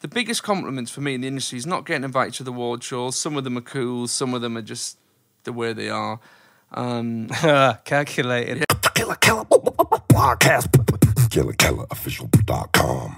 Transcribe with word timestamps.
The 0.00 0.08
biggest 0.08 0.42
compliments 0.42 0.90
for 0.90 1.00
me 1.00 1.14
in 1.14 1.22
the 1.22 1.28
industry 1.28 1.58
is 1.58 1.66
not 1.66 1.86
getting 1.86 2.04
invited 2.04 2.34
to 2.34 2.42
the 2.44 2.50
award 2.52 2.84
shows. 2.84 3.16
Some 3.16 3.36
of 3.36 3.44
them 3.44 3.56
are 3.56 3.62
cool, 3.62 4.06
some 4.08 4.34
of 4.34 4.42
them 4.42 4.56
are 4.56 4.62
just 4.62 4.98
the 5.44 5.52
way 5.52 5.72
they 5.72 5.88
are. 5.88 6.20
Um, 6.72 7.28
Calculated. 7.84 8.64
Killa 8.94 9.16
Kela 9.16 9.46
podcast. 9.46 10.68
KillerKellerOfficial.com. 11.30 13.16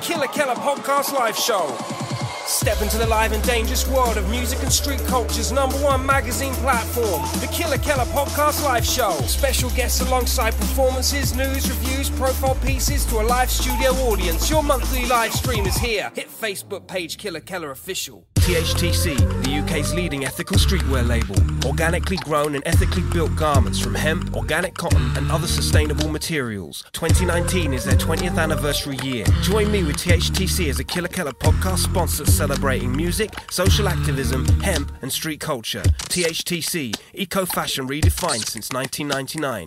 Killa 0.00 0.26
Kela 0.28 0.54
Podcast 0.54 1.12
Live 1.12 1.36
Show. 1.36 2.13
Step 2.46 2.82
into 2.82 2.98
the 2.98 3.06
live 3.06 3.32
and 3.32 3.42
dangerous 3.42 3.88
world 3.88 4.16
of 4.18 4.28
music 4.28 4.62
and 4.62 4.72
street 4.72 5.00
culture's 5.06 5.50
number 5.50 5.76
one 5.76 6.04
magazine 6.04 6.52
platform, 6.54 7.22
the 7.40 7.48
Killa 7.50 7.78
Kela 7.78 8.04
Podcast 8.06 8.62
Live 8.64 8.84
Show. 8.84 9.12
Special 9.26 9.70
guests 9.70 10.00
alongside 10.02 10.54
performances, 10.54 11.34
news, 11.34 11.68
reviews, 11.68 12.10
profile 12.10 12.56
pieces 12.56 13.06
to 13.06 13.20
a 13.20 13.24
live 13.24 13.50
studio 13.50 13.90
audience. 13.92 14.50
Your 14.50 14.62
monthly 14.62 15.06
live 15.06 15.32
stream 15.32 15.64
is 15.64 15.76
here. 15.76 16.12
Hit 16.14 16.28
Facebook 16.28 16.86
page 16.86 17.16
Killa 17.16 17.40
Kela 17.40 17.70
Official. 17.70 18.26
THTC, 18.44 19.16
the 19.42 19.58
UK's 19.60 19.94
leading 19.94 20.26
ethical 20.26 20.58
streetwear 20.58 21.08
label. 21.08 21.34
Organically 21.66 22.18
grown 22.18 22.54
and 22.54 22.62
ethically 22.66 23.02
built 23.10 23.34
garments 23.36 23.80
from 23.80 23.94
hemp, 23.94 24.36
organic 24.36 24.74
cotton, 24.74 25.16
and 25.16 25.32
other 25.32 25.46
sustainable 25.46 26.10
materials. 26.10 26.84
2019 26.92 27.72
is 27.72 27.84
their 27.86 27.96
20th 27.96 28.36
anniversary 28.36 28.98
year. 29.02 29.24
Join 29.40 29.72
me 29.72 29.82
with 29.82 29.96
THTC 29.96 30.68
as 30.68 30.78
a 30.78 30.84
Killa 30.84 31.08
Kela 31.08 31.32
podcast 31.32 31.78
sponsor 31.78 32.26
celebrating 32.26 32.94
music, 32.94 33.30
social 33.50 33.88
activism, 33.88 34.44
hemp, 34.60 34.92
and 35.00 35.10
street 35.10 35.40
culture. 35.40 35.82
THTC, 36.10 36.94
eco 37.14 37.46
fashion 37.46 37.88
redefined 37.88 38.46
since 38.46 38.70
1999. 38.72 39.64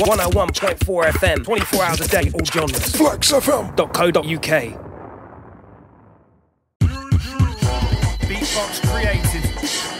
101.4 0.00 1.04
FM, 1.06 1.42
24 1.42 1.82
hours 1.82 2.00
a 2.02 2.08
day, 2.08 2.30
all 2.34 2.44
genres. 2.44 2.94
Flex 2.94 3.32
FM. 8.58 8.90
created, 8.90 9.44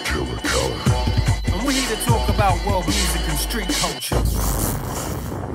Killa 0.04 0.36
Kela. 0.42 1.54
and 1.54 1.64
we're 1.64 1.72
here 1.72 1.96
to 1.96 2.04
talk 2.04 2.28
about 2.28 2.64
world 2.66 2.84
music 2.86 3.28
and 3.28 3.38
street 3.38 3.68
culture. 3.68 4.16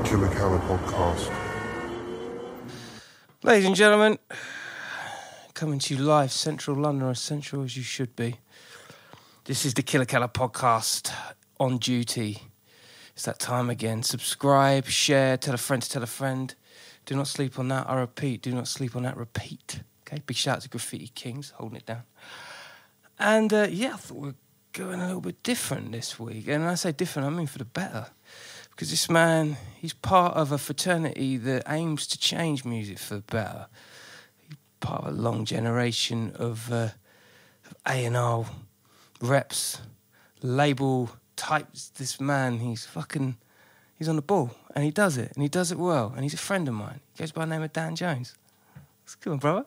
Killa 0.05 0.29
Kela 0.29 0.59
podcast. 0.67 1.29
Ladies 3.43 3.65
and 3.65 3.75
gentlemen, 3.75 4.19
coming 5.53 5.79
to 5.79 5.95
you 5.95 6.01
live, 6.01 6.31
Central 6.31 6.77
London, 6.77 7.09
as 7.09 7.19
central 7.19 7.63
as 7.63 7.75
you 7.75 7.83
should 7.83 8.15
be. 8.15 8.37
This 9.45 9.65
is 9.65 9.73
the 9.73 9.83
Killa 9.83 10.05
Kela 10.05 10.31
podcast 10.31 11.11
on 11.59 11.79
duty. 11.79 12.43
It's 13.15 13.25
that 13.25 13.39
time 13.39 13.69
again. 13.69 14.03
Subscribe, 14.03 14.85
share, 14.85 15.35
tell 15.35 15.53
a 15.53 15.57
friend 15.57 15.83
to 15.83 15.89
tell 15.89 16.03
a 16.03 16.07
friend. 16.07 16.55
Do 17.05 17.15
not 17.15 17.27
sleep 17.27 17.59
on 17.59 17.67
that. 17.67 17.89
I 17.89 17.99
repeat, 17.99 18.41
do 18.41 18.53
not 18.53 18.69
sleep 18.69 18.95
on 18.95 19.03
that. 19.03 19.17
Repeat. 19.17 19.81
Okay, 20.07 20.21
big 20.25 20.37
shout 20.37 20.57
out 20.57 20.61
to 20.61 20.69
Graffiti 20.69 21.09
Kings 21.09 21.51
holding 21.57 21.77
it 21.77 21.85
down. 21.85 22.03
And 23.19 23.53
uh, 23.53 23.67
yeah, 23.69 23.93
I 23.93 23.97
thought 23.97 24.17
we 24.17 24.29
are 24.29 24.35
going 24.73 24.99
a 24.99 25.05
little 25.05 25.21
bit 25.21 25.41
different 25.43 25.91
this 25.91 26.19
week. 26.19 26.47
And 26.47 26.63
when 26.63 26.71
I 26.71 26.75
say 26.75 26.91
different, 26.91 27.27
I 27.27 27.31
mean 27.31 27.47
for 27.47 27.59
the 27.59 27.65
better. 27.65 28.07
Because 28.71 28.89
this 28.89 29.09
man, 29.09 29.57
he's 29.77 29.93
part 29.93 30.35
of 30.35 30.51
a 30.51 30.57
fraternity 30.57 31.37
that 31.37 31.63
aims 31.67 32.07
to 32.07 32.17
change 32.17 32.65
music 32.65 32.97
for 32.97 33.15
the 33.15 33.21
better. 33.21 33.67
He's 34.41 34.57
part 34.79 35.03
of 35.03 35.13
a 35.13 35.21
long 35.21 35.45
generation 35.45 36.33
of 36.35 36.71
uh, 36.71 36.89
A&R 37.87 38.45
reps, 39.21 39.79
label 40.41 41.11
types. 41.35 41.89
This 41.89 42.19
man, 42.19 42.59
he's 42.59 42.85
fucking, 42.85 43.37
he's 43.95 44.09
on 44.09 44.15
the 44.15 44.23
ball. 44.23 44.55
And 44.75 44.83
he 44.83 44.89
does 44.89 45.17
it. 45.17 45.31
And 45.35 45.43
he 45.43 45.49
does 45.49 45.71
it 45.71 45.77
well. 45.77 46.11
And 46.15 46.23
he's 46.23 46.33
a 46.33 46.37
friend 46.37 46.67
of 46.67 46.73
mine. 46.73 46.99
He 47.13 47.19
goes 47.19 47.31
by 47.31 47.45
the 47.45 47.51
name 47.51 47.61
of 47.61 47.71
Dan 47.73 47.95
Jones. 47.95 48.35
What's 49.03 49.15
good, 49.15 49.39
brother? 49.39 49.65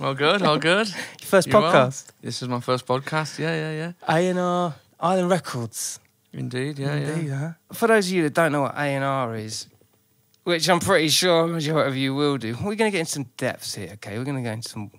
All 0.00 0.14
good, 0.14 0.42
all 0.42 0.58
good. 0.58 0.88
Your 1.20 1.26
first 1.26 1.48
You 1.48 1.54
well? 1.54 1.72
podcast. 1.72 2.06
This 2.22 2.42
is 2.42 2.48
my 2.48 2.60
first 2.60 2.86
podcast. 2.86 3.38
Yeah, 3.38 3.54
yeah, 3.54 3.92
yeah. 4.08 4.32
A&R, 4.32 4.74
Island 5.00 5.30
Records. 5.30 6.00
Indeed, 6.32 6.78
yeah, 6.78 6.94
Indeed, 6.94 7.28
yeah. 7.28 7.38
huh? 7.38 7.74
For 7.74 7.88
those 7.88 8.06
of 8.08 8.12
you 8.12 8.22
that 8.24 8.34
don't 8.34 8.52
know 8.52 8.62
what 8.62 8.74
A&R 8.76 9.36
is, 9.36 9.66
which 10.42 10.68
I'm 10.68 10.80
pretty 10.80 11.08
sure 11.08 11.44
a 11.44 11.48
majority 11.48 11.88
of 11.90 11.96
you 11.96 12.14
will 12.14 12.36
do, 12.38 12.52
we're 12.54 12.74
going 12.74 12.90
to 12.90 12.90
get 12.90 13.00
into 13.00 13.12
some 13.12 13.26
depths 13.36 13.74
here, 13.74 13.90
okay? 13.94 14.18
We're 14.18 14.24
going 14.24 14.36
to 14.36 14.42
go 14.42 14.50
into 14.52 14.68
some 14.68 14.90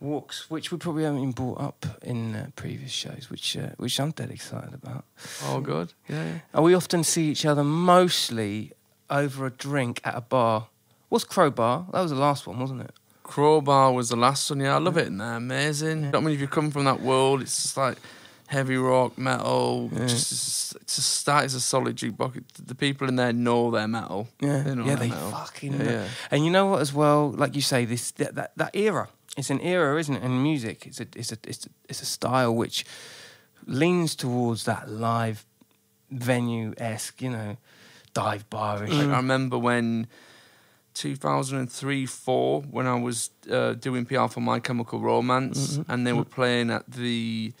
walks, 0.00 0.50
which 0.50 0.70
we 0.70 0.78
probably 0.78 1.04
haven't 1.04 1.20
been 1.20 1.30
brought 1.32 1.60
up 1.60 1.86
in 2.02 2.34
uh, 2.34 2.46
previous 2.56 2.90
shows, 2.90 3.28
which 3.30 3.56
uh, 3.56 3.70
which 3.78 3.98
I'm 3.98 4.10
dead 4.10 4.30
excited 4.30 4.74
about. 4.74 5.04
All 5.46 5.60
good. 5.60 5.92
Yeah, 6.08 6.24
yeah. 6.24 6.38
And 6.52 6.64
we 6.64 6.74
often 6.74 7.04
see 7.04 7.30
each 7.30 7.46
other 7.46 7.64
mostly 7.64 8.72
over 9.08 9.46
a 9.46 9.50
drink 9.50 10.00
at 10.04 10.14
a 10.16 10.20
bar. 10.20 10.68
What's 11.08 11.24
Crowbar? 11.24 11.86
That 11.92 12.00
was 12.02 12.10
the 12.10 12.16
last 12.18 12.46
one, 12.46 12.58
wasn't 12.58 12.82
it? 12.82 12.90
Crowbar 13.24 13.92
was 13.92 14.10
the 14.10 14.16
last 14.16 14.48
one. 14.50 14.60
Yeah, 14.60 14.76
I 14.76 14.78
love 14.78 14.96
it 14.96 15.08
in 15.08 15.18
there. 15.18 15.34
Amazing. 15.34 16.14
I 16.14 16.20
mean, 16.20 16.34
if 16.34 16.40
you 16.40 16.46
come 16.46 16.70
from 16.70 16.84
that 16.84 17.00
world, 17.00 17.40
it's 17.42 17.62
just 17.62 17.76
like 17.76 17.96
heavy 18.46 18.76
rock, 18.76 19.16
metal. 19.18 19.90
Yeah. 19.92 20.06
Just, 20.06 20.76
it's 20.76 20.96
just 20.96 21.26
that 21.26 21.44
is 21.46 21.54
a 21.54 21.60
solid 21.60 21.96
jukebox. 21.96 22.42
The 22.66 22.74
people 22.74 23.08
in 23.08 23.16
there 23.16 23.32
know 23.32 23.70
their 23.70 23.88
metal. 23.88 24.28
Yeah, 24.40 24.62
They 24.62 24.74
know 24.74 24.84
yeah, 24.84 24.94
they 24.96 25.08
metal. 25.08 25.30
fucking 25.30 25.72
Yeah, 25.72 25.78
know. 25.78 25.90
yeah. 25.90 26.08
And 26.30 26.44
you 26.44 26.50
know 26.50 26.66
what, 26.66 26.80
as 26.82 26.92
well, 26.92 27.30
like 27.32 27.56
you 27.56 27.62
say, 27.62 27.84
this 27.86 28.10
that, 28.12 28.34
that 28.36 28.52
that 28.56 28.76
era. 28.76 29.08
It's 29.36 29.50
an 29.50 29.60
era, 29.62 29.98
isn't 29.98 30.14
it? 30.14 30.22
In 30.22 30.42
music, 30.42 30.86
it's 30.86 31.00
a 31.00 31.06
it's 31.16 31.32
a 31.32 31.38
it's 31.46 31.66
a, 31.66 31.68
it's 31.88 32.02
a 32.02 32.06
style 32.06 32.54
which 32.54 32.84
leans 33.66 34.14
towards 34.14 34.64
that 34.66 34.88
live 34.90 35.44
venue 36.10 36.74
esque, 36.76 37.22
you 37.22 37.30
know, 37.30 37.56
dive 38.12 38.48
barish. 38.50 38.90
Like, 38.96 39.08
I 39.08 39.16
remember 39.16 39.58
when 39.58 40.06
2003 40.94 42.06
4 42.06 42.62
when 42.62 42.86
I 42.86 42.94
was 42.94 43.30
uh, 43.50 43.72
doing 43.74 44.06
PR 44.06 44.26
for 44.28 44.40
My 44.40 44.60
Chemical 44.60 45.00
Romance 45.00 45.76
Mm-hmm. 45.78 45.90
and 45.92 46.06
they 46.06 46.12
were 46.12 46.24
playing 46.24 46.70
at 46.70 46.90
the 46.90 47.52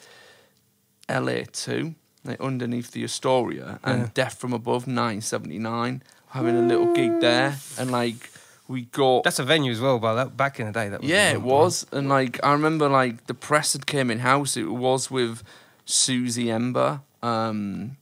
LA2 1.08 1.94
like 2.24 2.40
underneath 2.40 2.92
the 2.92 3.04
Astoria 3.04 3.78
Yeah. 3.84 3.90
and 3.92 4.14
Death 4.14 4.38
from 4.38 4.52
Above 4.52 4.86
979 4.86 6.02
having 6.28 6.56
a 6.56 6.62
little 6.62 6.92
gig 6.94 7.20
there 7.20 7.56
and 7.78 7.90
like 7.90 8.30
we 8.66 8.86
got 8.86 9.24
That's 9.24 9.38
a 9.38 9.44
venue 9.44 9.70
as 9.72 9.80
well, 9.80 9.98
but 9.98 10.14
that 10.14 10.36
back 10.38 10.58
in 10.58 10.64
the 10.66 10.72
day, 10.72 10.88
that 10.88 11.02
was 11.02 11.10
yeah, 11.10 11.32
it 11.32 11.42
was. 11.42 11.86
And 11.92 12.08
like 12.08 12.40
I 12.42 12.52
remember 12.52 12.88
like 12.88 13.26
the 13.26 13.34
press 13.34 13.74
had 13.74 13.86
came 13.86 14.10
in 14.10 14.20
house. 14.20 14.56
It 14.56 14.64
was 14.70 15.10
with 15.10 15.42
Susie 15.84 16.50
Ember. 16.50 17.02
Um 17.22 17.98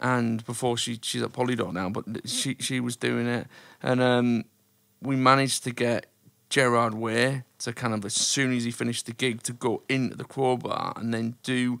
and 0.00 0.44
before 0.44 0.76
she 0.76 0.98
she's 1.02 1.22
at 1.22 1.32
Polydor 1.32 1.72
now, 1.72 1.88
but 1.88 2.04
she 2.28 2.56
she 2.58 2.80
was 2.80 2.96
doing 2.96 3.28
it. 3.28 3.46
And 3.80 4.00
um 4.02 4.44
we 5.02 5.16
managed 5.16 5.64
to 5.64 5.70
get 5.72 6.06
Gerard 6.48 6.94
Way 6.94 7.44
to 7.60 7.72
kind 7.72 7.94
of 7.94 8.04
as 8.04 8.14
soon 8.14 8.54
as 8.54 8.64
he 8.64 8.70
finished 8.70 9.06
the 9.06 9.12
gig 9.12 9.42
to 9.44 9.52
go 9.52 9.82
into 9.88 10.16
the 10.16 10.24
crowbar 10.24 10.92
and 10.96 11.12
then 11.12 11.36
do 11.42 11.80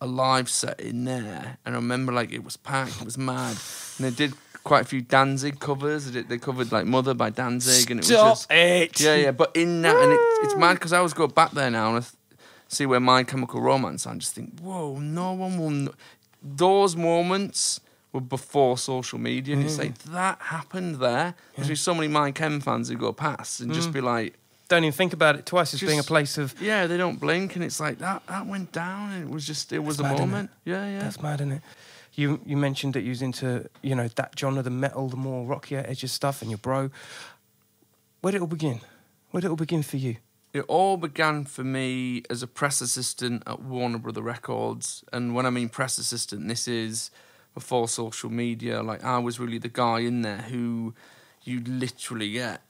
a 0.00 0.06
live 0.06 0.50
set 0.50 0.80
in 0.80 1.04
there. 1.04 1.58
And 1.64 1.74
I 1.74 1.78
remember 1.78 2.12
like 2.12 2.32
it 2.32 2.44
was 2.44 2.56
packed, 2.56 3.00
it 3.00 3.04
was 3.04 3.16
mad. 3.16 3.56
And 3.96 4.06
they 4.06 4.10
did 4.10 4.34
quite 4.64 4.82
a 4.82 4.84
few 4.84 5.00
Danzig 5.00 5.60
covers. 5.60 6.06
They, 6.06 6.20
did, 6.20 6.28
they 6.28 6.38
covered 6.38 6.72
like 6.72 6.86
Mother 6.86 7.14
by 7.14 7.30
Danzig 7.30 7.90
and 7.90 8.00
it 8.00 8.02
was 8.02 8.08
just 8.08 8.50
it. 8.50 9.00
yeah, 9.00 9.14
yeah, 9.14 9.30
but 9.30 9.54
in 9.54 9.82
that, 9.82 9.96
and 9.96 10.12
it, 10.12 10.20
it's 10.42 10.56
mad 10.56 10.74
because 10.74 10.92
I 10.92 10.98
always 10.98 11.14
go 11.14 11.26
back 11.26 11.52
there 11.52 11.70
now 11.70 11.94
and 11.94 12.04
I 12.04 12.08
see 12.68 12.86
where 12.86 13.00
My 13.00 13.22
Chemical 13.24 13.60
Romance. 13.60 14.06
I 14.06 14.14
just 14.16 14.34
think, 14.34 14.60
whoa, 14.60 14.98
no 14.98 15.32
one 15.32 15.58
will. 15.58 15.68
Kn-. 15.68 15.90
Those 16.42 16.96
moments 16.96 17.80
were 18.12 18.20
before 18.20 18.76
social 18.76 19.18
media, 19.18 19.54
and 19.54 19.64
it's 19.64 19.74
mm. 19.74 19.78
say, 19.78 19.92
that 20.10 20.38
happened 20.40 20.96
there. 20.96 21.34
There's 21.56 21.80
so 21.80 21.94
many 21.94 22.08
My 22.08 22.30
Chem 22.30 22.60
fans 22.60 22.88
who 22.88 22.96
go 22.96 23.12
past 23.12 23.60
and 23.60 23.72
just 23.72 23.90
mm. 23.90 23.94
be 23.94 24.00
like, 24.00 24.34
Don't 24.68 24.84
even 24.84 24.92
think 24.92 25.12
about 25.12 25.36
it 25.36 25.46
twice. 25.46 25.72
It's 25.72 25.82
being 25.82 25.98
a 25.98 26.04
place 26.04 26.38
of 26.38 26.60
yeah, 26.60 26.86
they 26.86 26.96
don't 26.96 27.18
blink, 27.18 27.56
and 27.56 27.64
it's 27.64 27.80
like 27.80 27.98
that. 27.98 28.26
That 28.26 28.46
went 28.46 28.72
down, 28.72 29.12
and 29.12 29.24
it 29.24 29.30
was 29.30 29.46
just, 29.46 29.72
it 29.72 29.80
was 29.80 29.98
a 29.98 30.02
mad, 30.02 30.18
moment. 30.18 30.50
Yeah, 30.64 30.86
yeah. 30.86 31.00
That's 31.00 31.22
mad, 31.22 31.40
isn't 31.40 31.52
it? 31.52 31.62
You 32.14 32.40
you 32.44 32.58
mentioned 32.58 32.92
that 32.94 33.02
you 33.02 33.10
was 33.10 33.22
into 33.22 33.68
you 33.80 33.94
know 33.94 34.08
that 34.08 34.38
genre, 34.38 34.62
the 34.62 34.70
metal, 34.70 35.08
the 35.08 35.16
more 35.16 35.46
rockier 35.46 35.84
edge 35.88 36.04
of 36.04 36.10
stuff, 36.10 36.42
and 36.42 36.50
your 36.50 36.58
bro. 36.58 36.90
Where 38.20 38.30
did 38.30 38.38
it 38.38 38.42
all 38.42 38.46
begin? 38.46 38.80
Where 39.30 39.40
did 39.40 39.46
it 39.46 39.50
all 39.50 39.56
begin 39.56 39.82
for 39.82 39.96
you? 39.96 40.16
It 40.52 40.66
all 40.68 40.98
began 40.98 41.46
for 41.46 41.64
me 41.64 42.22
as 42.28 42.42
a 42.42 42.46
press 42.46 42.82
assistant 42.82 43.42
at 43.46 43.62
Warner 43.62 43.98
Brother 43.98 44.20
Records. 44.20 45.02
And 45.10 45.34
when 45.34 45.46
I 45.46 45.50
mean 45.50 45.70
press 45.70 45.96
assistant, 45.96 46.46
this 46.46 46.68
is 46.68 47.10
before 47.54 47.88
social 47.88 48.30
media. 48.30 48.82
Like, 48.82 49.04
I 49.04 49.18
was 49.18 49.38
really 49.40 49.58
the 49.58 49.68
guy 49.68 50.00
in 50.00 50.22
there 50.22 50.38
who 50.38 50.94
you'd 51.44 51.68
literally 51.68 52.32
get 52.32 52.62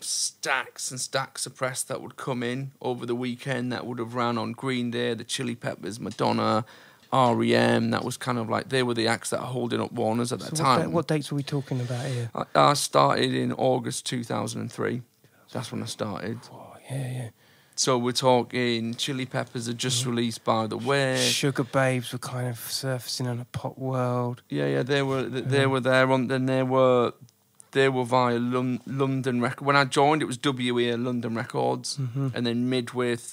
stacks 0.00 0.90
and 0.90 1.00
stacks 1.00 1.46
of 1.46 1.54
press 1.56 1.82
that 1.82 2.00
would 2.00 2.16
come 2.16 2.42
in 2.42 2.70
over 2.80 3.04
the 3.04 3.14
weekend 3.14 3.72
that 3.72 3.86
would 3.86 3.98
have 3.98 4.14
ran 4.14 4.38
on 4.38 4.52
Green 4.52 4.90
Day, 4.90 5.14
the 5.14 5.24
Chili 5.24 5.54
Peppers, 5.54 6.00
Madonna, 6.00 6.64
REM. 7.12 7.90
That 7.90 8.04
was 8.04 8.16
kind 8.16 8.38
of 8.38 8.48
like 8.48 8.68
they 8.68 8.82
were 8.82 8.94
the 8.94 9.06
acts 9.08 9.30
that 9.30 9.40
are 9.40 9.46
holding 9.46 9.80
up 9.80 9.92
Warner's 9.92 10.32
at 10.32 10.40
that 10.40 10.56
So 10.56 10.62
what, 10.64 10.68
time. 10.76 10.80
da- 10.90 10.94
what 10.94 11.06
dates 11.08 11.32
are 11.32 11.34
we 11.34 11.42
talking 11.42 11.80
about 11.80 12.06
here? 12.06 12.30
I, 12.34 12.44
I 12.54 12.74
started 12.74 13.34
in 13.34 13.52
August 13.52 14.06
2003. 14.06 15.02
That's 15.52 15.72
when 15.72 15.82
I 15.82 15.86
started. 15.86 16.38
Oh, 16.52 16.74
yeah, 16.90 17.12
yeah. 17.12 17.28
So 17.80 17.96
we're 17.96 18.12
talking 18.12 18.92
Chili 18.94 19.24
Peppers 19.24 19.66
are 19.66 19.70
Mm-hmm. 19.72 19.78
just 19.78 20.04
released, 20.04 20.44
by 20.44 20.66
the 20.66 20.76
way. 20.76 21.16
Sugababes 21.16 22.12
were 22.12 22.18
kind 22.18 22.48
of 22.48 22.58
surfacing 22.58 23.26
on 23.26 23.40
a 23.40 23.46
pop 23.46 23.78
world. 23.78 24.42
Yeah, 24.50 24.66
yeah, 24.66 24.82
they 24.82 25.00
were 25.00 25.26
th- 25.30 25.44
they 25.46 25.64
were 25.66 25.80
there 25.80 26.12
on. 26.12 26.26
Then 26.26 26.44
they 26.44 26.62
were 26.62 27.14
they 27.70 27.88
were 27.88 28.04
via 28.04 28.38
Lon- 28.38 28.82
London 28.86 29.40
Record. 29.40 29.64
When 29.64 29.76
I 29.76 29.86
joined, 29.86 30.20
it 30.20 30.26
was 30.26 30.36
WEA 30.44 30.96
London 30.96 31.34
Records, 31.34 31.98
and 32.34 32.46
then 32.46 32.68
midway 32.68 33.16
th- 33.16 33.30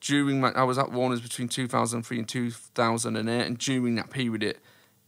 during 0.00 0.40
my, 0.40 0.50
I 0.56 0.64
was 0.64 0.76
at 0.76 0.90
Warner's 0.90 1.20
between 1.20 1.46
2003 1.48 2.18
and 2.18 2.28
2008, 2.28 3.46
and 3.46 3.58
during 3.58 3.94
that 3.94 4.10
period, 4.10 4.42
it 4.42 4.58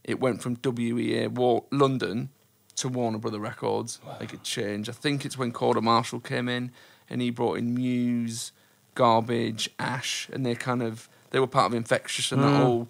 it 0.05 0.21
went 0.21 0.41
from 0.41 0.55
WEA 0.63 1.27
War- 1.27 1.65
London 1.73 2.29
to 2.77 2.89
Warner 2.89 3.17
Brother 3.17 3.39
Records. 3.39 3.99
Like 4.19 4.33
it 4.33 4.43
change. 4.43 4.89
I 4.89 4.93
think 4.93 5.25
it's 5.25 5.37
when 5.37 5.51
Korda 5.51 5.81
Marshall 5.81 6.19
came 6.19 6.49
in, 6.49 6.71
and 7.09 7.21
he 7.21 7.29
brought 7.29 7.57
in 7.57 7.73
Muse, 7.73 8.51
Garbage, 8.95 9.69
Ash, 9.79 10.29
and 10.31 10.45
they 10.45 10.55
kind 10.55 10.83
of 10.83 11.09
they 11.31 11.39
were 11.39 11.47
part 11.47 11.67
of 11.67 11.73
Infectious, 11.73 12.31
and 12.31 12.41
that 12.43 12.57
hmm. 12.57 12.63
all 12.63 12.87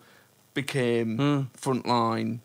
became 0.54 1.18
hmm. 1.18 1.42
frontline 1.60 2.40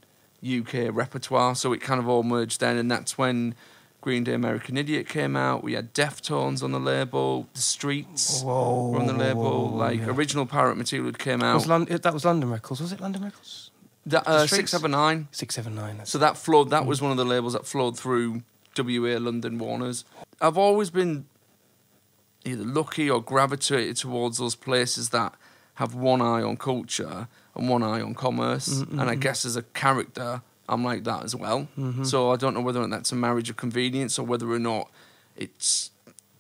UK 0.45 0.89
repertoire. 0.95 1.55
So 1.55 1.73
it 1.73 1.81
kind 1.81 2.01
of 2.01 2.09
all 2.09 2.23
merged 2.23 2.61
then, 2.61 2.77
and 2.77 2.91
that's 2.91 3.19
when 3.19 3.55
Green 4.01 4.25
Day 4.25 4.33
American 4.33 4.77
Idiot 4.77 5.09
came 5.09 5.37
out. 5.37 5.63
We 5.63 5.75
had 5.75 5.93
Deftones 5.93 6.63
on 6.63 6.73
the 6.73 6.81
label, 6.81 7.49
The 7.55 7.61
Streets 7.61 8.43
Whoa, 8.43 8.89
were 8.91 9.01
on 9.01 9.07
the 9.07 9.13
whoa, 9.13 9.19
label. 9.19 9.69
whoa, 9.69 9.77
like 9.77 10.01
yeah. 10.01 10.07
original 10.07 10.47
Pirate 10.47 10.77
Material 10.77 11.13
came 11.13 11.43
out. 11.43 11.55
Was 11.55 11.67
Lon- 11.67 11.85
that 11.85 12.13
was 12.13 12.25
London 12.25 12.51
Records. 12.51 12.81
Was 12.81 12.93
it 12.93 13.01
London 13.01 13.23
Records? 13.25 13.70
That, 14.11 14.27
uh, 14.27 14.47
six 14.47 14.71
seven 14.71 14.91
nine. 14.91 15.29
Six 15.33 15.55
seven 15.55 15.75
nine. 15.75 16.01
So 16.05 16.19
that 16.19 16.37
flowed. 16.37 16.71
That 16.71 16.83
mm. 16.83 16.87
was 16.87 17.01
one 17.01 17.11
of 17.11 17.17
the 17.17 17.25
labels 17.25 17.53
that 17.53 17.67
flowed 17.67 17.99
through 17.99 18.43
WA 18.77 19.19
London 19.19 19.59
Warners. 19.59 20.05
I've 20.41 20.59
always 20.59 20.91
been 20.91 21.27
either 22.45 22.65
lucky 22.65 23.11
or 23.11 23.23
gravitated 23.23 23.97
towards 23.97 24.39
those 24.39 24.55
places 24.55 25.11
that 25.11 25.35
have 25.75 25.95
one 25.95 26.21
eye 26.21 26.43
on 26.43 26.57
culture 26.57 27.29
and 27.55 27.69
one 27.69 27.83
eye 27.83 28.01
on 28.01 28.15
commerce. 28.15 28.69
Mm-hmm, 28.69 28.99
and 28.99 29.09
I 29.09 29.13
mm-hmm. 29.13 29.21
guess 29.21 29.45
as 29.45 29.57
a 29.57 29.63
character, 29.63 30.43
I'm 30.69 30.85
like 30.85 31.05
that 31.05 31.25
as 31.25 31.35
well. 31.35 31.69
Mm-hmm. 31.79 32.05
So 32.05 32.31
I 32.31 32.37
don't 32.37 32.55
know 32.55 32.61
whether 32.61 32.81
or 32.81 32.87
not 32.87 32.97
that's 32.97 33.13
a 33.13 33.17
marriage 33.17 33.51
of 33.51 33.57
convenience 33.57 34.19
or 34.19 34.25
whether 34.25 34.51
or 34.51 34.59
not 34.59 34.91
it's 35.37 35.91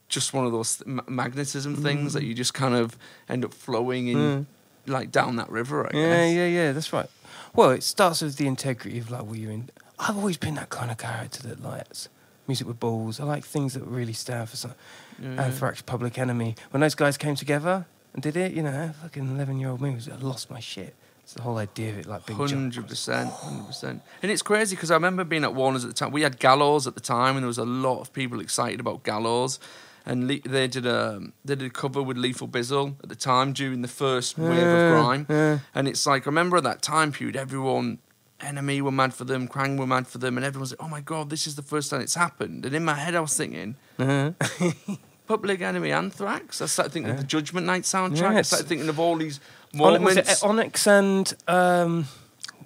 just 0.08 0.34
one 0.34 0.44
of 0.44 0.52
those 0.52 0.76
th- 0.76 0.86
ma- 0.86 1.02
magnetism 1.08 1.76
things 1.76 2.12
that 2.14 2.24
you 2.24 2.34
just 2.34 2.52
kind 2.52 2.74
of 2.74 2.96
end 3.28 3.44
up 3.44 3.54
flowing 3.54 4.08
in, 4.08 4.16
mm. 4.16 4.46
like 4.86 5.10
down 5.12 5.36
that 5.36 5.48
river. 5.50 5.86
I 5.86 5.96
Yeah, 5.96 6.06
guess. 6.06 6.34
yeah, 6.34 6.46
yeah. 6.46 6.72
That's 6.72 6.92
right. 6.92 7.08
Well, 7.54 7.70
it 7.70 7.82
starts 7.82 8.22
with 8.22 8.36
the 8.36 8.46
integrity 8.46 8.98
of 8.98 9.10
like 9.10 9.22
what 9.22 9.38
you're 9.38 9.50
in. 9.50 9.70
I've 9.98 10.16
always 10.16 10.36
been 10.36 10.54
that 10.54 10.70
kind 10.70 10.90
of 10.90 10.98
character 10.98 11.46
that 11.48 11.62
likes 11.62 12.08
music 12.46 12.66
with 12.66 12.80
balls. 12.80 13.20
I 13.20 13.24
like 13.24 13.44
things 13.44 13.74
that 13.74 13.84
really 13.84 14.12
stand 14.12 14.48
for 14.48 14.56
something. 14.56 14.78
Anthrax, 15.22 15.82
Public 15.82 16.18
Enemy. 16.18 16.54
When 16.70 16.80
those 16.80 16.94
guys 16.94 17.18
came 17.18 17.34
together 17.34 17.86
and 18.14 18.22
did 18.22 18.36
it, 18.36 18.52
you 18.52 18.62
know, 18.62 18.92
fucking 19.02 19.34
eleven-year-old 19.34 19.80
me 19.80 19.94
was 19.94 20.08
I 20.08 20.16
lost 20.16 20.50
my 20.50 20.60
shit. 20.60 20.94
It's 21.22 21.34
the 21.34 21.42
whole 21.42 21.58
idea 21.58 21.90
of 21.90 21.98
it, 21.98 22.06
like 22.06 22.24
being. 22.26 22.38
Hundred 22.38 22.88
percent, 22.88 23.30
hundred 23.30 23.66
percent. 23.66 24.02
And 24.22 24.32
it's 24.32 24.42
crazy 24.42 24.74
because 24.74 24.90
I 24.90 24.94
remember 24.94 25.22
being 25.22 25.44
at 25.44 25.54
Warner's 25.54 25.84
at 25.84 25.88
the 25.88 25.94
time. 25.94 26.10
We 26.10 26.22
had 26.22 26.38
Gallows 26.40 26.86
at 26.86 26.94
the 26.94 27.00
time, 27.00 27.36
and 27.36 27.44
there 27.44 27.48
was 27.48 27.58
a 27.58 27.64
lot 27.64 28.00
of 28.00 28.12
people 28.12 28.40
excited 28.40 28.80
about 28.80 29.04
Gallows. 29.04 29.60
And 30.06 30.26
Le- 30.26 30.40
they 30.40 30.66
did 30.66 30.86
a 30.86 31.20
they 31.44 31.54
did 31.54 31.66
a 31.66 31.70
cover 31.70 32.02
with 32.02 32.16
Lethal 32.16 32.48
Bizzle 32.48 32.94
at 33.02 33.08
the 33.08 33.14
time 33.16 33.52
during 33.52 33.82
the 33.82 33.88
first 33.88 34.38
wave 34.38 34.66
of 34.66 34.92
grime. 34.92 35.26
And 35.74 35.86
it's 35.88 36.06
like 36.06 36.26
I 36.26 36.30
remember 36.30 36.56
at 36.56 36.64
that 36.64 36.82
time 36.82 37.12
period, 37.12 37.36
everyone, 37.36 37.98
NME 38.40 38.80
were 38.80 38.90
mad 38.90 39.12
for 39.14 39.24
them, 39.24 39.46
Kerrang 39.46 39.76
were 39.78 39.86
mad 39.86 40.06
for 40.06 40.18
them, 40.18 40.36
and 40.38 40.46
everyone's 40.46 40.70
like, 40.72 40.80
"Oh 40.82 40.88
my 40.88 41.00
god, 41.02 41.28
this 41.28 41.46
is 41.46 41.54
the 41.56 41.62
first 41.62 41.90
time 41.90 42.00
it's 42.00 42.14
happened." 42.14 42.64
And 42.64 42.74
in 42.74 42.84
my 42.84 42.94
head, 42.94 43.14
I 43.14 43.20
was 43.20 43.36
thinking, 43.36 43.76
Uh-huh. 43.98 44.32
Public 45.26 45.60
Enemy, 45.60 45.92
Anthrax. 45.92 46.60
I 46.60 46.66
started 46.66 46.92
thinking 46.92 47.12
of 47.12 47.18
the 47.18 47.22
Judgment 47.24 47.64
Night 47.66 47.82
soundtrack. 47.84 48.36
I 48.36 48.42
started 48.42 48.66
thinking 48.66 48.88
of 48.88 48.98
all 48.98 49.16
these 49.16 49.38
On, 49.74 49.80
was 49.80 50.00
moments. 50.00 50.42
it 50.42 50.44
Onyx 50.44 50.86
and 50.88 51.34
um, 51.46 52.06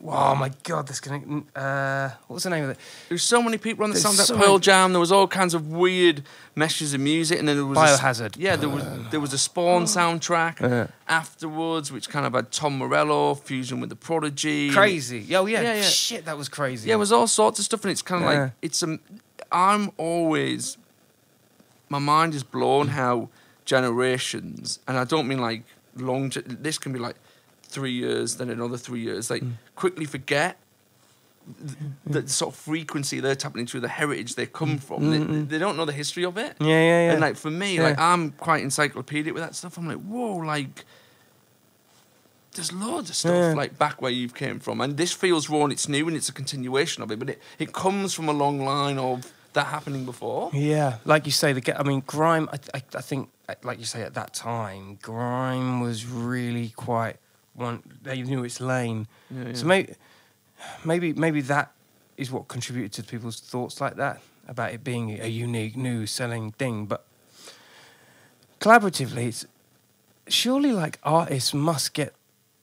oh 0.06 0.34
my 0.34 0.50
god, 0.64 0.86
this 0.88 1.00
gonna 1.00 1.42
uh, 1.56 2.10
what 2.26 2.34
was 2.34 2.42
the 2.44 2.50
name 2.50 2.64
of 2.64 2.70
it? 2.70 2.76
There 2.76 2.84
There's 3.10 3.22
so 3.22 3.42
many 3.42 3.58
people 3.58 3.84
on 3.84 3.90
the 3.90 3.94
There's 3.98 4.04
soundtrack. 4.04 4.26
so 4.26 4.36
Pearl 4.36 4.46
many- 4.48 4.60
Jam. 4.60 4.92
There 4.92 5.00
was 5.00 5.10
all 5.12 5.26
kinds 5.26 5.54
of 5.54 5.72
weird 5.72 6.22
meshes 6.54 6.94
of 6.94 7.00
music, 7.00 7.38
and 7.38 7.48
then 7.48 7.56
there 7.56 7.64
was 7.66 7.78
a 7.78 7.82
s- 7.82 8.00
Biohazard. 8.00 8.36
yeah, 8.38 8.56
there 8.56 8.68
was 8.68 8.84
there 9.10 9.20
was 9.20 9.32
a 9.32 9.38
Spawn 9.38 9.84
soundtrack 9.84 10.60
Yeah. 10.60 10.86
afterwards, 11.08 11.90
which 11.90 12.08
kind 12.08 12.26
of 12.26 12.34
had 12.34 12.50
Tom 12.52 12.78
Morello 12.78 13.34
fusion 13.34 13.80
with 13.80 13.90
the 13.90 13.96
Prodigy. 13.96 14.70
Crazy. 14.70 15.34
Oh 15.36 15.46
yeah. 15.46 15.60
Yeah, 15.62 15.74
yeah. 15.74 15.82
Shit, 15.82 16.24
that 16.26 16.36
was 16.36 16.48
crazy. 16.48 16.88
Yeah, 16.88 16.96
it 16.96 16.98
was 16.98 17.12
all 17.12 17.26
sorts 17.26 17.58
of 17.58 17.64
stuff, 17.64 17.82
and 17.84 17.90
it's 17.90 18.02
kind 18.02 18.24
of 18.24 18.30
Yeah. 18.30 18.40
like 18.42 18.52
it's 18.62 18.82
um. 18.82 19.00
I'm 19.52 19.92
always 19.98 20.76
my 21.88 21.98
mind 21.98 22.34
is 22.34 22.42
blown 22.42 22.88
how 22.88 23.28
generations, 23.64 24.78
and 24.88 24.98
I 24.98 25.04
don't 25.04 25.28
mean 25.28 25.38
like 25.40 25.62
long. 25.96 26.32
This 26.46 26.78
can 26.78 26.92
be 26.92 26.98
like 26.98 27.16
three 27.74 27.92
years, 27.92 28.36
then 28.36 28.50
another 28.50 28.78
three 28.78 29.00
years. 29.00 29.30
Like 29.30 29.42
mm. 29.42 29.52
quickly 29.74 30.06
forget 30.06 30.56
th- 31.66 31.76
the 32.06 32.28
sort 32.28 32.54
of 32.54 32.60
frequency 32.60 33.20
they're 33.20 33.34
tapping 33.34 33.60
into, 33.60 33.80
the 33.80 33.88
heritage 33.88 34.36
they 34.36 34.46
come 34.46 34.78
mm. 34.78 34.82
from. 34.82 35.10
They, 35.10 35.18
they 35.50 35.58
don't 35.58 35.76
know 35.76 35.84
the 35.84 35.92
history 35.92 36.24
of 36.24 36.38
it. 36.38 36.56
Yeah, 36.60 36.68
yeah, 36.68 37.06
yeah. 37.06 37.12
And 37.12 37.20
like 37.20 37.36
for 37.36 37.50
me, 37.50 37.76
Yeah. 37.76 37.82
like 37.88 37.98
I'm 37.98 38.30
quite 38.30 38.62
encyclopedic 38.62 39.34
with 39.34 39.42
that 39.42 39.54
stuff. 39.54 39.76
I'm 39.76 39.88
like, 39.88 40.02
whoa, 40.02 40.36
like 40.36 40.84
there's 42.54 42.72
loads 42.72 43.10
of 43.10 43.16
stuff 43.16 43.34
Yeah. 43.34 43.54
like 43.54 43.76
back 43.78 44.00
where 44.00 44.12
you've 44.12 44.34
came 44.34 44.60
from, 44.60 44.80
and 44.80 44.96
this 44.96 45.12
feels 45.12 45.50
raw 45.50 45.64
and 45.64 45.72
it's 45.72 45.88
new 45.88 46.06
and 46.08 46.16
it's 46.16 46.28
a 46.28 46.32
continuation 46.32 47.02
of 47.02 47.10
it, 47.10 47.18
but 47.18 47.30
it, 47.30 47.42
it 47.58 47.72
comes 47.72 48.14
from 48.14 48.28
a 48.28 48.32
long 48.32 48.64
line 48.64 48.98
of 48.98 49.32
that 49.54 49.66
happening 49.66 50.04
before. 50.04 50.50
Yeah, 50.52 50.98
like 51.04 51.26
you 51.26 51.32
say, 51.32 51.52
the 51.52 51.80
I 51.80 51.82
mean, 51.82 52.02
grime. 52.06 52.48
I, 52.52 52.58
I, 52.78 52.82
I 52.94 53.00
think, 53.00 53.30
like 53.62 53.78
you 53.78 53.84
say, 53.84 54.02
at 54.02 54.14
that 54.14 54.34
time, 54.34 54.98
grime 55.00 55.80
was 55.80 56.06
really 56.06 56.70
quite 56.70 57.16
one. 57.54 57.82
They 58.02 58.22
knew 58.22 58.44
its 58.44 58.60
lane. 58.60 59.06
Yeah, 59.30 59.52
So 59.54 59.66
maybe, 59.66 59.94
maybe, 60.84 61.12
maybe 61.12 61.40
that 61.42 61.72
is 62.16 62.30
what 62.30 62.48
contributed 62.48 62.92
to 62.92 63.02
people's 63.02 63.40
thoughts 63.40 63.80
like 63.80 63.96
that 63.96 64.20
about 64.46 64.72
it 64.72 64.84
being 64.84 65.20
a 65.20 65.28
unique, 65.28 65.76
new, 65.76 66.06
selling 66.06 66.52
thing. 66.52 66.86
But 66.86 67.04
collaboratively, 68.60 69.28
it's 69.28 69.46
surely 70.28 70.72
like 70.72 70.98
artists 71.02 71.54
must 71.54 71.94
get 71.94 72.14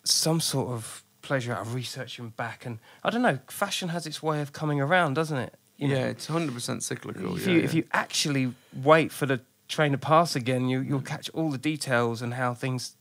some 0.04 0.40
sort 0.40 0.70
of 0.70 1.04
pleasure 1.22 1.54
out 1.54 1.62
of 1.62 1.74
researching 1.74 2.30
back. 2.30 2.66
And 2.66 2.80
I 3.04 3.10
don't 3.10 3.22
know, 3.22 3.40
fashion 3.48 3.90
has 3.90 4.06
its 4.06 4.22
way 4.22 4.42
of 4.42 4.54
coming 4.54 4.82
around, 4.82 5.16
doesn't 5.16 5.38
it? 5.38 5.54
You 5.78 5.88
know? 5.88 5.96
yeah, 5.96 6.06
it's 6.06 6.28
100% 6.28 6.84
cyclical. 6.84 7.36
if 7.36 7.48
yeah, 7.48 7.54
you 7.54 7.60
yeah. 7.60 7.66
if 7.66 7.74
you 7.74 7.84
actually 7.92 8.54
wait 8.84 9.12
for 9.12 9.26
the 9.26 9.42
train 9.68 9.94
to 9.94 9.98
pass 9.98 10.36
again, 10.36 10.70
you 10.70 10.80
you'll 10.82 11.02
mm. 11.02 11.06
catch 11.06 11.30
all 11.32 11.50
the 11.50 11.58
details 11.58 12.22
and 12.22 12.36
how 12.36 12.54
things 12.54 12.96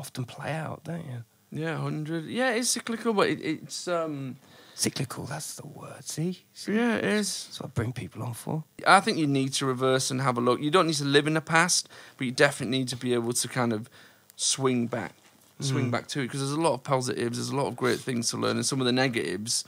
often 0.00 0.24
play 0.24 0.52
out, 0.52 0.82
don't 0.84 1.04
you? 1.06 1.24
yeah, 1.52 1.74
100. 1.74 2.24
Yeah, 2.26 2.50
it's 2.52 2.70
cyclical, 2.70 3.12
but 3.12 3.28
it, 3.28 3.40
it's 3.42 3.86
um 3.88 4.36
Cyclical, 4.74 5.24
that's 5.24 5.56
the 5.56 5.66
word. 5.66 6.02
See, 6.04 6.44
See? 6.54 6.74
yeah, 6.74 6.94
it 6.96 7.04
is. 7.04 7.44
that's 7.46 7.60
what 7.60 7.66
I 7.66 7.72
bring 7.74 7.92
people 7.92 8.22
on 8.22 8.32
for. 8.34 8.64
I 8.86 9.00
think 9.00 9.18
you 9.18 9.26
need 9.26 9.52
to 9.54 9.66
reverse 9.66 10.10
and 10.10 10.22
have 10.22 10.38
a 10.38 10.40
look. 10.40 10.58
You 10.60 10.70
don't 10.70 10.86
need 10.86 10.94
to 10.96 11.04
live 11.04 11.26
in 11.26 11.34
the 11.34 11.42
past, 11.42 11.88
but 12.16 12.24
you 12.26 12.32
definitely 12.32 12.78
need 12.78 12.88
to 12.88 12.96
be 12.96 13.12
able 13.12 13.34
to 13.34 13.46
kind 13.48 13.72
of 13.74 13.90
swing 14.36 14.86
back, 14.86 15.12
swing 15.60 15.88
Mm. 15.88 15.90
back 15.90 16.06
to 16.08 16.20
it 16.20 16.26
because 16.26 16.40
there's 16.40 16.52
a 16.52 16.60
lot 16.68 16.72
of 16.72 16.82
positives, 16.82 17.36
there's 17.36 17.50
a 17.50 17.56
lot 17.56 17.66
of 17.66 17.76
great 17.76 18.00
things 18.00 18.30
to 18.30 18.38
learn, 18.38 18.56
and 18.56 18.64
some 18.64 18.80
of 18.80 18.86
the 18.86 18.92
negatives 19.04 19.64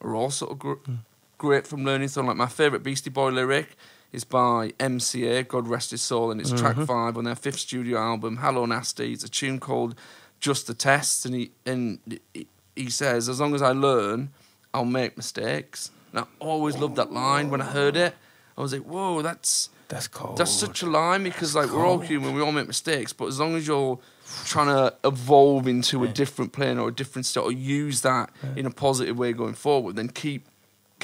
are 0.00 0.14
also 0.14 0.54
gr- 0.54 0.80
Mm. 0.88 0.98
great 1.36 1.66
from 1.66 1.84
learning. 1.84 2.08
So, 2.08 2.22
like 2.22 2.36
my 2.36 2.46
favorite 2.60 2.82
Beastie 2.82 3.10
Boy 3.10 3.30
lyric 3.30 3.76
is 4.14 4.24
by 4.24 4.70
MCA, 4.78 5.46
God 5.48 5.66
rest 5.68 5.90
his 5.90 6.02
soul, 6.02 6.30
and 6.30 6.40
it's 6.40 6.50
track 6.52 6.76
Mm-hmm. 6.76 6.84
five 6.84 7.16
on 7.18 7.24
their 7.24 7.34
fifth 7.34 7.58
studio 7.58 7.98
album, 7.98 8.36
Hello 8.38 8.64
Nasty. 8.66 9.12
It's 9.12 9.24
a 9.24 9.28
tune 9.28 9.58
called 9.60 9.94
Just 10.40 10.66
the 10.66 10.74
Test, 10.74 11.26
and 11.26 11.34
he 11.34 11.50
and 11.66 11.98
he- 12.32 12.90
says, 12.90 13.28
as 13.28 13.40
long 13.40 13.54
as 13.54 13.62
I 13.62 13.70
learn, 13.72 14.30
I'll 14.72 14.84
make 14.84 15.16
mistakes. 15.16 15.90
And 16.12 16.20
I 16.20 16.24
always 16.40 16.76
loved 16.76 16.96
that 16.96 17.12
line 17.12 17.50
when 17.50 17.60
I 17.60 17.66
heard 17.66 17.96
it. 17.96 18.14
I 18.56 18.60
was 18.62 18.72
like, 18.72 18.82
whoa, 18.82 19.22
that's 19.22 19.68
That's 19.88 20.06
cold. 20.08 20.38
that's 20.38 20.50
such 20.52 20.82
a 20.82 20.86
line 20.86 21.22
because 21.24 21.54
like 21.56 21.70
we're 21.70 21.84
all 21.86 21.98
human, 21.98 22.34
we 22.34 22.40
all 22.40 22.52
make 22.52 22.66
mistakes, 22.68 23.12
but 23.12 23.26
as 23.26 23.38
long 23.40 23.54
as 23.56 23.66
you're 23.66 23.98
trying 24.44 24.68
to 24.68 24.94
evolve 25.04 25.66
into 25.68 26.02
a 26.04 26.08
different 26.08 26.52
plane 26.52 26.78
or 26.78 26.88
a 26.88 26.92
different 26.92 27.26
style 27.26 27.44
or 27.44 27.52
use 27.52 28.00
that 28.02 28.30
in 28.56 28.64
a 28.66 28.70
positive 28.70 29.18
way 29.18 29.32
going 29.32 29.54
forward, 29.54 29.96
then 29.96 30.08
keep 30.08 30.46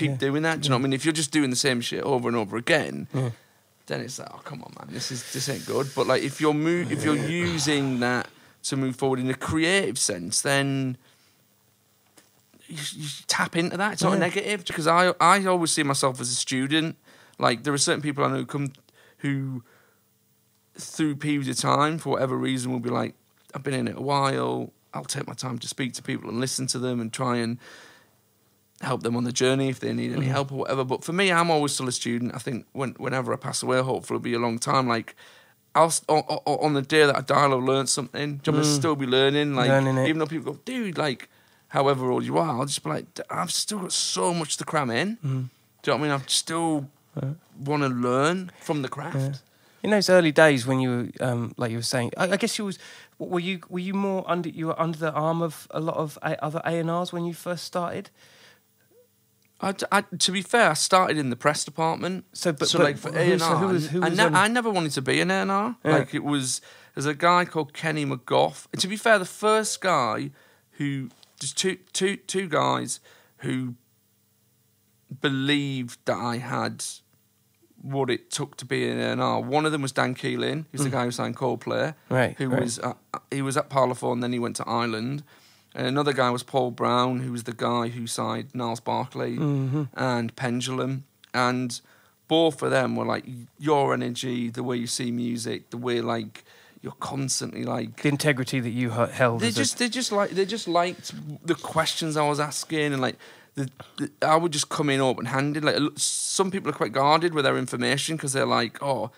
keep 0.00 0.10
Yeah. 0.12 0.16
doing 0.16 0.42
that. 0.42 0.60
Do 0.60 0.66
you 0.66 0.70
know 0.70 0.76
what 0.76 0.80
I 0.80 0.82
mean? 0.84 0.92
If 0.92 1.04
you're 1.04 1.12
just 1.22 1.30
doing 1.30 1.50
the 1.50 1.56
same 1.56 1.80
shit 1.80 2.02
over 2.02 2.26
and 2.28 2.36
over 2.36 2.56
again, 2.56 3.06
then 3.86 4.00
it's 4.00 4.18
like, 4.18 4.28
oh 4.32 4.40
come 4.44 4.62
on, 4.62 4.72
man, 4.78 4.88
this 4.94 5.10
is 5.10 5.32
this 5.32 5.48
ain't 5.48 5.66
good. 5.66 5.86
But 5.94 6.06
like 6.06 6.22
if 6.22 6.40
you're 6.40 6.54
mo- 6.54 6.86
if 6.90 7.04
you're 7.04 7.16
using 7.16 8.00
that 8.00 8.28
to 8.64 8.76
move 8.76 8.96
forward 8.96 9.18
in 9.20 9.28
a 9.30 9.34
creative 9.34 9.98
sense, 9.98 10.40
then 10.42 10.96
you, 12.66 12.76
you 12.96 13.08
tap 13.26 13.56
into 13.56 13.76
that. 13.76 13.94
It's 13.94 14.02
not 14.02 14.14
a 14.14 14.18
negative 14.18 14.64
because 14.66 14.86
I 14.86 15.12
I 15.20 15.44
always 15.46 15.72
see 15.72 15.82
myself 15.82 16.20
as 16.20 16.30
a 16.30 16.34
student. 16.34 16.96
Like 17.38 17.62
there 17.64 17.72
are 17.74 17.78
certain 17.78 18.02
people 18.02 18.24
I 18.24 18.28
know 18.28 18.36
who 18.36 18.46
come 18.46 18.72
who 19.18 19.62
through 20.76 21.16
periods 21.16 21.48
of 21.48 21.56
time 21.58 21.98
for 21.98 22.10
whatever 22.10 22.36
reason 22.36 22.72
will 22.72 22.80
be 22.80 22.90
like, 22.90 23.14
I've 23.54 23.62
been 23.62 23.74
in 23.74 23.88
it 23.88 23.96
a 23.96 24.00
while. 24.02 24.72
I'll 24.94 25.04
take 25.04 25.26
my 25.26 25.34
time 25.34 25.58
to 25.58 25.68
speak 25.68 25.92
to 25.94 26.02
people 26.02 26.30
and 26.30 26.40
listen 26.40 26.66
to 26.68 26.78
them 26.78 27.00
and 27.00 27.12
try 27.12 27.36
and 27.36 27.58
help 28.80 29.02
them 29.02 29.16
on 29.16 29.24
the 29.24 29.32
journey 29.32 29.68
if 29.68 29.80
they 29.80 29.92
need 29.92 30.12
any 30.12 30.22
mm-hmm. 30.22 30.30
help 30.30 30.52
or 30.52 30.58
whatever. 30.58 30.84
But 30.84 31.04
for 31.04 31.12
me, 31.12 31.30
I'm 31.30 31.50
always 31.50 31.72
still 31.72 31.88
a 31.88 31.92
student. 31.92 32.34
I 32.34 32.38
think 32.38 32.66
when, 32.72 32.90
whenever 32.92 33.32
I 33.32 33.36
pass 33.36 33.62
away, 33.62 33.80
hopefully 33.80 34.16
it'll 34.16 34.22
be 34.22 34.34
a 34.34 34.38
long 34.38 34.58
time. 34.58 34.88
Like 34.88 35.14
I'll 35.74 35.92
on, 36.08 36.22
on 36.46 36.74
the 36.74 36.82
day 36.82 37.06
that 37.06 37.16
I 37.16 37.20
die, 37.20 37.42
I'll 37.42 37.58
learn 37.58 37.86
something. 37.86 38.40
Know 38.46 38.52
what 38.52 38.62
mm. 38.62 38.76
still 38.76 38.96
be 38.96 39.06
learning. 39.06 39.54
Like 39.54 39.68
Learning 39.68 39.98
it. 39.98 40.08
even 40.08 40.18
though 40.18 40.26
people 40.26 40.52
go, 40.52 40.58
dude, 40.64 40.98
like 40.98 41.28
however 41.68 42.10
old 42.10 42.24
you 42.24 42.38
are, 42.38 42.58
I'll 42.58 42.66
just 42.66 42.82
be 42.82 42.90
like, 42.90 43.14
"D- 43.14 43.22
I've 43.30 43.52
still 43.52 43.80
got 43.80 43.92
so 43.92 44.32
much 44.34 44.56
to 44.58 44.64
cram 44.64 44.90
in. 44.90 45.16
Mm-hmm. 45.16 45.42
Do 45.82 45.90
you 45.90 45.92
know 45.92 45.94
what 45.94 45.98
I 45.98 46.12
mean? 46.16 46.22
I 46.22 46.26
still 46.26 46.88
want 47.64 47.82
to 47.82 47.88
learn 47.88 48.50
from 48.60 48.82
the 48.82 48.88
craft. 48.88 49.16
Yeah. 49.16 49.32
In 49.82 49.90
those 49.90 50.10
early 50.10 50.30
days 50.32 50.66
when 50.66 50.80
you 50.80 50.90
were, 50.90 51.26
um, 51.26 51.54
like 51.56 51.70
you 51.70 51.78
were 51.78 51.82
saying, 51.82 52.12
I, 52.16 52.32
I 52.32 52.36
guess 52.36 52.58
you 52.58 52.66
was, 52.66 52.78
were 53.18 53.40
you 53.40 53.60
were 53.70 53.78
you 53.78 53.94
more 53.94 54.24
under 54.26 54.48
you 54.48 54.66
were 54.66 54.80
under 54.80 54.98
the 54.98 55.12
arm 55.12 55.40
of 55.40 55.66
a 55.70 55.80
lot 55.80 55.96
of 55.96 56.18
a, 56.22 56.42
other 56.44 56.60
A 56.64 56.78
and 56.78 56.90
R's 56.90 57.12
when 57.12 57.24
you 57.24 57.34
first 57.34 57.64
started? 57.64 58.10
I, 59.62 59.74
I- 59.92 60.00
to 60.18 60.32
be 60.32 60.42
fair, 60.42 60.70
I 60.70 60.74
started 60.74 61.18
in 61.18 61.30
the 61.30 61.36
press 61.36 61.64
department. 61.64 62.24
So, 62.32 62.52
but- 62.52 62.68
so 62.68 62.78
but 62.78 62.84
like 62.84 62.96
for 62.98 63.10
A 63.16 63.32
and 63.32 63.40
so 63.40 63.56
who 63.56 63.66
was- 63.68 63.88
who 63.88 64.02
I, 64.02 64.08
was 64.08 64.18
ne- 64.18 64.24
I 64.24 64.48
never 64.48 64.70
wanted 64.70 64.92
to 64.92 65.02
be 65.02 65.20
an 65.20 65.30
A 65.30 65.34
and 65.34 65.50
R. 65.50 65.76
Yeah. 65.84 65.90
Like 65.98 66.14
it 66.14 66.24
was, 66.24 66.60
there's 66.94 67.06
a 67.06 67.14
guy 67.14 67.44
called 67.44 67.72
Kenny 67.74 68.04
McGough. 68.06 68.66
And 68.72 68.80
to 68.80 68.88
be 68.88 68.96
fair, 68.96 69.18
the 69.18 69.24
first 69.26 69.80
guy 69.80 70.30
who 70.72 71.10
just 71.38 71.56
two 71.58 71.76
two 71.92 72.16
two 72.16 72.48
guys 72.48 73.00
who 73.38 73.74
believed 75.20 75.98
that 76.04 76.16
I 76.16 76.38
had 76.38 76.84
what 77.82 78.10
it 78.10 78.30
took 78.30 78.56
to 78.58 78.64
be 78.66 78.88
an 78.88 78.98
A 78.98 79.04
and 79.12 79.20
R. 79.22 79.40
One 79.40 79.64
of 79.64 79.72
them 79.72 79.80
was 79.82 79.92
Dan 79.92 80.14
Keeling, 80.14 80.66
who's 80.70 80.82
the 80.84 80.90
guy 80.90 81.04
who 81.04 81.10
signed 81.10 81.36
Coldplay. 81.36 81.88
Mm. 81.88 81.94
Right, 82.10 82.34
Who 82.38 82.48
right. 82.50 82.60
was 82.62 82.78
at, 82.78 82.96
he 83.30 83.40
was 83.40 83.56
at 83.56 83.70
Parlophone, 83.70 84.14
and 84.14 84.22
then 84.22 84.32
he 84.32 84.38
went 84.38 84.56
to 84.56 84.68
Island. 84.68 85.22
And 85.74 85.86
another 85.86 86.12
guy 86.12 86.30
was 86.30 86.42
Paul 86.42 86.70
Brown, 86.72 87.20
who 87.20 87.32
was 87.32 87.44
the 87.44 87.52
guy 87.52 87.88
who 87.88 88.06
signed 88.06 88.48
Gnarls 88.54 88.80
Barkley 88.80 89.36
Mm-hmm. 89.36 89.84
and 89.94 90.34
Pendulum. 90.34 91.04
And 91.32 91.80
both 92.28 92.62
of 92.62 92.70
them 92.70 92.96
were 92.96 93.04
like 93.04 93.24
your 93.58 93.94
energy, 93.94 94.50
the 94.50 94.62
way 94.62 94.76
you 94.76 94.86
see 94.86 95.10
music, 95.12 95.70
the 95.70 95.76
way 95.78 96.00
like 96.00 96.44
you're 96.82 96.92
constantly 96.98 97.64
like 97.64 98.02
The 98.02 98.08
integrity 98.08 98.58
that 98.60 98.70
you 98.70 98.90
held. 98.90 99.40
they 99.42 99.48
as 99.48 99.56
a- 99.56 99.60
just 99.60 99.78
they 99.78 99.88
just 99.88 100.10
like 100.12 100.30
they 100.30 100.44
just 100.46 100.66
liked 100.66 101.12
the 101.46 101.54
questions 101.54 102.16
I 102.16 102.26
was 102.26 102.40
asking 102.40 102.92
and 102.94 103.00
like 103.02 103.16
the, 103.54 103.68
the 103.98 104.10
I 104.22 104.36
would 104.36 104.52
just 104.52 104.68
come 104.70 104.88
in 104.90 105.00
open 105.00 105.26
handed. 105.26 105.62
Like 105.64 105.76
some 105.96 106.50
people 106.50 106.70
are 106.70 106.74
quite 106.74 106.92
guarded 106.92 107.34
with 107.34 107.44
their 107.44 107.58
information 107.58 108.16
because 108.16 108.32
they're 108.32 108.46
like, 108.46 108.82
oh, 108.82 109.10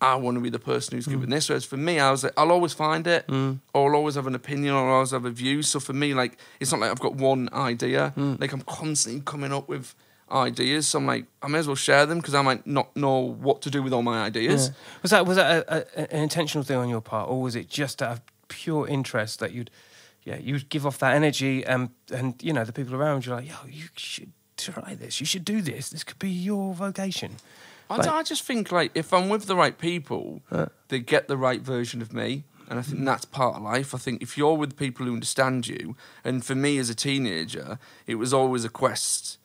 I 0.00 0.14
want 0.14 0.36
to 0.36 0.40
be 0.40 0.50
the 0.50 0.58
person 0.58 0.96
who's 0.96 1.06
mm. 1.06 1.12
giving 1.12 1.30
this. 1.30 1.48
Whereas 1.48 1.64
for 1.64 1.76
me, 1.76 1.98
I 1.98 2.10
was 2.10 2.24
like, 2.24 2.32
I'll 2.36 2.52
always 2.52 2.72
find 2.72 3.06
it, 3.06 3.26
mm. 3.26 3.58
or 3.74 3.90
I'll 3.90 3.96
always 3.96 4.14
have 4.14 4.26
an 4.26 4.34
opinion, 4.34 4.74
or 4.74 4.88
I'll 4.88 4.94
always 4.94 5.10
have 5.10 5.24
a 5.24 5.30
view. 5.30 5.62
So 5.62 5.80
for 5.80 5.92
me, 5.92 6.14
like 6.14 6.38
it's 6.58 6.72
not 6.72 6.80
like 6.80 6.90
I've 6.90 7.00
got 7.00 7.14
one 7.14 7.48
idea. 7.52 8.12
Mm. 8.16 8.40
Like 8.40 8.52
I'm 8.52 8.62
constantly 8.62 9.22
coming 9.22 9.52
up 9.52 9.68
with 9.68 9.94
ideas. 10.32 10.88
So 10.88 10.98
I'm 10.98 11.06
like, 11.06 11.26
I 11.42 11.48
may 11.48 11.58
as 11.58 11.66
well 11.66 11.76
share 11.76 12.06
them 12.06 12.18
because 12.18 12.34
I 12.34 12.42
might 12.42 12.66
not 12.66 12.94
know 12.96 13.18
what 13.18 13.62
to 13.62 13.70
do 13.70 13.82
with 13.82 13.92
all 13.92 14.02
my 14.02 14.22
ideas. 14.22 14.68
Yeah. 14.68 14.74
Was 15.02 15.10
that 15.10 15.26
was 15.26 15.36
that 15.36 15.64
a, 15.68 15.86
a, 16.00 16.14
an 16.14 16.22
intentional 16.22 16.64
thing 16.64 16.76
on 16.76 16.88
your 16.88 17.00
part, 17.00 17.28
or 17.28 17.42
was 17.42 17.54
it 17.56 17.68
just 17.68 18.00
out 18.00 18.12
of 18.12 18.20
pure 18.48 18.88
interest 18.88 19.38
that 19.40 19.52
you'd, 19.52 19.70
yeah, 20.24 20.36
you'd 20.36 20.68
give 20.68 20.86
off 20.86 20.98
that 20.98 21.14
energy, 21.14 21.64
and 21.64 21.90
and 22.12 22.34
you 22.42 22.52
know 22.52 22.64
the 22.64 22.72
people 22.72 22.94
around 22.94 23.26
you 23.26 23.32
are 23.32 23.36
like, 23.36 23.48
yo, 23.48 23.54
you 23.68 23.88
should 23.96 24.32
try 24.56 24.94
this, 24.94 25.20
you 25.20 25.26
should 25.26 25.44
do 25.44 25.62
this, 25.62 25.90
this 25.90 26.04
could 26.04 26.18
be 26.18 26.30
your 26.30 26.74
vocation. 26.74 27.36
I, 27.90 27.96
Like- 27.96 28.08
I 28.08 28.22
just 28.22 28.44
think 28.44 28.70
like 28.72 28.92
if 28.94 29.12
I'm 29.12 29.28
with 29.28 29.46
the 29.46 29.56
right 29.56 29.76
people, 29.76 30.42
they 30.88 31.00
get 31.00 31.28
the 31.28 31.36
right 31.36 31.60
version 31.60 32.00
of 32.00 32.12
me, 32.12 32.44
and 32.68 32.78
I 32.78 32.82
think 32.82 33.04
that's 33.04 33.24
part 33.24 33.56
of 33.56 33.62
life. 33.62 33.94
I 33.94 33.98
think 33.98 34.22
if 34.22 34.38
you're 34.38 34.54
with 34.56 34.76
people 34.76 35.04
who 35.06 35.12
understand 35.12 35.66
you, 35.66 35.96
and 36.24 36.44
for 36.44 36.54
me 36.54 36.78
as 36.78 36.88
a 36.88 36.94
teenager, 36.94 37.78
it 38.06 38.14
was 38.14 38.32
always 38.32 38.64
a 38.64 38.68
quest 38.68 39.38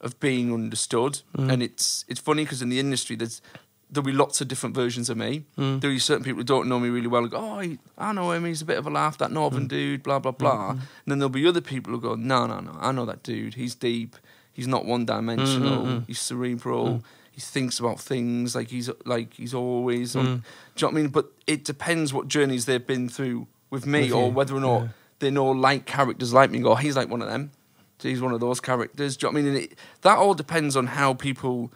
of 0.00 0.18
being 0.20 0.52
understood, 0.52 1.22
mm. 1.36 1.50
and 1.50 1.62
it's 1.62 2.04
it's 2.08 2.20
funny 2.20 2.42
because 2.44 2.62
in 2.62 2.68
the 2.68 2.80
industry 2.80 3.16
there's 3.16 3.40
there'll 3.88 4.04
be 4.04 4.12
lots 4.12 4.40
of 4.40 4.48
different 4.48 4.74
versions 4.74 5.08
of 5.08 5.16
me. 5.16 5.44
Mm. 5.56 5.80
There'll 5.80 5.94
be 5.94 6.00
certain 6.00 6.24
people 6.24 6.38
who 6.38 6.44
don't 6.44 6.68
know 6.68 6.80
me 6.80 6.88
really 6.88 7.06
well 7.06 7.22
who 7.22 7.28
go, 7.28 7.36
oh, 7.38 7.58
he- 7.60 7.78
I 7.96 8.12
know 8.12 8.32
him, 8.32 8.44
he's 8.44 8.60
a 8.60 8.64
bit 8.64 8.78
of 8.78 8.86
a 8.88 8.90
laugh, 8.90 9.16
that 9.18 9.30
northern 9.30 9.66
mm. 9.66 9.68
dude, 9.68 10.02
blah 10.02 10.18
blah 10.18 10.32
blah. 10.32 10.72
Mm-hmm. 10.72 10.80
And 10.80 11.06
then 11.06 11.18
there'll 11.20 11.30
be 11.30 11.46
other 11.46 11.60
people 11.60 11.92
who 11.92 12.00
go, 12.00 12.16
no 12.16 12.46
no 12.48 12.58
no, 12.58 12.76
I 12.80 12.90
know 12.90 13.04
that 13.06 13.22
dude, 13.22 13.54
he's 13.54 13.76
deep, 13.76 14.16
he's 14.52 14.66
not 14.66 14.84
one 14.84 15.06
dimensional, 15.06 15.84
mm-hmm. 15.84 16.04
he's 16.08 16.20
cerebral. 16.20 17.04
He 17.36 17.42
thinks 17.42 17.78
about 17.78 18.00
things 18.00 18.54
like 18.54 18.70
he's 18.70 18.88
like 19.04 19.34
he's 19.34 19.52
always 19.52 20.16
on. 20.16 20.24
Mm. 20.24 20.26
Do 20.26 20.32
you 20.32 20.40
know 20.40 20.88
what 20.88 20.88
I 20.88 21.02
mean? 21.02 21.08
But 21.08 21.26
it 21.46 21.64
depends 21.64 22.14
what 22.14 22.28
journeys 22.28 22.64
they've 22.64 22.86
been 22.86 23.10
through 23.10 23.46
with 23.68 23.84
me, 23.84 24.04
With 24.04 24.12
or 24.12 24.26
you, 24.28 24.32
whether 24.32 24.56
or 24.56 24.60
not 24.60 24.82
yeah. 24.82 24.88
they 25.18 25.30
know 25.30 25.50
like 25.50 25.84
characters 25.84 26.32
like 26.32 26.50
me. 26.50 26.60
Go, 26.60 26.76
he's 26.76 26.96
like 26.96 27.10
one 27.10 27.20
of 27.20 27.28
them. 27.28 27.50
So 27.98 28.08
he's 28.08 28.22
one 28.22 28.32
of 28.32 28.40
those 28.40 28.58
characters. 28.58 29.18
Do 29.18 29.26
you 29.26 29.32
know 29.32 29.34
what 29.34 29.40
I 29.40 29.42
mean? 29.42 29.54
And 29.54 29.64
it, 29.64 29.78
that 30.00 30.16
all 30.16 30.32
depends 30.32 30.76
on 30.76 30.86
how 30.86 31.12
people 31.12 31.70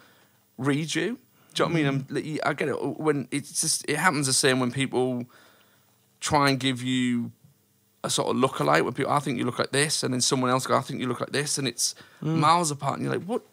read 0.57 0.95
you. 0.95 1.19
Do 1.53 1.63
you 1.63 1.69
know 1.69 1.73
what 1.73 1.87
I 1.87 1.91
mean? 1.91 2.07
Mm. 2.07 2.39
I'm, 2.41 2.49
I 2.49 2.53
get 2.53 2.69
it 2.69 2.99
when 2.99 3.27
it's 3.29 3.61
just 3.61 3.87
it 3.87 3.97
happens 3.97 4.25
the 4.25 4.33
same 4.33 4.59
when 4.59 4.71
people 4.71 5.25
try 6.19 6.49
and 6.49 6.59
give 6.59 6.81
you 6.81 7.31
a 8.03 8.09
sort 8.09 8.29
of 8.29 8.35
look-alike. 8.35 8.83
When 8.83 8.93
people, 8.93 9.11
I 9.11 9.19
think 9.19 9.37
you 9.37 9.45
look 9.45 9.59
like 9.59 9.71
this, 9.71 10.01
and 10.01 10.11
then 10.11 10.21
someone 10.21 10.49
else 10.49 10.65
go, 10.65 10.75
I 10.75 10.81
think 10.81 11.01
you 11.01 11.07
look 11.07 11.19
like 11.19 11.33
this, 11.33 11.59
and 11.59 11.67
it's 11.67 11.93
mm. 12.23 12.35
miles 12.35 12.71
apart. 12.71 12.95
And 12.95 13.03
you're 13.03 13.13
like, 13.13 13.25
what? 13.25 13.43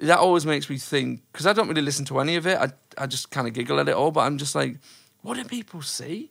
That 0.00 0.18
always 0.18 0.44
makes 0.46 0.68
me 0.68 0.78
think 0.78 1.20
because 1.32 1.46
I 1.46 1.52
don't 1.52 1.68
really 1.68 1.82
listen 1.82 2.04
to 2.06 2.18
any 2.20 2.36
of 2.36 2.46
it. 2.46 2.58
I 2.58 2.72
I 2.98 3.06
just 3.06 3.30
kind 3.30 3.46
of 3.46 3.54
giggle 3.54 3.78
at 3.80 3.88
it 3.88 3.94
all, 3.94 4.10
but 4.10 4.20
I'm 4.20 4.38
just 4.38 4.54
like, 4.54 4.78
what 5.22 5.34
do 5.36 5.44
people 5.44 5.82
see? 5.82 6.30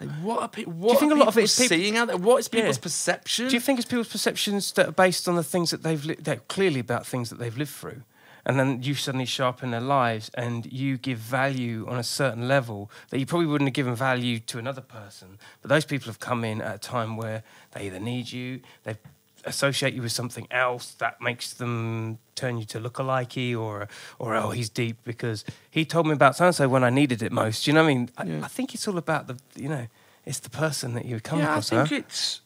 Like, 0.00 0.10
what 0.22 0.40
are 0.42 0.48
people? 0.48 0.72
What 0.74 0.88
do 0.88 0.94
you 0.94 1.00
think 1.00 1.12
a 1.12 1.14
lot 1.16 1.28
of 1.28 1.36
it 1.38 1.44
is 1.44 1.58
peop- 1.58 1.68
seeing 1.68 1.96
out 1.96 2.06
there? 2.08 2.16
What 2.16 2.38
is 2.38 2.48
people's 2.48 2.78
Yeah. 2.78 2.82
perception? 2.82 3.48
Do 3.48 3.54
you 3.54 3.60
think 3.60 3.78
it's 3.78 3.88
people's 3.88 4.08
perceptions 4.08 4.72
that 4.72 4.88
are 4.88 4.92
based 4.92 5.28
on 5.28 5.34
the 5.36 5.42
things 5.44 5.70
that 5.70 5.82
they've 5.82 6.02
li- 6.04 6.14
that 6.20 6.48
clearly 6.48 6.80
about 6.80 7.06
things 7.06 7.28
that 7.30 7.38
they've 7.38 7.56
lived 7.58 7.72
through, 7.72 8.02
and 8.46 8.58
then 8.58 8.82
you 8.82 8.94
suddenly 8.94 9.26
show 9.26 9.48
up 9.48 9.62
in 9.62 9.72
their 9.72 9.80
lives 9.82 10.30
and 10.34 10.72
you 10.72 10.96
give 10.96 11.18
value 11.18 11.86
on 11.88 11.98
a 11.98 12.02
certain 12.02 12.48
level 12.48 12.90
that 13.10 13.18
you 13.18 13.26
probably 13.26 13.46
wouldn't 13.46 13.68
have 13.68 13.74
given 13.74 13.94
value 13.94 14.38
to 14.38 14.58
another 14.58 14.80
person, 14.80 15.38
but 15.60 15.68
those 15.68 15.84
people 15.84 16.06
have 16.06 16.20
come 16.20 16.44
in 16.44 16.62
at 16.62 16.74
a 16.76 16.78
time 16.78 17.16
where 17.18 17.42
they 17.72 17.86
either 17.86 18.00
need 18.00 18.32
you, 18.32 18.60
they 18.84 18.96
associate 19.44 19.94
you 19.94 20.02
with 20.02 20.12
something 20.12 20.46
else 20.50 20.94
that 20.94 21.20
makes 21.20 21.52
them 21.54 22.18
turn 22.34 22.58
you 22.58 22.64
to 22.64 22.80
look 22.80 22.94
alikey 22.94 23.56
or 23.58 23.88
or 24.18 24.34
oh 24.34 24.50
he's 24.50 24.68
deep 24.68 24.96
because 25.04 25.44
he 25.70 25.84
told 25.84 26.06
me 26.06 26.12
about 26.12 26.36
so 26.36 26.46
and 26.46 26.54
so 26.54 26.68
when 26.68 26.84
I 26.84 26.90
needed 26.90 27.22
it 27.22 27.32
most. 27.32 27.64
Do 27.64 27.70
you 27.70 27.74
know 27.74 27.82
what 27.84 27.90
I 27.90 27.94
mean? 27.94 28.10
I, 28.16 28.24
Yeah. 28.24 28.40
I 28.44 28.48
think 28.48 28.74
it's 28.74 28.86
all 28.88 28.98
about 28.98 29.26
the 29.26 29.38
you 29.56 29.68
know 29.68 29.86
it's 30.26 30.38
the 30.40 30.50
person 30.50 30.94
that 30.94 31.04
you 31.04 31.20
come 31.20 31.38
yeah, 31.38 31.56
I 31.56 31.60
think 31.60 31.88
huh? 31.88 31.94
it's 31.96 32.40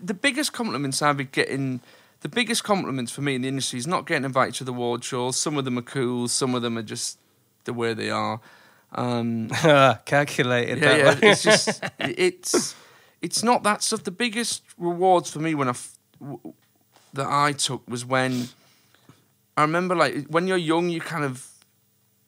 the 0.00 0.14
biggest 0.14 0.52
compliments 0.52 1.02
I've 1.02 1.16
been 1.16 1.28
getting. 1.32 1.80
The 2.20 2.28
biggest 2.28 2.64
compliments 2.64 3.10
for 3.12 3.22
me 3.22 3.34
in 3.34 3.42
the 3.42 3.48
industry 3.48 3.78
is 3.78 3.86
not 3.86 4.06
getting 4.06 4.24
invited 4.24 4.54
to 4.56 4.64
the 4.64 4.72
award 4.72 5.02
shows. 5.02 5.36
Some 5.36 5.56
of 5.56 5.64
them 5.64 5.78
are 5.78 5.82
cool. 5.82 6.28
Some 6.28 6.54
of 6.54 6.60
them 6.62 6.76
are 6.76 6.82
just 6.82 7.18
the 7.64 7.72
way 7.72 7.94
they 7.94 8.10
are. 8.10 8.40
Um, 8.92 9.48
Calculated. 10.04 10.78
yeah, 10.78 10.96
that 11.14 11.22
yeah, 11.22 11.30
it's 11.30 11.42
just 11.42 11.82
it's 11.98 12.74
it's 13.22 13.42
not 13.42 13.62
that 13.62 13.82
stuff. 13.82 14.04
The 14.04 14.10
biggest 14.10 14.62
rewards 14.78 15.30
for 15.30 15.38
me 15.38 15.54
when 15.54 15.68
I 15.68 15.70
f- 15.70 15.96
w- 16.20 16.54
that 17.12 17.26
I 17.26 17.52
took 17.52 17.88
was 17.88 18.04
when 18.04 18.48
I 19.56 19.62
remember 19.62 19.94
like 19.94 20.26
when 20.28 20.46
you're 20.46 20.56
young, 20.56 20.88
you 20.88 21.00
kind 21.00 21.24
of 21.24 21.46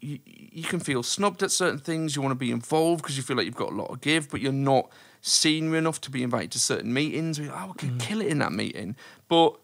you, 0.00 0.18
you 0.26 0.64
can 0.64 0.80
feel 0.80 1.02
snubbed 1.02 1.42
at 1.42 1.50
certain 1.50 1.78
things. 1.78 2.16
You 2.16 2.22
want 2.22 2.32
to 2.32 2.36
be 2.38 2.50
involved 2.50 3.02
because 3.02 3.16
you 3.16 3.22
feel 3.22 3.36
like 3.36 3.46
you've 3.46 3.54
got 3.54 3.70
a 3.72 3.74
lot 3.74 3.92
to 3.92 3.98
give, 3.98 4.30
but 4.30 4.40
you're 4.40 4.52
not 4.52 4.90
senior 5.20 5.76
enough 5.76 6.00
to 6.02 6.10
be 6.10 6.22
invited 6.22 6.50
to 6.52 6.58
certain 6.58 6.92
meetings. 6.92 7.38
Like, 7.38 7.50
oh, 7.50 7.70
I 7.70 7.72
could 7.78 7.90
mm. 7.90 8.00
kill 8.00 8.20
it 8.20 8.26
in 8.26 8.38
that 8.38 8.52
meeting, 8.52 8.96
but 9.28 9.56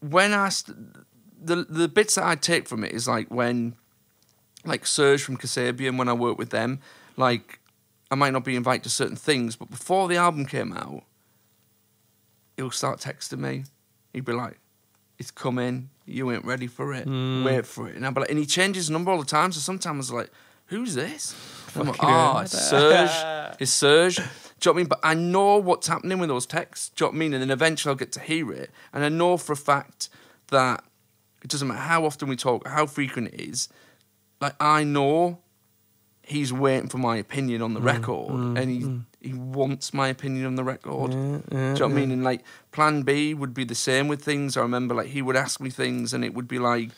when 0.00 0.32
I 0.32 0.48
st- 0.48 0.76
the 1.42 1.64
the 1.68 1.88
bits 1.88 2.16
that 2.16 2.26
I 2.26 2.34
take 2.34 2.68
from 2.68 2.84
it 2.84 2.92
is 2.92 3.06
like 3.06 3.30
when 3.30 3.74
like 4.64 4.86
Serge 4.86 5.22
from 5.22 5.36
Kasabian 5.36 5.96
when 5.98 6.08
I 6.08 6.12
work 6.12 6.38
with 6.38 6.50
them, 6.50 6.80
like 7.16 7.60
I 8.10 8.14
might 8.14 8.32
not 8.32 8.44
be 8.44 8.56
invited 8.56 8.82
to 8.84 8.90
certain 8.90 9.16
things, 9.16 9.56
but 9.56 9.70
before 9.70 10.08
the 10.08 10.16
album 10.16 10.46
came 10.46 10.72
out, 10.72 11.04
he'll 12.60 12.70
start 12.70 13.00
texting 13.00 13.38
me. 13.38 13.64
He'd 14.12 14.24
be 14.24 14.32
like, 14.32 14.58
"It's 15.18 15.30
coming. 15.30 15.90
You 16.04 16.30
ain't 16.30 16.44
ready 16.44 16.66
for 16.66 16.92
it. 16.92 17.04
Hmm. 17.04 17.44
Wait 17.44 17.66
for 17.66 17.88
it." 17.88 17.96
And 17.96 18.06
I'd 18.06 18.14
be 18.14 18.20
like, 18.20 18.30
and 18.30 18.38
he 18.38 18.46
changes 18.46 18.84
his 18.84 18.90
number 18.90 19.10
all 19.10 19.18
the 19.18 19.24
time. 19.24 19.52
So 19.52 19.60
sometimes 19.60 20.10
I 20.10 20.14
was 20.14 20.22
like, 20.22 20.30
"Who's 20.66 20.94
this?" 20.94 21.34
I'm 21.74 21.86
like, 21.86 21.96
Fucking 21.96 22.10
"Oh, 22.10 22.32
hell." 22.32 22.38
it's 22.40 22.58
Serge. 22.58 23.56
It's 23.60 23.72
Serge." 23.72 24.16
Do 24.16 24.22
you 24.22 24.26
know 24.26 24.72
what 24.72 24.74
I 24.74 24.76
mean? 24.76 24.86
But 24.88 25.00
I 25.02 25.14
know 25.14 25.56
what's 25.56 25.86
happening 25.86 26.18
with 26.18 26.28
those 26.28 26.46
texts. 26.46 26.90
Do 26.90 27.04
you 27.04 27.06
know 27.06 27.10
what 27.10 27.16
I 27.16 27.18
mean? 27.18 27.32
And 27.34 27.42
then 27.42 27.50
eventually 27.50 27.90
I'll 27.90 27.96
get 27.96 28.12
to 28.12 28.20
hear 28.20 28.52
it, 28.52 28.70
and 28.92 29.04
I 29.04 29.08
know 29.08 29.36
for 29.36 29.52
a 29.52 29.56
fact 29.56 30.10
that 30.48 30.84
it 31.42 31.48
doesn't 31.48 31.66
matter 31.66 31.80
how 31.80 32.04
often 32.04 32.28
we 32.28 32.36
talk, 32.36 32.66
how 32.66 32.86
frequent 32.86 33.28
it 33.28 33.40
is. 33.40 33.68
Like 34.40 34.54
I 34.60 34.84
know 34.84 35.38
he's 36.22 36.52
waiting 36.52 36.88
for 36.88 36.98
my 36.98 37.16
opinion 37.16 37.62
on 37.62 37.72
the 37.74 37.80
hmm. 37.80 37.86
record, 37.86 38.30
hmm. 38.30 38.56
and 38.56 38.70
he 38.70 39.00
he 39.20 39.34
wants 39.34 39.92
my 39.92 40.08
opinion 40.08 40.46
on 40.46 40.54
the 40.54 40.64
record. 40.64 41.10
Do 41.10 41.16
you 41.16 41.56
know 41.56 41.72
what 41.72 41.82
I 41.82 41.88
mean? 41.88 42.10
And 42.10 42.24
like 42.24 42.42
Plan 42.72 43.02
B 43.02 43.34
would 43.34 43.52
be 43.52 43.64
the 43.64 43.74
same 43.74 44.08
with 44.08 44.22
things. 44.22 44.56
I 44.56 44.62
remember 44.62 44.94
like 44.94 45.08
he 45.08 45.22
would 45.22 45.36
ask 45.36 45.60
me 45.60 45.70
things, 45.70 46.14
and 46.14 46.24
it 46.24 46.34
would 46.34 46.48
be 46.48 46.58
like, 46.58 46.90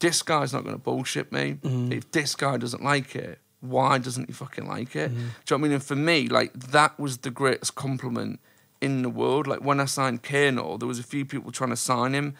"This 0.00 0.22
guy's 0.22 0.52
not 0.52 0.62
going 0.62 0.76
to 0.76 0.82
bullshit 0.82 1.32
me. 1.32 1.58
Mm. 1.62 1.92
If 1.92 2.10
this 2.12 2.34
guy 2.34 2.56
doesn't 2.56 2.82
like 2.82 3.16
it, 3.16 3.38
why 3.60 3.98
doesn't 3.98 4.26
he 4.28 4.32
fucking 4.32 4.66
like 4.66 4.94
it?" 4.94 5.10
Mm. 5.10 5.14
Do 5.14 5.20
you 5.20 5.24
know 5.24 5.32
what 5.48 5.52
I 5.52 5.58
mean? 5.58 5.72
And 5.72 5.82
for 5.82 5.96
me, 5.96 6.28
like 6.28 6.52
that 6.52 6.98
was 6.98 7.18
the 7.18 7.30
greatest 7.30 7.74
compliment 7.74 8.40
in 8.80 9.02
the 9.02 9.10
world. 9.10 9.46
Like 9.46 9.64
when 9.64 9.80
I 9.80 9.86
signed 9.86 10.22
Kano, 10.22 10.76
there 10.76 10.88
was 10.88 10.98
a 10.98 11.04
few 11.04 11.24
people 11.24 11.50
trying 11.50 11.70
to 11.70 11.76
sign 11.76 12.12
him 12.14 12.34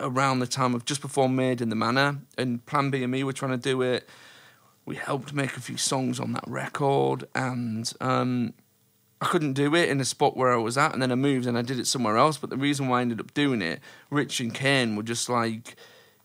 around 0.00 0.40
the 0.40 0.46
time 0.46 0.74
of 0.74 0.84
just 0.84 1.00
before 1.00 1.28
Made 1.28 1.60
in 1.60 1.68
the 1.70 1.76
Manor, 1.76 2.18
and 2.36 2.64
Plan 2.66 2.90
B 2.90 3.02
and 3.02 3.12
me 3.12 3.24
were 3.24 3.32
trying 3.32 3.52
to 3.52 3.56
do 3.56 3.80
it. 3.82 4.08
We 4.84 4.96
helped 4.96 5.32
make 5.32 5.56
a 5.56 5.60
few 5.60 5.76
songs 5.76 6.18
on 6.18 6.32
that 6.32 6.44
record, 6.46 7.28
and 7.34 7.92
um, 8.00 8.52
I 9.20 9.26
couldn't 9.26 9.52
do 9.52 9.74
it 9.76 9.88
in 9.88 10.00
a 10.00 10.04
spot 10.04 10.36
where 10.36 10.52
I 10.52 10.56
was 10.56 10.76
at, 10.76 10.92
and 10.92 11.00
then 11.00 11.12
I 11.12 11.14
moved 11.14 11.46
and 11.46 11.56
I 11.56 11.62
did 11.62 11.78
it 11.78 11.86
somewhere 11.86 12.16
else. 12.16 12.36
But 12.38 12.50
the 12.50 12.56
reason 12.56 12.88
why 12.88 12.98
I 12.98 13.02
ended 13.02 13.20
up 13.20 13.32
doing 13.32 13.62
it, 13.62 13.80
Rich 14.10 14.40
and 14.40 14.52
Kane 14.52 14.96
were 14.96 15.04
just 15.04 15.28
like, 15.28 15.76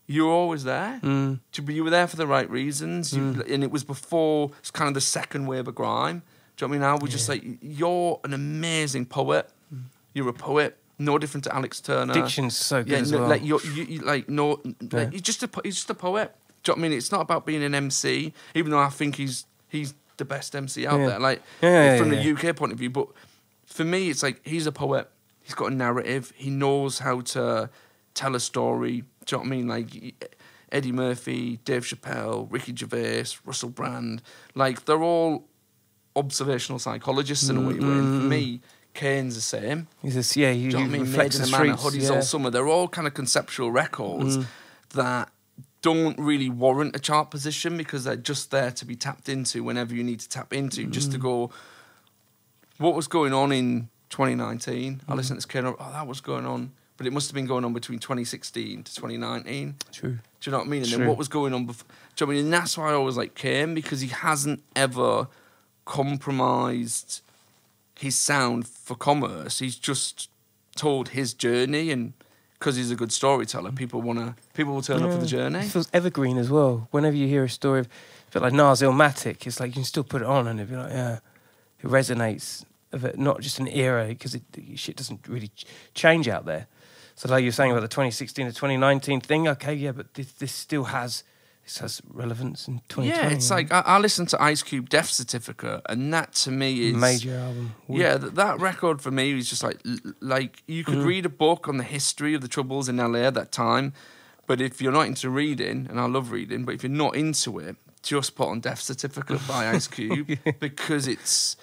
you 0.08 0.24
were 0.26 0.32
always 0.32 0.64
there. 0.64 0.98
Mm. 1.04 1.38
You 1.68 1.84
were 1.84 1.90
there 1.90 2.06
for 2.08 2.16
the 2.16 2.26
right 2.26 2.50
reasons, 2.50 3.12
you, 3.14 3.42
and 3.48 3.62
it 3.62 3.70
was 3.70 3.84
before 3.84 4.50
it's 4.58 4.70
kind 4.72 4.88
of 4.88 4.94
the 4.94 5.00
second 5.00 5.46
wave 5.46 5.68
of 5.68 5.74
grime. 5.76 6.22
Do 6.56 6.64
you 6.64 6.68
know 6.68 6.72
what 6.80 6.86
I 6.86 6.92
mean? 6.92 6.98
I 7.00 7.02
was 7.02 7.12
just 7.12 7.28
like, 7.28 7.44
you're 7.60 8.18
an 8.24 8.34
amazing 8.34 9.06
poet. 9.06 9.48
You're 10.14 10.30
a 10.30 10.32
poet, 10.32 10.76
no 10.98 11.16
different 11.18 11.44
to 11.44 11.54
Alex 11.54 11.80
Turner. 11.80 12.12
Diction's 12.14 12.56
so 12.56 12.82
good 12.82 12.90
Yeah, 12.92 12.98
as 12.98 13.12
no, 13.12 13.18
well. 13.20 13.28
like 13.28 13.44
you're, 13.44 13.60
you, 13.62 13.84
you 13.84 13.98
like 14.00 14.28
no, 14.28 14.60
Yeah. 14.64 14.72
like, 14.90 15.12
you're 15.12 15.20
just 15.20 15.44
a 15.44 15.50
he's 15.62 15.76
just 15.76 15.90
a 15.90 15.94
poet. 15.94 16.34
Do 16.68 16.72
you 16.72 16.76
know 16.76 16.80
what 16.82 16.86
I 16.86 16.88
mean? 16.90 16.98
It's 16.98 17.10
not 17.12 17.22
about 17.22 17.46
being 17.46 17.62
an 17.64 17.74
MC, 17.74 18.32
even 18.54 18.70
though 18.70 18.78
I 18.78 18.90
think 18.90 19.16
he's 19.16 19.46
he's 19.68 19.94
the 20.18 20.24
best 20.26 20.54
MC 20.54 20.86
out 20.86 21.00
Yeah. 21.00 21.06
there. 21.06 21.18
Like 21.18 21.42
Yeah, 21.62 21.70
yeah, 21.94 21.98
from 21.98 22.10
the 22.10 22.20
UK 22.32 22.54
point 22.54 22.72
of 22.72 22.78
view, 22.78 22.90
but 22.90 23.08
for 23.64 23.84
me, 23.84 24.10
it's 24.10 24.22
like 24.22 24.40
he's 24.46 24.66
a 24.66 24.72
poet. 24.72 25.08
He's 25.42 25.54
got 25.54 25.72
a 25.72 25.74
narrative. 25.74 26.32
He 26.36 26.50
knows 26.50 26.98
how 26.98 27.22
to 27.22 27.70
tell 28.12 28.34
a 28.34 28.40
story. 28.40 29.04
Do 29.24 29.36
you 29.36 29.38
know 29.38 29.38
what 29.38 29.46
I 29.46 29.48
mean? 29.50 29.66
Like 29.68 30.14
Eddie 30.70 30.92
Murphy, 30.92 31.58
Dave 31.64 31.84
Chappelle, 31.84 32.46
Ricky 32.52 32.74
Gervais, 32.76 33.24
Russell 33.46 33.70
Brand. 33.70 34.20
Like 34.54 34.84
they're 34.84 35.02
all 35.02 35.46
observational 36.16 36.78
psychologists 36.78 37.48
in 37.48 37.56
a 37.56 37.60
way. 37.60 37.74
Mm, 37.74 38.20
for 38.20 38.26
me, 38.26 38.60
Kane's 38.94 39.36
the 39.36 39.40
same. 39.40 39.86
He's 40.02 40.14
just, 40.14 40.36
yeah, 40.36 40.52
he, 40.52 40.62
Do 40.62 40.64
you 40.66 40.72
know 40.72 40.78
he 40.78 40.84
what 40.84 40.94
I 40.94 40.98
mean? 41.04 41.12
Made 41.16 41.34
in 41.34 41.42
the 41.42 41.48
Manor. 41.50 41.74
Hoodies. 41.76 42.10
All 42.14 42.22
Summer. 42.22 42.50
They're 42.50 42.66
all 42.68 42.88
kind 42.88 43.06
of 43.06 43.14
conceptual 43.14 43.70
records 43.70 44.38
Mm. 44.38 44.46
that 44.94 45.30
don't 45.82 46.18
really 46.18 46.50
warrant 46.50 46.96
a 46.96 46.98
chart 46.98 47.30
position 47.30 47.76
because 47.76 48.04
they're 48.04 48.16
just 48.16 48.50
there 48.50 48.70
to 48.72 48.84
be 48.84 48.96
tapped 48.96 49.28
into 49.28 49.62
whenever 49.62 49.94
you 49.94 50.02
need 50.02 50.20
to 50.20 50.28
tap 50.28 50.52
into. 50.52 50.86
Just 50.86 51.10
Mm. 51.10 51.12
to 51.12 51.18
go, 51.18 51.50
what 52.78 52.94
was 52.94 53.06
going 53.06 53.32
on 53.32 53.52
in 53.52 53.88
2019? 54.10 54.96
Mm. 54.96 55.00
I 55.08 55.14
listened 55.14 55.40
to 55.40 55.46
this 55.46 55.52
kid, 55.52 55.64
oh, 55.64 55.76
that 55.92 56.06
was 56.06 56.20
going 56.20 56.46
on. 56.46 56.72
But 56.96 57.06
it 57.06 57.12
must 57.12 57.28
have 57.28 57.34
been 57.34 57.46
going 57.46 57.64
on 57.64 57.72
between 57.72 58.00
2016 58.00 58.82
to 58.82 58.94
2019. 58.94 59.76
True. 59.92 60.10
Do 60.10 60.18
you 60.42 60.50
know 60.50 60.58
what 60.58 60.66
I 60.66 60.70
mean? 60.70 60.82
And 60.82 60.90
then 60.92 61.06
what 61.06 61.16
was 61.16 61.28
going 61.28 61.54
on 61.54 61.64
before? 61.64 61.86
Do 62.16 62.24
you 62.24 62.26
know 62.26 62.28
what 62.30 62.32
I 62.32 62.36
mean? 62.38 62.44
And 62.46 62.52
that's 62.54 62.76
why 62.76 62.90
I 62.90 62.94
always 62.94 63.16
like 63.16 63.36
Kane 63.36 63.72
because 63.72 64.00
he 64.00 64.08
hasn't 64.08 64.64
ever 64.74 65.28
compromised 65.84 67.20
his 67.94 68.16
sound 68.16 68.66
for 68.66 68.96
commerce. 68.96 69.60
He's 69.60 69.76
just 69.76 70.28
told 70.76 71.10
his 71.10 71.34
journey, 71.34 71.90
and 71.90 72.12
because 72.58 72.76
he's 72.76 72.90
a 72.90 72.96
good 72.96 73.12
storyteller, 73.12 73.72
people 73.72 74.02
wanna 74.02 74.36
people 74.54 74.74
will 74.74 74.82
turn 74.82 75.02
up 75.02 75.12
for 75.12 75.18
the 75.18 75.26
journey. 75.26 75.60
It 75.60 75.64
feels 75.70 75.88
evergreen 75.92 76.38
as 76.38 76.50
well. 76.50 76.88
Whenever 76.90 77.16
you 77.16 77.26
hear 77.26 77.44
a 77.44 77.48
story, 77.48 77.80
of, 77.80 77.86
a 77.86 78.32
bit 78.32 78.42
like 78.42 78.52
Nas 78.52 78.82
Illmatic, 78.82 79.46
it's 79.46 79.60
like 79.60 79.68
you 79.68 79.74
can 79.74 79.84
still 79.84 80.04
put 80.04 80.22
it 80.22 80.28
on 80.28 80.46
and 80.46 80.58
it'd 80.58 80.70
be 80.70 80.76
like, 80.76 80.90
yeah, 80.90 81.18
it 81.80 81.86
resonates. 81.86 82.64
Of 82.90 83.04
it, 83.04 83.18
not 83.18 83.42
just 83.42 83.58
an 83.58 83.68
era 83.68 84.06
because 84.06 84.34
it 84.34 84.42
shit 84.76 84.96
doesn't 84.96 85.28
really 85.28 85.48
ch- 85.48 85.66
change 85.92 86.26
out 86.26 86.46
there. 86.46 86.68
So 87.16 87.28
like 87.28 87.42
you're 87.42 87.52
saying 87.52 87.70
about 87.70 87.82
the 87.82 87.88
2016 87.88 88.46
to 88.46 88.52
2019 88.52 89.20
thing, 89.20 89.46
okay, 89.46 89.74
yeah, 89.74 89.92
but 89.92 90.14
this, 90.14 90.32
this 90.32 90.52
still 90.52 90.84
has 90.84 91.22
this 91.68 91.78
has 91.78 92.00
relevance 92.08 92.66
in 92.66 92.80
2020. 92.88 93.08
Yeah, 93.08 93.28
it's 93.36 93.50
like 93.50 93.70
I, 93.70 93.80
I 93.80 93.98
listened 93.98 94.30
to 94.30 94.42
Ice 94.42 94.62
Cube 94.62 94.88
Death 94.88 95.10
Certificate, 95.10 95.82
and 95.86 96.12
that 96.14 96.32
to 96.44 96.50
me 96.50 96.88
is 96.88 96.96
major 96.96 97.36
album. 97.36 97.74
Yeah, 97.88 98.16
th- 98.16 98.32
that 98.34 98.58
record 98.58 99.02
for 99.02 99.10
me 99.10 99.36
is 99.38 99.48
just 99.50 99.62
like 99.62 99.78
like 100.20 100.62
you 100.66 100.82
Mm. 100.82 100.86
could 100.86 100.98
read 101.04 101.26
a 101.26 101.28
book 101.28 101.68
on 101.68 101.76
the 101.76 101.84
history 101.84 102.32
of 102.34 102.40
the 102.40 102.48
troubles 102.48 102.88
in 102.88 102.96
LA 102.96 103.18
at 103.20 103.34
that 103.34 103.52
time, 103.52 103.92
but 104.46 104.60
if 104.62 104.80
you're 104.80 104.92
not 104.92 105.06
into 105.06 105.28
reading, 105.28 105.86
and 105.90 106.00
I 106.00 106.06
love 106.06 106.32
reading, 106.32 106.64
but 106.64 106.74
if 106.74 106.82
you're 106.82 106.90
not 106.90 107.14
into 107.14 107.58
it, 107.58 107.76
just 108.02 108.34
put 108.34 108.48
on 108.48 108.60
Death 108.60 108.80
Certificate 108.80 109.46
by 109.46 109.68
Ice 109.68 109.88
Cube 109.96 110.38
because 110.60 111.06
it's 111.06 111.56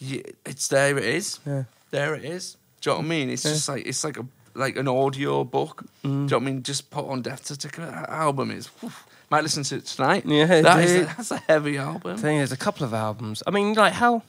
it's 0.00 0.68
there. 0.68 0.96
It 0.98 1.04
is. 1.04 1.40
Yeah. 1.44 1.64
There 1.90 2.14
it 2.14 2.24
is. 2.24 2.56
Do 2.80 2.90
you 2.90 2.94
know 2.94 2.98
what 3.00 3.06
I 3.06 3.08
mean? 3.08 3.30
It's 3.30 3.44
Yeah. 3.44 3.52
just 3.54 3.68
like 3.68 3.86
it's 3.86 4.04
like 4.04 4.18
a 4.18 4.26
like 4.54 4.76
an 4.76 4.88
audio 4.88 5.44
book. 5.44 5.84
Mm. 6.02 6.02
Do 6.02 6.08
you 6.08 6.14
know 6.14 6.24
what 6.24 6.42
I 6.42 6.44
mean? 6.46 6.62
Just 6.62 6.90
put 6.90 7.06
on 7.06 7.22
Death 7.22 7.46
Certificate. 7.46 7.90
That 7.92 8.08
album 8.10 8.50
is. 8.50 8.66
whew, 8.80 8.90
might 9.30 9.42
listen 9.42 9.62
to 9.64 9.76
it 9.76 9.86
tonight. 9.86 10.24
Yeah, 10.26 10.62
that 10.62 10.84
is 10.84 11.02
a, 11.02 11.04
that's 11.04 11.30
a 11.30 11.38
heavy 11.38 11.78
album. 11.78 12.12
I 12.12 12.16
think 12.16 12.38
there's 12.40 12.52
a 12.52 12.56
couple 12.56 12.84
of 12.84 12.94
albums. 12.94 13.42
I 13.46 13.50
mean, 13.50 13.74
like 13.74 13.92
how? 13.92 14.22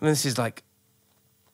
I 0.00 0.04
mean, 0.04 0.12
this 0.12 0.24
is 0.24 0.38
like, 0.38 0.62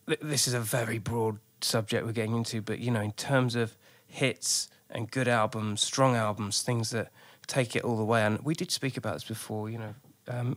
this 0.06 0.46
is 0.46 0.54
a 0.54 0.60
very 0.60 0.98
broad 0.98 1.38
subject 1.60 2.04
we're 2.04 2.12
getting 2.12 2.36
into, 2.36 2.60
but 2.60 2.78
you 2.78 2.90
know, 2.90 3.00
in 3.00 3.12
terms 3.12 3.54
of 3.54 3.76
hits 4.06 4.68
and 4.90 5.10
good 5.10 5.28
albums, 5.28 5.80
strong 5.80 6.14
albums, 6.14 6.62
things 6.62 6.90
that 6.90 7.10
take 7.46 7.74
it 7.74 7.84
all 7.84 7.96
the 7.96 8.04
way. 8.04 8.22
And 8.22 8.40
we 8.40 8.54
did 8.54 8.70
speak 8.70 8.96
about 8.96 9.14
this 9.14 9.24
before. 9.24 9.70
You 9.70 9.78
know, 9.78 9.94
um, 10.28 10.56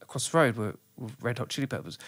across 0.00 0.28
the 0.28 0.38
road 0.38 0.56
with, 0.56 0.76
with 0.96 1.16
Red 1.20 1.38
Hot 1.38 1.48
Chili 1.48 1.66
Peppers. 1.66 1.98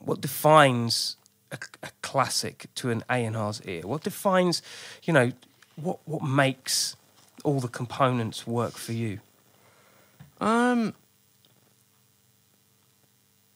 What 0.00 0.20
defines 0.20 1.16
a, 1.52 1.58
a 1.82 1.90
classic 2.02 2.66
to 2.76 2.90
an 2.90 3.04
A 3.10 3.24
and 3.24 3.36
R's 3.36 3.60
ear? 3.64 3.82
What 3.82 4.02
defines, 4.02 4.62
you 5.02 5.12
know, 5.12 5.32
what 5.76 5.98
what 6.04 6.22
makes 6.22 6.96
all 7.42 7.60
the 7.60 7.68
components 7.68 8.46
work 8.46 8.72
for 8.72 8.92
you? 8.92 9.20
Um, 10.40 10.94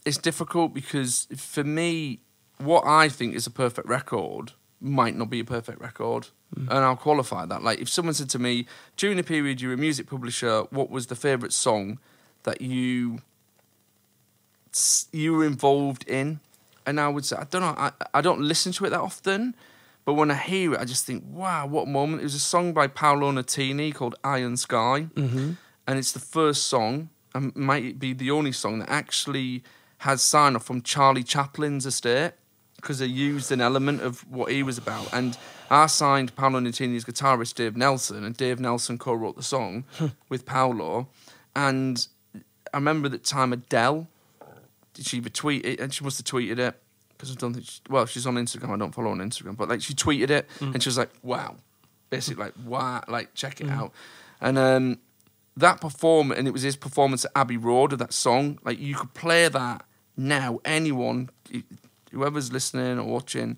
it's 0.04 0.18
difficult 0.18 0.74
because 0.74 1.26
for 1.36 1.64
me, 1.64 2.20
what 2.58 2.84
I 2.86 3.08
think 3.08 3.34
is 3.34 3.46
a 3.46 3.50
perfect 3.50 3.88
record 3.88 4.52
might 4.80 5.16
not 5.16 5.30
be 5.30 5.40
a 5.40 5.44
perfect 5.44 5.80
record, 5.80 6.28
and 6.54 6.70
I'll 6.70 6.96
qualify 6.96 7.46
that. 7.46 7.62
Like, 7.62 7.80
if 7.80 7.88
someone 7.88 8.14
said 8.14 8.28
to 8.30 8.38
me 8.38 8.66
during 8.96 9.16
the 9.16 9.22
period 9.22 9.60
you 9.60 9.68
were 9.68 9.74
a 9.74 9.78
music 9.78 10.06
publisher, 10.06 10.62
what 10.70 10.90
was 10.90 11.06
the 11.06 11.16
favorite 11.16 11.52
song 11.52 11.98
that 12.42 12.60
you 12.60 13.20
you 15.10 15.32
were 15.32 15.44
involved 15.44 16.06
in? 16.08 16.40
And 16.86 17.00
I 17.00 17.08
would 17.08 17.24
say, 17.24 17.36
I 17.36 17.44
don't 17.44 17.62
know, 17.62 17.74
I, 17.78 17.92
I 18.12 18.20
don't 18.20 18.42
listen 18.42 18.72
to 18.72 18.84
it 18.84 18.90
that 18.90 19.00
often, 19.00 19.54
but 20.04 20.14
when 20.14 20.30
I 20.30 20.34
hear 20.34 20.74
it, 20.74 20.80
I 20.80 20.84
just 20.84 21.06
think, 21.06 21.24
wow, 21.26 21.66
what 21.66 21.82
a 21.84 21.90
moment. 21.90 22.20
It 22.20 22.24
was 22.24 22.34
a 22.34 22.38
song 22.40 22.72
by 22.72 22.86
Paolo 22.86 23.32
Nutini 23.32 23.94
called 23.94 24.14
Iron 24.24 24.56
Sky 24.56 25.08
Mm-hmm. 25.14 25.52
and 25.86 25.98
it's 25.98 26.12
the 26.12 26.18
first 26.20 26.66
song, 26.66 27.08
and 27.34 27.54
might 27.56 27.98
be 27.98 28.12
the 28.12 28.30
only 28.30 28.52
song 28.52 28.78
that 28.80 28.90
actually 28.90 29.62
has 29.98 30.22
sign 30.22 30.54
off 30.56 30.64
from 30.64 30.82
Charlie 30.82 31.24
Chaplin's 31.24 31.86
estate 31.86 32.32
because 32.76 32.98
they 32.98 33.06
used 33.06 33.50
an 33.50 33.60
element 33.62 34.02
of 34.02 34.20
what 34.30 34.52
he 34.52 34.62
was 34.62 34.76
about. 34.76 35.08
And 35.12 35.38
I 35.70 35.86
signed 35.86 36.36
Paolo 36.36 36.60
Nutini's 36.60 37.04
guitarist 37.06 37.54
Dave 37.54 37.76
Nelson, 37.76 38.22
and 38.24 38.36
Dave 38.36 38.60
Nelson 38.60 38.98
co-wrote 38.98 39.36
the 39.36 39.42
song 39.42 39.84
with 40.28 40.44
Paolo. 40.44 41.08
And 41.56 42.06
I 42.74 42.76
remember 42.76 43.08
that 43.08 43.24
time 43.24 43.52
Adele, 43.54 44.06
did 44.92 45.06
she 45.06 45.16
either 45.16 45.30
tweet 45.30 45.64
it, 45.64 45.80
and 45.80 45.94
she 45.94 46.04
must 46.04 46.18
have 46.18 46.26
tweeted 46.26 46.58
it 46.58 46.78
because 47.16 47.32
I 47.32 47.34
don't 47.34 47.54
think. 47.54 47.66
She, 47.66 47.80
well, 47.88 48.06
she's 48.06 48.26
on 48.26 48.34
Instagram. 48.36 48.70
I 48.70 48.76
don't 48.76 48.94
follow 48.94 49.08
her 49.08 49.12
on 49.12 49.18
Instagram, 49.18 49.56
but 49.56 49.68
like 49.68 49.82
she 49.82 49.94
tweeted 49.94 50.30
it, 50.30 50.48
and 50.60 50.82
she 50.82 50.88
was 50.88 50.98
like, 50.98 51.10
"Wow," 51.22 51.56
basically 52.10 52.44
like, 52.44 52.54
"Wow," 52.64 53.02
like 53.08 53.34
check 53.34 53.60
it 53.60 53.70
out. 53.70 53.92
And 54.40 54.58
um, 54.58 54.98
that 55.56 55.80
performance, 55.80 56.38
and 56.38 56.48
it 56.48 56.52
was 56.52 56.62
his 56.62 56.76
performance 56.76 57.24
at 57.24 57.32
Abbey 57.34 57.56
Road 57.56 57.92
of 57.92 57.98
that 58.00 58.12
song. 58.12 58.58
Like 58.64 58.78
you 58.78 58.94
could 58.94 59.14
play 59.14 59.48
that 59.48 59.84
now. 60.16 60.60
Anyone, 60.64 61.30
whoever's 62.12 62.52
listening 62.52 62.98
or 62.98 63.04
watching, 63.04 63.56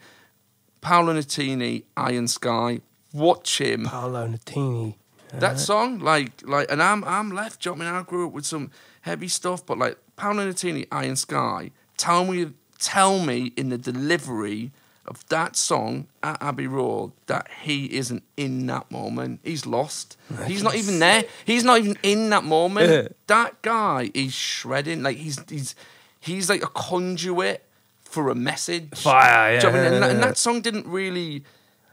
Paolo 0.81 1.15
Nutini, 1.15 1.85
Iron 1.97 2.29
Sky, 2.29 2.81
watch 3.13 3.61
him. 3.61 3.85
Paolo 3.87 4.29
Nutini. 4.29 4.95
That 5.33 5.59
song, 5.59 5.99
like, 5.99 6.31
like, 6.47 6.71
and 6.71 6.83
I'm, 6.83 7.05
I'm 7.05 7.31
left. 7.31 7.63
Do 7.63 7.71
you 7.71 7.77
know 7.77 7.85
I 7.85 7.91
mean? 7.91 7.95
I 8.01 8.03
grew 8.05 8.29
up 8.29 8.33
with 8.33 8.47
some 8.47 8.71
heavy 9.03 9.29
stuff, 9.29 9.67
but 9.67 9.77
like 9.77 9.99
Paolo 10.17 10.51
Nutini, 10.51 10.87
Iron 10.93 11.17
Sky. 11.17 11.73
Tell 11.97 12.25
me, 12.25 12.53
tell 12.79 13.19
me 13.25 13.53
in 13.57 13.69
the 13.69 13.79
delivery 13.79 14.73
of 15.07 15.27
that 15.29 15.55
song 15.55 16.07
at 16.23 16.41
Abbey 16.43 16.67
Road 16.67 17.13
that 17.27 17.47
he 17.63 17.87
isn't 17.97 18.25
in 18.37 18.67
that 18.67 18.91
moment. 18.91 19.41
He's 19.45 19.65
lost. 19.65 20.17
He's 20.47 20.63
not 20.65 20.75
even 20.75 20.99
there. 20.99 21.25
He's 21.45 21.63
not 21.63 21.79
even 21.79 21.97
in 22.03 22.31
that 22.31 22.43
moment. 22.45 23.15
that 23.29 23.63
guy 23.63 24.11
is 24.15 24.33
shredding. 24.33 25.03
Like 25.03 25.17
he's 25.17 25.39
he's 25.49 25.75
he's 26.21 26.49
like 26.51 26.63
a 26.65 26.69
conduit 26.69 27.63
for 28.03 28.31
a 28.31 28.35
message. 28.35 28.89
Fire, 28.99 29.61
Do 29.61 29.67
you 29.69 29.73
know 29.73 29.79
I 29.79 29.83
mean? 29.83 29.91
yeah, 29.91 29.95
And, 29.95 30.03
that, 30.03 30.11
and 30.11 30.23
that 30.23 30.39
song 30.39 30.61
didn't 30.61 30.87
really 30.87 31.45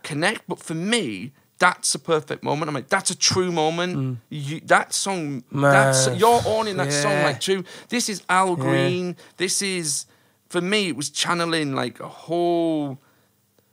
connect, 0.04 0.48
but 0.48 0.60
for 0.60 0.74
me, 0.74 1.32
that's 1.60 1.94
a 1.96 2.00
perfect 2.00 2.44
moment. 2.44 2.68
I'm 2.70 2.76
like, 2.76 2.90
that's 2.90 3.10
a 3.12 3.18
true 3.18 3.52
moment. 3.52 3.96
Mm. 3.96 4.18
You, 4.30 4.60
that 4.66 4.94
song, 4.94 5.44
that's 5.52 6.08
Man. 6.08 6.18
you're 6.18 6.42
owning 6.46 6.78
that 6.78 6.92
song 6.92 7.24
like 7.24 7.40
true. 7.40 7.64
This 7.90 8.10
is 8.10 8.24
Al 8.28 8.56
Green. 8.56 9.16
This 9.38 9.62
is 9.62 10.06
for 10.54 10.62
me. 10.62 10.88
It 10.88 10.96
was 10.96 11.10
channeling 11.10 11.74
like 11.76 12.00
a 12.00 12.08
whole 12.08 13.00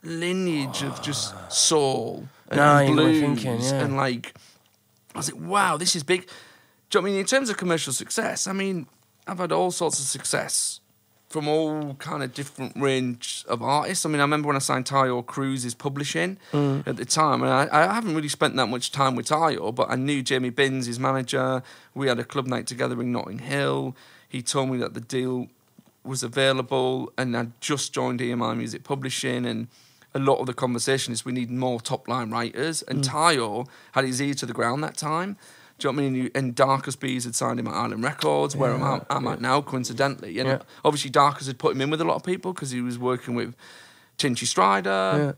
lineage 0.03 0.81
of 0.83 1.01
just 1.01 1.33
soul 1.51 2.27
and 2.49 2.57
Now 2.57 2.79
you 2.79 2.87
got 2.87 2.95
me 2.95 3.03
blues 3.03 3.21
thinking, 3.21 3.61
yeah. 3.61 3.83
and 3.83 3.95
like. 3.95 4.33
I 5.13 5.17
was 5.19 5.31
like, 5.31 5.41
wow, 5.41 5.75
this 5.77 5.95
is 5.95 6.03
big. 6.03 6.21
Do 6.21 6.27
you 6.27 7.01
know 7.01 7.01
what 7.03 7.07
I 7.09 7.11
mean 7.11 7.19
in 7.19 7.25
terms 7.25 7.49
of 7.49 7.57
commercial 7.57 7.91
success? 7.91 8.47
I 8.47 8.53
mean, 8.53 8.87
I've 9.27 9.39
had 9.39 9.51
all 9.51 9.71
sorts 9.71 9.99
of 9.99 10.05
success 10.05 10.79
from 11.27 11.47
all 11.49 11.95
kind 11.95 12.23
of 12.23 12.33
different 12.33 12.73
range 12.77 13.43
of 13.47 13.61
artists. 13.61 14.05
I 14.05 14.09
mean, 14.09 14.19
I 14.21 14.23
remember 14.23 14.47
when 14.47 14.55
I 14.55 14.59
signed 14.59 14.85
Taio 14.85 15.25
Cruz's 15.25 15.75
publishing 15.75 16.37
Mm. 16.53 16.87
at 16.87 16.95
the 16.95 17.03
time, 17.05 17.43
and 17.43 17.51
I, 17.51 17.67
I 17.89 17.93
haven't 17.93 18.15
really 18.15 18.29
spent 18.29 18.55
that 18.55 18.67
much 18.67 18.91
time 18.91 19.15
with 19.15 19.27
Taio, 19.27 19.75
but 19.75 19.89
I 19.89 19.95
knew 19.95 20.21
Jamie 20.21 20.49
Binns, 20.49 20.85
his 20.85 20.97
manager. 20.99 21.61
We 21.93 22.07
had 22.07 22.17
a 22.19 22.23
club 22.23 22.47
night 22.47 22.65
together 22.67 23.01
in 23.01 23.11
Notting 23.11 23.39
Hill. 23.39 23.95
He 24.29 24.41
told 24.41 24.69
me 24.69 24.77
that 24.77 24.93
the 24.93 25.01
deal 25.01 25.47
was 26.03 26.23
available, 26.23 27.11
and 27.17 27.35
I 27.37 27.47
just 27.59 27.93
joined 27.93 28.19
EMI 28.19 28.57
Music 28.57 28.83
Publishing, 28.83 29.45
and 29.45 29.67
a 30.13 30.19
lot 30.19 30.39
of 30.39 30.45
the 30.47 30.53
conversation 30.53 31.13
is 31.13 31.23
we 31.23 31.31
need 31.31 31.49
more 31.51 31.79
top 31.79 32.07
line 32.07 32.31
writers. 32.31 32.81
And 32.83 33.03
Taio 33.03 33.67
had 33.93 34.05
his 34.05 34.21
ear 34.21 34.33
to 34.35 34.45
the 34.45 34.53
ground 34.53 34.83
that 34.83 34.97
time. 34.97 35.37
Do 35.77 35.87
you 35.87 35.93
know 35.93 36.01
what 36.01 36.07
I 36.07 36.11
mean? 36.11 36.31
And 36.35 36.55
Darcus 36.55 36.95
Beese 36.95 37.23
had 37.23 37.33
signed 37.33 37.59
him 37.59 37.67
at 37.67 37.73
Island 37.73 38.03
Records, 38.03 38.55
where 38.55 38.73
I'm, 38.73 38.83
at, 38.83 39.05
I'm 39.09 39.27
at 39.27 39.41
now, 39.41 39.61
coincidentally. 39.61 40.37
And 40.39 40.47
Yeah. 40.49 40.59
obviously, 40.85 41.09
Darcus 41.09 41.47
had 41.47 41.57
put 41.57 41.73
him 41.75 41.81
in 41.81 41.89
with 41.89 42.01
a 42.01 42.03
lot 42.03 42.15
of 42.15 42.23
people 42.23 42.53
because 42.53 42.71
he 42.71 42.81
was 42.81 42.99
working 42.99 43.33
with 43.35 43.55
Tinchy 44.17 44.45
Stryder. 44.45 45.35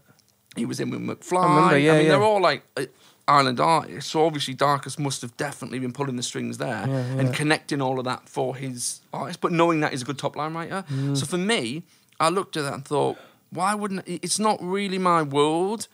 He 0.55 0.65
was 0.65 0.79
in 0.79 0.89
with 0.89 0.99
McFly. 1.01 1.43
I 1.43 1.55
remember, 1.55 1.77
yeah, 1.77 1.91
I 1.93 1.95
mean, 1.97 2.05
yeah. 2.05 2.11
they're 2.11 2.23
all 2.23 2.41
like 2.41 2.63
uh, 2.77 2.85
island 3.27 3.59
artist. 3.59 4.09
So 4.09 4.25
obviously, 4.25 4.53
Darcus 4.53 4.99
must 4.99 5.21
have 5.21 5.35
definitely 5.37 5.79
been 5.79 5.93
pulling 5.93 6.15
the 6.17 6.23
strings 6.23 6.57
there 6.57 6.83
and 7.17 7.33
connecting 7.33 7.81
all 7.81 7.99
of 7.99 8.05
that 8.05 8.27
for 8.27 8.55
his 8.55 9.01
artist. 9.13 9.39
But 9.41 9.51
knowing 9.51 9.79
that 9.81 9.91
he's 9.91 10.01
a 10.01 10.05
good 10.05 10.17
top 10.17 10.35
line 10.35 10.53
writer. 10.53 10.83
Mm. 10.91 11.15
So 11.17 11.25
for 11.25 11.37
me, 11.37 11.83
I 12.19 12.29
looked 12.29 12.57
at 12.57 12.63
that 12.63 12.73
and 12.73 12.85
thought, 12.85 13.17
why 13.49 13.75
wouldn't 13.75 14.03
it's 14.07 14.39
not 14.39 14.57
really 14.61 14.97
my 14.97 15.21
world, 15.21 15.87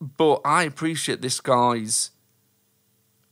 but 0.00 0.40
I 0.44 0.64
appreciate 0.64 1.20
this 1.22 1.40
guy's 1.40 2.10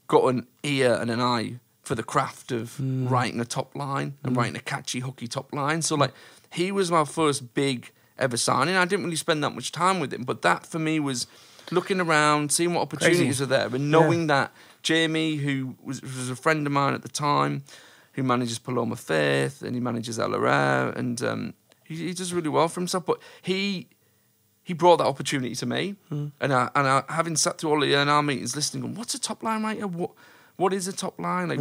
got 0.07 0.25
an 0.29 0.47
ear 0.63 0.95
and 0.95 1.11
an 1.11 1.21
eye 1.21 1.61
for 1.83 1.95
the 1.95 2.03
craft 2.03 2.53
of 2.53 2.77
Mm. 2.81 3.11
writing 3.11 3.41
a 3.41 3.45
top 3.45 3.75
line 3.75 4.15
and 4.23 4.37
writing 4.37 4.57
a 4.57 4.61
catchy, 4.61 5.01
hooky 5.01 5.27
top 5.27 5.53
line. 5.53 5.83
So 5.83 5.95
like 5.97 6.13
he 6.53 6.71
was 6.73 6.91
my 6.91 7.05
first 7.05 7.55
big 7.55 7.91
ever 8.19 8.37
signing. 8.37 8.77
I 8.77 8.85
didn't 8.85 9.05
really 9.05 9.17
spend 9.17 9.43
that 9.45 9.55
much 9.55 9.73
time 9.73 10.01
with 10.01 10.13
him, 10.13 10.25
but 10.25 10.43
that 10.43 10.67
for 10.67 10.79
me 10.79 11.01
was 11.01 11.27
looking 11.71 12.01
around, 12.01 12.53
seeing 12.53 12.75
what 12.75 12.83
opportunities 12.83 13.39
Crazy. 13.39 13.45
are 13.45 13.47
there, 13.47 13.67
and 13.67 13.91
knowing 13.91 14.27
that 14.29 14.53
Jamie, 14.83 15.37
who 15.37 15.77
was, 15.83 16.03
was 16.03 16.31
a 16.31 16.37
friend 16.37 16.67
of 16.67 16.73
mine 16.73 16.95
at 16.95 17.03
the 17.03 17.09
time, 17.09 17.65
who 18.13 18.23
manages 18.23 18.59
Paloma 18.59 18.97
Faith 18.97 19.63
and 19.63 19.75
he 19.75 19.81
manages 19.81 20.19
LRA, 20.19 20.95
and 20.97 21.23
um, 21.23 21.55
he, 21.85 21.95
he 21.95 22.15
does 22.15 22.35
really 22.35 22.49
well 22.49 22.69
for 22.69 22.81
himself. 22.81 23.07
But 23.07 23.21
he 23.43 23.89
he 24.63 24.75
brought 24.75 24.99
that 24.99 25.07
opportunity 25.07 25.55
to 25.55 25.67
me, 25.67 25.95
and 26.41 26.53
I, 26.53 26.69
and 26.75 26.87
I, 26.87 27.05
having 27.09 27.37
sat 27.37 27.59
through 27.59 27.71
all 27.71 27.81
the 27.81 27.95
our 27.97 28.23
meetings, 28.23 28.57
listening, 28.57 28.83
going, 28.83 28.95
"What's 28.97 29.15
a 29.15 29.21
top 29.21 29.43
line 29.43 29.63
writer? 29.63 29.87
What 29.87 30.11
what 30.57 30.73
is 30.73 30.89
a 30.89 30.93
top 30.93 31.19
line? 31.21 31.49
Like, 31.49 31.61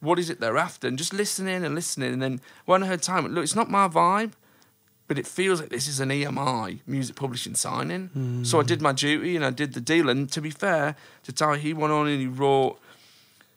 what 0.00 0.18
is 0.18 0.30
it 0.30 0.40
they're 0.40 0.56
after?" 0.56 0.88
And 0.88 0.96
just 0.98 1.12
listening 1.12 1.64
and 1.64 1.74
listening, 1.74 2.14
and 2.14 2.22
then 2.22 2.40
when 2.64 2.82
I 2.82 2.86
heard 2.86 3.02
time, 3.02 3.26
look, 3.28 3.44
it's 3.44 3.54
not 3.54 3.70
my 3.70 3.86
vibe, 3.86 4.32
but 5.08 5.18
it 5.18 5.26
feels 5.26 5.60
like 5.60 5.70
this 5.70 5.88
is 5.88 6.00
an 6.00 6.10
EMI 6.10 6.80
music 6.86 7.16
publishing 7.16 7.54
signing. 7.54 8.08
Hmm. 8.08 8.44
So 8.44 8.60
I 8.60 8.62
did 8.62 8.80
my 8.82 8.92
duty 8.92 9.34
and 9.34 9.44
I 9.44 9.50
did 9.50 9.72
the 9.72 9.80
deal. 9.80 10.08
And 10.08 10.30
to 10.30 10.40
be 10.40 10.50
fair 10.50 10.94
to 11.24 11.32
Ty, 11.32 11.56
he 11.56 11.72
went 11.72 11.92
on 11.92 12.06
and 12.06 12.20
he 12.20 12.26
wrote. 12.26 12.78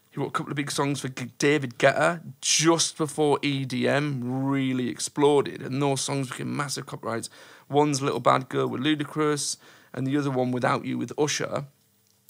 He 0.10 0.20
wrote 0.20 0.28
a 0.28 0.32
couple 0.32 0.52
of 0.52 0.58
big 0.58 0.72
songs 0.72 1.00
for 1.00 1.08
David 1.08 1.78
Guetta 1.78 2.20
just 2.42 2.98
before 2.98 3.40
EDM 3.40 4.20
really 4.24 4.90
exploded, 4.90 5.62
and 5.62 5.82
those 5.82 6.02
songs 6.02 6.30
became 6.30 6.54
massive 6.54 6.86
copyrights. 6.86 7.30
One's 7.70 8.02
"Little 8.02 8.20
Bad 8.20 8.50
Girl" 8.50 8.68
with 8.68 8.82
Ludacris, 8.82 9.56
and 9.94 10.06
the 10.06 10.18
other 10.18 10.30
one 10.30 10.52
"Without 10.52 10.84
You" 10.84 10.98
with 10.98 11.14
Usher. 11.18 11.66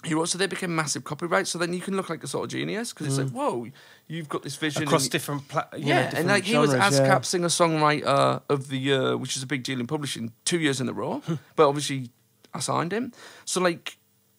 He 0.03 0.15
wrote, 0.15 0.29
so 0.29 0.37
they 0.39 0.47
became 0.47 0.75
massive 0.75 1.03
copyrights. 1.03 1.51
So 1.51 1.59
then 1.59 1.73
you 1.73 1.79
can 1.79 1.95
look 1.95 2.09
like 2.09 2.23
a 2.23 2.27
sort 2.27 2.45
of 2.45 2.49
genius 2.49 2.91
because 2.91 3.07
it's 3.07 3.17
like, 3.17 3.27
mm. 3.27 3.33
whoa, 3.33 3.67
you've 4.07 4.29
got 4.29 4.41
this 4.41 4.55
vision 4.55 4.83
across 4.83 5.03
and- 5.03 5.11
different 5.11 5.47
pla- 5.47 5.67
you 5.73 5.85
know, 5.85 5.87
yeah, 5.89 6.03
different 6.05 6.19
and 6.19 6.27
like 6.27 6.43
he 6.43 6.57
was 6.57 6.71
genres, 6.71 6.99
ASCAP 6.99 7.07
yeah. 7.07 7.21
singer 7.21 7.47
songwriter 7.47 8.41
of 8.49 8.69
the 8.69 8.77
year, 8.77 9.15
which 9.15 9.37
is 9.37 9.43
a 9.43 9.47
big 9.47 9.63
deal 9.63 9.79
in 9.79 9.85
publishing, 9.85 10.33
two 10.43 10.59
years 10.59 10.81
in 10.81 10.89
a 10.89 10.93
row. 10.93 11.21
but 11.55 11.67
obviously, 11.67 12.09
I 12.53 12.59
signed 12.59 12.91
him. 12.91 13.11
So 13.45 13.61
like, 13.61 13.97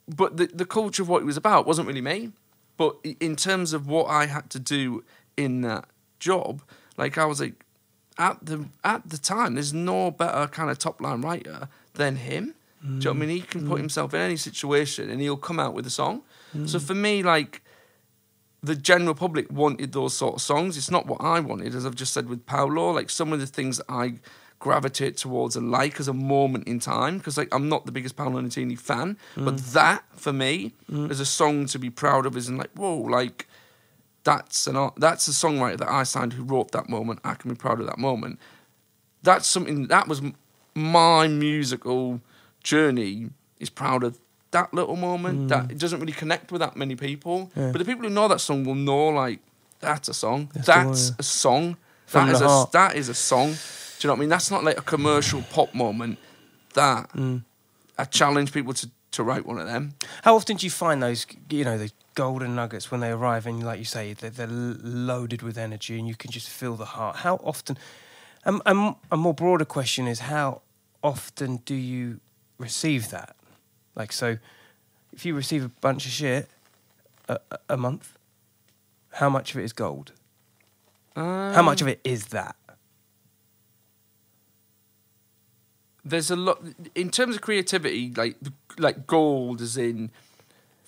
but 0.09 0.37
the 0.37 0.47
the 0.47 0.67
culture 0.67 1.03
of 1.03 1.09
what 1.09 1.23
it 1.23 1.27
was 1.27 1.37
about 1.37 1.67
wasn't 1.67 1.87
really 1.87 2.01
me. 2.01 2.33
But 2.77 2.97
in 3.21 3.37
terms 3.37 3.73
of 3.73 3.87
what 3.87 4.07
I 4.07 4.27
had 4.27 4.51
to 4.51 4.59
do 4.59 5.05
in 5.37 5.61
that 5.61 5.85
job, 6.19 6.63
like 6.97 7.19
I 7.19 7.25
was 7.25 7.41
like, 7.41 7.65
at 8.19 8.45
the 8.45 8.67
at 8.85 9.09
the 9.09 9.19
time, 9.19 9.55
there's 9.55 9.73
no 9.73 10.11
better 10.11 10.47
kind 10.49 10.71
of 10.71 10.79
top 10.79 11.01
line 11.01 11.21
writer 11.23 11.69
than 11.95 12.17
him. 12.17 12.55
Do 12.83 12.89
you 12.89 12.99
know 12.99 13.11
what 13.11 13.17
I 13.17 13.19
mean? 13.21 13.29
He 13.29 13.41
can 13.43 13.69
put 13.69 13.77
mm. 13.77 13.83
himself 13.83 14.13
in 14.13 14.21
any 14.21 14.37
situation 14.37 15.09
and 15.09 15.21
he'll 15.21 15.37
come 15.37 15.61
out 15.61 15.73
with 15.73 15.87
a 15.87 15.91
song. 15.91 16.23
So 16.67 16.79
mm. 16.79 16.83
for 16.83 16.95
me, 16.95 17.23
like 17.23 17.63
the 18.63 18.75
general 18.75 19.15
public 19.15 19.51
wanted 19.53 19.93
those 19.93 20.15
sort 20.15 20.35
of 20.35 20.43
songs. 20.43 20.77
It's 20.77 20.91
not 20.91 21.07
what 21.07 21.21
I 21.21 21.41
wanted, 21.41 21.75
as 21.75 21.87
I've 21.87 21.95
just 21.95 22.13
said 22.13 22.29
with 22.29 22.45
Paolo. 22.45 22.91
Like 22.91 23.09
some 23.09 23.33
of 23.33 23.41
the 23.41 23.47
things 23.47 23.79
that 23.79 23.87
I 23.89 24.15
gravitate 24.59 25.17
towards 25.17 25.57
and 25.57 25.71
like 25.71 25.99
as 25.99 26.07
a 26.09 26.13
moment 26.13 26.69
in 26.69 26.79
time, 26.79 27.19
because 27.19 27.37
like 27.37 27.53
I'm 27.53 27.69
not 27.69 27.87
the 27.87 27.93
biggest 27.93 28.17
Paolo 28.17 28.41
Nutini 28.41 28.79
fan, 28.79 29.17
but 29.37 29.57
mm. 29.57 29.73
that 29.73 30.05
for 30.15 30.33
me 30.33 30.73
is 30.89 31.21
a 31.21 31.27
song 31.27 31.67
to 31.67 31.79
be 31.79 31.91
proud 31.91 32.27
of. 32.27 32.37
Isn't 32.37 32.57
like 32.57 32.71
whoa, 32.73 32.97
like 32.97 33.47
that's 34.25 34.67
an 34.67 34.77
art, 34.77 34.95
that's 34.97 35.27
a 35.29 35.33
songwriter 35.33 35.79
that 35.79 35.89
I 35.91 36.03
signed 36.03 36.33
who 36.33 36.43
wrote 36.43 36.73
that 36.73 36.89
moment. 36.89 37.21
I 37.25 37.35
can 37.35 37.51
be 37.51 37.57
proud 37.57 37.81
of 37.81 37.87
that 37.87 37.99
moment. 37.99 38.39
That's 39.23 39.47
something 39.47 39.87
that 39.89 40.09
was 40.09 40.21
my 40.75 41.29
musical 41.29 42.21
journey. 42.63 43.31
Is 43.59 43.71
proud 43.71 44.03
of 44.03 44.19
that 44.51 44.75
little 44.75 44.97
moment 44.97 45.49
that 45.49 45.71
it 45.71 45.79
doesn't 45.79 46.01
really 46.01 46.13
connect 46.13 46.51
with 46.51 46.61
that 46.61 46.77
many 46.77 46.97
people. 46.97 47.51
But 47.55 47.79
the 47.79 47.85
people 47.85 48.03
who 48.03 48.11
know 48.11 48.27
that 48.29 48.41
song 48.41 48.65
will 48.65 48.75
know 48.75 49.09
like 49.09 49.39
that's 49.79 50.09
a 50.09 50.15
song. 50.15 50.51
That's 50.53 50.67
That's, 50.67 50.87
one, 50.87 50.97
yeah. 51.07 51.15
a 51.19 51.23
song. 51.23 51.77
From 52.07 52.27
That 52.27 52.35
is 52.35 52.41
a 52.41 52.67
that 52.73 52.97
is 52.97 53.09
a 53.09 53.15
song. 53.15 53.49
Do 53.53 53.55
you 54.01 54.09
know 54.09 54.15
what 54.15 54.19
I 54.19 54.21
mean? 54.21 54.29
That's 54.31 54.51
not 54.51 54.65
like 54.65 54.79
a 54.79 54.83
commercial 54.83 55.43
pop 55.43 55.75
moment. 55.75 56.19
That 56.75 57.09
Mm. 57.13 57.45
I 57.99 58.05
challenge 58.05 58.53
people 58.53 58.75
to 58.75 58.91
to 59.13 59.23
write 59.23 59.47
one 59.47 59.59
of 59.61 59.67
them. 59.67 59.95
How 60.25 60.35
often 60.35 60.57
do 60.57 60.67
you 60.67 60.71
find 60.71 61.03
those, 61.03 61.27
you 61.51 61.65
know, 61.65 61.79
the 61.79 61.91
golden 62.15 62.55
nuggets 62.55 62.91
when 62.91 63.01
they 63.01 63.11
arrive 63.11 63.47
and, 63.47 63.63
like 63.63 63.79
you 63.79 63.85
say, 63.85 64.15
they're, 64.15 64.31
they're 64.31 64.47
loaded 64.49 65.43
with 65.43 65.59
energy 65.59 65.99
and 65.99 66.09
you 66.09 66.15
can 66.17 66.31
just 66.31 66.49
feel 66.49 66.77
the 66.77 66.87
heart? 66.97 67.17
How 67.17 67.37
often? 67.45 67.77
Um, 68.47 68.63
um, 68.67 68.97
a 69.11 69.17
more 69.17 69.35
broader 69.35 69.67
question 69.67 70.09
is 70.09 70.21
how 70.21 70.63
often 71.03 71.59
do 71.67 71.75
you 71.75 72.21
receive 72.63 73.11
that? 73.11 73.37
Like, 73.95 74.13
so 74.13 74.39
if 75.13 75.27
you 75.27 75.35
receive 75.35 75.65
a 75.65 75.69
bunch 75.69 76.07
of 76.07 76.13
shit 76.13 76.49
a, 77.29 77.39
a- 77.69 77.77
month, 77.77 78.17
how 79.13 79.29
much 79.29 79.53
of 79.53 79.61
it 79.61 79.65
is 79.65 79.73
gold? 79.73 80.13
How 81.15 81.61
much 81.63 81.83
of 81.83 81.89
it 81.89 82.01
is 82.05 82.27
that? 82.29 82.57
there's 86.05 86.33
a 86.33 86.37
lot 86.37 86.61
in 86.97 87.11
terms 87.11 87.37
of 87.37 87.41
creativity 87.43 88.13
like 88.17 88.37
like 88.77 89.07
gold 89.07 89.61
is 89.61 89.77
in 89.77 90.11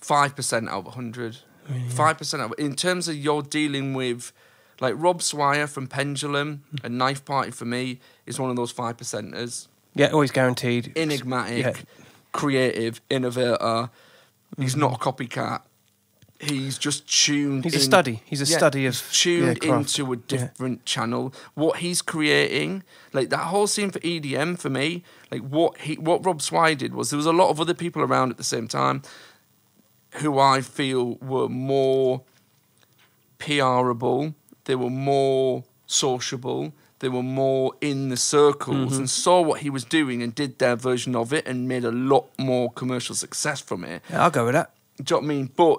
5% 0.02 0.68
out 0.68 0.78
of 0.78 0.87
100 0.87 1.38
5% 1.68 2.40
out 2.40 2.50
of, 2.50 2.54
in 2.58 2.74
terms 2.74 3.06
of 3.06 3.14
you're 3.14 3.42
dealing 3.42 3.94
with 3.94 4.32
like 4.80 4.94
rob 4.96 5.22
swire 5.22 5.68
from 5.68 5.87
pendulum 5.87 6.64
and 6.82 6.98
knife 6.98 7.24
party 7.24 7.52
for 7.52 7.64
me 7.64 8.00
is 8.26 8.40
one 8.40 8.50
of 8.50 8.56
those 8.56 8.72
5 8.72 8.96
percenters 8.96 9.68
Yeah, 9.94 10.09
always 10.09 10.30
guaranteed. 10.33 10.92
enigmatic 10.96 11.64
Yeah. 11.64 11.72
creative 12.33 13.00
innovator 13.11 13.90
he's 14.59 14.72
mm-hmm. 14.72 14.80
not 14.80 14.94
a 14.94 14.98
copycat 14.98 15.62
he's 16.40 16.76
just 16.78 17.07
tuned 17.09 17.64
He's 17.64 17.76
a 17.76 17.80
study. 17.80 18.20
He's 18.24 18.40
a 18.40 18.46
study 18.46 18.87
of- 18.87 19.00
tuned 19.12 19.59
yeah, 19.62 19.76
into 19.76 20.12
a 20.12 20.16
Yeah. 20.16 20.22
different 20.26 20.85
channel 20.85 21.33
what 21.54 21.78
he's 21.78 22.02
creating 22.02 22.83
like 23.12 23.30
that 23.30 23.46
whole 23.46 23.66
scene 23.66 23.90
for 23.90 24.00
EDM 24.00 24.59
for 24.59 24.68
me 24.68 25.04
like 25.30 25.42
what 25.42 25.78
he 25.83 25.94
what 25.94 26.24
Rob 26.26 26.42
Swire 26.42 26.74
did 26.74 26.92
was 26.94 27.11
there 27.11 27.16
was 27.16 27.26
a 27.26 27.33
lot 27.33 27.50
of 27.50 27.61
other 27.61 27.74
people 27.74 28.02
around 28.02 28.30
at 28.30 28.37
the 28.37 28.44
same 28.44 28.66
time 28.68 29.02
who 30.20 30.38
I 30.38 30.61
feel 30.61 31.16
were 31.16 31.48
more 31.48 32.22
PRable 33.38 34.35
they 34.64 34.74
were 34.74 34.90
more 34.90 35.64
sociable 35.87 36.72
they 37.04 37.08
were 37.18 37.22
more 37.42 37.72
in 37.80 38.08
the 38.08 38.16
circles 38.16 38.76
Mm-hmm. 38.92 38.98
and 39.00 39.10
saw 39.10 39.40
what 39.48 39.60
he 39.60 39.70
was 39.70 39.84
doing 39.84 40.22
and 40.22 40.34
did 40.34 40.58
their 40.58 40.76
version 40.76 41.14
of 41.14 41.32
it 41.32 41.46
and 41.46 41.68
made 41.68 41.84
a 41.84 41.92
lot 41.92 42.24
more 42.38 42.70
commercial 42.72 43.14
success 43.14 43.60
from 43.60 43.84
it 43.84 44.02
Yeah, 44.10 44.24
I'll 44.24 44.30
go 44.30 44.44
with 44.46 44.54
that. 44.54 44.68
do 44.96 45.02
you 45.02 45.04
know 45.10 45.16
what 45.20 45.24
I 45.24 45.34
mean? 45.36 45.50
But 45.62 45.76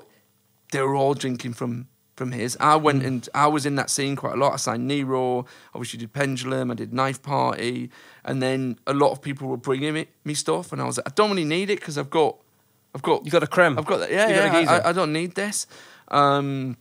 they 0.71 0.81
were 0.81 0.95
all 0.95 1.13
drinking 1.13 1.53
from 1.59 1.87
from 2.19 2.31
his. 2.31 2.55
I 2.61 2.77
went 2.77 3.01
Mm. 3.03 3.07
and 3.07 3.29
I 3.45 3.47
was 3.55 3.65
in 3.65 3.75
that 3.75 3.89
scene 3.89 4.15
quite 4.15 4.35
a 4.37 4.39
lot. 4.43 4.53
I 4.53 4.55
signed 4.67 4.87
Nero, 4.87 5.45
obviously 5.73 5.99
did 5.99 6.13
Pendulum, 6.13 6.71
I 6.71 6.75
did 6.75 6.93
Knife 6.93 7.21
Party, 7.21 7.89
and 8.23 8.41
then 8.41 8.79
a 8.87 8.93
lot 8.93 9.11
of 9.11 9.17
people 9.21 9.49
were 9.49 9.57
bringing 9.69 9.93
me, 9.93 10.03
me 10.23 10.33
stuff, 10.33 10.71
and 10.71 10.79
I 10.81 10.85
was 10.85 10.95
like, 10.97 11.09
I 11.09 11.13
don't 11.13 11.31
really 11.31 11.43
need 11.57 11.69
it 11.69 11.79
because 11.81 11.97
I've 11.97 12.09
got, 12.09 12.37
I've 12.95 13.01
got, 13.01 13.25
You 13.25 13.31
got 13.31 13.43
a 13.43 13.47
creme. 13.47 13.77
I've 13.77 13.85
got 13.93 13.99
that. 13.99 14.11
Yeah, 14.11 14.29
You 14.29 14.35
yeah. 14.61 14.71
I, 14.85 14.89
I 14.89 14.91
don't 14.93 15.11
need 15.11 15.31
this. 15.35 15.67
Um, 16.07 16.77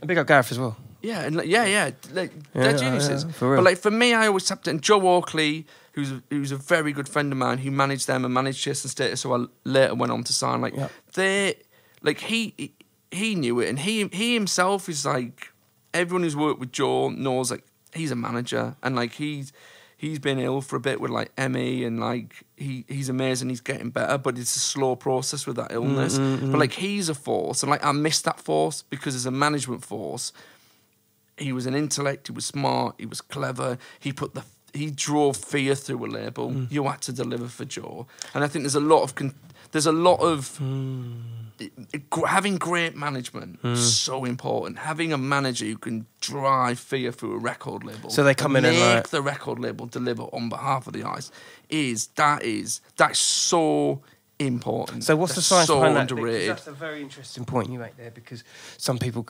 And 0.00 0.08
big 0.08 0.16
up 0.16 0.26
Gareth 0.26 0.50
as 0.50 0.58
well. 0.58 0.74
Yeah, 1.02 1.20
and 1.22 1.36
like, 1.36 1.46
yeah, 1.48 1.64
yeah, 1.64 1.90
like, 2.12 2.32
they're 2.52 2.72
yeah, 2.72 2.76
geniuses. 2.76 3.24
yeah, 3.24 3.30
for 3.32 3.50
real. 3.52 3.58
But 3.58 3.64
like 3.64 3.78
for 3.78 3.90
me, 3.90 4.12
I 4.14 4.26
always 4.26 4.44
tapped 4.46 4.66
it. 4.68 4.70
And 4.70 4.82
Joe 4.82 5.06
Oakley, 5.08 5.66
who's 5.92 6.12
a, 6.12 6.22
who's 6.30 6.52
a 6.52 6.56
very 6.56 6.92
good 6.92 7.08
friend 7.08 7.32
of 7.32 7.38
mine, 7.38 7.58
who 7.58 7.70
managed 7.70 8.06
them 8.06 8.24
and 8.24 8.32
managed 8.34 8.60
Chase 8.62 8.84
and 8.84 8.90
Status, 8.90 9.20
so 9.20 9.34
I 9.34 9.46
later 9.64 9.94
went 9.94 10.12
on 10.12 10.24
to 10.24 10.32
sign. 10.32 10.60
Like 10.60 10.74
Yeah. 10.76 10.88
they, 11.14 11.54
like 12.02 12.20
he, 12.20 12.72
he 13.10 13.34
knew 13.34 13.60
it, 13.60 13.68
and 13.68 13.78
he 13.78 14.06
he 14.12 14.34
himself 14.34 14.88
is 14.88 15.04
like 15.06 15.52
everyone 15.94 16.22
who's 16.22 16.36
worked 16.36 16.60
with 16.60 16.72
Joe 16.72 17.08
knows 17.10 17.50
like 17.50 17.64
he's 17.94 18.10
a 18.10 18.16
manager, 18.16 18.76
and 18.82 18.94
like 18.96 19.12
he's. 19.14 19.52
He's 19.96 20.18
been 20.18 20.38
ill 20.38 20.62
for 20.62 20.76
a 20.76 20.80
bit 20.80 20.98
with 20.98 21.10
like 21.10 21.30
ME 21.36 21.84
and 21.84 22.00
like 22.00 22.32
he, 22.56 22.86
he's 22.88 23.10
amazing. 23.10 23.50
He's 23.50 23.60
getting 23.60 23.90
better, 23.90 24.16
but 24.16 24.38
it's 24.38 24.56
a 24.56 24.58
slow 24.58 24.96
process 24.96 25.46
with 25.46 25.56
that 25.56 25.72
illness. 25.72 26.18
Mm, 26.18 26.52
But 26.52 26.58
like 26.58 26.72
he's 26.72 27.10
a 27.10 27.14
force, 27.14 27.62
and 27.62 27.68
like 27.68 27.84
I 27.84 27.92
miss 27.92 28.22
that 28.22 28.40
force 28.40 28.80
because 28.80 29.14
as 29.14 29.26
a 29.26 29.30
management 29.30 29.84
force, 29.84 30.32
he 31.40 31.52
was 31.52 31.66
an 31.66 31.74
intellect. 31.74 32.26
He 32.28 32.32
was 32.32 32.44
smart. 32.46 32.94
He 32.98 33.06
was 33.06 33.20
clever. 33.20 33.78
He 33.98 34.12
put 34.12 34.34
the 34.34 34.44
he 34.72 34.88
drove 34.90 35.36
fear 35.36 35.74
through 35.74 36.06
a 36.06 36.08
label. 36.08 36.50
Mm. 36.50 36.70
You 36.70 36.84
had 36.84 37.00
to 37.02 37.12
deliver 37.12 37.48
for 37.48 37.64
Joe, 37.64 38.06
and 38.34 38.44
I 38.44 38.46
think 38.46 38.62
there's 38.62 38.76
a 38.76 38.80
lot 38.80 39.02
of 39.02 39.14
con- 39.16 39.34
there's 39.72 39.86
a 39.86 39.92
lot 39.92 40.20
of 40.20 40.58
Mm. 40.62 41.22
gr- 42.08 42.26
having 42.26 42.56
great 42.56 42.96
management 42.96 43.58
is 43.64 43.96
so 43.96 44.24
important. 44.24 44.78
Having 44.78 45.12
a 45.12 45.18
manager 45.18 45.66
who 45.66 45.76
can 45.76 46.06
drive 46.20 46.78
fear 46.78 47.10
through 47.12 47.34
a 47.34 47.38
record 47.38 47.82
label, 47.84 48.10
So 48.10 48.22
they 48.22 48.34
come 48.34 48.54
in 48.56 48.64
and, 48.64 48.76
make 48.76 48.94
like- 48.94 49.08
the 49.08 49.22
record 49.22 49.58
label 49.58 49.86
deliver 49.86 50.22
on 50.32 50.48
behalf 50.48 50.86
of 50.86 50.92
the 50.92 51.02
artist. 51.02 51.32
Is 51.68 52.08
that 52.14 52.42
is 52.44 52.80
that's 52.96 53.18
so 53.18 54.02
important. 54.38 55.04
So 55.04 55.16
what's 55.16 55.32
the 55.32 55.36
That's 55.40 55.46
science 55.48 55.66
so 55.66 55.80
behind 55.80 55.96
that? 55.96 56.08
Because 56.08 56.18
underrated. 56.22 56.50
That's 56.50 56.66
a 56.68 56.72
very 56.72 57.02
interesting 57.02 57.44
point 57.44 57.70
you 57.70 57.78
make 57.78 57.96
there 57.96 58.10
because 58.10 58.42
some 58.78 58.98
people, 58.98 59.26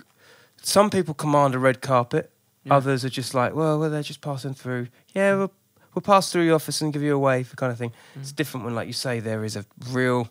some 0.62 0.90
people 0.90 1.14
command 1.14 1.54
a 1.54 1.58
red 1.58 1.80
carpet. 1.80 2.30
Yeah. 2.64 2.74
Others 2.76 3.04
are 3.04 3.08
just 3.10 3.32
like, 3.34 3.54
well, 3.54 3.78
well, 3.78 3.88
they're 3.90 4.02
just 4.02 4.20
passing 4.20 4.52
through. 4.54 4.88
Yeah, 5.14 5.34
we'll, 5.36 5.52
we'll 5.94 6.02
pass 6.02 6.30
through 6.30 6.42
your 6.44 6.54
office 6.56 6.80
and 6.82 6.92
give 6.92 7.02
you 7.02 7.14
a 7.14 7.18
wave, 7.18 7.54
kind 7.56 7.72
of 7.72 7.78
thing. 7.78 7.90
Mm. 7.90 8.20
It's 8.20 8.32
different 8.32 8.66
when, 8.66 8.74
like 8.74 8.86
you 8.86 8.92
say, 8.92 9.18
there 9.20 9.44
is 9.44 9.56
a 9.56 9.64
real, 9.90 10.28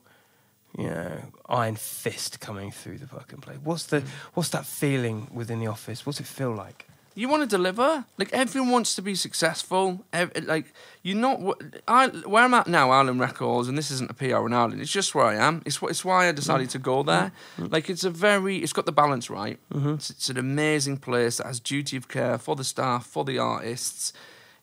you 0.77 0.87
know, 0.87 1.21
iron 1.47 1.75
fist 1.75 2.39
coming 2.39 2.71
through 2.71 2.99
the 2.99 3.07
fucking 3.07 3.39
place. 3.41 3.57
What's 3.63 3.85
Mm. 3.87 3.89
the, 3.89 4.03
what's 4.35 4.49
that 4.49 4.65
feeling 4.67 5.27
within 5.33 5.59
the 5.59 5.67
office? 5.67 6.05
What's 6.05 6.19
it 6.19 6.27
feel 6.27 6.51
like? 6.53 6.85
You 7.15 7.27
want 7.27 7.41
to 7.43 7.47
deliver. 7.47 8.05
Like 8.17 8.31
everyone 8.33 8.71
wants 8.71 8.95
to 8.95 9.01
be 9.01 9.15
successful. 9.15 10.05
Ev- 10.13 10.31
like 10.45 10.73
you're 11.03 11.17
not. 11.17 11.39
I 11.87 12.07
where 12.07 12.43
I'm 12.43 12.53
at 12.53 12.67
now, 12.67 12.91
Island 12.91 13.19
Records, 13.19 13.67
and 13.67 13.77
this 13.77 13.91
isn't 13.91 14.09
a 14.11 14.13
PR 14.13 14.45
in 14.47 14.53
Ireland. 14.53 14.81
It's 14.81 14.91
just 14.91 15.13
where 15.15 15.25
I 15.25 15.35
am. 15.35 15.61
It's 15.65 15.81
it's 15.83 16.05
why 16.05 16.27
I 16.29 16.31
decided 16.31 16.69
to 16.71 16.79
go 16.79 17.03
there. 17.03 17.31
Like 17.57 17.89
it's 17.89 18.03
a 18.03 18.09
very. 18.09 18.57
It's 18.57 18.73
got 18.73 18.85
the 18.85 18.91
balance 18.91 19.29
right. 19.29 19.59
It's, 19.73 20.09
it's 20.09 20.29
an 20.29 20.37
amazing 20.37 20.97
place 20.97 21.37
that 21.37 21.47
has 21.47 21.59
duty 21.59 21.97
of 21.97 22.07
care 22.07 22.37
for 22.37 22.55
the 22.55 22.63
staff, 22.63 23.05
for 23.05 23.23
the 23.25 23.37
artists. 23.39 24.13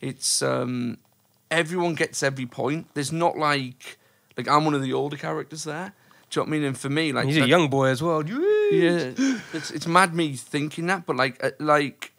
It's 0.01 0.41
um, 0.41 0.97
everyone 1.51 1.95
gets 1.95 2.23
every 2.23 2.45
point. 2.45 2.87
There's 2.93 3.11
not 3.11 3.37
like 3.37 3.97
like 4.37 4.47
I'm 4.47 4.65
one 4.65 4.73
of 4.73 4.81
the 4.81 4.93
older 4.93 5.17
characters 5.17 5.63
there. 5.63 5.93
Do 6.29 6.39
you 6.41 6.45
know 6.45 6.49
what 6.49 6.55
I 6.55 6.59
mean? 6.59 6.67
And 6.67 6.77
for 6.77 6.89
me, 6.89 7.13
like 7.13 7.25
He's 7.25 7.37
a 7.37 7.47
young 7.47 7.69
boy 7.69 7.85
as 7.87 8.01
well. 8.03 8.21
yeah, 8.27 9.11
it's 9.53 9.71
it's 9.71 9.87
mad 9.87 10.13
me 10.13 10.33
thinking 10.35 10.87
that, 10.87 11.05
but 11.05 11.15
like 11.15 11.41
uh, 11.43 11.51
like 11.59 12.13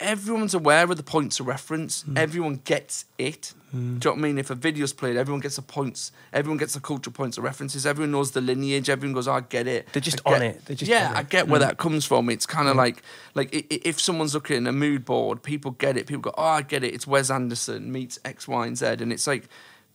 everyone's 0.00 0.54
aware 0.54 0.84
of 0.84 0.96
the 0.96 1.02
points 1.02 1.38
of 1.40 1.46
reference. 1.46 2.02
Hmm. 2.02 2.16
Everyone 2.18 2.60
gets 2.64 3.04
it. 3.18 3.54
Do 3.70 3.76
you 3.78 3.84
know 3.84 4.10
what 4.12 4.18
I 4.18 4.20
mean? 4.22 4.38
If 4.38 4.48
a 4.50 4.54
video's 4.54 4.94
played, 4.94 5.16
everyone 5.16 5.40
gets 5.40 5.56
the 5.56 5.62
points. 5.62 6.10
Everyone 6.32 6.56
gets 6.56 6.72
the 6.74 6.80
cultural 6.80 7.12
points 7.12 7.36
of 7.36 7.44
references. 7.44 7.84
Everyone 7.86 8.10
knows 8.12 8.30
the 8.30 8.40
lineage. 8.40 8.88
Everyone 8.88 9.12
goes, 9.12 9.28
I 9.28 9.40
get 9.40 9.66
it. 9.66 9.88
They're 9.92 10.00
just 10.00 10.20
on 10.24 10.40
it. 10.42 10.64
They're 10.64 10.74
just 10.76 10.90
yeah, 10.90 11.12
I 11.14 11.22
get 11.22 11.48
where 11.48 11.60
Mm. 11.60 11.64
that 11.66 11.76
comes 11.78 12.06
from. 12.06 12.30
It's 12.30 12.46
kind 12.46 12.66
of 12.68 12.76
like 12.76 13.02
like 13.34 13.54
i- 13.54 13.66
if 13.70 14.00
someone's 14.00 14.32
looking 14.34 14.66
at 14.66 14.70
a 14.70 14.72
mood 14.72 15.04
board, 15.04 15.42
people 15.42 15.72
get 15.72 15.96
it. 15.98 16.06
People 16.06 16.22
go, 16.22 16.34
oh, 16.38 16.42
I 16.44 16.62
get 16.62 16.82
it. 16.82 16.94
It's 16.94 17.06
Wes 17.06 17.30
Anderson 17.30 17.92
meets 17.92 18.18
X, 18.24 18.48
Y, 18.48 18.66
and 18.66 18.76
Z, 18.78 18.86
and 18.86 19.12
it's 19.12 19.26
like 19.26 19.48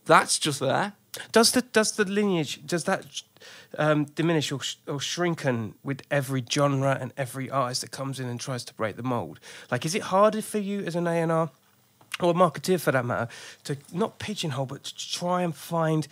that's 0.06 0.38
just 0.38 0.60
there. 0.60 0.92
Does 1.32 1.50
the 1.52 1.62
does 1.62 1.92
the 1.92 2.04
lineage 2.04 2.60
does 2.66 2.84
that 2.84 3.22
um, 3.78 4.04
diminish 4.04 4.50
or, 4.52 4.60
sh- 4.60 4.76
or 4.86 4.98
shrinken 4.98 5.74
with 5.82 6.02
every 6.10 6.44
genre 6.50 6.96
and 7.00 7.12
every 7.16 7.50
artist 7.50 7.80
that 7.82 7.90
comes 7.90 8.20
in 8.20 8.28
and 8.28 8.40
tries 8.40 8.64
to 8.64 8.74
break 8.74 8.96
the 8.96 9.02
mold? 9.02 9.40
Like, 9.70 9.84
is 9.86 9.94
it 9.94 10.02
harder 10.02 10.42
for 10.42 10.58
you 10.58 10.80
as 10.84 10.94
an 10.96 11.06
A 11.06 11.12
and 11.22 11.32
R 11.32 11.50
or 12.20 12.30
a 12.30 12.34
marketeer 12.34 12.80
for 12.80 12.92
that 12.92 13.04
matter 13.04 13.28
to 13.64 13.76
not 13.92 14.18
pigeonhole 14.20 14.66
but 14.66 14.84
to 14.84 15.12
try 15.12 15.42
and 15.42 15.54
find 15.54 16.06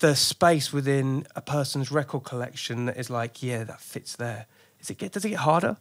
the 0.00 0.14
space 0.14 0.72
within 0.72 1.26
a 1.34 1.40
person's 1.40 1.90
record 1.90 2.24
collection 2.24 2.84
that 2.86 2.96
is 2.98 3.08
like, 3.08 3.42
yeah, 3.42 3.64
that 3.64 3.80
fits 3.80 4.16
there? 4.16 4.46
Is 4.80 4.90
it 4.90 4.98
get 4.98 5.12
does 5.12 5.24
it 5.24 5.30
get 5.30 5.38
harder? 5.40 5.78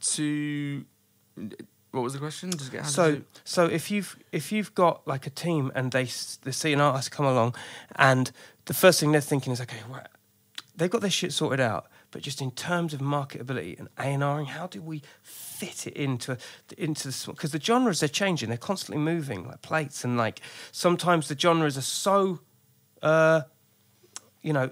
To 0.00 0.84
what 1.90 2.02
was 2.02 2.12
the 2.12 2.18
question? 2.18 2.50
Does 2.50 2.68
it 2.68 2.72
get 2.72 2.80
harder 2.82 2.92
So, 2.92 3.14
to- 3.16 3.24
so 3.44 3.64
if 3.66 3.90
you've 3.90 4.16
if 4.32 4.52
you've 4.52 4.74
got 4.74 5.06
like 5.06 5.26
a 5.26 5.30
team 5.30 5.72
and 5.74 5.90
they 5.92 6.04
they 6.42 6.52
see 6.52 6.72
an 6.72 6.80
artist 6.80 7.10
come 7.10 7.26
along, 7.26 7.54
and 7.96 8.30
the 8.68 8.74
first 8.74 9.00
thing 9.00 9.12
they're 9.12 9.20
thinking 9.22 9.52
is, 9.52 9.62
okay, 9.62 9.78
right, 9.88 10.06
they've 10.76 10.90
got 10.90 11.00
their 11.00 11.10
shit 11.10 11.32
sorted 11.32 11.58
out, 11.58 11.86
but 12.10 12.20
just 12.20 12.42
in 12.42 12.50
terms 12.50 12.92
of 12.92 13.00
marketability 13.00 13.78
and 13.78 13.88
A 13.98 14.02
and 14.02 14.22
Ring, 14.22 14.44
how 14.44 14.66
do 14.66 14.82
we 14.82 15.02
fit 15.22 15.86
it 15.86 15.94
into 15.94 16.36
into 16.76 17.08
the 17.08 17.32
because 17.32 17.52
the 17.52 17.60
genres 17.60 18.02
are 18.02 18.08
changing, 18.08 18.50
they're 18.50 18.58
constantly 18.58 19.02
moving 19.02 19.46
like 19.46 19.62
plates, 19.62 20.04
and 20.04 20.16
like 20.18 20.40
sometimes 20.70 21.28
the 21.28 21.38
genres 21.38 21.76
are 21.76 21.82
so. 21.82 22.40
Uh, 23.02 23.42
you 24.40 24.52
know, 24.52 24.70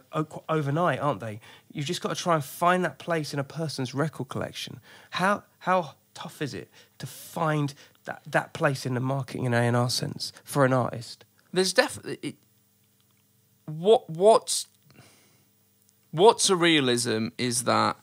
overnight, 0.48 1.00
aren't 1.00 1.18
they? 1.18 1.40
You've 1.72 1.86
just 1.86 2.00
got 2.00 2.10
to 2.10 2.14
try 2.14 2.36
and 2.36 2.44
find 2.44 2.84
that 2.84 2.98
place 2.98 3.34
in 3.34 3.40
a 3.40 3.44
person's 3.44 3.94
record 3.94 4.28
collection. 4.28 4.78
How 5.10 5.42
how 5.58 5.94
tough 6.14 6.40
is 6.40 6.54
it 6.54 6.70
to 6.98 7.06
find 7.06 7.74
that, 8.04 8.22
that 8.26 8.52
place 8.52 8.86
in 8.86 8.94
the 8.94 9.00
marketing 9.00 9.44
and 9.44 9.54
A 9.54 9.58
and 9.58 9.76
R 9.76 9.90
sense 9.90 10.32
for 10.44 10.64
an 10.64 10.72
artist? 10.72 11.24
there's 11.56 11.72
definitely 11.72 12.18
it, 12.22 12.36
what 13.66 14.08
what's 14.08 14.66
what's 16.10 16.48
a 16.48 16.56
realism 16.56 17.28
is 17.36 17.64
that 17.64 17.96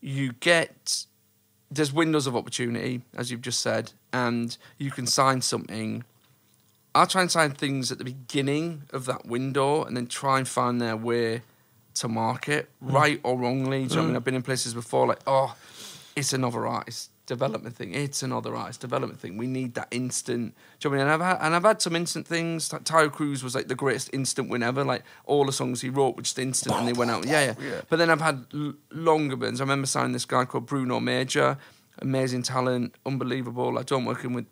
you 0.00 0.32
get 0.32 1.04
there's 1.70 1.92
windows 1.92 2.26
of 2.26 2.36
opportunity 2.36 3.02
as 3.16 3.30
you've 3.30 3.42
just 3.42 3.60
said 3.60 3.92
and 4.12 4.56
you 4.78 4.90
can 4.90 5.06
sign 5.06 5.42
something. 5.42 6.04
I'll 6.94 7.06
try 7.06 7.20
and 7.20 7.30
sign 7.30 7.50
things 7.50 7.92
at 7.92 7.98
the 7.98 8.04
beginning 8.04 8.84
of 8.90 9.04
that 9.04 9.26
window 9.26 9.84
and 9.84 9.94
then 9.96 10.06
try 10.06 10.38
and 10.38 10.48
find 10.48 10.80
their 10.80 10.96
way 10.96 11.42
to 11.94 12.08
market 12.08 12.70
mm. 12.82 12.92
right 12.92 13.20
or 13.22 13.36
wrongly. 13.36 13.86
Do 13.86 13.94
you 13.94 13.96
know 13.96 13.96
what 13.96 14.02
i 14.02 14.06
mean? 14.06 14.12
Mm. 14.12 14.16
I've 14.16 14.24
been 14.24 14.34
in 14.34 14.42
places 14.42 14.72
before 14.72 15.06
like 15.06 15.20
oh 15.26 15.54
it's 16.14 16.32
another 16.32 16.66
artist 16.66 17.10
development 17.26 17.76
thing. 17.76 17.94
It's 17.94 18.22
another 18.22 18.54
artist 18.56 18.80
development 18.80 19.20
thing. 19.20 19.36
We 19.36 19.46
need 19.46 19.74
that 19.74 19.88
instant. 19.90 20.54
Do 20.80 20.88
you 20.88 20.94
know 20.96 20.98
what 20.98 21.02
I 21.02 21.04
mean? 21.06 21.12
And 21.14 21.22
I've 21.22 21.28
had, 21.38 21.46
and 21.46 21.54
I've 21.54 21.62
had 21.64 21.82
some 21.82 21.96
instant 21.96 22.26
things. 22.26 22.72
Like 22.72 22.84
Taio 22.84 23.10
Cruz 23.12 23.42
was 23.44 23.54
like 23.54 23.68
the 23.68 23.74
greatest 23.74 24.10
instant 24.12 24.48
win 24.48 24.62
ever. 24.62 24.84
Like 24.84 25.02
all 25.24 25.44
the 25.44 25.52
songs 25.52 25.80
he 25.80 25.88
wrote 25.90 26.16
were 26.16 26.22
just 26.22 26.38
instant, 26.38 26.74
and 26.76 26.88
they 26.88 26.92
went 26.92 27.10
out. 27.10 27.26
Yeah, 27.26 27.54
yeah. 27.60 27.80
But 27.88 27.96
then 27.96 28.10
I've 28.10 28.20
had 28.20 28.46
l- 28.54 28.74
longer 28.90 29.36
burns. 29.36 29.60
I 29.60 29.64
remember 29.64 29.86
signing 29.86 30.12
this 30.12 30.24
guy 30.24 30.44
called 30.44 30.66
Bruno 30.66 31.00
Major, 31.00 31.58
amazing 31.98 32.42
talent, 32.42 32.94
unbelievable. 33.04 33.78
I 33.78 33.82
don't 33.82 34.04
working 34.04 34.32
with 34.32 34.46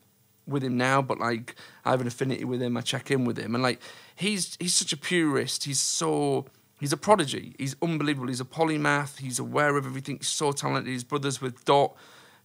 with 0.47 0.63
him 0.63 0.77
now, 0.77 1.01
but 1.01 1.19
like 1.19 1.55
I 1.85 1.91
have 1.93 2.01
an 2.01 2.07
affinity 2.07 2.45
with 2.45 2.61
him. 2.61 2.77
I 2.77 2.81
check 2.83 3.11
in 3.11 3.25
with 3.25 3.39
him, 3.39 3.55
and 3.55 3.63
like 3.63 3.81
he's 4.15 4.57
he's 4.61 4.75
such 4.75 4.93
a 4.93 4.97
purist. 4.97 5.65
He's 5.65 5.81
so 5.81 6.47
he's 6.81 6.93
a 6.93 6.97
prodigy. 6.97 7.55
He's 7.59 7.77
unbelievable. 7.81 8.29
He's 8.29 8.41
a 8.41 8.45
polymath. 8.45 9.19
He's 9.19 9.39
aware 9.39 9.77
of 9.77 9.87
everything. 9.87 10.19
He's 10.19 10.29
so 10.29 10.53
talented. 10.53 10.93
His 10.93 11.05
brothers 11.05 11.41
with 11.41 11.65
Dot, 11.65 11.95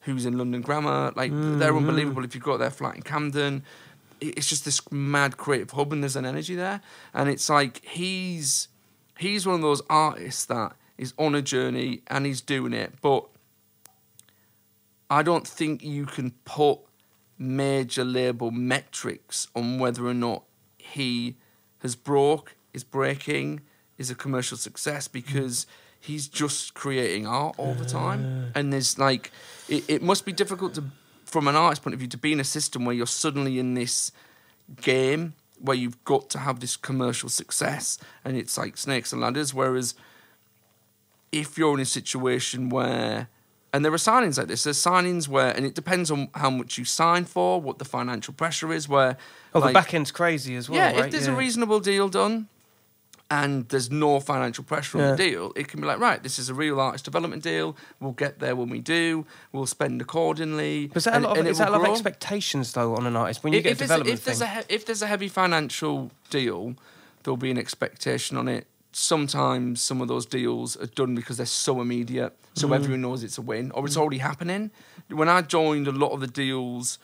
who's 0.02 0.26
in 0.26 0.38
London 0.38 0.62
Grammar, 0.62 1.14
like 1.16 1.32
they're 1.32 1.40
mm-hmm. 1.40 1.78
unbelievable. 1.78 2.24
If 2.24 2.36
you've 2.36 2.44
got 2.44 2.58
their 2.58 2.70
flat 2.70 2.96
in 2.96 3.02
Camden, 3.02 3.64
it's 4.22 4.48
just 4.48 4.66
this 4.66 4.80
mad 4.92 5.38
creative 5.38 5.72
hub, 5.72 5.92
and 5.94 6.04
there's 6.04 6.16
an 6.16 6.26
energy 6.26 6.56
there. 6.56 6.82
And 7.14 7.30
it's 7.30 7.50
like 7.50 7.84
he's 7.86 8.68
he's 9.18 9.46
one 9.46 9.56
of 9.56 9.62
those 9.62 9.82
artists 9.90 10.46
that 10.46 10.76
is 10.98 11.14
on 11.18 11.36
a 11.36 11.42
journey 11.42 12.02
and 12.08 12.26
he's 12.26 12.42
doing 12.42 12.74
it, 12.74 12.94
but 13.02 13.26
I 15.10 15.24
don't 15.24 15.48
think 15.48 15.84
you 15.84 16.06
can 16.06 16.32
put 16.46 16.80
major 17.38 18.04
label 18.04 18.52
metrics 18.52 19.48
on 19.56 19.80
whether 19.80 20.06
or 20.06 20.14
not 20.14 20.44
he 20.78 21.38
has 21.80 21.96
broke, 21.96 22.56
is 22.74 22.84
breaking, 22.84 23.62
is 23.98 24.12
a 24.12 24.16
commercial 24.16 24.58
success 24.58 25.08
because 25.08 25.66
mm. 25.66 25.68
He's 26.00 26.28
just 26.28 26.74
creating 26.74 27.28
art 27.28 27.56
all 27.58 27.74
the 27.74 27.86
time. 27.86 28.52
And 28.56 28.72
there's 28.74 28.98
like, 28.98 29.32
it, 29.68 29.84
it 29.90 30.02
must 30.02 30.26
be 30.26 30.32
difficult 30.32 30.74
to, 30.76 30.84
from 31.26 31.48
an 31.48 31.56
artist 31.56 31.84
point 31.84 31.94
of 31.94 32.00
view, 32.00 32.08
to 32.10 32.18
be 32.18 32.32
in 32.34 32.40
a 32.40 32.44
system 32.46 32.86
where 32.86 32.96
you're 32.96 33.06
suddenly 33.06 33.60
in 33.60 33.74
this 33.74 34.12
game 34.82 35.34
where 35.60 35.76
you've 35.76 36.02
got 36.06 36.30
to 36.30 36.40
have 36.40 36.60
this 36.62 36.78
commercial 36.78 37.28
success 37.28 37.98
and 38.24 38.38
it's 38.38 38.58
like 38.58 38.78
snakes 38.78 39.12
and 39.12 39.22
ladders. 39.22 39.54
Whereas 39.54 39.94
if 41.32 41.58
you're 41.58 41.74
in 41.74 41.80
a 41.82 41.86
situation 41.86 42.70
where 42.70 43.28
and 43.72 43.86
there 43.86 43.94
are 43.94 43.98
signings 43.98 44.40
like 44.40 44.48
this. 44.48 44.64
There's 44.64 44.82
signings 44.84 45.28
where, 45.28 45.56
and 45.56 45.64
it 45.64 45.76
depends 45.76 46.10
on 46.10 46.30
how 46.34 46.50
much 46.50 46.80
you 46.80 46.86
sign 46.86 47.26
for, 47.26 47.62
what 47.62 47.78
the 47.78 47.86
financial 47.86 48.34
pressure 48.34 48.74
is. 48.74 48.90
Where, 48.90 49.16
Oh, 49.54 49.60
like, 49.60 49.70
the 49.70 49.74
back 49.76 49.94
end's 49.94 50.12
crazy 50.12 50.56
as 50.56 50.68
well. 50.72 50.80
yeah, 50.80 50.92
right? 51.00 51.06
if 51.06 51.12
there's 51.12 51.28
Yeah. 51.28 51.34
a 51.34 51.38
reasonable 51.38 51.80
deal 51.80 52.10
done, 52.10 52.48
and 53.32 53.68
there's 53.70 53.92
no 53.92 54.20
financial 54.20 54.63
pressure 54.63 55.00
on 55.00 55.12
the 55.12 55.15
deal, 55.18 55.52
it 55.56 55.68
can 55.68 55.80
be 55.82 55.86
like, 55.88 56.00
right, 56.00 56.24
this 56.24 56.39
is 56.39 56.50
a 56.50 56.54
real 56.54 56.80
artist 56.80 57.06
development 57.06 57.44
deal. 57.44 57.76
We'll 58.00 58.13
get 58.13 58.39
there 58.39 58.56
when 58.56 58.70
we 58.70 58.80
do. 58.80 59.26
We'll 59.52 59.68
spend 59.68 60.02
accordingly. 60.02 60.88
But 60.88 60.98
is 60.98 61.04
that 61.04 61.13
and- 61.15 61.26
a 61.26 61.28
lot 61.28 61.38
of, 61.38 61.46
is 61.48 61.58
that 61.60 61.68
a 61.70 61.72
lot 61.72 61.82
of 61.86 61.92
expectations 61.92 62.74
though 62.74 62.96
on 62.96 63.06
an 63.06 63.15
artist 63.15 63.44
when 63.44 63.54
you 63.54 63.60
If- 63.60 63.63
get 63.63 63.70
a 63.70 63.72
if 63.74 63.78
there's 63.80 63.89
development 63.89 64.20
if 64.20 64.26
there's 64.26 64.42
a 64.42 64.63
if 64.74 64.86
there's 64.86 65.02
a 65.04 65.08
heavy 65.08 65.28
financial 65.28 66.12
deal, 66.32 66.76
there'll 67.24 67.38
be 67.38 67.52
an 67.52 67.58
expectation 67.58 68.36
on 68.38 68.48
it. 68.48 68.65
Sometimes 68.92 69.80
some 69.82 70.02
of 70.02 70.08
those 70.08 70.26
deals 70.26 70.76
are 70.78 70.88
done 70.88 71.13
because 71.15 71.38
they're 71.38 71.46
so 71.46 71.80
immediate, 71.82 72.36
so 72.56 72.68
Mm. 72.68 72.76
everyone 72.76 73.02
knows 73.02 73.24
it's 73.24 73.38
a 73.38 73.42
win 73.42 73.70
or 73.72 73.86
it's 73.86 73.96
already 73.96 74.18
happening. 74.18 74.72
When 75.10 75.30
I 75.30 75.42
joined, 75.44 75.88
a 75.88 75.92
lot 75.92 76.12
of 76.12 76.20
the 76.20 76.28
deals. 76.28 76.98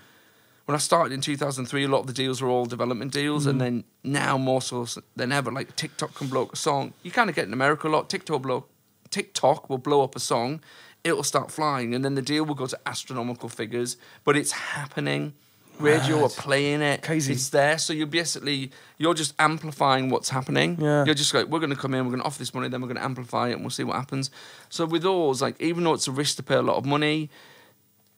When 0.66 0.76
I 0.76 0.80
started 0.80 1.14
in 1.14 1.22
2003, 1.22 1.84
a 1.84 1.88
lot 1.88 2.00
of 2.00 2.08
the 2.08 2.14
deals 2.14 2.42
were 2.42 2.50
all 2.50 2.66
development 2.66 3.12
deals, 3.14 3.46
Mm. 3.46 3.50
and 3.50 3.62
then 3.62 3.84
now 4.04 4.38
more 4.38 4.62
so 4.62 4.88
than 5.16 5.32
ever, 5.32 5.52
like 5.52 5.76
TikTok 5.76 6.16
can 6.16 6.28
blow 6.28 6.44
up 6.44 6.54
a 6.54 6.56
song. 6.56 6.94
You 7.04 7.12
kind 7.12 7.30
of 7.30 7.36
get 7.36 7.46
in 7.46 7.54
America 7.54 7.88
a 7.88 7.90
lot. 7.90 8.10
TikTok 8.10 8.42
blow 8.42 8.66
TikTok 9.12 9.70
will 9.70 9.78
blow 9.78 10.04
up 10.04 10.16
a 10.16 10.20
song, 10.20 10.60
it'll 11.04 11.24
start 11.24 11.52
flying, 11.52 11.94
and 11.96 12.04
then 12.04 12.16
the 12.16 12.22
deal 12.22 12.44
will 12.44 12.56
go 12.56 12.66
to 12.66 12.78
astronomical 12.86 13.48
figures. 13.48 13.96
But 14.26 14.36
it's 14.36 14.52
happening. 14.52 15.34
Radio 15.80 16.24
are 16.24 16.30
playing 16.30 16.82
it. 16.82 17.02
Crazy. 17.04 17.34
It's 17.34 17.50
there. 17.50 17.78
So 17.78 17.92
you're 17.94 18.08
basically 18.08 18.72
you're 18.98 19.14
just 19.14 19.34
amplifying 19.40 20.10
what's 20.10 20.30
happening. 20.30 20.78
Yeah. 20.82 21.04
You're 21.06 21.14
just 21.16 21.34
like, 21.34 21.48
we're 21.48 21.60
gonna 21.60 21.76
come 21.76 21.94
in, 21.94 22.06
we're 22.06 22.12
gonna 22.12 22.24
offer 22.24 22.40
this 22.40 22.54
money, 22.54 22.70
then 22.70 22.82
we're 22.82 22.88
gonna 22.88 23.04
amplify 23.04 23.50
it 23.50 23.54
and 23.54 23.62
we'll 23.62 23.70
see 23.70 23.84
what 23.84 23.98
happens. 23.98 24.32
So 24.70 24.86
with 24.86 25.04
those, 25.04 25.42
like 25.42 25.62
even 25.62 25.84
though 25.84 25.94
it's 25.94 26.08
a 26.08 26.12
risk 26.12 26.38
to 26.38 26.44
pay 26.44 26.56
a 26.56 26.62
lot 26.62 26.78
of 26.78 26.86
money, 26.86 27.30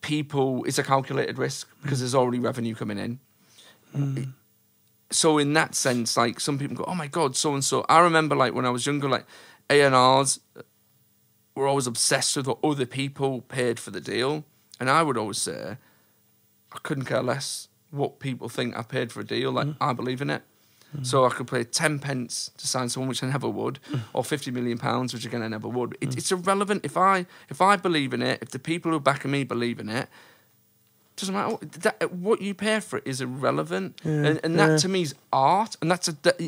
people 0.02 0.64
it's 0.66 0.78
a 0.78 0.84
calculated 0.84 1.38
risk 1.38 1.68
because 1.82 2.00
there's 2.00 2.16
already 2.16 2.40
revenue 2.40 2.76
coming 2.76 2.98
in. 2.98 3.20
Mm. 3.96 4.34
So 5.10 5.38
in 5.38 5.54
that 5.54 5.76
sense, 5.76 6.18
like 6.18 6.40
some 6.40 6.60
people 6.60 6.76
go, 6.76 6.86
Oh 6.88 6.96
my 6.96 7.08
god, 7.08 7.36
so 7.36 7.54
and 7.54 7.64
so 7.64 7.86
I 7.90 8.00
remember 8.00 8.36
like 8.36 8.54
when 8.54 8.66
I 8.66 8.70
was 8.70 8.86
younger, 8.86 9.10
like 9.10 9.26
A 9.70 9.82
and 9.82 9.96
R's 9.96 10.40
were 11.56 11.68
always 11.68 11.88
obsessed 11.88 12.38
with 12.38 12.48
what 12.48 12.60
other 12.64 12.86
people 12.86 13.42
paid 13.42 13.80
for 13.80 13.92
the 13.92 14.02
deal. 14.02 14.46
And 14.80 14.90
I 14.90 15.02
would 15.02 15.18
always 15.18 15.40
say, 15.40 15.78
I 16.72 16.78
couldn't 16.84 17.06
care 17.06 17.24
less 17.24 17.68
what 17.90 18.20
people 18.20 18.48
think 18.48 18.78
I 18.78 18.84
paid 18.84 19.12
for 19.12 19.22
a 19.22 19.26
deal. 19.26 19.52
Like 19.52 19.68
mm. 19.68 19.78
I 19.82 19.94
believe 19.94 20.22
in 20.22 20.30
it. 20.30 20.44
So 21.04 21.26
I 21.26 21.30
could 21.30 21.48
pay 21.48 21.64
ten 21.64 22.00
pence 22.00 22.50
to 22.58 22.66
sign 22.66 22.90
someone, 22.90 23.10
which 23.10 23.22
I 23.24 23.28
never 23.28 23.50
would, 23.50 23.80
or 24.14 24.24
fifty 24.24 24.52
million 24.52 24.78
pounds, 24.78 25.14
which 25.14 25.26
again 25.26 25.42
I 25.44 25.48
never 25.48 25.68
would. 25.68 25.98
It, 26.02 26.18
It's 26.18 26.32
irrelevant 26.32 26.86
if 26.86 26.98
I 26.98 27.26
if 27.50 27.62
I 27.62 27.76
believe 27.76 28.14
in 28.14 28.22
it, 28.22 28.40
if 28.42 28.50
the 28.50 28.60
people 28.60 28.92
who 28.92 28.98
are 28.98 29.02
backing 29.02 29.32
me 29.32 29.44
believe 29.44 29.80
in 29.80 29.90
it. 29.90 30.08
Doesn't 31.18 31.34
matter 31.34 31.50
what, 31.50 31.72
that, 31.72 32.14
what 32.14 32.42
you 32.42 32.54
pay 32.54 32.80
for 32.80 32.98
it 32.98 33.08
is 33.08 33.22
irrelevant, 33.22 34.00
and, 34.04 34.40
and 34.44 34.60
that 34.60 34.70
yeah. 34.70 34.78
to 34.78 34.88
me 34.88 35.02
is 35.02 35.16
art, 35.34 35.76
and 35.82 35.90
that's 35.90 36.08
a 36.08 36.12
that, 36.22 36.40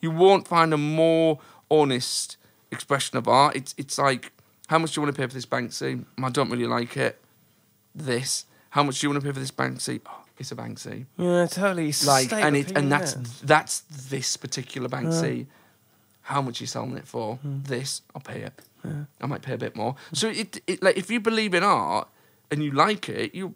you 0.00 0.10
won't 0.10 0.48
find 0.48 0.72
a 0.72 0.78
more 0.78 1.40
honest 1.70 2.38
expression 2.72 3.18
of 3.18 3.28
art. 3.28 3.54
It's 3.54 3.74
it's 3.76 3.98
like 3.98 4.32
how 4.68 4.78
much 4.78 4.92
do 4.92 5.00
you 5.00 5.04
want 5.04 5.14
to 5.14 5.20
pay 5.20 5.26
for 5.26 5.34
this 5.34 5.46
Banksy? 5.46 6.04
I 6.22 6.30
don't 6.30 6.50
really 6.50 6.66
like 6.66 6.96
it. 6.96 7.20
This 7.94 8.46
how 8.70 8.82
much 8.82 9.00
do 9.00 9.06
you 9.06 9.10
want 9.10 9.22
to 9.22 9.26
pay 9.28 9.32
for 9.32 9.40
this 9.40 9.52
Banksy? 9.52 10.00
Oh, 10.06 10.23
it's 10.38 10.50
a 10.52 10.56
Banksy 10.56 11.06
Yeah, 11.16 11.46
totally. 11.46 11.88
It's 11.88 12.06
like 12.06 12.32
and 12.32 12.56
it 12.56 12.76
and 12.76 12.90
that's 12.90 13.14
that's 13.40 13.80
this 14.10 14.36
particular 14.36 14.88
Banksy. 14.88 15.46
How 16.22 16.40
much 16.40 16.60
are 16.60 16.64
you 16.64 16.68
selling 16.68 16.96
it 16.96 17.06
for? 17.06 17.38
This, 17.44 18.00
I'll 18.14 18.22
pay 18.22 18.40
it. 18.42 18.62
I 19.20 19.26
might 19.26 19.42
pay 19.42 19.54
a 19.54 19.58
bit 19.58 19.76
more. 19.76 19.96
So 20.12 20.28
it, 20.28 20.60
it 20.66 20.82
like 20.82 20.96
if 20.96 21.10
you 21.10 21.20
believe 21.20 21.54
in 21.54 21.62
art 21.62 22.08
and 22.50 22.62
you 22.62 22.70
like 22.70 23.08
it, 23.08 23.34
you 23.34 23.54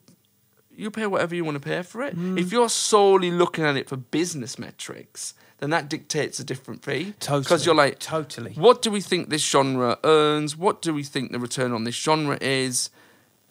you 0.75 0.91
pay 0.91 1.07
whatever 1.07 1.35
you 1.35 1.45
want 1.45 1.57
to 1.57 1.61
pay 1.61 1.83
for 1.83 2.03
it. 2.03 2.15
If 2.17 2.53
you're 2.53 2.69
solely 2.69 3.31
looking 3.31 3.65
at 3.65 3.77
it 3.77 3.89
for 3.89 3.97
business 3.97 4.59
metrics, 4.59 5.35
then 5.59 5.71
that 5.71 5.89
dictates 5.89 6.39
a 6.39 6.45
different 6.45 6.85
fee. 6.85 7.15
Totally. 7.19 7.43
Because 7.43 7.67
you're 7.67 7.75
like, 7.75 7.99
Totally. 7.99 8.53
what 8.53 8.81
do 8.81 8.91
we 8.91 9.01
think 9.01 9.29
this 9.29 9.45
genre 9.45 9.99
earns? 10.05 10.57
What 10.57 10.81
do 10.81 10.95
we 10.95 11.03
think 11.03 11.33
the 11.33 11.41
return 11.41 11.73
on 11.73 11.83
this 11.83 11.97
genre 11.97 12.39
is? 12.41 12.91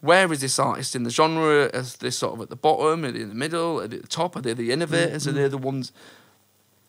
Where 0.01 0.31
is 0.31 0.41
this 0.41 0.59
artist 0.59 0.95
in 0.95 1.03
the 1.03 1.09
genre? 1.09 1.65
Is 1.73 1.95
this 1.97 2.17
sort 2.17 2.33
of 2.35 2.41
at 2.41 2.49
the 2.49 2.55
bottom? 2.55 3.03
Are 3.05 3.11
they 3.11 3.21
in 3.21 3.29
the 3.29 3.35
middle? 3.35 3.81
Are 3.81 3.87
they 3.87 3.97
at 3.97 4.03
the 4.03 4.07
top? 4.07 4.35
Are 4.35 4.41
they 4.41 4.53
the 4.53 4.71
innovators? 4.71 5.27
Are 5.27 5.31
they 5.31 5.47
the 5.47 5.57
ones? 5.57 5.91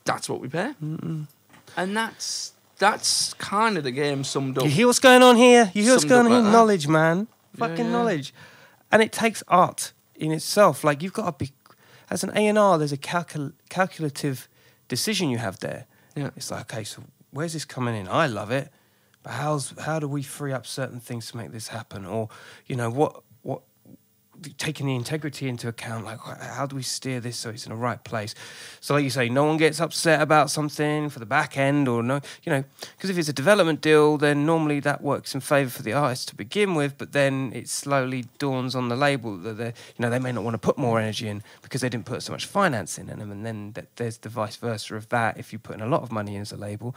That's 0.05 0.29
what 0.29 0.41
we 0.41 0.49
pay, 0.49 0.73
and 0.81 1.27
that's 1.97 2.53
that's 2.79 3.35
kind 3.35 3.77
of 3.77 3.85
the 3.85 3.91
game 3.91 4.25
summed 4.25 4.57
up. 4.59 4.65
You 4.65 4.71
hear 4.71 4.87
what's 4.87 4.99
going 5.01 5.23
on 5.23 5.37
here? 5.37 5.71
You 5.75 5.83
hear 5.83 5.93
what's 5.93 6.05
going 6.05 6.27
on 6.27 6.33
here? 6.33 6.41
like 6.41 6.47
that. 6.47 6.53
Knowledge, 6.53 6.89
man. 6.89 7.27
Yeah, 7.55 7.59
Fucking 7.67 7.87
yeah. 7.87 7.91
knowledge. 7.93 8.35
And 8.93 9.03
it 9.03 9.13
takes 9.13 9.43
art 9.49 9.93
in 10.15 10.33
itself. 10.33 10.85
Like 10.85 11.03
you've 11.03 11.13
got 11.13 11.39
to 11.39 11.45
be, 11.45 11.53
as 12.09 12.23
an 12.25 12.31
A 12.37 12.47
and 12.47 12.57
R, 12.59 12.79
there's 12.79 12.93
a 12.93 12.97
calcul- 12.97 13.53
calculative 13.69 14.49
decision 14.87 15.29
you 15.29 15.39
have 15.39 15.59
there. 15.61 15.87
Yeah. 16.15 16.31
It's 16.37 16.51
like, 16.51 16.73
okay, 16.73 16.85
so 16.85 17.03
where's 17.33 17.53
this 17.53 17.65
coming 17.65 17.95
in? 17.97 18.09
I 18.09 18.27
love 18.29 18.51
it, 18.51 18.71
but 19.23 19.33
how's 19.33 19.75
how 19.81 19.99
do 19.99 20.09
we 20.09 20.23
free 20.23 20.53
up 20.53 20.67
certain 20.67 21.01
things 21.01 21.31
to 21.31 21.37
make 21.37 21.53
this 21.53 21.69
happen? 21.69 22.05
Or, 22.05 22.29
you 22.67 22.77
know, 22.77 22.91
what 22.91 23.23
what 23.43 23.63
taking 24.57 24.87
the 24.87 24.95
integrity 24.95 25.49
into 25.49 25.69
account, 25.69 26.05
like 26.05 26.19
how 26.21 26.67
do 26.67 26.77
we 26.77 26.83
steer 26.83 27.21
this 27.21 27.37
so 27.37 27.51
it's 27.51 27.67
in 27.67 27.71
the 27.71 27.77
right 27.77 28.03
place? 28.05 28.35
So, 28.81 28.95
like 28.95 29.05
you 29.05 29.11
say, 29.11 29.29
no 29.29 29.45
one 29.45 29.57
gets 29.57 29.81
upset 29.81 30.21
about 30.21 30.51
something 30.51 31.11
for 31.11 31.19
the 31.19 31.27
back 31.27 31.57
end, 31.57 31.89
or 31.89 32.03
no, 32.03 32.21
you 32.45 32.53
know, 32.53 32.65
because 32.97 33.11
if 33.11 33.19
it's 33.19 33.29
a 33.29 33.33
development 33.33 33.81
deal, 33.81 34.17
then 34.17 34.47
normally 34.47 34.81
that 34.81 35.03
works 35.03 35.35
in 35.35 35.41
favour 35.41 35.71
for 35.71 35.83
the 35.83 35.93
artist 35.93 36.29
to 36.29 36.37
begin 36.37 36.75
with, 36.75 36.97
but 36.99 37.13
then 37.13 37.53
it 37.55 37.69
slowly 37.69 38.27
dawns 38.39 38.75
on 38.75 38.89
the 38.89 38.97
label 38.97 39.37
that 39.39 39.55
they, 39.55 39.67
you 39.67 39.73
know, 39.99 40.11
they 40.11 40.19
may 40.19 40.33
not 40.33 40.45
want 40.45 40.55
to 40.55 40.59
put 40.59 40.79
more 40.79 41.01
energy 41.01 41.29
in 41.29 41.43
because 41.63 41.81
they 41.81 41.89
didn't 41.89 42.07
put 42.07 42.23
so 42.23 42.33
much 42.33 42.47
finance 42.47 42.99
in 42.99 43.07
them, 43.07 43.21
and 43.21 43.45
then 43.45 43.75
there's 43.97 44.19
the 44.19 44.29
vice 44.29 44.57
versa 44.57 44.95
of 44.95 45.09
that. 45.09 45.39
If 45.39 45.53
you 45.53 45.59
put 45.59 45.77
in 45.77 45.83
a 45.83 45.89
lot 45.89 46.03
of 46.03 46.13
money 46.13 46.37
as 46.37 46.53
a 46.53 46.57
label, 46.57 46.95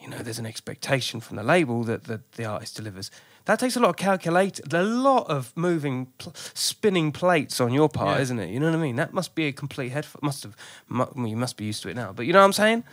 you 0.00 0.08
know, 0.08 0.18
there's 0.18 0.38
an 0.38 0.46
expectation 0.46 1.20
from 1.20 1.36
the 1.36 1.42
label 1.42 1.82
that 1.84 2.04
the, 2.04 2.20
the 2.36 2.44
artist 2.44 2.76
delivers. 2.76 3.10
That 3.46 3.58
takes 3.58 3.76
a 3.76 3.80
lot 3.80 3.90
of 3.90 3.96
calculate, 3.96 4.60
a 4.72 4.82
lot 4.82 5.28
of 5.28 5.52
moving, 5.56 6.06
pl- 6.18 6.32
spinning 6.54 7.12
plates 7.12 7.60
on 7.60 7.72
your 7.72 7.88
part, 7.88 8.16
Yeah. 8.18 8.22
isn't 8.22 8.38
it? 8.38 8.50
You 8.50 8.60
know 8.60 8.66
what 8.70 8.78
I 8.78 8.82
mean? 8.82 8.96
That 8.96 9.12
must 9.14 9.34
be 9.34 9.46
a 9.46 9.52
complete 9.52 9.90
head. 9.90 10.06
Must 10.22 10.42
have. 10.42 10.54
Mu- 10.88 11.06
well, 11.14 11.26
you 11.26 11.36
must 11.36 11.56
be 11.56 11.64
used 11.64 11.82
to 11.82 11.88
it 11.88 11.96
now. 11.96 12.12
But 12.12 12.26
you 12.26 12.32
know 12.32 12.40
what 12.40 12.44
I'm 12.44 12.52
saying? 12.52 12.84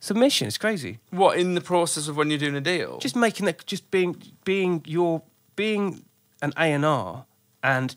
Submission. 0.00 0.46
It's 0.46 0.58
crazy. 0.58 0.98
what 1.10 1.38
in 1.38 1.54
the 1.54 1.60
process 1.60 2.06
of 2.06 2.16
when 2.16 2.30
you're 2.30 2.38
doing 2.38 2.54
a 2.54 2.60
deal? 2.60 2.98
Just 2.98 3.16
making 3.16 3.46
that. 3.46 3.66
Just 3.66 3.90
being 3.90 4.16
being 4.44 4.82
your 4.86 5.22
being 5.56 6.04
an 6.42 6.52
A 6.56 6.66
and 6.72 6.84
R 6.84 7.24
and 7.62 7.96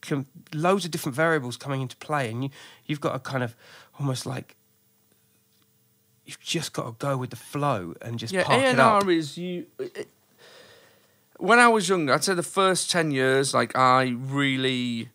com- 0.00 0.26
loads 0.54 0.84
of 0.86 0.90
different 0.90 1.16
variables 1.16 1.56
coming 1.56 1.82
into 1.82 1.96
play, 1.96 2.30
and 2.30 2.44
you 2.44 2.50
you've 2.86 3.00
got 3.00 3.12
to 3.12 3.18
kind 3.18 3.42
of 3.44 3.54
almost 3.98 4.24
like. 4.24 4.56
You've 6.32 6.40
just 6.40 6.72
got 6.72 6.86
to 6.86 6.92
go 7.06 7.16
with 7.16 7.30
the 7.30 7.36
flow 7.36 7.94
and 8.00 8.18
just 8.18 8.32
yeah, 8.32 8.44
park 8.44 8.62
it 8.62 8.78
up. 8.78 9.02
A&R 9.02 9.10
is 9.10 9.36
you. 9.36 9.66
It, 9.78 10.08
when 11.38 11.58
I 11.58 11.68
was 11.68 11.88
younger, 11.88 12.14
I'd 12.14 12.24
say 12.24 12.34
the 12.34 12.42
first 12.42 12.90
ten 12.90 13.10
years, 13.10 13.52
like 13.52 13.76
I 13.76 14.14
really 14.18 15.10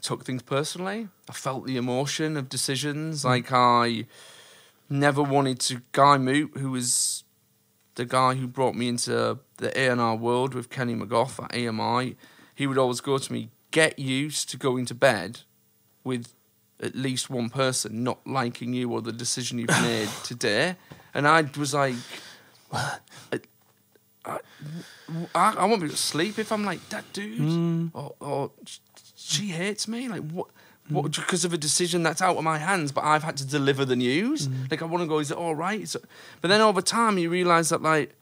took 0.00 0.24
things 0.24 0.42
personally. 0.42 1.08
I 1.28 1.32
felt 1.32 1.66
the 1.66 1.76
emotion 1.76 2.36
of 2.36 2.46
Mm. 2.46 2.48
decisions. 2.48 3.24
Like 3.24 3.52
I 3.52 4.06
never 4.88 5.22
wanted 5.22 5.60
to. 5.60 5.82
Guy 5.92 6.18
Moot, 6.18 6.56
who 6.56 6.70
was 6.70 7.24
the 7.94 8.04
guy 8.04 8.34
who 8.34 8.46
brought 8.46 8.74
me 8.74 8.88
into 8.88 9.38
the 9.58 9.78
A&R 9.78 10.16
world 10.16 10.54
with 10.54 10.70
Kenny 10.70 10.94
McGough 10.94 11.44
at 11.44 11.50
EMI, 11.52 12.16
he 12.54 12.66
would 12.66 12.78
always 12.78 13.00
go 13.02 13.18
to 13.18 13.32
me, 13.32 13.50
"Get 13.70 13.98
used 13.98 14.48
to 14.50 14.56
going 14.56 14.86
to 14.86 14.94
bed 14.94 15.40
with 16.04 16.32
at 16.82 16.94
least 16.94 17.30
one 17.30 17.48
person 17.48 18.02
not 18.04 18.18
liking 18.26 18.74
you 18.74 18.92
or 18.92 19.00
the 19.00 19.12
decision 19.12 19.58
you've 19.58 19.82
made 19.82 20.08
today." 20.24 20.76
And 21.14 21.26
I 21.26 21.42
was 21.56 21.74
like. 21.74 21.94
I, 24.24 24.38
I, 25.34 25.54
I 25.58 25.64
won't 25.64 25.80
be 25.80 25.86
able 25.86 25.96
to 25.96 25.96
sleep 25.96 26.38
if 26.38 26.52
I'm 26.52 26.64
like 26.64 26.88
that 26.90 27.12
dude, 27.12 27.40
mm. 27.40 27.90
or, 27.92 28.14
or 28.20 28.50
she 29.16 29.48
hates 29.48 29.88
me. 29.88 30.08
Like 30.08 30.22
what? 30.30 30.48
Mm. 30.90 30.94
What? 30.94 31.12
Because 31.12 31.44
of 31.44 31.52
a 31.52 31.58
decision 31.58 32.02
that's 32.02 32.22
out 32.22 32.36
of 32.36 32.44
my 32.44 32.58
hands, 32.58 32.92
but 32.92 33.04
I've 33.04 33.22
had 33.22 33.36
to 33.38 33.46
deliver 33.46 33.84
the 33.84 33.96
news. 33.96 34.48
Mm. 34.48 34.70
Like 34.70 34.82
I 34.82 34.84
want 34.84 35.02
to 35.02 35.08
go. 35.08 35.18
Is 35.18 35.30
it 35.30 35.36
all 35.36 35.54
right? 35.54 35.88
So, 35.88 36.00
but 36.40 36.48
then 36.48 36.60
over 36.60 36.80
time, 36.80 37.18
you 37.18 37.30
realize 37.30 37.70
that 37.70 37.82
like 37.82 38.14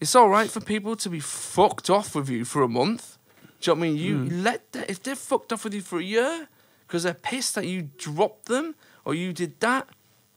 it's 0.00 0.14
all 0.14 0.28
right 0.28 0.50
for 0.50 0.60
people 0.60 0.96
to 0.96 1.08
be 1.08 1.20
fucked 1.20 1.90
off 1.90 2.14
with 2.14 2.28
you 2.28 2.44
for 2.44 2.62
a 2.62 2.68
month. 2.68 3.18
Do 3.60 3.70
you 3.70 3.74
know 3.74 3.80
what 3.80 3.86
I 3.86 3.90
mean? 3.90 3.98
You 3.98 4.42
let 4.42 4.72
that 4.72 4.90
if 4.90 5.02
they're 5.02 5.14
fucked 5.14 5.52
off 5.52 5.64
with 5.64 5.74
you 5.74 5.82
for 5.82 5.98
a 5.98 6.02
year 6.02 6.48
because 6.90 7.04
they're 7.04 7.14
pissed 7.14 7.54
that 7.54 7.68
you 7.68 7.88
dropped 7.98 8.46
them 8.46 8.74
or 9.04 9.14
you 9.14 9.32
did 9.32 9.60
that, 9.60 9.86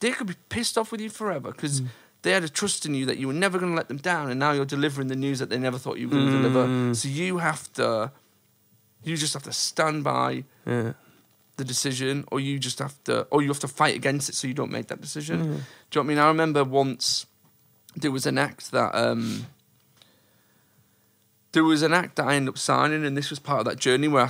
they 0.02 0.12
could 0.12 0.28
be 0.28 0.36
pissed 0.50 0.78
off 0.78 0.92
with 0.92 1.02
you 1.02 1.10
forever 1.10 1.52
because 1.52 1.82
mm. 1.82 1.88
they 2.22 2.30
had 2.30 2.44
a 2.44 2.50
trust 2.50 2.86
in 2.86 2.94
you 2.94 3.08
that 3.08 3.18
you 3.18 3.26
were 3.26 3.34
never 3.34 3.58
going 3.58 3.72
to 3.72 3.76
let 3.76 3.88
them 3.88 3.98
down, 3.98 4.30
and 4.30 4.40
now 4.40 4.52
you're 4.52 4.64
delivering 4.64 5.08
the 5.08 5.16
news 5.16 5.40
that 5.40 5.50
they 5.50 5.58
never 5.58 5.80
thought 5.80 5.98
you 5.98 6.08
were 6.08 6.14
going 6.14 6.28
to 6.28 6.38
deliver. 6.38 6.68
Mm. 6.68 6.96
So 6.96 7.10
you 7.10 7.40
have 7.40 7.74
to, 7.74 8.12
you 9.04 9.18
just 9.18 9.34
have 9.34 9.42
to 9.44 9.52
stand 9.52 10.04
by 10.04 10.44
Yeah. 10.68 10.94
the 11.58 11.66
decision, 11.66 12.24
or 12.32 12.40
you 12.40 12.60
just 12.60 12.78
have 12.78 13.04
to, 13.06 13.24
or 13.32 13.42
you 13.42 13.48
have 13.48 13.60
to 13.62 13.68
fight 13.68 13.96
against 13.96 14.30
it 14.30 14.36
so 14.36 14.48
you 14.48 14.54
don't 14.54 14.72
make 14.72 14.88
that 14.90 15.02
decision. 15.02 15.40
Mm. 15.40 15.42
Do 15.42 15.50
you 15.50 15.56
know 15.56 15.64
what 15.90 16.04
I 16.04 16.04
mean? 16.04 16.18
I 16.20 16.28
remember 16.28 16.64
once 16.64 17.26
there 17.96 18.12
was 18.12 18.28
an 18.28 18.38
act 18.38 18.72
that 18.72 18.94
um, 18.94 19.48
there 21.54 21.64
was 21.64 21.82
an 21.82 21.94
act 21.94 22.18
that 22.18 22.28
I 22.28 22.36
ended 22.36 22.50
up 22.50 22.58
signing, 22.60 23.04
and 23.04 23.18
this 23.18 23.32
was 23.32 23.40
part 23.40 23.60
of 23.62 23.66
that 23.66 23.80
journey 23.80 24.08
where 24.08 24.26
I, 24.26 24.30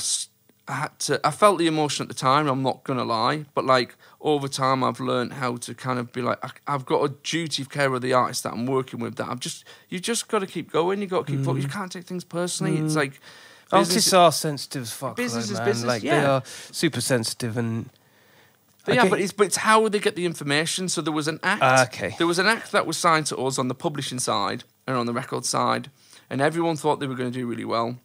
I 0.67 0.73
had 0.73 0.99
to. 0.99 1.19
I 1.27 1.31
felt 1.31 1.57
the 1.59 1.67
emotion 1.67 2.03
at 2.03 2.07
the 2.07 2.13
time. 2.15 2.47
I'm 2.47 2.63
not 2.63 2.83
gonna 2.85 3.03
lie, 3.03 3.45
but 3.53 3.65
like 3.65 3.95
over 4.21 4.47
time, 4.47 4.83
I've 4.83 4.99
learned 5.01 5.33
how 5.33 5.57
to 5.57 5.73
kind 5.73 5.99
of 5.99 6.13
be 6.13 6.21
like, 6.21 6.39
I, 6.43 6.73
I've 6.73 6.85
got 6.85 7.03
a 7.03 7.09
duty 7.23 7.61
of 7.61 7.69
care 7.69 7.93
of 7.93 8.01
the 8.01 8.13
artist 8.13 8.43
that 8.43 8.53
I'm 8.53 8.65
working 8.65 8.99
with. 9.01 9.15
That 9.17 9.27
I've 9.27 9.41
just, 9.41 9.65
you 9.89 9.99
just 9.99 10.29
got 10.29 10.39
to 10.39 10.47
keep 10.47 10.71
going. 10.71 11.01
You 11.01 11.07
got 11.07 11.27
to 11.27 11.33
keep. 11.35 11.43
fo- 11.43 11.55
You 11.55 11.67
can't 11.67 11.91
take 11.91 12.05
things 12.05 12.23
personally. 12.23 12.77
It's 12.77 12.95
like. 12.95 13.19
Artists 13.71 13.95
business- 13.95 14.13
are 14.13 14.31
sensitive 14.31 14.81
as 14.83 14.91
fuck. 14.93 15.15
Business 15.15 15.49
though, 15.49 15.55
man. 15.57 15.65
business, 15.65 15.87
Like 15.87 16.01
they 16.03 16.07
yeah. 16.09 16.29
are 16.35 16.43
super 16.71 17.01
sensitive 17.01 17.57
and. 17.57 17.89
But 18.85 18.95
yeah, 18.95 19.07
but 19.09 19.19
it's 19.19 19.31
but 19.33 19.47
it's 19.47 19.55
how 19.57 19.87
they 19.89 19.99
get 19.99 20.15
the 20.15 20.25
information. 20.25 20.89
So 20.89 21.01
there 21.01 21.13
was 21.13 21.27
an 21.27 21.39
act. 21.41 21.61
Ah, 21.63 21.83
okay. 21.85 22.15
There 22.17 22.27
was 22.27 22.37
an 22.39 22.45
act 22.47 22.71
that 22.73 22.85
was 22.85 22.97
signed 22.97 23.25
to 23.27 23.37
us 23.37 23.57
on 23.57 23.67
the 23.69 23.75
publishing 23.75 24.19
side 24.19 24.63
and 24.85 24.95
on 24.95 25.05
the 25.07 25.13
record 25.13 25.45
side, 25.45 25.89
and 26.29 26.39
everyone 26.41 26.75
thought 26.77 26.99
they 26.99 27.07
were 27.07 27.15
going 27.15 27.31
to 27.31 27.37
do 27.39 27.47
really 27.47 27.65
well. 27.65 27.97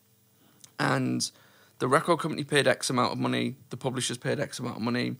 And 0.79 1.31
the 1.79 1.89
record 1.89 2.19
company 2.19 2.45
paid 2.45 2.67
X 2.67 2.91
amount 2.91 3.13
of 3.13 3.19
money. 3.19 3.57
The 3.71 3.77
publishers 3.77 4.19
paid 4.19 4.41
X 4.41 4.59
amount 4.59 4.77
of 4.77 4.83
money. 4.83 5.17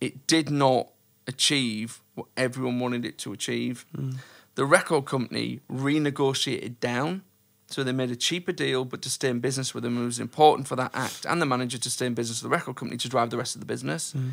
It 0.00 0.26
did 0.26 0.50
not 0.50 0.88
achieve 1.26 2.00
what 2.14 2.26
everyone 2.36 2.80
wanted 2.80 3.04
it 3.04 3.18
to 3.18 3.32
achieve. 3.32 3.86
Mm. 3.96 4.16
The 4.54 4.64
record 4.64 5.04
company 5.04 5.60
renegotiated 5.70 6.80
down. 6.80 7.22
So 7.68 7.82
they 7.82 7.92
made 7.92 8.10
a 8.10 8.16
cheaper 8.16 8.52
deal, 8.52 8.84
but 8.84 9.00
to 9.02 9.08
stay 9.08 9.30
in 9.30 9.40
business 9.40 9.72
with 9.72 9.82
them, 9.82 10.02
it 10.02 10.04
was 10.04 10.20
important 10.20 10.68
for 10.68 10.76
that 10.76 10.90
act 10.92 11.24
and 11.24 11.40
the 11.40 11.46
manager 11.46 11.78
to 11.78 11.90
stay 11.90 12.04
in 12.04 12.12
business 12.12 12.42
with 12.42 12.50
the 12.50 12.54
record 12.54 12.76
company 12.76 12.98
to 12.98 13.08
drive 13.08 13.30
the 13.30 13.38
rest 13.38 13.54
of 13.54 13.60
the 13.60 13.66
business. 13.66 14.12
Mm. 14.12 14.32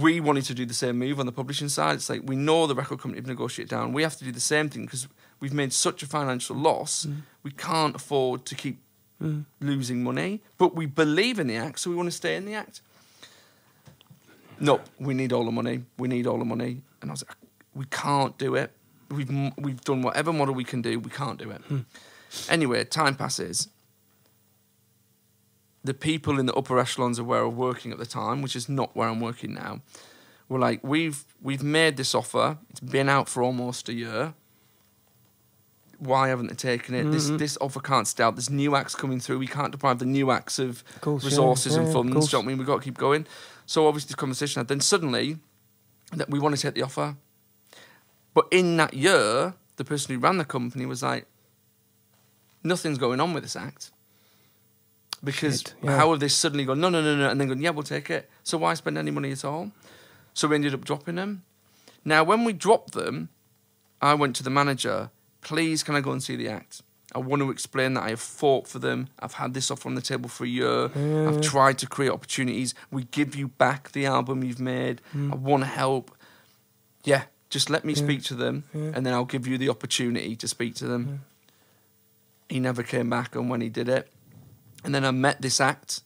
We 0.00 0.20
wanted 0.20 0.44
to 0.44 0.54
do 0.54 0.64
the 0.64 0.74
same 0.74 0.98
move 0.98 1.18
on 1.18 1.26
the 1.26 1.32
publishing 1.32 1.68
side. 1.68 1.96
It's 1.96 2.08
like 2.08 2.22
we 2.24 2.36
know 2.36 2.66
the 2.66 2.74
record 2.76 3.00
company 3.00 3.18
have 3.18 3.26
negotiated 3.26 3.70
down. 3.70 3.92
We 3.92 4.02
have 4.04 4.16
to 4.18 4.24
do 4.24 4.30
the 4.30 4.40
same 4.40 4.68
thing 4.68 4.84
because 4.84 5.08
we've 5.40 5.52
made 5.52 5.72
such 5.72 6.02
a 6.02 6.06
financial 6.06 6.54
loss. 6.54 7.04
Mm. 7.04 7.22
We 7.42 7.50
can't 7.50 7.96
afford 7.96 8.46
to 8.46 8.54
keep 8.54 8.78
losing 9.60 10.02
money, 10.02 10.40
but 10.58 10.74
we 10.74 10.86
believe 10.86 11.38
in 11.38 11.46
the 11.46 11.56
act, 11.56 11.80
so 11.80 11.90
we 11.90 11.96
want 11.96 12.08
to 12.08 12.16
stay 12.16 12.36
in 12.36 12.44
the 12.44 12.54
act. 12.54 12.80
No, 14.60 14.80
we 14.98 15.14
need 15.14 15.32
all 15.32 15.44
the 15.44 15.50
money. 15.50 15.84
We 15.98 16.08
need 16.08 16.26
all 16.26 16.38
the 16.38 16.44
money. 16.44 16.82
And 17.00 17.10
I 17.10 17.14
was 17.14 17.24
like, 17.26 17.36
we 17.74 17.84
can't 17.86 18.36
do 18.38 18.54
it. 18.54 18.70
We've 19.10 19.52
we've 19.58 19.80
done 19.82 20.02
whatever 20.02 20.32
model 20.32 20.54
we 20.54 20.64
can 20.64 20.82
do. 20.82 20.98
We 21.00 21.10
can't 21.10 21.38
do 21.38 21.50
it. 21.50 21.60
Hmm. 21.62 21.80
Anyway, 22.48 22.84
time 22.84 23.14
passes. 23.16 23.68
The 25.84 25.94
people 25.94 26.38
in 26.38 26.46
the 26.46 26.54
upper 26.54 26.78
echelons 26.78 27.18
of 27.18 27.26
where 27.26 27.40
I 27.40 27.44
was 27.44 27.54
working 27.54 27.92
at 27.92 27.98
the 27.98 28.06
time, 28.06 28.40
which 28.40 28.54
is 28.54 28.68
not 28.68 28.94
where 28.94 29.08
I'm 29.08 29.20
working 29.20 29.52
now, 29.52 29.80
were 30.48 30.60
like, 30.60 30.80
we've 30.82 31.24
we've 31.42 31.62
made 31.62 31.96
this 31.96 32.14
offer. 32.14 32.58
It's 32.70 32.80
been 32.80 33.08
out 33.08 33.28
for 33.28 33.42
almost 33.42 33.88
a 33.88 33.92
year. 33.92 34.34
Why 36.02 36.28
haven't 36.28 36.48
they 36.48 36.54
taken 36.54 36.96
it? 36.96 37.04
This 37.12 37.26
mm-hmm. 37.26 37.36
this 37.36 37.56
offer 37.60 37.78
can't 37.80 38.08
stay 38.08 38.24
out. 38.24 38.34
There's 38.34 38.50
new 38.50 38.74
acts 38.74 38.96
coming 38.96 39.20
through. 39.20 39.38
We 39.38 39.46
can't 39.46 39.70
deprive 39.70 40.00
the 40.00 40.04
new 40.04 40.32
acts 40.32 40.58
of, 40.58 40.82
course, 41.00 41.24
resources 41.24 41.74
yeah, 41.74 41.80
and 41.80 41.88
of 41.88 41.94
funds. 41.94 42.30
Don't 42.30 42.44
I 42.44 42.48
mean? 42.48 42.58
We've 42.58 42.66
got 42.66 42.78
to 42.78 42.84
keep 42.84 42.98
going. 42.98 43.26
So 43.66 43.86
obviously 43.86 44.08
this 44.08 44.16
conversation 44.16 44.58
had 44.58 44.68
then 44.68 44.80
suddenly 44.80 45.38
that 46.12 46.28
we 46.28 46.40
want 46.40 46.56
to 46.56 46.60
take 46.60 46.74
the 46.74 46.82
offer. 46.82 47.16
But 48.34 48.46
in 48.50 48.76
that 48.78 48.94
year, 48.94 49.54
the 49.76 49.84
person 49.84 50.14
who 50.14 50.20
ran 50.20 50.38
the 50.38 50.44
company 50.44 50.86
was 50.86 51.02
like, 51.02 51.26
nothing's 52.64 52.98
going 52.98 53.20
on 53.20 53.32
with 53.32 53.44
this 53.44 53.56
act. 53.56 53.90
Because 55.22 55.60
Shit, 55.60 55.74
yeah. 55.82 55.96
how 55.96 56.10
have 56.10 56.20
they 56.20 56.28
suddenly 56.28 56.64
gone, 56.64 56.80
no, 56.80 56.88
no, 56.88 57.00
no, 57.00 57.14
no, 57.14 57.30
and 57.30 57.40
then 57.40 57.48
gone, 57.48 57.60
yeah, 57.60 57.70
we'll 57.70 57.84
take 57.84 58.10
it. 58.10 58.28
So 58.42 58.58
why 58.58 58.74
spend 58.74 58.98
any 58.98 59.12
money 59.12 59.30
at 59.30 59.44
all? 59.44 59.70
So 60.34 60.48
we 60.48 60.56
ended 60.56 60.74
up 60.74 60.84
dropping 60.84 61.14
them. 61.14 61.44
Now, 62.04 62.24
when 62.24 62.44
we 62.44 62.52
dropped 62.52 62.94
them, 62.94 63.28
I 64.00 64.14
went 64.14 64.34
to 64.36 64.42
the 64.42 64.50
manager, 64.50 65.10
please, 65.42 65.82
can 65.82 65.94
I 65.94 66.00
go 66.00 66.12
and 66.12 66.22
see 66.22 66.36
the 66.36 66.48
act? 66.48 66.82
I 67.14 67.18
want 67.18 67.42
to 67.42 67.50
explain 67.50 67.94
that 67.94 68.04
I 68.04 68.10
have 68.10 68.20
fought 68.20 68.66
for 68.66 68.78
them. 68.78 69.08
I've 69.18 69.34
had 69.34 69.52
this 69.52 69.70
offer 69.70 69.86
on 69.86 69.94
the 69.94 70.00
table 70.00 70.30
for 70.30 70.44
a 70.44 70.48
year. 70.48 70.84
I've 71.28 71.42
tried 71.42 71.76
to 71.78 71.86
create 71.86 72.10
opportunities. 72.10 72.74
We 72.90 73.04
give 73.04 73.36
you 73.36 73.48
back 73.48 73.92
the 73.92 74.06
album 74.06 74.42
you've 74.42 74.60
made. 74.60 75.02
Hmm. 75.12 75.32
I 75.32 75.36
want 75.36 75.62
to 75.62 75.68
help. 75.68 76.16
Yeah, 77.04 77.24
just 77.50 77.68
let 77.68 77.84
me 77.84 77.94
speak 77.94 78.22
to 78.24 78.34
them, 78.34 78.64
and 78.72 79.04
then 79.04 79.12
I'll 79.12 79.26
give 79.26 79.46
you 79.46 79.58
the 79.58 79.68
opportunity 79.68 80.36
to 80.36 80.48
speak 80.48 80.74
to 80.76 80.86
them. 80.86 81.24
He 82.48 82.60
never 82.60 82.82
came 82.82 83.10
back, 83.10 83.34
and 83.34 83.50
when 83.50 83.60
he 83.60 83.68
did 83.68 83.88
it, 83.88 84.10
and 84.84 84.94
then 84.94 85.04
I 85.04 85.10
met 85.10 85.42
this 85.42 85.60
act. 85.60 86.00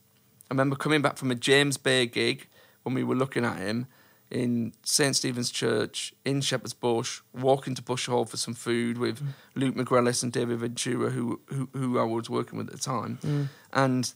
I 0.51 0.55
remember 0.55 0.75
coming 0.75 1.03
back 1.03 1.17
from 1.19 1.31
a 1.31 1.35
James 1.35 1.77
Bay 1.77 2.07
gig 2.07 2.49
when 2.83 2.95
we 2.95 3.05
were 3.05 3.17
looking 3.17 3.45
at 3.45 3.59
him 3.59 3.87
in 4.31 4.73
St 4.83 5.15
Stephen's 5.15 5.51
Church 5.51 6.13
in 6.25 6.41
Shepherd's 6.41 6.75
Bush, 6.75 7.21
walking 7.33 7.75
to 7.75 7.83
Bush 7.83 8.07
Hall 8.07 8.25
for 8.25 8.37
some 8.37 8.55
food 8.55 8.99
with 8.99 9.23
mm. 9.23 9.29
Luke 9.55 9.77
McGrellis 9.77 10.23
and 10.23 10.33
David 10.33 10.59
Ventura, 10.59 11.11
who, 11.11 11.41
who 11.47 11.69
who 11.73 11.99
I 11.99 12.05
was 12.05 12.29
working 12.29 12.59
with 12.59 12.69
at 12.69 12.75
the 12.75 12.81
time, 12.81 13.19
mm. 13.23 13.49
and 13.73 14.13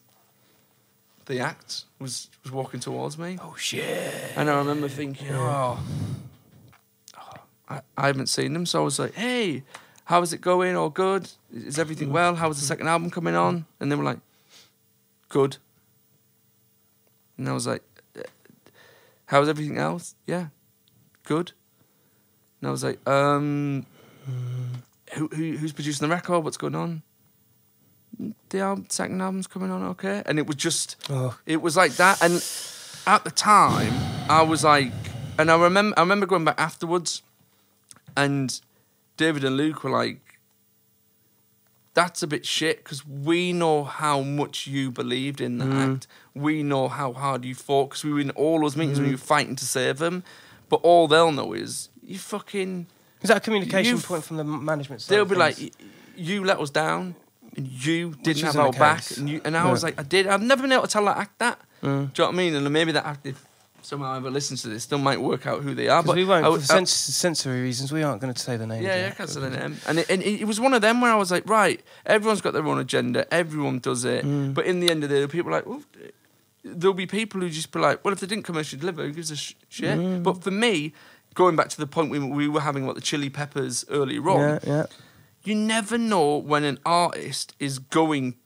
the 1.27 1.39
act 1.39 1.85
was 1.99 2.29
was 2.43 2.53
walking 2.53 2.81
towards 2.81 3.19
me, 3.19 3.39
Oh 3.41 3.55
shit! 3.57 4.33
and 4.37 4.51
I 4.51 4.59
remember 4.59 4.89
thinking, 4.89 5.29
oh, 5.31 5.79
oh, 7.17 7.33
I, 7.69 7.81
I 7.97 8.07
haven't 8.09 8.29
seen 8.29 8.53
them, 8.53 8.67
so 8.67 8.81
I 8.81 8.85
was 8.85 8.99
like, 8.99 9.15
hey, 9.15 9.63
how's 10.05 10.33
it 10.33 10.41
going? 10.41 10.75
All 10.75 10.91
good? 10.91 11.31
Is 11.55 11.79
everything 11.79 12.09
mm. 12.09 12.13
well? 12.13 12.35
How's 12.35 12.59
the 12.59 12.67
second 12.67 12.89
album 12.89 13.11
coming 13.11 13.37
on? 13.37 13.67
And 13.79 13.93
they 13.93 13.97
were 13.97 14.05
like, 14.05 14.19
good. 15.29 15.59
And 17.39 17.49
I 17.49 17.53
was 17.53 17.67
like, 17.67 17.83
"Uh, 17.89 17.89
how's 19.31 19.49
everything 19.49 19.78
else? 19.78 20.14
Yeah, 20.26 20.47
good. 21.24 21.53
And 22.61 22.68
I 22.68 22.70
was 22.72 22.83
like, 22.85 22.99
um, 23.09 23.87
who, 25.14 25.28
who 25.28 25.57
who's 25.57 25.72
producing 25.72 26.09
the 26.09 26.14
record? 26.14 26.41
What's 26.41 26.57
going 26.57 26.74
on? 26.74 27.03
The 28.51 28.61
album, 28.61 28.87
second 28.91 29.20
album's 29.22 29.47
coming 29.47 29.70
on, 29.70 29.83
okay. 29.91 30.22
And 30.26 30.39
it 30.39 30.47
was 30.47 30.57
just, 30.57 30.97
Oh. 31.09 31.39
it 31.47 31.62
was 31.62 31.76
like 31.76 31.93
that. 31.93 32.22
And 32.22 32.35
at 33.07 33.24
the 33.24 33.31
time, 33.31 33.93
I 34.28 34.43
was 34.43 34.62
like, 34.64 34.93
and 35.39 35.51
I 35.51 35.57
remember, 35.57 35.99
I 35.99 36.01
remember 36.03 36.26
going 36.26 36.45
back 36.45 36.61
afterwards, 36.61 37.22
and 38.16 38.61
David 39.16 39.45
and 39.45 39.57
Luke 39.57 39.85
were 39.85 39.91
like, 39.91 40.20
that's 41.95 42.22
a 42.22 42.26
bit 42.26 42.47
shit 42.47 42.84
because 42.84 43.07
we 43.07 43.53
know 43.53 43.84
how 43.84 44.20
much 44.20 44.66
you 44.66 44.91
believed 44.91 45.41
in 45.41 45.59
that 45.59 45.68
mm. 45.68 45.95
act. 45.95 46.07
We 46.34 46.62
know 46.62 46.88
how 46.88 47.12
hard 47.12 47.45
you 47.45 47.55
fought 47.55 47.91
because 47.91 48.05
we 48.05 48.12
were 48.12 48.20
in 48.20 48.30
all 48.30 48.61
those 48.61 48.76
meetings 48.76 48.99
when 48.99 49.09
you 49.09 49.14
were 49.14 49.18
mm. 49.18 49.22
fighting 49.26 49.57
to 49.57 49.64
save 49.64 49.99
them. 49.99 50.22
But 50.68 50.80
all 50.82 51.09
they'll 51.09 51.32
know 51.32 51.53
is 51.53 51.88
you 52.03 52.18
fucking. 52.18 52.86
Is 53.22 53.28
that 53.28 53.38
a 53.38 53.41
communication 53.41 53.99
point 54.01 54.24
from 54.24 54.36
the 54.36 54.45
management 54.45 55.03
side? 55.03 55.14
They'll 55.14 55.24
be 55.24 55.34
like, 55.34 55.57
things? 55.57 55.72
"Y- 55.80 55.86
you 56.16 56.45
let 56.45 56.59
us 56.61 56.70
down, 56.70 57.16
and 57.57 57.66
you 57.66 58.14
didn't 58.22 58.45
have 58.45 58.57
our 58.57 58.72
back, 58.72 59.16
and 59.16 59.28
you. 59.28 59.41
And 59.45 59.57
I 59.57 59.70
was 59.70 59.82
like, 59.82 59.99
I 59.99 60.05
did. 60.05 60.26
I've 60.26 60.43
never 60.43 60.62
been 60.62 60.72
able 60.72 60.82
to 60.82 60.88
tell 60.88 61.05
that 61.07 61.16
act 61.16 61.38
that. 61.41 61.59
Mm. 61.82 61.82
Do 61.82 61.88
you 61.88 61.97
know 61.97 62.11
what 62.16 62.28
I 62.28 62.36
mean? 62.36 62.55
And 62.55 62.70
maybe 62.72 62.93
that 62.93 63.05
act, 63.05 63.26
if 63.26 63.45
someone 63.91 64.16
ever 64.16 64.30
listens 64.30 64.62
to 64.62 64.68
this, 64.68 64.82
still 64.84 64.99
might 64.99 65.20
work 65.20 65.47
out 65.47 65.62
who 65.62 65.74
they 65.74 65.88
are. 65.88 66.03
But 66.03 66.16
we 66.16 66.24
won't, 66.24 66.45
I 66.47 66.49
for 66.51 66.57
I- 66.57 66.61
sens- 66.61 66.91
sensory 66.91 67.61
reasons, 67.62 67.93
we 67.93 68.03
aren't 68.03 68.20
going 68.22 68.32
to 68.32 68.41
say 68.41 68.57
the 68.57 68.66
name. 68.66 68.82
yeah, 68.82 68.97
yeah, 69.03 69.09
I 69.09 69.11
can't 69.11 69.28
say 69.28 69.41
the 69.41 69.51
name. 69.51 69.76
And 69.86 69.99
it, 69.99 70.11
and 70.11 70.22
it 70.22 70.47
was 70.47 70.59
one 70.61 70.72
of 70.74 70.80
them 70.80 71.01
where 71.01 71.12
I 71.12 71.16
was 71.16 71.30
like, 71.30 71.49
right, 71.49 71.80
everyone's 72.07 72.41
got 72.41 72.53
their 72.55 72.66
own 72.66 72.78
agenda, 72.78 73.32
everyone 73.34 73.78
does 73.80 74.05
it. 74.05 74.24
Mm. 74.24 74.55
But 74.55 74.64
in 74.66 74.80
the 74.80 74.91
end 74.91 75.05
of 75.05 75.11
the 75.11 75.20
day, 75.20 75.26
people 75.26 75.51
are 75.51 75.57
like, 75.59 75.66
well, 75.66 75.82
there'll 76.64 76.95
be 76.95 77.07
people 77.07 77.41
who 77.41 77.49
just 77.51 77.72
be 77.72 77.78
like, 77.80 78.05
well, 78.05 78.12
if 78.14 78.20
they 78.20 78.26
didn't 78.26 78.45
commercially 78.45 78.80
deliver, 78.80 79.03
who 79.05 79.12
gives 79.12 79.30
a 79.30 79.36
sh- 79.36 79.55
shit? 79.68 79.99
Mm. 79.99 80.22
But 80.22 80.43
for 80.43 80.51
me, 80.51 80.93
going 81.34 81.57
back 81.57 81.68
to 81.70 81.78
the 81.78 81.86
point 81.86 82.11
we, 82.11 82.18
we 82.18 82.49
were 82.49 82.61
having 82.61 82.84
about 82.84 82.95
the 82.97 83.01
Chili 83.01 83.30
Peppers 83.30 83.84
earlier 83.91 84.28
on, 84.28 84.41
Yeah, 84.41 84.59
yeah. 84.66 84.86
you 85.43 85.55
never 85.55 85.97
know 85.99 86.36
when 86.36 86.64
an 86.64 86.78
artist 86.84 87.55
is 87.59 87.78
going 87.78 88.36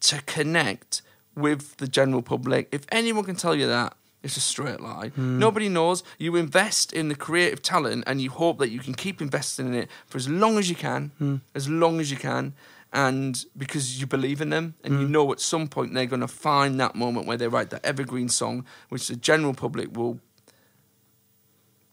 to 0.00 0.22
connect 0.26 1.02
with 1.34 1.76
the 1.76 1.86
general 1.88 2.22
public. 2.22 2.68
If 2.72 2.84
anyone 2.90 3.24
can 3.24 3.36
tell 3.36 3.54
you 3.54 3.66
that, 3.66 3.94
it's 4.26 4.36
a 4.36 4.40
straight 4.40 4.80
lie. 4.80 5.08
Hmm. 5.10 5.38
Nobody 5.38 5.68
knows. 5.68 6.02
You 6.18 6.34
invest 6.34 6.92
in 6.92 7.08
the 7.08 7.14
creative 7.14 7.62
talent 7.62 8.04
and 8.06 8.20
you 8.20 8.30
hope 8.30 8.58
that 8.58 8.70
you 8.70 8.80
can 8.80 8.92
keep 8.94 9.22
investing 9.22 9.68
in 9.68 9.74
it 9.74 9.88
for 10.06 10.18
as 10.18 10.28
long 10.28 10.58
as 10.58 10.68
you 10.68 10.74
can, 10.74 11.12
hmm. 11.18 11.36
as 11.54 11.68
long 11.68 12.00
as 12.00 12.10
you 12.10 12.16
can. 12.16 12.54
And 12.92 13.44
because 13.56 14.00
you 14.00 14.06
believe 14.06 14.40
in 14.40 14.50
them 14.50 14.74
and 14.82 14.94
you 15.00 15.06
hmm. 15.06 15.12
know 15.12 15.32
at 15.32 15.40
some 15.40 15.68
point 15.68 15.94
they're 15.94 16.06
going 16.06 16.20
to 16.20 16.28
find 16.28 16.80
that 16.80 16.96
moment 16.96 17.26
where 17.26 17.36
they 17.36 17.46
write 17.46 17.70
that 17.70 17.84
evergreen 17.84 18.28
song, 18.28 18.66
which 18.88 19.06
the 19.06 19.16
general 19.16 19.54
public 19.54 19.96
will 19.96 20.18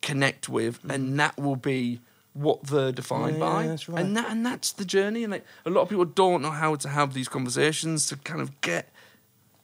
connect 0.02 0.50
with, 0.50 0.80
and 0.90 1.20
that 1.20 1.38
will 1.38 1.56
be 1.56 2.00
what 2.34 2.64
they're 2.64 2.92
defined 2.92 3.38
Yeah, 3.38 3.46
yeah, 3.46 3.54
by. 3.54 3.68
that's 3.68 3.88
right. 3.88 4.02
And 4.04 4.18
that 4.18 4.32
and 4.32 4.46
that's 4.46 4.72
the 4.72 4.86
journey. 4.86 5.24
And 5.24 5.32
like 5.32 5.46
a 5.66 5.70
lot 5.70 5.82
of 5.82 5.90
people 5.90 6.06
don't 6.06 6.42
know 6.42 6.52
how 6.52 6.76
to 6.76 6.90
have 6.90 7.14
these 7.14 7.30
conversations 7.30 8.08
to 8.08 8.16
kind 8.18 8.42
of 8.42 8.60
get 8.62 8.90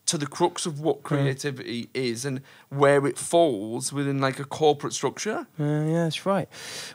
to 0.10 0.18
the 0.18 0.26
crux 0.28 0.66
of 0.66 0.80
what 0.80 1.04
creativity 1.04 1.88
is 1.94 2.26
and 2.26 2.42
where 2.70 3.06
it 3.06 3.18
falls 3.18 3.94
within 3.94 4.20
like 4.20 4.40
a 4.40 4.44
corporate 4.44 4.94
structure. 4.94 5.46
Yeah, 5.58 5.86
yeah, 5.86 6.04
that's 6.06 6.26
right. 6.26 6.50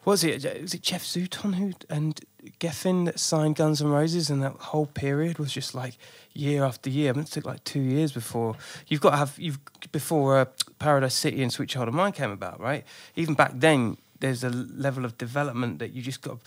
Was 0.05 0.25
it? 0.25 0.45
Was 0.61 0.75
it 0.75 0.83
Jeff 0.83 1.05
Zutaut 1.05 1.55
who 1.55 1.73
and 1.89 2.21
Geffen 2.59 3.05
that 3.07 3.21
signed 3.21 3.55
Guns 3.57 3.81
N' 3.81 3.89
Roses, 3.89 4.31
and 4.31 4.43
that 4.43 4.53
whole 4.53 4.87
period 4.87 5.39
was 5.39 5.53
just 5.53 5.75
like 5.75 5.97
year 6.33 6.65
after 6.65 6.91
year. 6.91 7.11
I 7.11 7.13
mean, 7.13 7.23
it 7.23 7.31
took 7.31 7.47
like 7.47 7.63
two 7.63 7.81
years 7.81 8.11
before 8.11 8.57
you've 8.89 9.01
got 9.01 9.11
to 9.11 9.17
have 9.17 9.39
you've 9.39 9.61
before 9.93 10.39
uh, 10.39 10.45
Paradise 10.81 11.15
City 11.15 11.41
and 11.43 11.53
Sweet 11.53 11.69
Child 11.69 11.89
O' 11.89 11.93
Mine 11.93 12.13
came 12.13 12.33
about, 12.33 12.61
right? 12.61 12.85
Even 13.15 13.35
back 13.35 13.53
then, 13.55 13.97
there's 14.19 14.43
a 14.43 14.51
level 14.51 15.05
of 15.05 15.17
development 15.19 15.79
that 15.79 15.93
you 15.93 16.03
just 16.03 16.21
got. 16.21 16.39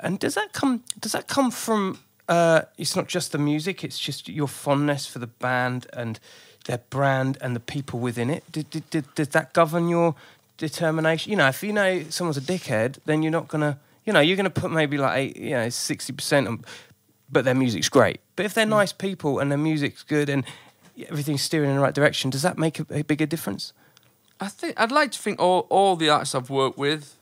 And 0.00 0.18
does 0.20 0.34
that 0.34 0.52
come? 0.52 0.84
Does 1.00 1.12
that 1.12 1.26
come 1.26 1.50
from? 1.50 1.98
Uh, 2.28 2.62
it's 2.76 2.96
not 2.96 3.06
just 3.06 3.32
the 3.32 3.38
music; 3.38 3.84
it's 3.84 3.98
just 3.98 4.28
your 4.28 4.48
fondness 4.48 5.06
for 5.06 5.18
the 5.18 5.26
band 5.26 5.86
and 5.92 6.18
their 6.66 6.78
brand 6.90 7.38
and 7.40 7.54
the 7.54 7.60
people 7.60 8.00
within 8.00 8.30
it. 8.30 8.44
Did, 8.50 8.68
did, 8.70 8.90
did, 8.90 9.14
did 9.14 9.30
that 9.32 9.52
govern 9.52 9.88
your 9.88 10.14
determination? 10.56 11.30
You 11.30 11.36
know, 11.36 11.48
if 11.48 11.62
you 11.62 11.72
know 11.72 12.04
someone's 12.08 12.36
a 12.36 12.40
dickhead, 12.40 12.98
then 13.06 13.22
you're 13.22 13.32
not 13.32 13.48
gonna. 13.48 13.78
You 14.04 14.12
know, 14.12 14.20
you're 14.20 14.36
gonna 14.36 14.50
put 14.50 14.70
maybe 14.70 14.98
like 14.98 15.18
eight, 15.18 15.36
you 15.36 15.50
know, 15.50 15.68
sixty 15.68 16.12
percent 16.12 16.46
on, 16.46 16.64
but 17.30 17.44
their 17.44 17.54
music's 17.54 17.88
great. 17.88 18.20
But 18.36 18.46
if 18.46 18.54
they're 18.54 18.66
nice 18.66 18.92
people 18.92 19.40
and 19.40 19.50
their 19.50 19.58
music's 19.58 20.02
good 20.04 20.28
and 20.28 20.44
everything's 21.08 21.42
steering 21.42 21.70
in 21.70 21.76
the 21.76 21.82
right 21.82 21.94
direction, 21.94 22.30
does 22.30 22.42
that 22.42 22.56
make 22.56 22.78
a, 22.78 22.86
a 22.90 23.02
bigger 23.02 23.26
difference? 23.26 23.72
I 24.40 24.48
think 24.48 24.78
I'd 24.78 24.92
like 24.92 25.12
to 25.12 25.18
think 25.18 25.40
all 25.40 25.66
all 25.70 25.96
the 25.96 26.08
artists 26.08 26.34
I've 26.34 26.50
worked 26.50 26.78
with 26.78 27.16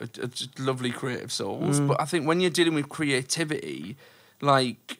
are, 0.00 0.08
are 0.22 0.26
just 0.26 0.58
lovely 0.58 0.90
creative 0.90 1.32
souls. 1.32 1.80
But 1.80 2.00
I 2.00 2.04
think 2.04 2.26
when 2.26 2.40
you're 2.40 2.50
dealing 2.50 2.74
with 2.74 2.88
creativity, 2.88 3.96
like 4.40 4.98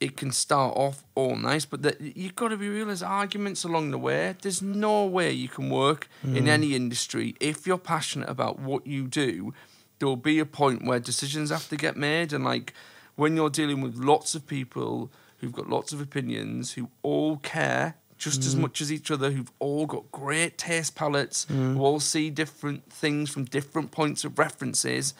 it 0.00 0.16
can 0.16 0.30
start 0.30 0.76
off 0.76 1.04
all 1.14 1.36
nice, 1.36 1.64
but 1.64 1.82
that 1.82 2.00
you've 2.00 2.36
got 2.36 2.48
to 2.48 2.56
be 2.56 2.68
real. 2.68 2.86
There's 2.86 3.02
arguments 3.02 3.64
along 3.64 3.90
the 3.90 3.98
way. 3.98 4.36
There's 4.40 4.62
no 4.62 5.06
way 5.06 5.32
you 5.32 5.48
can 5.48 5.70
work 5.70 6.08
in 6.22 6.42
hmm. 6.42 6.48
any 6.48 6.74
industry 6.74 7.34
if 7.40 7.66
you're 7.66 7.78
passionate 7.78 8.28
about 8.28 8.58
what 8.60 8.86
you 8.86 9.06
do. 9.08 9.52
There 9.98 10.06
will 10.06 10.16
be 10.16 10.38
a 10.38 10.46
point 10.46 10.84
where 10.84 11.00
decisions 11.00 11.50
have 11.50 11.68
to 11.70 11.76
get 11.76 11.96
made, 11.96 12.32
and 12.32 12.44
like 12.44 12.72
when 13.16 13.34
you're 13.34 13.50
dealing 13.50 13.80
with 13.80 13.96
lots 13.96 14.36
of 14.36 14.46
people 14.46 15.10
who've 15.38 15.52
got 15.52 15.68
lots 15.68 15.92
of 15.92 16.00
opinions, 16.00 16.72
who 16.72 16.90
all 17.02 17.36
care 17.38 17.96
just 18.16 18.44
as 18.44 18.54
hmm. 18.54 18.62
much 18.62 18.80
as 18.80 18.92
each 18.92 19.10
other, 19.10 19.30
who've 19.30 19.52
all 19.58 19.86
got 19.86 20.10
great 20.12 20.58
taste 20.58 20.94
palettes, 20.94 21.44
hmm. 21.44 21.74
who 21.74 21.80
all 21.80 21.98
see 21.98 22.30
different 22.30 22.92
things 22.92 23.30
from 23.30 23.44
different 23.44 23.90
points 23.90 24.24
of 24.24 24.38
references 24.38 25.14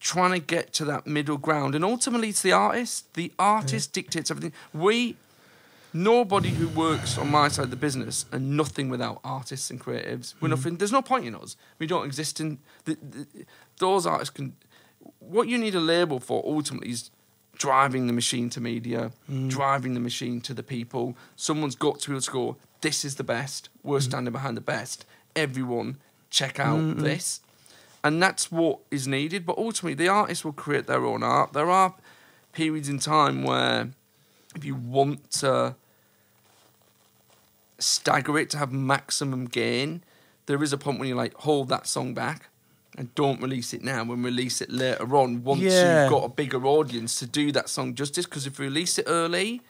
trying 0.00 0.32
to 0.32 0.38
get 0.38 0.72
to 0.74 0.84
that 0.86 1.06
middle 1.06 1.36
ground. 1.36 1.74
And 1.74 1.84
ultimately, 1.84 2.30
it's 2.30 2.42
the 2.42 2.52
artist. 2.52 3.12
The 3.14 3.32
artist 3.38 3.92
dictates 3.92 4.30
everything. 4.30 4.52
We, 4.72 5.16
nobody 5.92 6.50
who 6.50 6.68
works 6.68 7.18
on 7.18 7.30
my 7.30 7.48
side 7.48 7.64
of 7.64 7.70
the 7.70 7.76
business, 7.76 8.24
and 8.32 8.56
nothing 8.56 8.88
without 8.88 9.20
artists 9.24 9.70
and 9.70 9.80
creatives. 9.80 10.34
We're 10.40 10.48
hmm. 10.48 10.54
nothing. 10.54 10.76
There's 10.76 10.92
no 10.92 11.02
point 11.02 11.26
in 11.26 11.34
us. 11.34 11.56
We 11.78 11.86
don't 11.86 12.06
exist 12.06 12.40
in. 12.40 12.58
The, 12.84 12.96
the, 13.02 13.26
those 13.78 14.06
artists 14.06 14.30
can. 14.34 14.56
What 15.18 15.48
you 15.48 15.58
need 15.58 15.74
a 15.74 15.80
label 15.80 16.20
for 16.20 16.42
ultimately 16.44 16.90
is 16.90 17.10
driving 17.56 18.06
the 18.06 18.12
machine 18.12 18.50
to 18.50 18.60
media, 18.60 19.12
hmm. 19.26 19.48
driving 19.48 19.94
the 19.94 20.00
machine 20.00 20.40
to 20.42 20.54
the 20.54 20.62
people. 20.62 21.16
Someone's 21.36 21.74
got 21.74 22.00
to 22.00 22.08
be 22.08 22.14
able 22.14 22.22
to 22.22 22.30
go, 22.30 22.56
this 22.80 23.04
is 23.04 23.16
the 23.16 23.24
best. 23.24 23.68
We're 23.82 23.98
hmm. 23.98 24.04
standing 24.04 24.32
behind 24.32 24.56
the 24.56 24.62
best. 24.62 25.04
Everyone, 25.34 25.98
check 26.30 26.58
out 26.58 26.98
this 26.98 27.40
and 28.06 28.22
that's 28.22 28.52
what 28.52 28.78
is 28.90 29.06
needed. 29.08 29.44
But 29.44 29.58
ultimately, 29.58 29.94
the 29.94 30.08
artist 30.08 30.44
will 30.44 30.52
create 30.52 30.86
their 30.86 31.04
own 31.04 31.22
art. 31.22 31.52
There 31.52 31.70
are 31.70 31.94
periods 32.52 32.88
in 32.88 32.98
time 32.98 33.42
where, 33.42 33.90
if 34.54 34.64
you 34.64 34.74
want 34.74 35.30
to 35.42 35.74
stagger 37.78 38.38
it 38.38 38.50
to 38.50 38.58
have 38.58 38.72
maximum 38.72 39.46
gain, 39.46 40.02
there 40.46 40.62
is 40.62 40.72
a 40.72 40.78
point 40.78 40.98
when 40.98 41.08
you're 41.08 41.16
like, 41.16 41.34
hold 41.34 41.68
that 41.68 41.86
song 41.86 42.14
back 42.14 42.48
and 42.96 43.14
don't 43.14 43.42
release 43.42 43.74
it 43.74 43.82
now 43.82 44.00
and 44.02 44.24
release 44.24 44.60
it 44.62 44.70
later 44.70 45.16
on 45.16 45.44
once 45.44 45.60
Yeah. 45.60 46.02
you've 46.04 46.10
got 46.10 46.24
a 46.24 46.28
bigger 46.28 46.64
audience 46.64 47.16
to 47.16 47.26
do 47.26 47.52
that 47.52 47.68
song 47.68 47.94
justice. 47.94 48.24
Because 48.24 48.46
if 48.46 48.58
you 48.58 48.64
release 48.64 48.98
it 48.98 49.04
early 49.06 49.60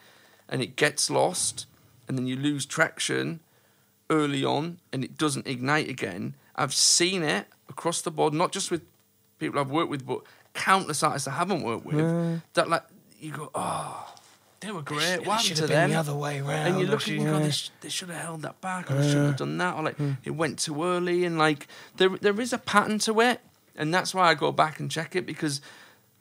and 0.49 0.63
it 0.63 0.77
gets 0.77 1.11
lost 1.11 1.67
and 2.07 2.17
then 2.17 2.27
you 2.27 2.37
lose 2.37 2.67
traction 2.67 3.41
early 4.11 4.45
on 4.45 4.79
and 4.93 5.03
it 5.03 5.19
doesn't 5.19 5.47
ignite 5.49 5.89
again, 5.89 6.35
I've 6.57 6.75
seen 6.75 7.23
it 7.23 7.47
across 7.69 8.01
the 8.03 8.11
board, 8.11 8.33
not 8.33 8.53
just 8.53 8.71
with 8.71 8.83
people 9.39 9.61
I've 9.61 9.71
worked 9.71 9.91
with, 9.91 10.07
but 10.07 10.21
countless 10.55 11.03
artists 11.03 11.29
I 11.29 11.33
haven't 11.33 11.63
worked 11.63 11.85
with. 11.85 12.43
That 12.55 12.69
like 12.69 12.83
you 13.21 13.33
go, 13.33 13.51
oh, 13.55 14.15
they 14.61 14.73
were 14.73 14.83
great. 14.83 15.21
It 15.21 15.27
what 15.27 15.41
should 15.41 15.59
have 15.59 15.69
been 15.69 15.77
them? 15.77 15.91
the 15.91 15.97
other 15.97 16.15
way 16.15 16.41
round. 16.41 16.69
and 16.69 16.81
you 16.81 16.87
look 16.87 17.01
should- 17.01 17.15
and 17.15 17.23
you 17.23 17.29
go, 17.29 17.39
yeah. 17.39 17.45
they, 17.45 17.51
sh- 17.51 17.71
they 17.81 17.89
should 17.89 18.09
have 18.09 18.23
held 18.23 18.43
that 18.43 18.61
back, 18.61 18.91
or 18.91 18.95
they 18.95 19.07
shouldn't 19.07 19.27
have 19.27 19.37
done 19.37 19.59
that, 19.59 19.77
or 19.77 19.83
like 19.83 19.97
hmm. 19.97 20.13
it 20.25 20.31
went 20.31 20.59
too 20.59 20.83
early, 20.83 21.25
and 21.25 21.39
like 21.39 21.69
there 21.97 22.09
there 22.09 22.41
is 22.41 22.53
a 22.53 22.59
pattern 22.59 22.99
to 23.01 23.21
it, 23.21 23.41
and 23.77 23.93
that's 23.93 24.15
why 24.15 24.29
I 24.29 24.35
go 24.35 24.53
back 24.53 24.81
and 24.81 24.91
check 24.91 25.15
it 25.15 25.27
because 25.27 25.61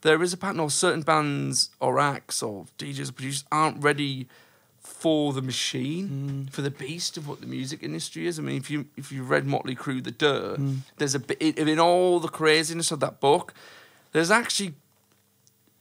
there 0.01 0.21
is 0.21 0.33
a 0.33 0.37
pattern, 0.37 0.59
or 0.59 0.69
certain 0.69 1.01
bands 1.01 1.69
or 1.79 1.99
acts 1.99 2.43
or 2.43 2.65
DJs 2.77 3.09
or 3.09 3.13
producers 3.13 3.45
aren't 3.51 3.81
ready 3.81 4.27
for 4.85 5.33
the 5.33 5.41
machine, 5.41 6.47
for 6.51 6.61
the 6.61 6.71
beast 6.71 7.17
of 7.17 7.27
what 7.27 7.41
the 7.41 7.47
music 7.47 7.81
industry 7.81 8.27
is. 8.27 8.39
I 8.39 8.43
mean, 8.43 8.57
if 8.57 8.69
you 8.69 8.85
if 8.95 9.11
you 9.11 9.23
read 9.23 9.45
Motley 9.45 9.75
Crue, 9.75 10.03
The 10.03 10.11
Dirt, 10.11 10.57
hmm. 10.57 10.75
there's 10.97 11.15
a 11.15 11.19
bit 11.19 11.41
in 11.41 11.79
all 11.79 12.19
the 12.19 12.27
craziness 12.27 12.91
of 12.91 12.99
that 12.99 13.19
book. 13.19 13.53
There's 14.11 14.31
actually 14.31 14.75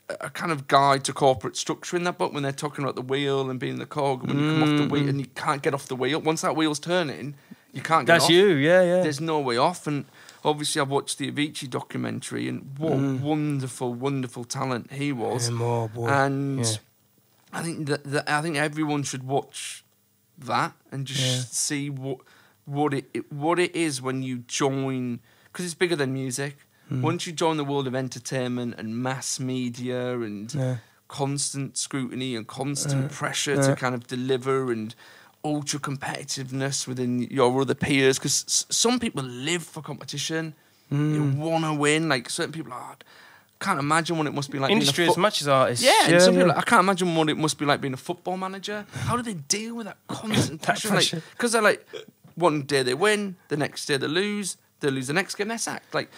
a 0.08 0.30
kind 0.30 0.52
of 0.52 0.66
guide 0.66 1.04
to 1.04 1.12
corporate 1.12 1.56
structure 1.56 1.96
in 1.96 2.04
that 2.04 2.18
book 2.18 2.32
when 2.32 2.42
they're 2.42 2.52
talking 2.52 2.84
about 2.84 2.96
the 2.96 3.02
wheel 3.02 3.48
and 3.48 3.60
being 3.60 3.78
the 3.78 3.86
cog. 3.86 4.24
And 4.24 4.34
when 4.34 4.44
you 4.44 4.52
come 4.52 4.62
off 4.62 4.80
the 4.80 4.88
wheel 4.88 5.02
hmm. 5.04 5.08
and 5.10 5.20
you 5.20 5.26
can't 5.34 5.62
get 5.62 5.74
off 5.74 5.86
the 5.86 5.96
wheel, 5.96 6.20
once 6.20 6.42
that 6.42 6.56
wheel's 6.56 6.78
turning, 6.78 7.34
you 7.72 7.82
can't 7.82 8.06
get 8.06 8.14
That's 8.14 8.24
off. 8.24 8.30
you, 8.30 8.48
yeah, 8.48 8.82
yeah. 8.82 9.02
There's 9.02 9.20
no 9.20 9.38
way 9.40 9.56
off. 9.56 9.86
And 9.86 10.06
obviously, 10.44 10.80
I've 10.80 10.90
watched 10.90 11.18
the 11.18 11.30
Avicii 11.30 11.70
documentary, 11.70 12.48
and 12.48 12.78
what 12.78 12.94
hmm. 12.94 13.22
wonderful, 13.22 13.94
wonderful 13.94 14.44
talent 14.44 14.92
he 14.92 15.12
was. 15.12 15.48
Yeah, 15.48 15.54
oh, 15.54 15.58
more, 15.58 15.88
boy. 15.88 16.08
And 16.08 16.66
Yeah. 16.66 16.76
I 17.54 17.62
think 17.62 17.86
that, 17.88 18.02
that 18.04 18.28
I 18.28 18.42
think 18.42 18.56
everyone 18.56 19.02
should 19.04 19.22
watch 19.22 19.84
that 20.38 20.72
and 20.92 21.06
just 21.06 21.20
Yeah. 21.22 21.42
see 21.50 21.90
what 21.90 22.18
what 22.66 22.94
it, 22.94 23.30
what 23.30 23.58
it 23.58 23.76
is 23.76 24.00
when 24.00 24.22
you 24.22 24.38
join 24.48 25.20
because 25.44 25.64
it's 25.66 25.74
bigger 25.74 25.96
than 25.96 26.12
music. 26.14 26.56
Hmm. 26.88 27.02
Once 27.02 27.26
you 27.26 27.32
join 27.32 27.56
the 27.58 27.64
world 27.64 27.86
of 27.86 27.94
entertainment 27.94 28.74
and 28.78 28.96
mass 29.02 29.38
media 29.38 30.18
and 30.20 30.52
Yeah. 30.54 30.76
constant 31.08 31.76
scrutiny 31.76 32.34
and 32.36 32.46
constant 32.46 33.04
Uh, 33.04 33.14
pressure 33.14 33.56
to 33.56 33.74
kind 33.76 33.94
of 33.94 34.06
deliver 34.06 34.72
and 34.72 34.94
ultra 35.44 35.78
competitiveness 35.78 36.86
within 36.88 37.20
your 37.30 37.60
other 37.60 37.74
peers 37.74 38.18
because 38.18 38.66
some 38.70 38.98
people 38.98 39.22
live 39.22 39.62
for 39.62 39.82
competition. 39.82 40.54
They 40.90 40.96
Mm. 41.18 41.36
want 41.36 41.64
to 41.64 41.74
win. 41.74 42.08
Like 42.08 42.30
certain 42.30 42.52
people 42.52 42.72
are. 42.72 42.96
Can't 43.64 43.78
imagine 43.80 44.16
what 44.18 44.26
it 44.26 44.34
must 44.34 44.50
be 44.50 44.58
like. 44.58 44.68
being 44.68 44.78
a 44.78 44.80
Industry 44.80 45.08
as 45.08 45.16
much 45.16 45.40
as 45.42 45.48
artists. 45.48 45.84
yeah, 45.84 46.08
and 46.08 46.22
some 46.22 46.34
yeah. 46.34 46.44
people, 46.44 46.58
I 46.58 46.62
can't 46.62 46.80
imagine 46.80 47.14
what 47.16 47.28
it 47.30 47.38
must 47.38 47.58
be 47.58 47.64
like 47.64 47.80
being 47.80 47.94
a 47.94 48.02
football 48.08 48.36
manager. 48.36 48.84
How 49.06 49.16
do 49.16 49.22
they 49.22 49.34
deal 49.34 49.74
with 49.76 49.86
that 49.86 49.96
constant 50.08 50.60
pressure? 50.66 51.22
Because 51.32 51.52
they're 51.52 51.62
like, 51.62 51.86
one 52.34 52.62
day 52.62 52.82
they 52.82 52.94
win, 52.94 53.36
the 53.48 53.56
next 53.56 53.86
day 53.86 53.96
they 53.96 54.06
lose, 54.06 54.56
they 54.80 54.90
lose 54.90 55.06
the 55.06 55.12
next 55.14 55.34
game, 55.36 55.48
they're 55.48 55.58
sacked. 55.58 55.94
Like, 55.94 56.10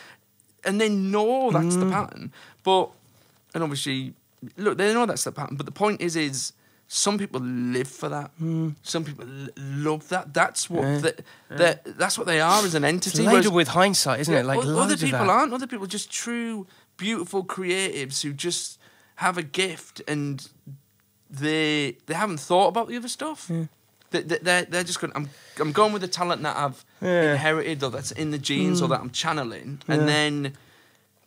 and 0.65 0.81
they 0.81 0.89
know 0.89 1.51
that's 1.53 1.77
Mm. 1.77 1.81
the 1.85 1.91
pattern. 1.91 2.33
But, 2.65 2.91
and 3.55 3.63
obviously, 3.63 4.15
look, 4.57 4.77
they 4.79 4.93
know 4.93 5.07
that's 5.07 5.25
the 5.25 5.33
pattern. 5.33 5.57
But 5.57 5.67
the 5.67 5.73
point 5.73 6.01
is, 6.01 6.17
is 6.17 6.53
some 6.89 7.19
people 7.19 7.41
live 7.41 7.89
for 7.89 8.09
that. 8.09 8.31
Some 8.83 9.05
people 9.05 9.27
love 9.57 10.09
that. 10.09 10.33
That's 10.35 10.69
what 10.71 10.83
Mm. 10.85 10.95
Yeah. 10.95 11.01
they, 11.01 11.57
they're- 11.57 11.81
that's 12.03 12.17
what 12.19 12.27
they 12.27 12.41
are 12.41 12.65
as 12.65 12.75
an 12.75 12.85
It's 12.85 13.07
entity. 13.07 13.19
laden 13.25 13.33
whereas- 13.33 13.51
with 13.51 13.69
hindsight, 13.69 14.21
isn't 14.21 14.33
yeah, 14.35 14.41
it? 14.41 14.47
Like 14.47 14.65
other 14.65 14.97
people 14.97 15.31
aren't. 15.31 15.53
Other 15.53 15.67
people 15.67 15.85
are 15.85 15.95
just 15.99 16.11
true, 16.11 16.67
beautiful 16.97 17.45
creatives 17.45 18.23
who 18.23 18.33
just 18.33 18.79
have 19.17 19.39
a 19.39 19.43
gift 19.43 20.03
and 20.09 20.49
they 21.31 21.97
they 22.07 22.15
haven't 22.15 22.41
thought 22.41 22.69
about 22.69 22.89
the 22.89 22.97
other 22.97 23.09
stuff. 23.09 23.51
They, 24.11 24.23
they, 24.23 24.39
they're, 24.39 24.65
they're 24.65 24.85
just 24.85 25.01
going. 25.01 25.13
I'm 25.17 25.29
I'm 25.59 25.73
going 25.73 25.93
with 25.93 26.03
the 26.03 26.09
talent 26.09 26.43
that 26.43 26.57
I've 26.57 26.85
Yeah. 27.01 27.33
inherited 27.33 27.83
or 27.83 27.91
that's 27.91 28.13
in 28.13 28.31
the 28.31 28.39
genes 28.39 28.81
or 28.81 28.87
mm. 28.87 28.91
that 28.91 29.01
I'm 29.01 29.11
channeling, 29.11 29.81
and 29.89 30.09
then 30.09 30.53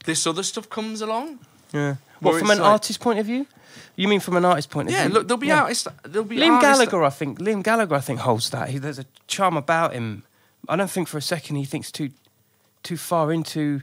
this 0.06 0.26
other 0.26 0.44
stuff 0.44 0.70
comes 0.70 1.02
along. 1.02 1.40
Yeah. 1.74 1.96
What 2.20 2.40
from 2.40 2.52
an 2.52 2.60
like- 2.60 2.68
artist 2.68 3.00
point 3.00 3.20
of 3.20 3.26
view? 3.26 3.46
You 3.96 4.08
mean 4.08 4.20
from 4.20 4.38
an 4.38 4.46
artist's 4.46 4.72
point 4.72 4.88
of 4.88 4.94
Yeah, 4.94 5.06
view? 5.06 5.14
look, 5.14 5.28
there'll 5.28 5.38
be 5.40 5.48
Yeah. 5.48 5.64
artists. 5.64 5.88
There'll 6.04 6.28
be 6.28 6.38
Liam 6.38 6.54
artists 6.56 6.80
Gallagher, 6.80 7.04
I 7.04 7.10
think. 7.10 7.40
Liam 7.40 7.62
Gallagher, 7.64 7.96
I 7.96 8.00
think 8.00 8.20
holds 8.22 8.50
that. 8.50 8.70
He, 8.70 8.78
there's 8.78 9.00
a 9.00 9.06
charm 9.28 9.58
about 9.58 9.94
him. 9.94 10.24
I 10.68 10.76
don't 10.76 10.90
think 10.90 11.08
for 11.08 11.18
a 11.18 11.22
second 11.22 11.58
he 11.58 11.66
thinks 11.66 11.92
too, 11.92 12.12
too 12.82 12.98
far 12.98 13.32
into 13.32 13.82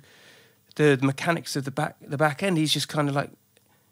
the 0.76 0.98
mechanics 1.02 1.56
of 1.56 1.64
the 1.64 1.70
back, 1.70 1.96
the 2.00 2.16
back 2.16 2.42
end. 2.42 2.56
He's 2.58 2.72
just 2.72 2.88
kind 2.88 3.08
of 3.08 3.14
like 3.14 3.30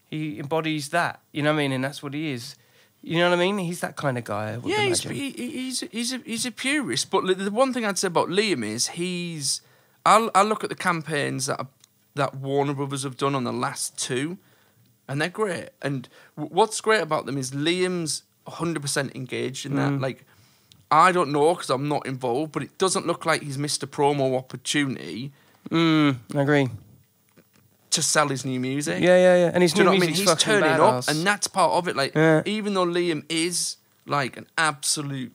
he 0.08 0.38
embodies 0.38 0.88
that. 0.90 1.20
You 1.32 1.42
know 1.42 1.52
what 1.52 1.58
I 1.60 1.62
mean? 1.62 1.72
And 1.72 1.84
that's 1.84 2.02
what 2.02 2.14
he 2.14 2.30
is. 2.30 2.56
You 3.02 3.18
know 3.18 3.28
what 3.28 3.38
I 3.38 3.40
mean? 3.40 3.58
He's 3.58 3.80
that 3.80 3.96
kind 3.96 4.16
of 4.16 4.24
guy. 4.24 4.52
I 4.54 4.58
Yeah, 4.64 4.80
he's, 4.82 5.02
he, 5.02 5.30
he- 5.30 5.50
he's 5.50 5.80
he's 5.80 6.12
a, 6.14 6.18
he's 6.24 6.46
a 6.46 6.50
purist. 6.50 7.10
But 7.10 7.26
the 7.38 7.50
one 7.50 7.72
thing 7.74 7.84
I'd 7.84 7.98
say 7.98 8.06
about 8.06 8.28
Liam 8.28 8.64
is 8.64 8.88
he's. 8.88 9.60
I'll 10.06 10.30
I 10.34 10.42
look 10.42 10.62
at 10.64 10.70
the 10.70 10.76
campaigns 10.76 11.46
that 11.46 11.66
that 12.14 12.36
Warner 12.36 12.72
Brothers 12.74 13.02
have 13.02 13.16
done 13.16 13.34
on 13.34 13.44
the 13.44 13.52
last 13.52 13.98
two, 13.98 14.38
and 15.08 15.20
they're 15.20 15.28
great. 15.28 15.70
And 15.82 16.08
w- 16.36 16.54
what's 16.54 16.80
great 16.80 17.02
about 17.02 17.26
them 17.26 17.36
is 17.36 17.50
Liam's 17.50 18.22
100 18.44 18.80
percent 18.80 19.14
engaged 19.14 19.66
in 19.66 19.76
that. 19.76 19.92
Mm. 19.92 20.00
Like, 20.00 20.24
I 20.90 21.12
don't 21.12 21.32
know 21.32 21.54
because 21.54 21.70
I'm 21.70 21.88
not 21.88 22.06
involved, 22.06 22.52
but 22.52 22.62
it 22.62 22.76
doesn't 22.78 23.06
look 23.06 23.26
like 23.26 23.42
he's 23.42 23.58
missed 23.58 23.82
a 23.82 23.86
promo 23.86 24.36
opportunity 24.38 25.32
Mm, 25.70 26.16
I 26.34 26.42
agree. 26.42 26.68
to 27.90 28.02
sell 28.02 28.28
his 28.28 28.44
new 28.44 28.58
music. 28.58 29.00
Yeah, 29.00 29.16
yeah, 29.16 29.36
yeah. 29.36 29.50
And 29.54 29.62
his 29.62 29.72
Do 29.72 29.78
you 29.78 29.84
new 29.84 29.90
know 29.90 29.96
what 29.98 30.02
I 30.02 30.06
mean? 30.08 30.14
He's 30.16 30.34
turning 30.36 30.68
badass. 30.68 31.08
up, 31.08 31.14
and 31.14 31.24
that's 31.24 31.46
part 31.46 31.72
of 31.74 31.86
it. 31.86 31.94
Like, 31.94 32.12
Yeah. 32.16 32.42
even 32.44 32.74
though 32.74 32.84
Liam 32.86 33.24
is 33.28 33.76
like 34.04 34.36
an 34.36 34.46
absolute 34.58 35.32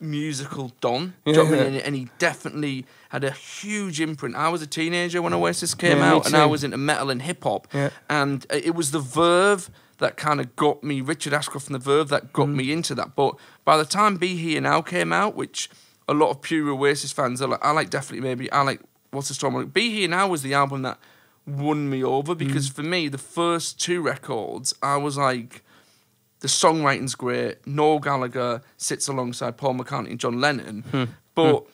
musical 0.00 0.72
don, 0.80 1.14
Yeah, 1.24 1.34
do 1.34 1.40
you 1.40 1.46
I 1.46 1.50
yeah. 1.50 1.50
mean? 1.64 1.74
And, 1.74 1.76
and 1.82 1.94
he 1.96 2.08
definitely 2.18 2.84
had 3.10 3.22
a 3.22 3.30
huge 3.30 4.00
imprint. 4.00 4.34
I 4.34 4.48
was 4.48 4.60
a 4.60 4.66
teenager 4.66 5.22
when 5.22 5.32
Oasis 5.32 5.74
came 5.74 5.98
Yeah, 5.98 6.14
out, 6.14 6.26
and 6.26 6.36
I 6.36 6.46
was 6.46 6.64
into 6.64 6.76
metal 6.76 7.10
and 7.10 7.22
hip 7.22 7.44
hop, 7.44 7.68
Yeah. 7.72 7.90
and 8.10 8.44
uh, 8.52 8.56
it 8.56 8.74
was 8.74 8.90
the 8.90 8.98
Verve 8.98 9.70
that 9.98 10.16
kind 10.16 10.40
of 10.40 10.56
got 10.56 10.82
me. 10.82 11.00
Richard 11.00 11.32
Ashcroft 11.32 11.68
and 11.68 11.76
the 11.76 11.78
Verve 11.78 12.08
that 12.08 12.32
got 12.32 12.48
Mm. 12.48 12.56
me 12.56 12.72
into 12.72 12.96
that. 12.96 13.14
But 13.14 13.36
by 13.64 13.76
the 13.76 13.84
time 13.84 14.16
Be 14.16 14.34
Here 14.36 14.60
Now 14.60 14.82
came 14.82 15.12
out, 15.12 15.36
which 15.36 15.70
a 16.08 16.12
lot 16.12 16.30
of 16.30 16.42
pure 16.42 16.70
Oasis 16.70 17.12
fans 17.12 17.40
are 17.40 17.46
like, 17.48 17.64
I 17.64 17.70
like 17.70 17.88
definitely 17.88 18.28
maybe 18.28 18.50
I 18.50 18.62
like 18.62 18.80
what's 19.14 19.28
the 19.28 19.34
storm? 19.34 19.66
Be 19.68 19.90
Here 19.90 20.08
Now 20.08 20.28
was 20.28 20.42
the 20.42 20.54
album 20.54 20.82
that 20.82 20.98
won 21.46 21.88
me 21.90 22.02
over 22.02 22.34
because 22.34 22.70
Mm. 22.70 22.74
for 22.74 22.82
me 22.82 23.08
the 23.08 23.18
first 23.18 23.80
two 23.80 24.00
records 24.00 24.74
I 24.82 24.96
was 24.96 25.16
like 25.18 25.62
the 26.40 26.48
songwriting's 26.48 27.14
great 27.14 27.66
Noel 27.66 27.98
Gallagher 27.98 28.62
sits 28.78 29.08
alongside 29.08 29.56
Paul 29.56 29.74
McCartney 29.74 30.10
and 30.10 30.18
John 30.20 30.40
Lennon 30.40 30.82
Hmm. 30.90 31.04
but 31.34 31.66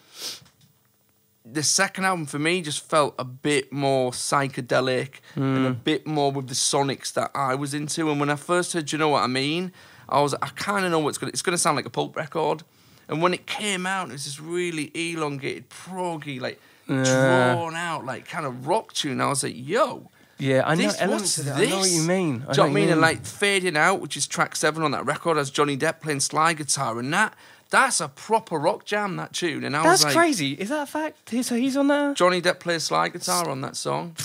the 1.44 1.62
second 1.62 2.04
album 2.04 2.26
for 2.26 2.38
me 2.38 2.62
just 2.62 2.88
felt 2.88 3.14
a 3.18 3.24
bit 3.24 3.72
more 3.72 4.10
psychedelic 4.12 5.14
and 5.34 5.66
a 5.66 5.70
bit 5.70 6.06
more 6.06 6.30
with 6.30 6.48
the 6.48 6.54
sonics 6.54 7.12
that 7.14 7.30
I 7.34 7.54
was 7.54 7.72
into. 7.74 8.10
And 8.10 8.20
when 8.20 8.30
I 8.30 8.36
first 8.36 8.72
heard, 8.72 8.86
"Do 8.86 8.94
you 8.94 8.98
know 8.98 9.08
what 9.08 9.22
I 9.24 9.26
mean? 9.26 9.72
I 10.08 10.20
was, 10.20 10.34
I 10.34 10.48
kind 10.48 10.84
of 10.84 10.90
know 10.90 10.98
what's 10.98 11.18
gonna. 11.18 11.30
It's 11.30 11.42
gonna 11.42 11.58
sound 11.58 11.76
like 11.76 11.86
a 11.86 11.90
pulp 11.90 12.14
record. 12.14 12.62
And 13.08 13.20
when 13.22 13.34
it 13.34 13.46
came 13.46 13.86
out, 13.86 14.10
it 14.10 14.12
was 14.12 14.26
this 14.26 14.38
really 14.38 14.90
elongated, 14.94 15.70
proggy, 15.70 16.40
like 16.40 16.60
Yeah. 16.90 17.54
drawn 17.54 17.76
out, 17.76 18.04
like 18.04 18.28
kind 18.28 18.44
of 18.46 18.66
rock 18.66 18.92
tune. 18.92 19.20
I 19.20 19.28
was 19.28 19.42
like, 19.42 19.54
yo. 19.56 20.10
Yeah, 20.38 20.62
I 20.64 20.74
know 20.74 20.84
This, 20.84 21.00
what's 21.02 21.36
this? 21.36 21.48
I 21.48 21.66
know 21.66 21.78
what 21.80 21.90
you 21.90 22.02
mean. 22.02 22.44
I 22.48 22.52
Do 22.52 22.52
you 22.52 22.56
know 22.56 22.62
what 22.62 22.70
I 22.70 22.72
mean? 22.72 22.88
And 22.88 23.00
like 23.00 23.26
Fade 23.26 23.62
In-Out, 23.64 24.00
which 24.00 24.16
is 24.16 24.26
track 24.26 24.56
seven 24.56 24.82
on 24.82 24.90
that 24.92 25.04
record, 25.04 25.36
has 25.36 25.50
Johnny 25.50 25.76
Depp 25.76 26.00
playing 26.00 26.20
slide 26.20 26.56
guitar, 26.56 26.98
and 26.98 27.12
that 27.12 27.34
that's 27.68 28.00
a 28.00 28.08
proper 28.08 28.58
rock 28.58 28.86
jam. 28.86 29.16
That 29.16 29.34
tune, 29.34 29.64
and 29.64 29.76
I 29.76 29.82
that's 29.82 30.02
was 30.02 30.04
like, 30.04 30.14
that's 30.14 30.16
crazy. 30.16 30.52
Is 30.54 30.70
that 30.70 30.82
a 30.84 30.86
fact? 30.86 31.30
So 31.44 31.56
he's 31.56 31.76
on 31.76 31.88
there. 31.88 32.14
Johnny 32.14 32.40
Depp 32.40 32.58
plays 32.58 32.84
slide 32.84 33.12
guitar 33.12 33.48
on 33.50 33.60
that 33.60 33.76
song. 33.76 34.16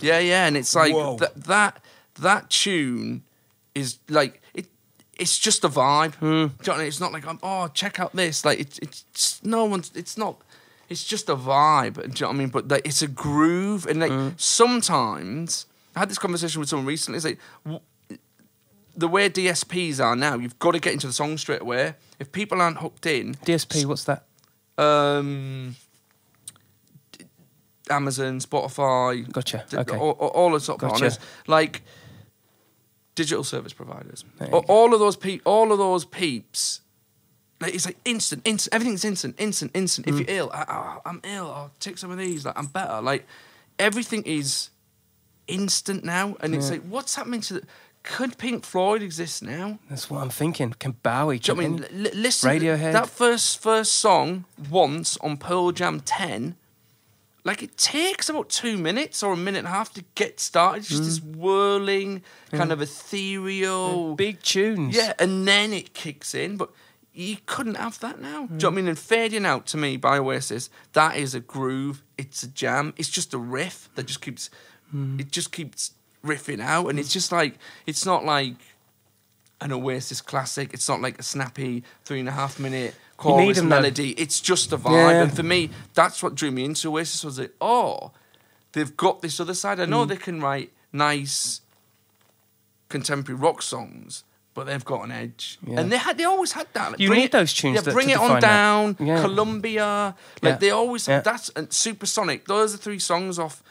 Yeah, 0.00 0.18
yeah, 0.18 0.46
and 0.46 0.56
it's 0.56 0.74
like 0.74 0.94
Whoa. 0.94 1.16
that 1.16 1.34
that 1.44 1.84
that 2.20 2.48
tune 2.48 3.22
is 3.74 3.98
like 4.08 4.40
it. 4.54 4.66
It's 5.18 5.38
just 5.38 5.62
a 5.64 5.68
vibe. 5.68 6.14
Hmm. 6.14 6.26
Do 6.26 6.32
you 6.32 6.38
know 6.38 6.48
what 6.56 6.68
I 6.70 6.78
mean? 6.78 6.86
It's 6.86 7.00
not 7.00 7.12
like 7.12 7.26
I'm. 7.26 7.38
Oh, 7.42 7.68
check 7.68 8.00
out 8.00 8.16
this. 8.16 8.46
Like 8.46 8.58
it's 8.58 8.78
it's 8.78 9.44
no 9.44 9.66
one's. 9.66 9.92
It's 9.94 10.16
not. 10.16 10.40
It's 10.90 11.04
just 11.04 11.28
a 11.28 11.36
vibe. 11.36 11.94
Do 11.94 12.00
you 12.02 12.08
know 12.08 12.26
what 12.28 12.34
I 12.34 12.38
mean? 12.38 12.48
But 12.48 12.68
like, 12.68 12.84
it's 12.86 13.00
a 13.00 13.06
groove, 13.08 13.86
and 13.86 14.00
like 14.00 14.12
sometimes 14.36 15.66
I 15.96 16.00
had 16.00 16.10
this 16.10 16.18
conversation 16.18 16.60
with 16.60 16.68
someone 16.68 16.86
recently. 16.86 17.16
It's 17.16 17.24
like. 17.24 17.38
w- 17.64 17.80
The 18.96 19.08
way 19.08 19.30
DSPs 19.30 20.00
are 20.04 20.16
now, 20.16 20.34
you've 20.36 20.58
got 20.58 20.72
to 20.72 20.80
get 20.80 20.92
into 20.92 21.06
the 21.06 21.12
song 21.12 21.38
straight 21.38 21.62
away. 21.62 21.94
If 22.18 22.32
people 22.32 22.60
aren't 22.60 22.78
hooked 22.78 23.06
in, 23.06 23.34
DSP, 23.46 23.86
what's 23.86 24.04
that? 24.04 24.24
um, 24.76 25.76
d- 27.12 27.24
Amazon, 27.88 28.40
Spotify, 28.40 29.30
Gotcha. 29.32 29.64
d- 29.70 29.76
Okay. 29.78 29.96
all, 29.96 30.10
all- 30.10 30.50
the 30.50 30.56
of 30.72 30.78
Gotcha. 30.78 30.90
partners, 30.90 31.18
like 31.46 31.82
digital 33.14 33.44
service 33.44 33.72
providers. 33.72 34.24
All, 34.52 34.64
all 34.68 34.92
of 34.92 35.00
those 35.00 35.16
pe- 35.16 35.40
all 35.44 35.72
of 35.72 35.78
those 35.78 36.04
peeps. 36.04 36.80
Like 37.60 37.74
it's 37.74 37.84
like 37.86 37.98
instant, 38.04 38.42
instant. 38.46 38.74
Everything's 38.74 39.04
instant, 39.04 39.34
instant, 39.38 39.70
instant. 39.74 40.06
Mm. 40.06 40.10
If 40.12 40.18
you're 40.28 40.36
ill, 40.38 40.50
I, 40.52 40.98
I'm 41.04 41.20
ill. 41.24 41.50
I'll 41.50 41.70
take 41.78 41.98
some 41.98 42.10
of 42.10 42.16
these. 42.18 42.44
Like 42.46 42.56
I'm 42.58 42.66
better. 42.66 43.00
Like 43.02 43.26
everything 43.78 44.22
is 44.24 44.70
instant 45.46 46.04
now, 46.04 46.36
and 46.40 46.54
it's 46.54 46.70
like, 46.70 46.82
what's 46.82 47.14
happening 47.14 47.40
to 47.42 47.54
the? 47.54 47.62
Could 48.02 48.38
Pink 48.38 48.64
Floyd 48.64 49.02
exist 49.02 49.42
now? 49.42 49.78
That's 49.90 50.08
what 50.08 50.22
I'm 50.22 50.30
thinking. 50.30 50.72
Can 50.78 50.92
Bowie? 51.02 51.38
Do 51.38 51.52
you 51.52 51.56
know 51.60 51.62
I 51.62 51.68
mean? 51.68 51.84
L- 52.06 52.12
listen, 52.14 52.48
Radiohead. 52.50 52.92
that 52.92 53.08
first 53.10 53.60
first 53.60 53.92
song 53.96 54.46
once 54.70 55.18
on 55.18 55.36
Pearl 55.36 55.70
Jam 55.72 56.00
Ten, 56.00 56.56
like 57.44 57.62
it 57.62 57.76
takes 57.76 58.30
about 58.30 58.48
two 58.48 58.78
minutes 58.78 59.22
or 59.22 59.34
a 59.34 59.36
minute 59.36 59.58
and 59.58 59.66
a 59.66 59.70
half 59.70 59.92
to 59.92 60.04
get 60.14 60.40
started. 60.40 60.78
It's 60.78 60.88
just 60.88 61.02
Mm. 61.02 61.04
this 61.04 61.20
whirling, 61.20 62.22
kind 62.52 62.72
of 62.72 62.80
ethereal, 62.80 64.14
big 64.14 64.40
tunes. 64.42 64.96
yeah, 64.96 65.12
and 65.18 65.46
then 65.46 65.74
it 65.74 65.92
kicks 65.92 66.34
in. 66.34 66.56
But 66.56 66.70
you 67.20 67.36
couldn't 67.46 67.74
have 67.76 67.98
that 68.00 68.20
now. 68.20 68.28
Do 68.28 68.32
you 68.32 68.48
know 68.48 68.56
Mm. 68.56 68.62
what 68.62 68.72
I 68.72 68.76
mean? 68.76 68.88
And 68.88 68.98
Fade 68.98 69.32
In-Out 69.32 69.66
to 69.68 69.76
me 69.76 69.96
by 69.96 70.18
Oasis, 70.18 70.70
that 70.92 71.16
is 71.16 71.34
a 71.34 71.40
groove. 71.40 72.02
It's 72.16 72.42
a 72.42 72.48
jam. 72.48 72.94
It's 72.96 73.08
just 73.10 73.34
a 73.34 73.38
riff 73.38 73.88
that 73.94 74.06
just 74.06 74.20
keeps, 74.20 74.50
Mm. 74.94 75.20
it 75.20 75.30
just 75.30 75.52
keeps 75.52 75.92
riffing 76.24 76.60
out, 76.60 76.88
and 76.88 76.98
it's 76.98 77.12
just 77.12 77.32
like 77.32 77.58
it's 77.86 78.04
not 78.04 78.24
like 78.24 78.56
an 79.60 79.72
Oasis 79.72 80.20
classic. 80.20 80.72
It's 80.72 80.88
not 80.88 81.00
like 81.02 81.18
a 81.18 81.22
snappy 81.22 81.82
three 82.04 82.20
and 82.20 82.28
a 82.28 82.32
half 82.32 82.58
minute 82.58 82.94
chorus 83.18 83.58
'em, 83.58 83.68
though. 83.68 83.76
melody. 83.76 84.12
It's 84.12 84.40
just 84.40 84.72
a 84.72 84.78
vibe. 84.78 84.92
Yeah. 84.92 85.22
And 85.22 85.36
for 85.36 85.42
me, 85.42 85.70
that's 85.94 86.22
what 86.22 86.34
drew 86.34 86.50
me 86.50 86.64
into 86.64 86.88
Oasis 86.88 87.22
was 87.24 87.38
like, 87.38 87.54
oh, 87.60 88.12
they've 88.72 88.96
got 88.96 89.20
this 89.20 89.38
other 89.40 89.52
side. 89.54 89.78
I 89.78 89.84
Mm. 89.84 89.90
know 89.90 90.04
they 90.06 90.16
can 90.16 90.40
write 90.40 90.72
nice 90.92 91.60
contemporary 92.88 93.38
rock 93.40 93.62
songs, 93.62 94.24
but 94.54 94.66
they've 94.66 94.84
got 94.84 95.04
an 95.04 95.12
edge. 95.12 95.58
Yeah. 95.66 95.80
And 95.80 95.90
they 95.92 95.96
had 95.98 96.18
they 96.18 96.24
always 96.24 96.52
had 96.52 96.66
that. 96.72 96.92
Like, 96.92 97.00
You 97.00 97.08
bring 97.08 97.20
need 97.20 97.24
it- 97.26 97.32
those 97.32 97.52
tunes 97.54 97.76
Yeah, 97.76 97.80
that- 97.82 97.94
bring 97.94 98.10
it 98.10 98.18
on 98.18 98.40
down. 98.40 98.96
Yeah. 98.98 99.20
Columbia. 99.20 100.14
Like 100.42 100.52
Yeah. 100.54 100.56
they 100.56 100.70
always 100.70 101.06
that's 101.06 101.50
and 101.50 101.72
Supersonic. 101.72 102.46
Those 102.46 102.74
are 102.74 102.78
three 102.78 102.98
songs 102.98 103.38
off 103.38 103.62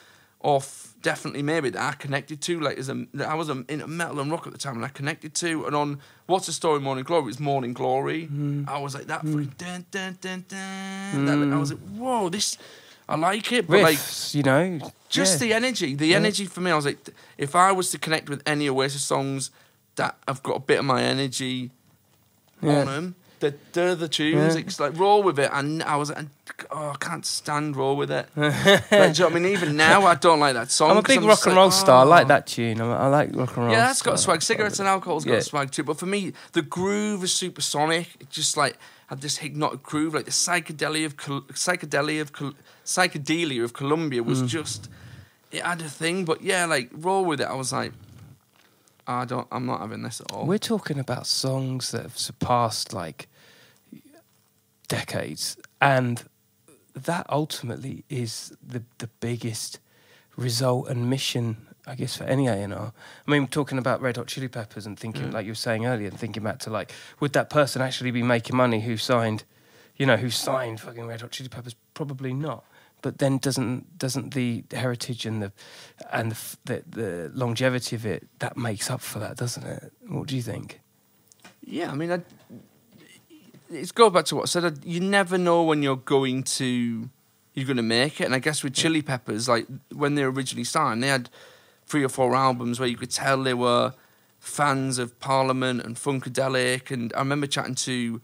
off 0.41 0.93
definitely 1.01 1.41
maybe 1.41 1.69
that 1.69 1.81
I 1.81 1.91
connected 1.97 2.41
to. 2.41 2.59
Like 2.59 2.77
as 2.77 2.89
a 2.89 3.05
I 3.27 3.35
was 3.35 3.49
a, 3.49 3.63
in 3.67 3.83
metal 3.87 4.19
and 4.19 4.31
rock 4.31 4.47
at 4.47 4.53
the 4.53 4.59
time, 4.59 4.75
and 4.75 4.85
I 4.85 4.89
connected 4.89 5.33
to. 5.35 5.65
And 5.65 5.75
on 5.75 5.99
What's 6.27 6.45
the 6.45 6.53
Story, 6.53 6.79
Morning 6.79 7.03
Glory, 7.03 7.29
it's 7.31 7.39
Morning 7.39 7.73
Glory. 7.73 8.25
Hmm. 8.25 8.63
I 8.67 8.77
was 8.79 8.93
like 8.95 9.07
that. 9.07 9.21
fucking 9.21 9.53
Dun, 9.57 9.85
dun, 9.91 10.17
dun, 10.21 10.45
dun. 10.47 11.25
That- 11.25 11.55
I 11.55 11.59
was 11.59 11.71
like, 11.71 11.81
whoa, 11.97 12.29
this. 12.29 12.57
I 13.07 13.15
like 13.15 13.51
it, 13.51 13.67
but 13.67 13.81
like 13.81 13.97
you 14.35 14.43
know. 14.43 14.79
just 15.09 15.39
the 15.39 15.51
energy. 15.53 15.95
The 15.95 16.13
energy 16.13 16.45
for 16.45 16.61
me, 16.61 16.69
I 16.69 16.75
was 16.75 16.85
like, 16.85 17.09
if 17.39 17.55
I 17.55 17.71
was 17.71 17.89
to 17.91 17.97
connect 17.97 18.29
with 18.29 18.41
any 18.45 18.69
Oasis 18.69 19.01
songs 19.01 19.49
that 19.99 20.17
have 20.27 20.41
got 20.43 20.55
a 20.55 20.59
bit 20.59 20.79
of 20.79 20.85
my 20.85 21.03
energy 21.03 21.71
Yeah. 22.61 22.79
on 22.79 22.85
them, 22.85 23.15
they're, 23.39 23.55
they're 23.73 23.95
the 23.95 24.07
tunes. 24.09 24.55
Yeah. 24.55 24.61
It's 24.61 24.79
like 24.79 24.97
roll 24.97 25.23
with 25.23 25.39
it, 25.39 25.49
and 25.53 25.81
I 25.83 25.95
was 25.95 26.09
like, 26.09 26.25
oh, 26.71 26.89
I 26.89 26.95
can't 26.99 27.25
stand 27.25 27.75
roll 27.75 27.95
with 27.95 28.11
it. 28.11 28.27
like, 28.35 28.53
do 28.53 28.95
you 28.95 28.99
know 28.99 29.07
what 29.07 29.23
I 29.23 29.39
mean? 29.39 29.45
Even 29.45 29.75
now, 29.77 30.05
I 30.05 30.15
don't 30.15 30.39
like 30.39 30.53
that 30.53 30.71
song. 30.71 30.91
I'm 30.91 30.97
a 30.97 31.01
big 31.01 31.21
just 31.21 31.27
rock 31.27 31.45
and 31.45 31.55
like, 31.55 31.61
roll 31.61 31.71
star. 31.71 32.01
I 32.01 32.03
like 32.03 32.25
oh. 32.25 32.27
that 32.29 32.47
tune. 32.47 32.81
I, 32.81 33.05
I 33.05 33.07
like 33.07 33.35
rock 33.35 33.55
and 33.55 33.65
roll. 33.65 33.73
Yeah, 33.73 33.81
that's 33.81 34.01
got 34.01 34.15
a 34.15 34.17
swag. 34.17 34.41
Cigarettes 34.41 34.79
and 34.79 34.87
alcohol's 34.87 35.25
got 35.25 35.33
Yeah. 35.33 35.39
a 35.39 35.43
swag 35.43 35.71
too. 35.71 35.83
But 35.83 35.97
for 35.97 36.05
me, 36.05 36.33
the 36.53 36.61
groove 36.61 37.23
is 37.23 37.33
supersonic. 37.33 38.09
It 38.19 38.29
just 38.29 38.57
like 38.57 38.77
had 39.07 39.21
this 39.21 39.37
hypnotic 39.37 39.83
groove, 39.83 40.13
like 40.13 40.25
the 40.25 40.31
psychedelia 40.31 41.05
of 41.05 41.17
Col- 41.17 41.41
psychedelia 41.41 42.21
of 42.21 42.33
Col- 42.33 42.53
psychedelia 42.85 43.63
of 43.63 43.73
Columbia 43.73 44.21
was 44.21 44.43
mm. 44.43 44.47
just 44.47 44.89
it 45.51 45.63
had 45.63 45.81
a 45.81 45.89
thing. 45.89 46.25
But 46.25 46.41
yeah, 46.41 46.65
like 46.65 46.89
roll 46.93 47.25
with 47.25 47.41
it. 47.41 47.47
I 47.47 47.55
was 47.55 47.71
like, 47.71 47.93
I 49.09 49.25
don't. 49.25 49.47
I'm 49.51 49.65
not 49.65 49.81
having 49.81 50.03
this 50.03 50.21
at 50.21 50.31
all. 50.31 50.45
We're 50.45 50.59
talking 50.59 50.99
about 50.99 51.25
songs 51.25 51.89
that 51.91 52.03
have 52.03 52.17
surpassed 52.17 52.93
like 52.93 53.27
decades, 54.87 55.57
and 55.81 56.23
that 56.93 57.25
ultimately 57.27 58.03
is 58.07 58.55
the 58.65 58.83
the 58.99 59.07
biggest 59.19 59.79
result 60.37 60.89
and 60.89 61.09
mission, 61.09 61.57
I 61.87 61.95
guess, 61.95 62.15
for 62.17 62.25
any 62.25 62.45
A 62.45 62.53
and 62.53 62.71
R. 62.71 62.93
I 63.27 63.31
mean, 63.31 63.47
talking 63.47 63.79
about 63.79 63.99
Red 63.99 64.17
Hot 64.17 64.27
Chili 64.27 64.47
Peppers 64.47 64.85
and 64.85 64.97
thinking, 64.97 65.29
mm. 65.29 65.33
like 65.33 65.45
you 65.45 65.53
were 65.53 65.55
saying 65.55 65.87
earlier, 65.87 66.07
and 66.07 66.19
thinking 66.19 66.43
back 66.43 66.59
to 66.59 66.69
like, 66.69 66.91
would 67.19 67.33
that 67.33 67.49
person 67.49 67.81
actually 67.81 68.11
be 68.11 68.21
making 68.21 68.55
money 68.55 68.81
who 68.81 68.95
signed, 68.95 69.43
you 69.97 70.05
know, 70.05 70.17
who 70.17 70.29
signed 70.29 70.81
fucking 70.81 71.07
Red 71.07 71.21
Hot 71.21 71.31
Chili 71.31 71.49
Peppers? 71.49 71.75
Probably 71.95 72.31
not. 72.31 72.63
But 73.01 73.19
then 73.19 73.37
doesn't 73.37 73.97
doesn't 73.97 74.33
the 74.33 74.63
heritage 74.71 75.25
and 75.25 75.41
the 75.41 75.51
and 76.11 76.31
the, 76.31 76.57
the 76.65 76.83
the 76.89 77.31
longevity 77.33 77.95
of 77.95 78.05
it 78.05 78.27
that 78.39 78.57
makes 78.57 78.89
up 78.89 79.01
for 79.01 79.19
that, 79.19 79.37
doesn't 79.37 79.65
it? 79.65 79.93
What 80.07 80.27
do 80.27 80.35
you 80.35 80.41
think? 80.41 80.81
Yeah, 81.63 81.91
I 81.91 81.95
mean, 81.95 82.11
I, 82.11 82.21
it's 83.69 83.91
go 83.91 84.09
back 84.09 84.25
to 84.25 84.35
what 84.35 84.43
I 84.43 84.45
said. 84.45 84.79
You 84.83 84.99
never 84.99 85.37
know 85.37 85.63
when 85.63 85.83
you're 85.83 85.95
going 85.95 86.43
to 86.43 87.09
you're 87.53 87.65
going 87.65 87.77
to 87.77 87.83
make 87.83 88.21
it. 88.21 88.25
And 88.25 88.35
I 88.35 88.39
guess 88.39 88.63
with 88.63 88.73
Chili 88.73 89.01
Peppers, 89.01 89.47
like 89.47 89.67
when 89.93 90.15
they 90.15 90.23
originally 90.23 90.63
signed, 90.63 91.03
they 91.03 91.07
had 91.07 91.29
three 91.85 92.03
or 92.03 92.09
four 92.09 92.35
albums 92.35 92.79
where 92.79 92.89
you 92.89 92.97
could 92.97 93.11
tell 93.11 93.43
they 93.43 93.53
were 93.53 93.93
fans 94.39 94.97
of 94.97 95.19
Parliament 95.19 95.81
and 95.81 95.95
Funkadelic. 95.95 96.91
And 96.91 97.13
I 97.13 97.19
remember 97.19 97.47
chatting 97.47 97.75
to 97.75 98.21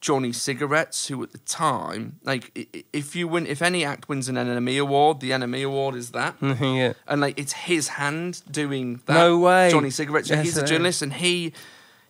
Johnny 0.00 0.32
Cigarettes, 0.32 1.08
who 1.08 1.22
at 1.22 1.32
the 1.32 1.38
time, 1.38 2.20
like, 2.22 2.86
if 2.92 3.16
you 3.16 3.26
win, 3.26 3.46
if 3.46 3.60
any 3.60 3.84
act 3.84 4.08
wins 4.08 4.28
an 4.28 4.36
NME 4.36 4.80
award, 4.80 5.20
the 5.20 5.30
NME 5.30 5.66
award 5.66 5.96
is 5.96 6.12
that 6.12 6.36
yeah. 6.40 6.92
and 7.08 7.20
like 7.20 7.38
it's 7.38 7.52
his 7.52 7.88
hand 7.88 8.42
doing 8.50 9.00
that. 9.06 9.14
No 9.14 9.38
way. 9.38 9.70
Johnny 9.70 9.90
Cigarettes. 9.90 10.30
Yes, 10.30 10.44
he's 10.44 10.56
a 10.56 10.64
journalist, 10.64 11.02
and 11.02 11.14
he 11.14 11.52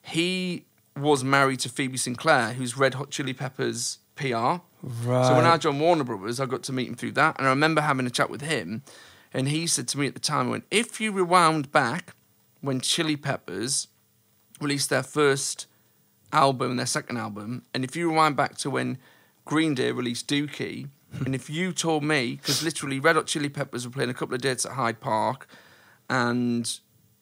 he 0.02 0.66
was 0.96 1.24
married 1.24 1.60
to 1.60 1.68
Phoebe 1.68 1.96
Sinclair, 1.96 2.52
who's 2.52 2.76
Red 2.76 2.94
Hot 2.94 3.10
Chili 3.10 3.32
Peppers 3.32 3.98
PR. 4.16 4.24
Right. 4.82 5.26
So 5.26 5.34
when 5.34 5.46
I 5.46 5.56
joined 5.56 5.80
Warner 5.80 6.04
Brothers, 6.04 6.40
I 6.40 6.46
got 6.46 6.62
to 6.64 6.72
meet 6.72 6.88
him 6.88 6.94
through 6.94 7.12
that, 7.12 7.36
and 7.38 7.46
I 7.46 7.50
remember 7.50 7.80
having 7.80 8.06
a 8.06 8.10
chat 8.10 8.28
with 8.28 8.42
him, 8.42 8.82
and 9.32 9.48
he 9.48 9.66
said 9.66 9.88
to 9.88 9.98
me 9.98 10.06
at 10.06 10.14
the 10.14 10.20
time, 10.20 10.50
"When 10.50 10.62
if 10.70 11.00
you 11.00 11.10
rewound 11.10 11.72
back 11.72 12.14
when 12.60 12.80
Chili 12.80 13.16
Peppers 13.16 13.88
released 14.60 14.90
their 14.90 15.02
first 15.02 15.66
album 16.32 16.76
their 16.76 16.86
second 16.86 17.16
album, 17.16 17.62
and 17.74 17.84
if 17.84 17.96
you 17.96 18.08
rewind 18.10 18.36
back 18.36 18.56
to 18.58 18.70
when 18.70 18.98
Green 19.44 19.74
Day 19.74 19.92
released 19.92 20.28
Dookie, 20.28 20.88
and 21.24 21.34
if 21.34 21.48
you 21.48 21.72
told 21.72 22.04
me, 22.04 22.36
because 22.36 22.62
literally 22.62 23.00
Red 23.00 23.16
Hot 23.16 23.26
Chili 23.26 23.48
Peppers 23.48 23.86
were 23.86 23.92
playing 23.92 24.10
a 24.10 24.14
couple 24.14 24.34
of 24.34 24.40
dates 24.40 24.66
at 24.66 24.72
Hyde 24.72 25.00
Park, 25.00 25.46
and 26.10 26.78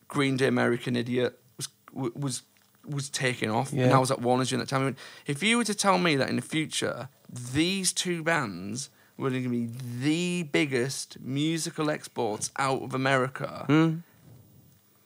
Green 0.08 0.36
Day 0.36 0.46
American 0.48 0.96
Idiot 0.96 1.38
was 1.56 1.68
was 1.92 2.42
was 2.84 3.08
taking 3.10 3.50
off, 3.50 3.72
and 3.72 3.92
I 3.92 3.98
was 3.98 4.10
at 4.10 4.20
Warner's 4.20 4.48
during 4.50 4.60
that 4.60 4.68
time. 4.68 4.80
I 4.82 4.84
went, 4.84 4.98
if 5.26 5.42
you 5.42 5.56
were 5.56 5.64
to 5.64 5.74
tell 5.74 5.98
me 5.98 6.14
that 6.16 6.28
in 6.28 6.36
the 6.36 6.42
future 6.42 7.08
these 7.28 7.92
two 7.92 8.22
bands 8.22 8.90
were 9.18 9.30
going 9.30 9.42
to 9.42 9.48
be 9.48 9.68
the 10.00 10.44
biggest 10.44 11.18
musical 11.20 11.90
exports 11.90 12.50
out 12.58 12.82
of 12.82 12.94
America, 12.94 13.64
Hmm? 13.66 13.94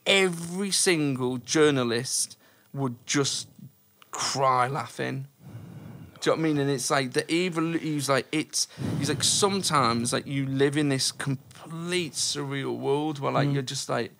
every 0.06 0.70
single 0.70 1.38
journalist 1.38 2.36
would 2.72 2.96
just 3.06 3.48
cry 4.10 4.66
laughing. 4.68 5.26
Do 6.20 6.30
you 6.30 6.36
know 6.36 6.42
what 6.42 6.48
I 6.48 6.52
mean? 6.52 6.58
And 6.58 6.70
it's 6.70 6.90
like 6.90 7.12
the 7.14 7.30
evil. 7.32 7.72
He's 7.72 8.08
like 8.08 8.26
it's. 8.30 8.68
He's 8.98 9.08
like 9.08 9.22
sometimes 9.24 10.12
like 10.12 10.26
you 10.26 10.44
live 10.46 10.76
in 10.76 10.88
this 10.90 11.10
complete 11.12 12.12
surreal 12.12 12.76
world 12.78 13.18
where 13.20 13.32
Mm. 13.32 13.34
like 13.34 13.52
you're 13.52 13.62
just 13.62 13.88
like, 13.88 14.12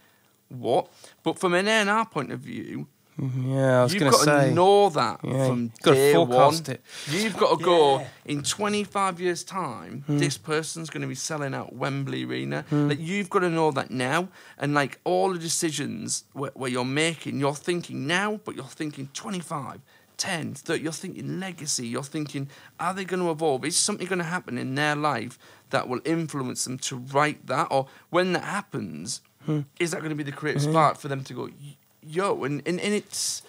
what? 0.48 0.90
But 1.22 1.38
from 1.38 1.52
an 1.54 1.68
A&R 1.68 2.06
point 2.06 2.32
of 2.32 2.40
view, 2.40 2.88
Mm-hmm. 3.20 3.52
Yeah, 3.54 3.80
I 3.80 3.82
was 3.82 3.92
you've 3.94 4.00
going 4.00 4.12
got 4.12 4.18
to 4.18 4.24
say. 4.24 4.48
to 4.48 4.54
know 4.54 4.88
that 4.90 5.20
Yeah, 5.22 5.46
from 5.46 5.60
you've 5.62 5.80
gotta 5.82 5.96
day 5.96 6.14
forecast 6.14 6.68
one. 6.68 6.74
it. 6.74 6.82
You've 7.10 7.36
got 7.36 7.58
to 7.58 7.64
go 7.64 8.06
in 8.24 8.42
25 8.42 9.20
years' 9.20 9.44
time. 9.44 10.02
Hmm. 10.06 10.18
This 10.18 10.38
person's 10.38 10.88
going 10.90 11.02
to 11.02 11.08
be 11.08 11.14
selling 11.14 11.54
out 11.54 11.74
Wembley 11.74 12.24
Arena. 12.24 12.62
Hmm. 12.70 12.88
Like 12.88 12.98
you've 13.00 13.28
got 13.30 13.40
to 13.40 13.50
know 13.50 13.70
that 13.72 13.90
now, 13.90 14.28
and 14.58 14.74
like 14.74 15.00
all 15.04 15.32
the 15.32 15.38
decisions 15.38 16.24
where, 16.32 16.50
where 16.54 16.70
you're 16.70 16.84
making, 16.84 17.38
you're 17.40 17.54
thinking 17.54 18.06
now, 18.06 18.40
but 18.44 18.54
you're 18.56 18.64
thinking 18.64 19.08
25. 19.12 19.80
10, 20.16 20.52
30, 20.52 20.82
you're 20.82 20.92
thinking 20.92 21.40
legacy, 21.40 21.86
you're 21.86 22.02
thinking, 22.02 22.46
are 22.78 22.92
they 22.92 23.06
going 23.06 23.20
to 23.22 23.30
evolve? 23.30 23.64
Is 23.64 23.74
something 23.74 24.06
going 24.06 24.18
to 24.18 24.24
happen 24.26 24.58
in 24.58 24.74
their 24.74 24.94
life 24.94 25.38
that 25.70 25.88
will 25.88 26.00
influence 26.04 26.64
them 26.64 26.76
to 26.76 26.96
write 26.96 27.46
that? 27.46 27.68
Or 27.70 27.86
when 28.10 28.34
that 28.34 28.44
happens, 28.44 29.22
hmm. 29.46 29.60
is 29.78 29.92
that 29.92 30.00
going 30.00 30.10
to 30.10 30.14
be 30.16 30.22
the 30.22 30.30
creative 30.32 30.60
spark 30.60 30.98
for 30.98 31.08
them 31.08 31.24
to 31.24 31.32
go, 31.32 31.44
"Y- 31.44 31.76
yo? 32.02 32.44
And, 32.44 32.62
and, 32.66 32.80
and 32.80 32.94
it's, 32.94 33.42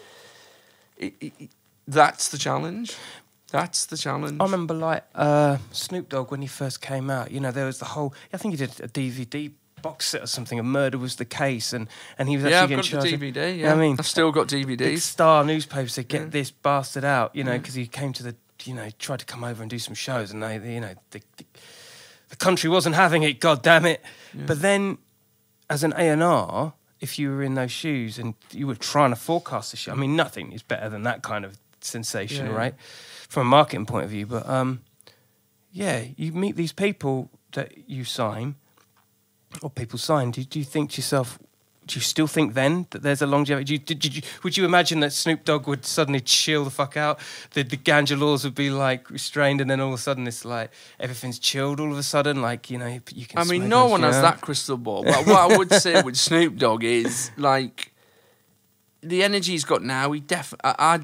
it, 0.97 1.13
it, 1.21 1.33
that's 1.87 2.29
the 2.29 2.37
challenge. 2.37 2.95
That's 3.51 3.85
the 3.87 3.97
challenge. 3.97 4.39
I 4.39 4.43
remember 4.45 4.73
like 4.73 5.03
uh, 5.13 5.57
Snoop 5.71 6.07
Dogg 6.09 6.31
when 6.31 6.41
he 6.41 6.47
first 6.47 6.81
came 6.81 7.09
out. 7.09 7.31
You 7.31 7.39
know, 7.41 7.51
there 7.51 7.65
was 7.65 7.79
the 7.79 7.85
whole. 7.85 8.13
I 8.33 8.37
think 8.37 8.53
he 8.53 8.57
did 8.57 8.79
a 8.79 8.87
DVD 8.87 9.51
box 9.81 10.07
set 10.07 10.21
or 10.23 10.27
something. 10.27 10.57
A 10.57 10.63
murder 10.63 10.97
was 10.97 11.17
the 11.17 11.25
case, 11.25 11.73
and 11.73 11.87
and 12.17 12.29
he 12.29 12.37
was 12.37 12.45
actually 12.45 12.51
yeah, 12.55 12.63
I've 12.63 12.71
actually 12.79 12.95
got 12.97 13.03
getting 13.03 13.19
the 13.19 13.31
charged. 13.31 13.35
DVD. 13.37 13.57
You 13.57 13.63
know 13.63 13.67
Yeah, 13.69 13.73
I 13.73 13.75
mean, 13.77 13.95
I've 13.99 14.07
still 14.07 14.31
got 14.31 14.47
big 14.49 14.67
DVDs. 14.67 14.99
star 14.99 15.43
newspapers 15.43 15.93
said, 15.93 16.07
"Get 16.07 16.21
Yeah. 16.21 16.27
this 16.27 16.51
bastard 16.51 17.03
out," 17.03 17.35
you 17.35 17.43
know, 17.43 17.57
because 17.57 17.73
he 17.73 17.87
came 17.87 18.13
to 18.13 18.23
the, 18.23 18.35
you 18.63 18.73
know, 18.73 18.89
tried 18.99 19.19
to 19.19 19.25
come 19.25 19.43
over 19.43 19.61
and 19.61 19.69
do 19.69 19.79
some 19.79 19.95
shows, 19.95 20.31
and 20.31 20.41
they, 20.41 20.55
you 20.73 20.79
know, 20.79 20.93
the, 21.09 21.21
the, 21.35 21.45
the 22.29 22.35
country 22.37 22.69
wasn't 22.69 22.95
having 22.95 23.23
it. 23.23 23.41
God 23.41 23.63
damn 23.63 23.85
it! 23.85 24.01
But 24.33 24.61
then, 24.61 24.97
as 25.69 25.83
an 25.83 25.91
A 25.97 26.07
and 26.07 26.23
R, 26.23 26.71
if 27.01 27.19
you 27.19 27.29
were 27.31 27.43
in 27.43 27.55
those 27.55 27.71
shoes 27.71 28.17
and 28.19 28.35
you 28.51 28.67
were 28.67 28.75
trying 28.75 29.09
to 29.09 29.15
forecast 29.15 29.71
the 29.71 29.77
show, 29.77 29.91
I 29.91 29.95
mean, 29.95 30.15
nothing 30.15 30.53
is 30.53 30.61
better 30.63 30.87
than 30.87 31.03
that 31.03 31.21
kind 31.23 31.43
of 31.43 31.57
sensation, 31.81 32.45
Yeah, 32.45 32.51
yeah. 32.51 32.57
right? 32.57 32.75
From 33.27 33.47
a 33.47 33.49
marketing 33.49 33.85
point 33.87 34.05
of 34.05 34.11
view, 34.11 34.25
but 34.27 34.47
um, 34.47 34.81
yeah, 35.71 36.05
you 36.15 36.31
meet 36.31 36.55
these 36.55 36.71
people 36.73 37.29
that 37.53 37.89
you 37.89 38.05
sign, 38.05 38.55
or 39.61 39.69
people 39.69 39.97
sign. 39.99 40.31
Do, 40.31 40.43
do 40.43 40.59
you 40.59 40.65
think 40.65 40.91
to 40.91 40.97
yourself? 40.97 41.39
Do 41.91 41.97
you 41.97 42.03
still 42.03 42.25
think 42.25 42.53
then 42.53 42.87
that 42.91 43.03
there's 43.03 43.21
a 43.21 43.27
longevity? 43.27 43.65
Do 43.65 43.73
you, 43.73 43.79
did, 43.79 44.15
you, 44.15 44.21
would 44.43 44.55
you 44.55 44.63
imagine 44.63 45.01
that 45.01 45.11
Snoop 45.11 45.43
Dogg 45.43 45.67
would 45.67 45.85
suddenly 45.85 46.21
chill 46.21 46.63
the 46.63 46.69
fuck 46.69 46.95
out? 46.95 47.19
The, 47.53 47.63
the 47.63 47.75
ganja 47.75 48.17
laws 48.17 48.45
would 48.45 48.55
be 48.55 48.69
like 48.69 49.09
restrained, 49.09 49.59
and 49.59 49.69
then 49.69 49.81
all 49.81 49.89
of 49.89 49.95
a 49.95 49.97
sudden 49.97 50.25
it's 50.25 50.45
like 50.45 50.71
everything's 51.01 51.37
chilled. 51.37 51.81
All 51.81 51.91
of 51.91 51.97
a 51.97 52.03
sudden, 52.03 52.41
like 52.41 52.71
you 52.71 52.77
know, 52.77 52.87
you 53.13 53.25
can. 53.25 53.39
I 53.39 53.43
mean, 53.43 53.67
no 53.67 53.87
one 53.87 54.03
has 54.03 54.21
that 54.21 54.39
crystal 54.39 54.77
ball. 54.77 55.03
But 55.03 55.27
what 55.27 55.51
I 55.51 55.57
would 55.57 55.73
say 55.83 56.01
with 56.01 56.15
Snoop 56.15 56.55
Dogg 56.55 56.85
is 56.85 57.29
like 57.35 57.91
the 59.01 59.21
energy 59.21 59.51
he's 59.51 59.65
got 59.65 59.83
now. 59.83 60.13
He 60.13 60.21
def 60.21 60.53
I, 60.63 60.75
I 60.79 60.99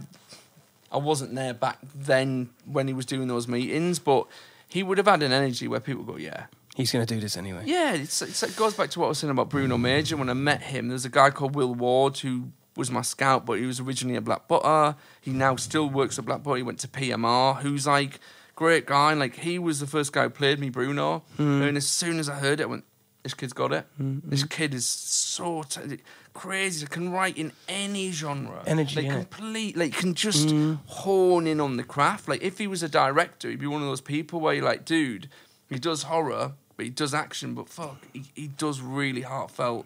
I 0.89 0.99
wasn't 0.99 1.35
there 1.35 1.53
back 1.53 1.79
then 1.93 2.51
when 2.63 2.87
he 2.87 2.93
was 2.93 3.05
doing 3.05 3.27
those 3.27 3.45
meetings, 3.45 3.99
but 3.99 4.25
he 4.69 4.83
would 4.83 4.97
have 4.99 5.07
had 5.07 5.21
an 5.21 5.33
energy 5.33 5.67
where 5.67 5.81
people 5.81 6.03
go, 6.03 6.15
yeah. 6.15 6.45
He's 6.77 6.91
going 6.91 7.03
to 7.03 7.11
do 7.11 7.19
this 7.19 7.35
anyway. 7.37 7.63
Yeah, 7.65 7.95
it's, 7.95 8.21
it's, 8.21 8.43
it 8.43 8.55
goes 8.55 8.75
back 8.75 8.91
to 8.91 8.99
what 8.99 9.07
I 9.07 9.09
was 9.09 9.17
saying 9.17 9.31
about 9.31 9.49
Bruno 9.49 9.79
Major. 9.79 10.15
When 10.15 10.29
I 10.29 10.35
met 10.35 10.61
him, 10.61 10.89
there's 10.89 11.05
a 11.05 11.09
guy 11.09 11.31
called 11.31 11.55
Will 11.55 11.73
Ward 11.73 12.19
who 12.19 12.51
was 12.75 12.91
my 12.91 13.01
scout, 13.01 13.47
but 13.47 13.53
he 13.53 13.65
was 13.65 13.79
originally 13.79 14.15
a 14.15 14.21
Black 14.21 14.47
Butter. 14.47 14.95
He 15.19 15.31
now 15.31 15.55
still 15.55 15.89
works 15.89 16.19
at 16.19 16.25
Black 16.25 16.43
Butter. 16.43 16.57
He 16.57 16.61
went 16.61 16.77
to 16.81 16.87
PMR, 16.87 17.61
who's 17.61 17.87
like 17.87 18.19
great 18.53 18.85
guy. 18.85 19.13
Like 19.13 19.37
he 19.37 19.57
was 19.57 19.79
the 19.79 19.87
first 19.87 20.13
guy 20.13 20.23
who 20.23 20.29
played 20.29 20.59
me 20.59 20.69
Bruno, 20.69 21.23
mm. 21.39 21.67
and 21.67 21.77
as 21.77 21.87
soon 21.87 22.19
as 22.19 22.29
I 22.29 22.35
heard 22.35 22.59
it, 22.59 22.63
I 22.63 22.67
went, 22.67 22.83
"This 23.23 23.33
kid's 23.33 23.53
got 23.53 23.73
it. 23.73 23.87
This 23.97 24.43
kid 24.43 24.75
is 24.75 24.85
so 24.85 25.63
t- 25.63 25.97
crazy. 26.35 26.85
Can 26.85 27.11
write 27.11 27.39
in 27.39 27.53
any 27.67 28.11
genre. 28.11 28.61
Energy, 28.67 29.01
like 29.01 29.05
innit? 29.05 29.29
complete. 29.31 29.75
Like 29.75 29.93
can 29.93 30.13
just 30.13 30.49
mm. 30.49 30.77
hone 30.85 31.47
in 31.47 31.59
on 31.59 31.77
the 31.77 31.83
craft. 31.83 32.27
Like 32.27 32.43
if 32.43 32.59
he 32.59 32.67
was 32.67 32.83
a 32.83 32.89
director, 32.89 33.49
he'd 33.49 33.59
be 33.59 33.65
one 33.65 33.81
of 33.81 33.87
those 33.87 34.01
people 34.01 34.39
where 34.39 34.53
you're 34.53 34.63
like, 34.63 34.85
dude, 34.85 35.27
he 35.69 35.79
does 35.79 36.03
horror, 36.03 36.53
but 36.77 36.85
he 36.85 36.91
does 36.91 37.13
action, 37.13 37.55
but 37.55 37.67
fuck, 37.67 37.97
he, 38.13 38.23
he 38.35 38.47
does 38.47 38.79
really 38.79 39.21
heartfelt 39.21 39.85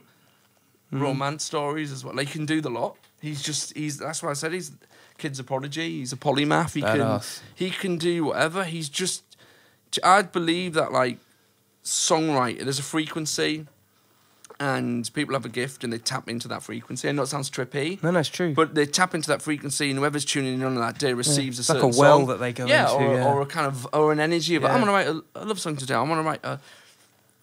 hmm. 0.90 1.02
romance 1.02 1.44
stories 1.44 1.92
as 1.92 2.06
well. 2.06 2.14
Like 2.14 2.28
he 2.28 2.34
can 2.34 2.46
do 2.46 2.62
the 2.62 2.70
lot. 2.70 2.98
He's 3.22 3.42
just 3.42 3.76
he's 3.76 3.98
that's 3.98 4.22
why 4.22 4.32
I 4.32 4.34
said 4.34 4.54
he's 4.54 4.74
kid's 5.18 5.40
a 5.40 5.44
prodigy. 5.44 6.00
He's 6.00 6.12
a 6.14 6.18
polymath. 6.18 6.74
He 6.74 6.82
can 6.82 7.22
he 7.56 7.70
can 7.70 7.98
do 7.98 8.26
whatever. 8.26 8.66
He's 8.66 8.90
just 8.90 9.24
I'd 10.04 10.32
believe 10.32 10.74
that 10.74 10.92
like 10.92 11.18
songwriter, 11.84 12.64
there's 12.64 12.80
a 12.80 12.84
frequency 12.84 13.66
and 14.62 15.12
people 15.16 15.34
have 15.34 15.44
a 15.44 15.50
gift 15.50 15.84
and 15.84 15.92
they 15.92 15.98
tap 15.98 16.30
into 16.30 16.48
that 16.48 16.62
frequency. 16.62 17.10
I 17.10 17.14
know 17.14 17.24
it 17.24 17.28
sounds 17.28 17.50
trippy. 17.50 18.02
No, 18.04 18.12
no, 18.12 18.20
it's 18.20 18.30
true. 18.30 18.54
But 18.54 18.76
they 18.76 18.86
tap 18.86 19.16
into 19.16 19.28
that 19.30 19.42
frequency, 19.42 19.90
and 19.90 19.98
whoever's 19.98 20.24
tuning 20.24 20.54
in 20.54 20.64
on 20.64 20.76
that 20.76 21.00
day 21.00 21.14
receives 21.14 21.58
It's 21.58 21.70
a 21.70 21.74
like 21.74 21.80
a 21.80 21.82
certain 21.88 22.00
well 22.00 22.20
song. 22.20 22.28
that 22.28 22.40
they 22.40 22.54
go 22.54 22.68
yeah, 22.68 22.92
into, 22.92 23.04
or, 23.04 23.16
yeah. 23.16 23.28
or 23.28 23.42
a 23.42 23.46
kind 23.48 23.66
of 23.66 23.88
or 23.92 24.12
an 24.12 24.20
energy 24.20 24.56
of 24.56 24.62
Yeah. 24.62 24.74
I'm 24.74 24.80
gonna 24.80 24.92
write 24.92 25.08
a, 25.08 25.24
a 25.36 25.46
love 25.46 25.60
song 25.60 25.78
today. 25.78 25.96
I'm 25.96 26.08
gonna 26.08 26.22
write 26.22 26.46
a 26.46 26.60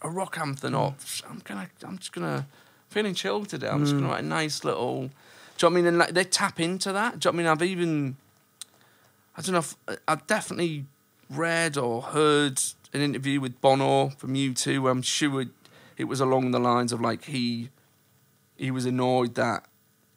a 0.03 0.09
rock 0.11 0.39
anthem, 0.39 0.75
or 0.75 0.95
I'm 1.29 1.41
gonna 1.45 1.69
I'm 1.87 1.99
just 1.99 2.13
gonna 2.13 2.47
feeling 2.91 3.15
chilled 3.15 3.49
today. 3.49 3.69
I'm 3.69 3.81
just 3.81 3.95
Mm. 3.95 4.01
gonna 4.01 4.13
write 4.13 4.25
a 4.25 4.27
nice 4.27 4.65
little. 4.65 5.03
Do 5.03 5.03
you 5.03 5.09
know 5.09 5.11
what 5.61 5.71
I 5.71 5.75
mean? 5.77 5.87
And 5.87 5.99
like 5.99 6.15
they 6.15 6.25
tap 6.25 6.61
into 6.61 6.93
that. 6.93 7.19
Do 7.21 7.29
you 7.29 7.33
know 7.33 7.37
what 7.37 7.43
I 7.43 7.45
mean? 7.45 7.47
I've 7.53 7.63
even 7.79 8.17
I 9.37 9.41
don't 9.43 9.53
know. 9.53 9.59
If, 9.59 9.77
I've 10.09 10.27
definitely 10.27 10.85
read 11.31 11.77
or 11.77 12.03
heard 12.03 12.61
an 12.93 13.01
interview 13.03 13.41
with 13.41 13.61
Bono 13.61 14.09
from 14.11 14.35
U2. 14.35 14.81
where 14.83 14.91
I'm 14.93 15.03
sure 15.03 15.43
it, 15.43 15.49
it 15.97 16.05
was 16.05 16.21
along 16.21 16.51
the 16.53 16.59
lines 16.59 16.93
of 16.93 17.01
like 17.01 17.25
he 17.27 17.69
he 18.57 18.71
was 18.71 18.87
annoyed 18.87 19.35
that 19.37 19.65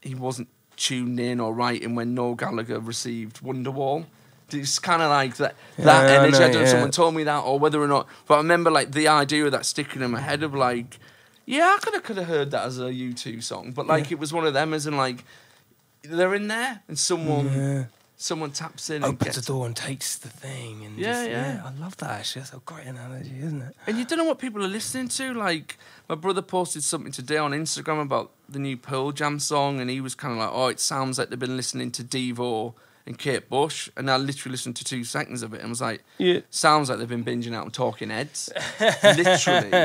he 0.02 0.16
wasn't 0.16 0.48
tuned 0.78 1.20
in 1.20 1.40
or 1.40 1.54
writing 1.54 1.94
when 1.96 2.16
Noel 2.16 2.34
Gallagher 2.36 2.80
received 2.80 3.42
Wonderwall. 3.44 4.06
It's 4.54 4.80
kind 4.80 5.02
of 5.02 5.10
like 5.10 5.36
that 5.38 5.56
that 5.78 6.10
Yeah, 6.10 6.20
energy. 6.22 6.38
I, 6.38 6.40
know, 6.40 6.46
don't 6.48 6.54
know 6.54 6.60
yeah. 6.62 6.66
someone 6.72 6.92
told 6.92 7.16
me 7.16 7.24
that 7.24 7.40
or 7.40 7.60
whether 7.60 7.82
or 7.82 7.88
not. 7.88 8.08
But 8.28 8.36
I 8.36 8.38
remember 8.38 8.70
like 8.72 8.92
the 8.92 9.08
idea 9.08 9.46
of 9.46 9.52
that 9.54 9.66
sticking 9.66 10.02
in 10.02 10.12
my 10.12 10.20
head 10.22 10.44
of 10.44 10.54
like, 10.54 11.00
yeah, 11.46 11.76
I 11.76 11.80
could 11.82 11.94
have 11.94 12.04
could 12.04 12.18
have 12.18 12.28
heard 12.28 12.52
that 12.52 12.66
as 12.66 12.80
a 12.80 12.94
U 12.94 13.14
two 13.14 13.42
song, 13.42 13.72
but 13.72 13.88
like 13.88 14.12
it 14.12 14.20
was 14.20 14.32
one 14.34 14.46
of 14.46 14.54
them 14.54 14.74
as 14.74 14.86
in 14.88 14.98
like 14.98 15.24
they're 16.04 16.34
in 16.36 16.48
there 16.48 16.82
and 16.88 16.98
someone 16.98 17.46
Yeah. 17.54 17.84
someone 18.18 18.52
taps 18.52 18.90
in 18.90 19.04
Opens 19.04 19.24
gets 19.24 19.36
the 19.38 19.44
door 19.54 19.66
and 19.66 19.76
takes 19.76 20.16
the 20.18 20.30
thing. 20.30 20.84
And 20.86 20.98
Yeah, 20.98 21.14
just, 21.26 21.30
yeah. 21.30 21.62
I 21.66 21.80
love 21.82 21.98
that 21.98 22.10
actually. 22.12 22.42
That's 22.42 22.54
a 22.54 22.60
great 22.66 22.88
analogy, 22.88 23.36
isn't 23.40 23.62
it? 23.62 23.76
And 23.88 23.98
you 23.98 24.06
don't 24.06 24.18
know 24.18 24.24
what 24.26 24.40
people 24.40 24.64
are 24.64 24.68
listening 24.68 25.08
to. 25.10 25.34
Like 25.34 25.78
my 26.10 26.16
brother 26.16 26.42
posted 26.42 26.84
something 26.84 27.12
today 27.12 27.38
on 27.38 27.52
Instagram 27.52 28.02
about 28.02 28.32
the 28.50 28.60
new 28.60 28.78
Pearl 28.78 29.12
Jam 29.12 29.40
song, 29.40 29.80
and 29.80 29.90
he 29.90 30.02
was 30.02 30.14
kind 30.16 30.34
of 30.34 30.40
like, 30.40 30.50
"Oh, 30.52 30.68
it 30.68 30.80
sounds 30.80 31.18
like 31.18 31.30
they've 31.30 31.40
been 31.40 31.56
listening 31.58 31.92
to 31.92 32.04
Devo 32.04 32.74
and 33.06 33.18
Kate 33.18 33.50
Bush." 33.50 33.90
And 33.98 34.10
I 34.10 34.18
literally 34.18 34.52
listened 34.52 34.76
to 34.78 34.84
two 34.84 35.04
seconds 35.04 35.44
of 35.44 35.54
it 35.54 35.62
and 35.62 35.70
was 35.70 35.82
like, 35.82 36.04
Yeah. 36.18 36.42
sounds 36.50 36.90
like 36.90 37.00
they've 37.00 37.08
been 37.08 37.24
binging 37.26 37.54
out 37.56 37.66
on 37.66 37.72
Talking 37.72 38.10
Heads." 38.10 38.50
literally, 39.04 39.70
do 39.70 39.76
you 39.76 39.82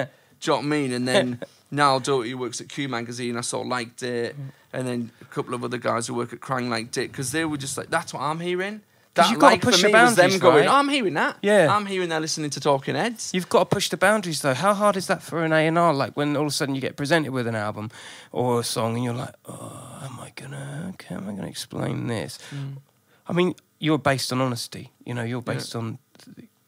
know 0.48 0.56
what 0.56 0.58
I 0.58 0.62
mean? 0.62 0.92
And 0.92 1.06
then 1.08 1.40
Niall 1.70 2.00
Doherty, 2.00 2.34
works 2.34 2.60
at 2.60 2.68
Q 2.68 2.88
Magazine, 2.88 3.36
I 3.36 3.40
saw 3.40 3.60
liked 3.60 4.02
it, 4.02 4.36
and 4.72 4.86
then 4.86 5.10
a 5.20 5.24
couple 5.26 5.54
of 5.54 5.64
other 5.64 5.78
guys 5.78 6.06
who 6.06 6.14
work 6.14 6.32
at 6.32 6.40
Kerrang 6.40 6.68
liked 6.68 6.96
it 6.98 7.10
because 7.10 7.32
they 7.32 7.44
were 7.44 7.56
just 7.56 7.76
like, 7.76 7.90
"That's 7.90 8.12
what 8.14 8.22
I'm 8.22 8.40
hearing." 8.40 8.82
That 9.14 9.30
you've 9.30 9.40
gotta 9.40 9.54
like 9.54 9.62
push 9.62 9.80
for 9.80 9.88
the 9.88 9.92
was 9.94 10.14
them 10.14 10.24
boundaries, 10.24 10.40
going, 10.42 10.56
right? 10.66 10.68
"Oh, 10.68 10.74
I'm 10.76 10.88
hearing 10.90 11.14
that. 11.14 11.38
Yeah. 11.40 11.74
I'm 11.74 11.86
hearing 11.86 12.10
they're 12.10 12.20
listening 12.20 12.50
to 12.50 12.60
Talking 12.60 12.94
Heads. 12.94 13.30
You've 13.32 13.48
got 13.48 13.60
to 13.60 13.64
push 13.74 13.88
the 13.88 13.96
boundaries 13.96 14.42
though. 14.42 14.52
How 14.52 14.74
hard 14.74 14.94
is 14.94 15.06
that 15.06 15.22
for 15.22 15.42
an 15.42 15.52
A 15.54 15.66
and 15.66 15.78
R? 15.78 15.94
Like 15.94 16.14
when 16.18 16.36
all 16.36 16.42
of 16.42 16.48
a 16.48 16.50
sudden 16.50 16.74
you 16.74 16.82
get 16.82 16.96
presented 16.96 17.32
with 17.32 17.46
an 17.46 17.54
album 17.56 17.90
or 18.30 18.60
a 18.60 18.62
song, 18.62 18.94
and 18.94 19.02
you're 19.04 19.14
like, 19.14 19.34
"Oh, 19.46 20.00
am 20.02 20.20
I 20.20 20.32
gonna? 20.36 20.92
Okay, 20.94 21.14
am 21.14 21.30
I 21.30 21.32
gonna 21.32 21.48
explain 21.48 22.08
this?" 22.08 22.38
Mm. 22.54 22.74
I 23.28 23.32
mean, 23.32 23.54
you're 23.78 23.98
based 23.98 24.32
on 24.32 24.40
honesty. 24.40 24.92
You 25.04 25.14
know, 25.14 25.22
you're 25.22 25.42
based 25.42 25.74
on 25.76 25.98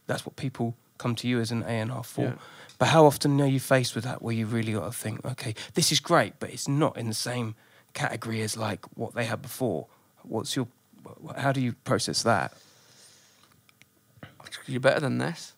that's 0.07 0.25
what 0.27 0.37
people 0.37 0.75
come 0.99 1.15
to 1.17 1.29
you 1.29 1.41
as 1.41 1.51
an 1.51 1.63
A 1.63 1.67
and 1.69 1.93
R 1.93 2.03
for. 2.05 2.23
Yeah. 2.23 2.33
But 2.79 2.89
how 2.89 3.07
often 3.07 3.41
are 3.41 3.47
you 3.47 3.61
faced 3.61 3.95
with 3.95 4.05
that 4.05 4.23
where 4.23 4.35
you 4.35 4.47
really 4.47 4.73
got 4.73 4.85
to 4.87 4.93
think, 4.97 5.25
okay, 5.25 5.55
this 5.75 5.91
is 5.93 6.01
great, 6.01 6.35
but 6.39 6.51
it's 6.51 6.69
not 6.69 6.97
in 6.97 7.09
the 7.09 7.15
same 7.15 7.55
category 7.93 8.41
as 8.43 8.57
like 8.57 8.85
what 8.97 9.15
they 9.15 9.25
had 9.25 9.43
before. 9.43 9.87
What's 10.23 10.55
your? 10.57 10.69
How 11.37 11.53
do 11.53 11.61
you 11.61 11.73
process 11.85 12.23
that? 12.23 12.53
You're 14.67 14.81
better 14.81 15.01
than 15.01 15.19
this. 15.19 15.53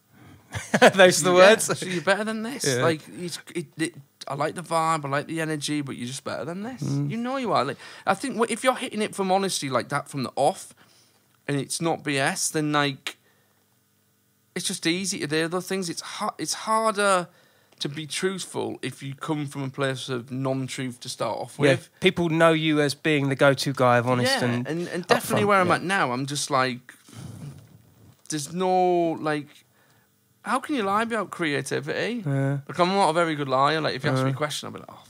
Those 0.94 1.20
are 1.20 1.24
the 1.24 1.30
Yeah, 1.30 1.50
words. 1.50 1.78
so 1.78 1.86
you're 1.86 2.02
better 2.02 2.24
than 2.24 2.42
this. 2.42 2.64
Yeah. 2.66 2.82
Like 2.82 3.02
it's, 3.20 3.38
it, 3.54 3.66
it, 3.78 3.94
I 4.26 4.34
like 4.34 4.54
the 4.54 4.62
vibe, 4.62 5.04
I 5.04 5.08
like 5.08 5.26
the 5.26 5.40
energy, 5.40 5.80
but 5.80 5.96
you're 5.96 6.06
just 6.08 6.24
better 6.24 6.44
than 6.44 6.62
this. 6.62 6.82
Mm. 6.82 7.10
You 7.10 7.16
know 7.16 7.36
you 7.36 7.52
are. 7.52 7.64
Like 7.64 7.76
I 8.06 8.14
think 8.14 8.40
if 8.50 8.64
you're 8.64 8.74
hitting 8.76 9.02
it 9.02 9.14
from 9.14 9.30
honesty 9.30 9.68
like 9.70 9.88
that 9.90 10.08
from 10.08 10.22
the 10.24 10.32
off, 10.36 10.74
and 11.48 11.56
it's 11.58 11.80
not 11.80 12.02
BS, 12.02 12.52
then 12.52 12.72
like 12.72 13.16
it's 14.54 14.66
just 14.66 14.86
easy 14.86 15.20
to 15.20 15.26
do 15.26 15.44
other 15.44 15.60
things. 15.60 15.88
It's 15.88 16.00
hard. 16.00 16.34
It's 16.38 16.54
harder 16.54 17.28
to 17.80 17.88
be 17.88 18.06
truthful 18.06 18.78
if 18.82 19.02
you 19.02 19.14
come 19.14 19.46
from 19.46 19.62
a 19.62 19.70
place 19.70 20.08
of 20.10 20.30
non-truth 20.30 21.00
to 21.00 21.08
start 21.08 21.38
off 21.38 21.58
with. 21.58 21.70
Yeah, 21.70 21.98
people 22.00 22.28
know 22.28 22.52
you 22.52 22.80
as 22.80 22.94
being 22.94 23.30
the 23.30 23.34
go-to 23.34 23.72
guy 23.72 23.96
of 23.98 24.06
honest 24.06 24.40
yeah, 24.40 24.44
and 24.44 24.68
and, 24.68 24.88
and 24.88 25.06
definitely 25.06 25.46
where 25.46 25.60
I'm 25.60 25.68
yeah. 25.68 25.76
at 25.76 25.82
now, 25.82 26.12
I'm 26.12 26.26
just 26.26 26.50
like, 26.50 26.94
there's 28.28 28.52
no 28.52 29.12
like. 29.20 29.48
How 30.42 30.58
can 30.58 30.74
you 30.74 30.82
lie 30.82 31.02
about 31.02 31.30
creativity? 31.30 32.22
Yeah. 32.26 32.58
Like 32.66 32.78
I'm 32.78 32.88
not 32.88 33.10
a 33.10 33.12
very 33.12 33.34
good 33.34 33.48
liar. 33.48 33.80
Like 33.80 33.94
if 33.94 34.04
you 34.04 34.10
ask 34.10 34.24
me 34.24 34.30
a 34.30 34.32
Uh. 34.32 34.36
question, 34.36 34.66
I'll 34.66 34.72
be 34.72 34.78
like, 34.78 34.88
oh, 34.90 35.04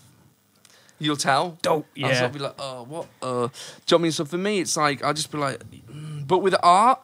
you'll 0.99 1.17
tell. 1.17 1.57
Dope, 1.63 1.87
I'll 1.97 2.11
yeah. 2.11 2.25
of 2.25 2.33
be 2.33 2.41
like, 2.41 2.55
oh, 2.59 2.85
what? 2.85 3.07
Uh, 3.23 3.27
do 3.27 3.33
you 3.33 3.39
know 3.39 3.51
what 3.87 3.93
I 3.93 3.99
mean? 3.99 4.13
So 4.13 4.25
for 4.25 4.39
me, 4.39 4.59
it's 4.61 4.77
like 4.77 5.05
I'll 5.05 5.15
just 5.15 5.31
be 5.31 5.39
like, 5.39 5.59
mm. 5.61 6.10
But 6.31 6.43
with 6.43 6.55
art, 6.63 7.01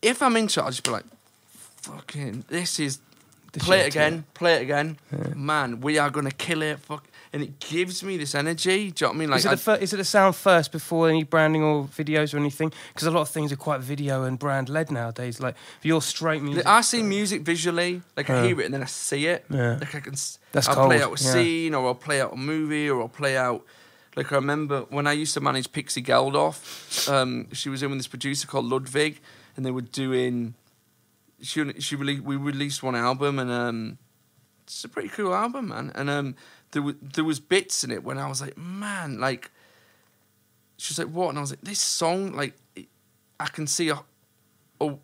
if 0.00 0.22
I'm 0.22 0.36
into 0.36 0.60
it, 0.60 0.62
I'll 0.62 0.70
just 0.70 0.84
be 0.84 0.92
like, 0.92 1.04
fucking, 1.48 2.44
this 2.48 2.78
is. 2.78 3.00
The 3.50 3.60
play 3.60 3.78
it 3.78 3.94
yeah. 3.94 4.06
again, 4.06 4.24
play 4.34 4.54
it 4.56 4.62
again, 4.62 4.98
man. 5.34 5.80
We 5.80 5.98
are 5.98 6.10
gonna 6.10 6.30
kill 6.30 6.60
it. 6.60 6.78
Fuck, 6.80 7.08
and 7.32 7.42
it 7.42 7.58
gives 7.58 8.04
me 8.04 8.18
this 8.18 8.34
energy. 8.34 8.92
Do 8.92 9.06
you 9.06 9.06
know 9.06 9.08
what 9.08 9.14
I 9.14 9.18
mean? 9.18 9.30
Like, 9.30 9.38
is, 9.38 9.46
it 9.46 9.50
the 9.50 9.56
fir- 9.56 9.74
is 9.76 9.92
it 9.94 9.96
the 9.96 10.04
sound 10.04 10.36
first 10.36 10.70
before 10.70 11.08
any 11.08 11.24
branding 11.24 11.62
or 11.62 11.84
videos 11.84 12.34
or 12.34 12.36
anything? 12.36 12.70
Because 12.92 13.08
a 13.08 13.10
lot 13.10 13.22
of 13.22 13.30
things 13.30 13.50
are 13.50 13.56
quite 13.56 13.80
video 13.80 14.24
and 14.24 14.38
brand 14.38 14.68
led 14.68 14.90
nowadays. 14.90 15.40
Like 15.40 15.54
if 15.78 15.86
you're 15.86 16.02
straight 16.02 16.42
music, 16.42 16.66
I 16.66 16.82
see 16.82 17.02
music 17.02 17.40
visually, 17.40 18.02
like 18.18 18.28
I 18.28 18.46
hear 18.46 18.60
it 18.60 18.66
and 18.66 18.74
then 18.74 18.82
I 18.82 18.86
see 18.86 19.26
it. 19.26 19.46
Yeah. 19.50 19.78
Like 19.80 19.94
I 19.94 20.00
can, 20.00 20.14
That's 20.52 20.68
I'll 20.68 20.86
play 20.86 21.02
out 21.02 21.18
a 21.18 21.24
yeah. 21.24 21.32
scene, 21.32 21.74
or 21.74 21.86
I'll 21.86 21.94
play 21.94 22.20
out 22.20 22.34
a 22.34 22.36
movie, 22.36 22.88
or 22.90 23.00
I'll 23.00 23.08
play 23.08 23.36
out. 23.36 23.64
Like 24.18 24.32
I 24.32 24.34
remember 24.34 24.80
when 24.90 25.06
I 25.06 25.12
used 25.12 25.32
to 25.34 25.40
manage 25.40 25.70
Pixie 25.70 26.02
Geldof, 26.02 27.08
um, 27.08 27.46
she 27.52 27.68
was 27.68 27.84
in 27.84 27.90
with 27.90 28.00
this 28.00 28.08
producer 28.08 28.48
called 28.48 28.64
Ludwig, 28.64 29.20
and 29.56 29.64
they 29.64 29.70
were 29.70 29.80
doing. 29.80 30.54
She 31.40 31.72
she 31.78 31.94
released 31.94 32.24
we 32.24 32.34
released 32.34 32.82
one 32.82 32.96
album, 32.96 33.38
and 33.38 33.48
um, 33.48 33.98
it's 34.64 34.82
a 34.82 34.88
pretty 34.88 35.08
cool 35.08 35.32
album, 35.32 35.68
man. 35.68 35.92
And 35.94 36.10
um, 36.10 36.34
there 36.72 36.82
was 36.82 36.96
there 37.00 37.22
was 37.22 37.38
bits 37.38 37.84
in 37.84 37.92
it 37.92 38.02
when 38.02 38.18
I 38.18 38.26
was 38.28 38.40
like, 38.40 38.58
man, 38.58 39.20
like. 39.20 39.52
She 40.78 40.90
was 40.90 40.98
like, 40.98 41.14
what? 41.14 41.28
And 41.28 41.38
I 41.38 41.40
was 41.40 41.50
like, 41.50 41.60
this 41.60 41.78
song, 41.80 42.32
like, 42.32 42.54
I 43.38 43.46
can 43.46 43.68
see 43.68 43.88
a, 43.88 44.00
a 44.80 44.96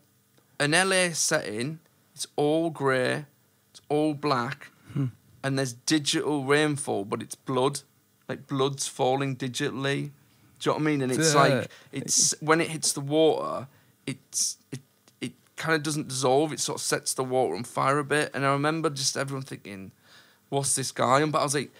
an 0.59 0.71
LA 0.71 1.11
setting. 1.13 1.79
It's 2.13 2.27
all 2.35 2.69
grey, 2.69 3.27
it's 3.71 3.81
all 3.87 4.13
black, 4.13 4.71
and 5.41 5.57
there's 5.57 5.71
digital 5.71 6.43
rainfall, 6.43 7.05
but 7.05 7.21
it's 7.21 7.35
blood, 7.35 7.81
like 8.27 8.47
blood's 8.47 8.87
falling 8.87 9.35
digitally. 9.35 10.11
Do 10.59 10.69
you 10.69 10.71
know 10.71 10.73
what 10.73 10.81
I 10.81 10.83
mean? 10.83 11.01
And 11.01 11.11
it's 11.11 11.33
Yeah. 11.33 11.39
like 11.41 11.71
it's 11.91 12.33
when 12.39 12.61
it 12.61 12.69
hits 12.69 12.93
the 12.93 13.01
water, 13.01 13.67
it's 14.07 14.57
it 14.71 14.81
it 15.21 15.33
kind 15.55 15.75
of 15.75 15.83
doesn't 15.83 16.07
dissolve. 16.07 16.53
It 16.53 16.59
sort 16.59 16.79
of 16.79 16.83
sets 16.83 17.13
the 17.13 17.23
water 17.23 17.55
on 17.55 17.63
fire 17.63 17.99
a 17.99 18.03
bit. 18.03 18.31
And 18.33 18.45
I 18.45 18.51
remember 18.51 18.89
just 18.89 19.15
everyone 19.17 19.43
thinking, 19.43 19.91
"What's 20.49 20.75
this 20.75 20.91
guy?" 20.91 21.21
on? 21.21 21.31
But 21.31 21.39
I 21.39 21.43
was 21.43 21.55
like. 21.55 21.71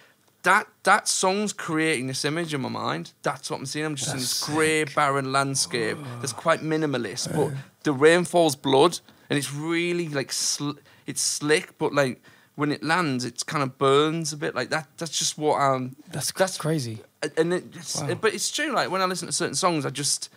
That 0.42 0.68
that 0.84 1.08
song's 1.08 1.52
creating 1.52 2.06
this 2.06 2.24
image 2.24 2.54
in 2.54 2.60
my 2.60 2.68
mind. 2.68 3.12
That's 3.22 3.50
what 3.50 3.58
I'm 3.58 3.66
seeing. 3.66 3.84
I'm 3.84 3.96
just 3.96 4.12
in 4.12 4.18
this 4.20 4.44
grey, 4.44 4.84
barren 4.84 5.32
landscape 5.32 5.98
oh. 6.00 6.18
that's 6.20 6.32
quite 6.32 6.60
minimalist, 6.60 7.34
but 7.34 7.52
the 7.82 7.92
rainfall's 7.92 8.54
blood, 8.54 9.00
and 9.28 9.36
it's 9.36 9.52
really 9.52 10.06
like 10.08 10.30
sl- 10.30 10.78
it's 11.04 11.20
slick, 11.20 11.76
but 11.78 11.92
like 11.92 12.22
when 12.56 12.72
it 12.72 12.82
lands, 12.82 13.24
it 13.24 13.44
kind 13.46 13.62
of 13.62 13.78
burns 13.78 14.32
a 14.32 14.36
bit. 14.36 14.54
Like 14.54 14.70
that. 14.70 14.88
That's 14.98 15.16
just 15.18 15.38
what 15.38 15.56
I'm. 15.58 15.94
that's 16.10 16.32
that's 16.32 16.58
crazy. 16.58 16.98
and 17.36 17.52
it, 17.54 17.64
it's, 17.74 18.00
Wow. 18.00 18.14
but 18.20 18.34
it's 18.34 18.50
true. 18.50 18.72
Like 18.72 18.90
when 18.90 19.00
I 19.00 19.04
listen 19.06 19.26
to 19.28 19.32
certain 19.32 19.54
songs, 19.54 19.86
I 19.86 19.90
just 19.90 20.28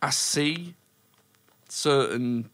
I 0.00 0.10
see 0.10 0.74
certain 1.68 2.50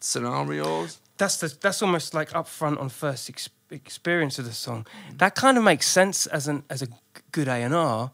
scenarios. 0.00 0.98
That's 1.16 1.36
the 1.38 1.54
that's 1.60 1.82
almost 1.82 2.14
like 2.14 2.30
upfront 2.30 2.80
on 2.80 2.88
first 2.88 3.28
ex- 3.30 3.48
experience 3.70 4.38
of 4.38 4.44
the 4.46 4.52
song. 4.52 4.86
That 5.18 5.34
kind 5.34 5.56
of 5.58 5.64
makes 5.64 5.86
sense 5.86 6.26
as 6.26 6.48
an 6.48 6.64
as 6.68 6.82
a 6.82 6.88
good 7.32 7.48
A 7.48 7.62
and 7.62 7.74
R. 7.74 8.10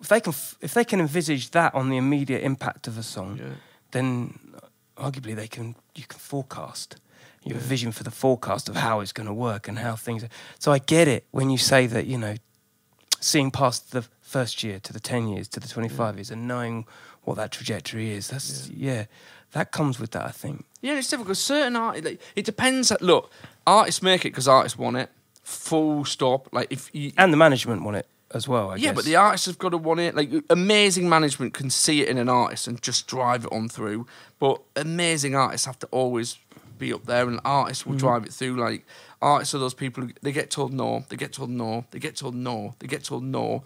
If 0.00 0.08
they 0.08 0.20
can 0.20 0.34
if 0.60 0.74
they 0.74 0.84
can 0.84 1.00
envisage 1.00 1.50
that 1.52 1.74
on 1.74 1.88
the 1.88 1.96
immediate 1.96 2.42
impact 2.42 2.86
of 2.88 2.98
a 2.98 3.02
song, 3.02 3.38
Yeah. 3.38 3.54
then 3.92 4.38
arguably 4.96 5.34
they 5.34 5.48
can 5.48 5.74
you 5.94 6.04
can 6.06 6.18
forecast. 6.18 6.96
You 7.46 7.54
have 7.54 7.62
a 7.62 7.66
vision 7.66 7.92
for 7.92 8.02
the 8.02 8.10
forecast 8.10 8.68
of 8.68 8.74
how 8.74 9.00
it's 9.00 9.12
going 9.12 9.28
to 9.28 9.32
work 9.34 9.68
and 9.68 9.78
how 9.78 9.94
things. 9.94 10.24
Are. 10.24 10.28
So 10.58 10.72
I 10.72 10.78
get 10.78 11.06
it 11.06 11.26
when 11.30 11.48
you 11.48 11.58
say 11.58 11.86
that 11.86 12.06
you 12.06 12.18
know, 12.18 12.34
seeing 13.20 13.52
past 13.52 13.92
the 13.92 14.02
first 14.20 14.64
year 14.64 14.80
to 14.80 14.92
the 14.92 14.98
ten 14.98 15.28
years 15.28 15.46
to 15.48 15.60
the 15.60 15.68
twenty 15.68 15.88
five 15.88 16.14
mm. 16.14 16.18
years 16.18 16.30
and 16.32 16.48
knowing 16.48 16.86
what 17.22 17.36
that 17.36 17.52
trajectory 17.52 18.10
is. 18.10 18.28
That's 18.28 18.68
yeah. 18.68 19.04
that 19.52 19.70
comes 19.70 20.00
with 20.00 20.10
that. 20.10 20.26
I 20.26 20.32
think. 20.32 20.64
Yeah, 20.82 20.98
it's 20.98 21.08
difficult. 21.08 21.36
Certain 21.36 21.76
art, 21.76 22.04
like, 22.04 22.20
it 22.34 22.44
depends. 22.44 22.92
Look, 23.00 23.30
artists 23.66 24.02
make 24.02 24.24
it 24.24 24.30
because 24.30 24.48
artists 24.48 24.76
want 24.76 24.96
it. 24.96 25.10
Full 25.42 26.04
stop. 26.04 26.48
Like 26.52 26.68
if 26.70 26.90
you, 26.92 27.12
And 27.16 27.32
the 27.32 27.36
management 27.36 27.82
want 27.82 27.96
it 27.96 28.08
as 28.32 28.48
well. 28.48 28.70
I 28.70 28.76
yeah, 28.76 28.88
guess. 28.88 28.94
but 28.96 29.04
the 29.04 29.16
artists 29.16 29.46
have 29.46 29.58
got 29.58 29.70
to 29.70 29.78
want 29.78 30.00
it. 30.00 30.14
Like 30.14 30.30
amazing 30.50 31.08
management 31.08 31.54
can 31.54 31.70
see 31.70 32.02
it 32.02 32.08
in 32.08 32.18
an 32.18 32.28
artist 32.28 32.66
and 32.66 32.82
just 32.82 33.06
drive 33.06 33.44
it 33.44 33.52
on 33.52 33.68
through. 33.68 34.06
But 34.38 34.60
amazing 34.74 35.34
artists 35.34 35.66
have 35.66 35.78
to 35.80 35.86
always 35.88 36.38
be 36.78 36.92
up 36.92 37.04
there, 37.06 37.26
and 37.28 37.40
artists 37.44 37.84
will 37.86 37.92
mm-hmm. 37.92 38.06
drive 38.06 38.24
it 38.26 38.32
through. 38.32 38.56
Like 38.56 38.86
artists 39.22 39.54
are 39.54 39.58
those 39.58 39.74
people 39.74 40.04
who 40.04 40.10
they 40.22 40.32
get 40.32 40.50
told 40.50 40.72
no, 40.72 41.04
they 41.08 41.16
get 41.16 41.32
told 41.32 41.50
no, 41.50 41.84
they 41.90 41.98
get 41.98 42.16
told 42.16 42.34
no, 42.34 42.74
they 42.78 42.86
get 42.86 43.04
told 43.04 43.24
no. 43.24 43.64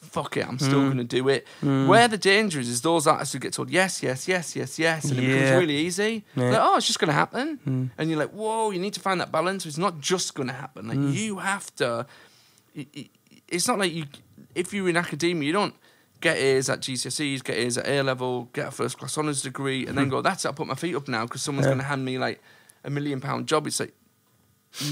Fuck 0.00 0.36
it, 0.36 0.46
I'm 0.48 0.58
still 0.58 0.80
Mm. 0.80 0.86
going 0.86 0.96
to 0.98 1.04
do 1.04 1.28
it. 1.28 1.46
Mm. 1.62 1.86
Where 1.86 2.08
the 2.08 2.18
danger 2.18 2.58
is, 2.58 2.68
is 2.68 2.80
those 2.82 3.06
artists 3.06 3.32
who 3.32 3.38
get 3.38 3.52
told 3.52 3.70
yes, 3.70 4.02
yes, 4.02 4.26
yes, 4.26 4.56
yes, 4.56 4.76
yes, 4.76 5.04
and 5.04 5.16
it 5.18 5.22
becomes 5.26 5.50
really 5.60 5.76
easy. 5.76 6.24
Yeah. 6.34 6.50
Like, 6.50 6.58
oh, 6.60 6.76
it's 6.76 6.88
just 6.88 6.98
going 6.98 7.08
to 7.08 7.14
happen. 7.14 7.60
Mm. 7.64 7.90
And 7.96 8.10
you're 8.10 8.18
like, 8.18 8.30
whoa, 8.32 8.72
you 8.72 8.80
need 8.80 8.94
to 8.94 9.00
find 9.00 9.20
that 9.20 9.30
balance. 9.30 9.64
It's 9.64 9.78
not 9.78 10.00
just 10.00 10.34
going 10.34 10.48
to 10.48 10.54
happen. 10.54 10.88
Like, 10.88 10.98
mm. 10.98 11.12
you 11.14 11.38
have 11.38 11.72
to. 11.76 12.06
it- 12.74 12.88
it- 12.92 13.10
It's 13.48 13.68
not 13.68 13.78
like 13.78 13.92
you. 13.92 14.06
If 14.56 14.72
you're 14.74 14.88
in 14.88 14.96
academia, 14.96 15.46
you 15.46 15.52
don't 15.52 15.74
get 16.22 16.38
A's 16.38 16.70
at 16.70 16.80
GCSEs, 16.80 17.44
get 17.44 17.56
A's 17.58 17.76
at 17.76 17.86
A 17.86 18.00
level, 18.02 18.48
get 18.54 18.68
a 18.68 18.70
first 18.70 18.96
class 18.98 19.18
honours 19.18 19.42
degree, 19.42 19.86
and 19.86 19.98
then 19.98 20.08
go, 20.08 20.22
that's 20.22 20.44
it, 20.46 20.48
I'll 20.48 20.54
put 20.54 20.66
my 20.66 20.74
feet 20.74 20.94
up 20.96 21.06
now 21.08 21.24
because 21.26 21.42
someone's 21.42 21.66
Yeah. 21.66 21.72
going 21.72 21.80
to 21.80 21.84
hand 21.84 22.04
me 22.04 22.16
like 22.18 22.40
a 22.84 22.88
million 22.90 23.20
pound 23.20 23.46
job. 23.46 23.66
It's 23.66 23.78
like, 23.80 23.92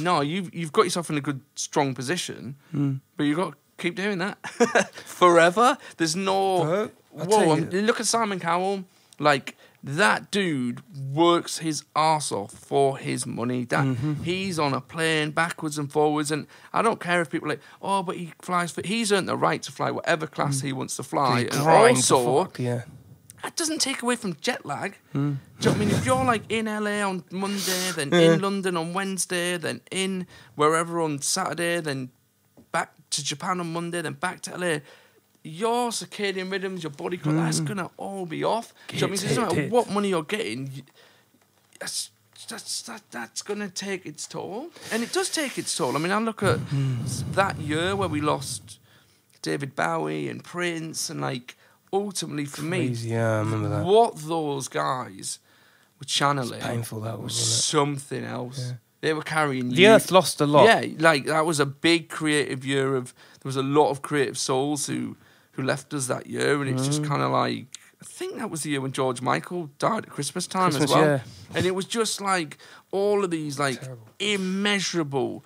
no, 0.01 0.21
you've, 0.21 0.55
you've 0.55 0.73
got 0.73 0.83
yourself 0.83 1.09
in 1.09 1.17
a 1.17 1.21
good, 1.23 1.41
strong 1.55 1.95
position, 1.95 2.57
but 3.17 3.25
you've 3.25 3.37
got 3.39 3.53
to 3.53 3.57
keep 3.79 3.95
doing 3.97 4.19
that 4.19 4.37
forever. 5.07 5.79
There's 5.97 6.15
no. 6.17 6.91
Whoa, 7.13 7.51
I'm- 7.55 7.71
look 7.71 7.99
at 8.01 8.07
Simon 8.07 8.39
Cowell. 8.41 8.85
Like, 9.19 9.57
that 9.83 10.31
dude 10.31 10.83
works 11.15 11.59
his 11.59 11.85
arse 11.97 12.31
off 12.33 12.53
for 12.53 12.99
his 12.99 13.27
money. 13.27 13.65
That 13.65 13.85
Mm-hmm. 13.85 14.23
he's 14.25 14.59
on 14.59 14.75
a 14.75 14.81
plane 14.81 15.31
backwards 15.31 15.79
and 15.79 15.91
forwards, 15.91 16.31
and 16.31 16.47
I 16.73 16.83
don't 16.83 17.01
care 17.01 17.21
if 17.23 17.31
people 17.31 17.49
are 17.49 17.53
like, 17.55 17.63
oh, 17.81 18.03
but 18.03 18.17
he 18.17 18.33
flies. 18.43 18.71
For, 18.73 18.83
he's 18.87 19.11
earned 19.13 19.29
the 19.29 19.37
right 19.37 19.63
to 19.63 19.73
fly 19.73 19.91
whatever 19.91 20.27
class 20.27 20.61
he 20.61 20.73
wants 20.73 20.97
to 20.97 21.03
fly, 21.03 21.41
and 21.51 21.61
also 21.67 22.45
fuck, 22.45 22.59
yeah. 22.59 22.83
that 23.43 23.57
doesn't 23.57 23.81
take 23.81 24.03
away 24.03 24.17
from 24.17 24.37
jet 24.41 24.67
lag. 24.67 24.97
Hmm. 25.13 25.19
Do 25.19 25.21
you 25.25 25.31
know 25.31 25.71
what 25.71 25.77
I 25.77 25.79
mean? 25.79 25.91
If 25.91 26.05
you're 26.07 26.25
like 26.25 26.43
in 26.51 26.67
LA 26.67 27.01
on 27.09 27.25
Monday, 27.31 27.91
then 27.97 28.13
in 28.13 28.41
London 28.41 28.77
on 28.77 28.93
Wednesday, 28.93 29.57
then 29.57 29.81
in 29.91 30.27
wherever 30.57 31.01
on 31.01 31.21
Saturday, 31.23 31.81
then 31.81 32.11
back 32.73 32.93
to 33.11 33.25
Japan 33.25 33.61
on 33.61 33.73
Monday, 33.73 34.03
then 34.03 34.13
back 34.13 34.43
to 34.43 34.57
LA, 34.57 34.79
your 35.43 35.91
circadian 35.91 36.51
rhythms, 36.51 36.83
your 36.83 36.91
body 36.91 37.17
clock, 37.17 37.35
that's 37.37 37.61
gonna 37.61 37.91
all 37.97 38.27
be 38.27 38.45
off. 38.45 38.75
Do 38.89 38.97
you 38.97 39.01
know 39.03 39.09
what 39.09 39.13
I? 39.13 39.27
So 39.27 39.27
it 39.27 39.35
doesn't. 39.35 39.57
Matter 39.57 39.69
what 39.71 39.91
money 39.91 40.09
you're 40.11 40.23
getting. 40.23 40.71
you- 40.75 40.83
That's, 41.79 42.11
that's, 42.49 42.83
that, 42.83 43.03
that's 43.11 43.43
gonna 43.43 43.69
take 43.69 44.05
its 44.07 44.27
toll, 44.27 44.69
and 44.93 45.03
it 45.03 45.13
does 45.13 45.31
take 45.31 45.57
its 45.59 45.75
toll. 45.77 45.97
I 45.97 45.99
mean, 45.99 46.13
I 46.13 46.19
look 46.19 46.43
at 46.43 46.59
Hmm. 46.59 46.97
that 47.33 47.59
year 47.59 47.97
where 47.97 48.09
we 48.09 48.21
lost 48.21 48.79
David 49.43 49.75
Bowie 49.75 50.29
and 50.29 50.43
Prince, 50.45 51.09
and 51.11 51.21
like 51.21 51.57
ultimately 51.93 52.45
for 52.45 52.63
me, 52.63 52.87
yeah, 52.89 53.37
I 53.37 53.39
remember 53.39 53.69
that. 53.71 53.85
what 53.87 54.17
those 54.19 54.69
guys 54.69 55.39
were 55.99 56.05
channeling 56.07 56.61
painful 56.61 57.01
that 57.01 57.19
was 57.19 57.35
was, 57.35 57.65
something 57.65 58.25
else. 58.25 58.75
They 59.01 59.15
were 59.15 59.23
carrying 59.23 59.71
The 59.71 59.77
youth. 59.77 59.89
Earth 59.91 60.11
lost 60.11 60.41
a 60.43 60.47
lot. 60.47 60.65
Yeah, 60.67 60.85
like 60.99 61.25
that 61.27 61.47
was 61.47 61.59
a 61.61 61.67
big 61.67 62.11
creative 62.11 62.67
year 62.67 62.95
of. 62.97 63.15
There 63.43 63.49
was 63.49 63.57
a 63.57 63.63
lot 63.63 63.89
of 63.91 64.03
creative 64.03 64.37
souls 64.37 64.87
who 64.87 65.17
who 65.53 65.63
left 65.63 65.93
us 65.95 66.07
that 66.07 66.27
year, 66.27 66.61
and 66.61 66.71
it's 66.71 66.83
Mm. 66.83 66.87
just 66.87 67.05
kind 67.05 67.23
of 67.23 67.31
like 67.33 67.67
I 68.03 68.07
think 68.07 68.39
that 68.39 68.49
was 68.51 68.63
the 68.63 68.71
year 68.71 68.81
when 68.81 68.93
George 68.93 69.21
Michael 69.21 69.69
died 69.79 70.05
at 70.05 70.11
Christmas 70.11 70.47
time 70.47 70.71
Christmas, 70.71 70.91
as 70.91 70.97
well. 70.97 71.05
yeah. 71.07 71.21
And 71.55 71.67
it 71.67 71.75
was 71.75 71.85
just 71.85 72.21
like 72.23 72.57
all 72.93 73.23
of 73.25 73.31
these 73.31 73.59
like 73.59 73.79
Terrible. 73.83 74.09
immeasurable 74.19 75.45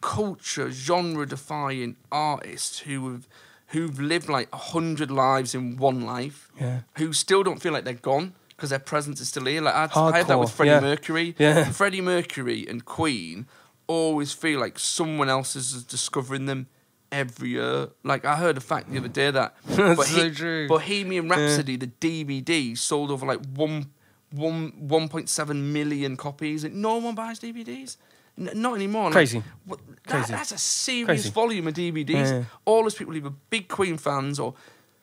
culture 0.00 0.70
genre 0.70 1.26
defying 1.26 1.96
artists 2.12 2.80
who 2.80 3.10
have 3.12 3.28
who've 3.68 3.98
lived 3.98 4.28
like 4.28 4.48
a 4.52 4.56
hundred 4.56 5.10
lives 5.10 5.52
in 5.54 5.76
one 5.76 6.02
life 6.02 6.48
Yeah. 6.60 6.80
who 6.98 7.12
still 7.12 7.42
don't 7.42 7.60
feel 7.60 7.72
like 7.72 7.84
they're 7.84 7.94
gone 7.94 8.34
because 8.50 8.70
their 8.70 8.78
presence 8.78 9.20
is 9.20 9.28
still 9.28 9.44
here. 9.46 9.60
Like 9.60 9.74
I, 9.74 9.88
I 10.00 10.18
had 10.18 10.28
that 10.28 10.38
with 10.38 10.52
Freddie 10.52 10.70
yeah. 10.70 10.80
Mercury. 10.80 11.34
Yeah. 11.40 11.64
Freddie 11.72 12.00
Mercury 12.00 12.64
and 12.68 12.84
Queen 12.84 13.46
always 13.88 14.32
feel 14.32 14.60
like 14.60 14.78
someone 14.78 15.28
else 15.28 15.56
is 15.56 15.82
discovering 15.82 16.46
them 16.46 16.68
every 17.16 17.50
year. 17.50 17.88
Like 18.04 18.24
I 18.24 18.36
heard 18.36 18.56
a 18.56 18.60
fact 18.60 18.90
the 18.90 18.98
other 18.98 19.08
day 19.08 19.30
that 19.30 19.56
That's 19.66 20.08
so 20.10 20.30
true. 20.30 20.68
Bohemian 20.68 21.28
Rhapsody, 21.28 21.76
the 21.76 21.86
DVD, 21.86 22.76
sold 22.76 23.10
over 23.10 23.26
like 23.26 23.40
one 23.54 23.90
one 24.32 24.72
one 24.78 25.08
point 25.08 25.28
seven 25.28 25.72
million 25.72 26.16
copies. 26.16 26.64
And 26.64 26.80
no 26.82 26.96
one 26.98 27.14
buys 27.14 27.40
DVDs. 27.40 27.96
N- 28.38 28.50
not 28.54 28.74
anymore. 28.74 29.04
Like, 29.04 29.12
Crazy. 29.14 29.42
what- 29.64 29.80
that- 29.86 30.12
Crazy. 30.12 30.32
that's 30.32 30.52
a 30.52 30.58
serious 30.58 31.06
Crazy. 31.06 31.30
volume 31.30 31.66
of 31.68 31.74
DVDs. 31.74 32.10
Yeah. 32.30 32.44
All 32.64 32.82
those 32.82 32.94
people 32.94 33.16
either 33.16 33.32
big 33.50 33.66
Queen 33.68 33.96
fans 33.96 34.38
or 34.38 34.54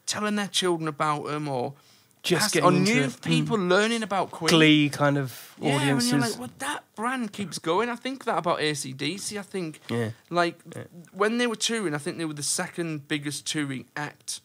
telling 0.05 0.35
their 0.35 0.47
children 0.47 0.87
about 0.87 1.25
them 1.25 1.47
or 1.47 1.73
just 2.23 2.53
getting 2.53 2.67
or 2.69 2.71
new 2.71 3.03
it. 3.03 3.09
Mm. 3.11 3.21
people 3.21 3.57
learning 3.57 4.01
about 4.01 4.31
Queen. 4.31 4.49
Glee 4.49 4.89
kind 4.89 5.17
of 5.17 5.53
Yeah, 5.59 5.75
audiences. 5.75 6.11
and 6.11 6.21
you're 6.21 6.31
like, 6.31 6.39
well, 6.39 6.49
that 6.59 6.83
brand 6.95 7.33
keeps 7.33 7.59
going. 7.59 7.89
I 7.89 7.95
think 7.95 8.23
that 8.25 8.37
about 8.37 8.59
ACDC. 8.59 9.37
I 9.37 9.41
think, 9.41 9.81
Yeah. 9.89 10.11
like, 10.29 10.57
when 11.11 11.37
they 11.37 11.47
were 11.47 11.57
touring, 11.57 11.93
I 11.93 11.97
think 11.97 12.17
they 12.17 12.25
were 12.25 12.33
the 12.33 12.41
second 12.41 13.07
biggest 13.09 13.45
touring 13.45 13.85
act 13.97 14.39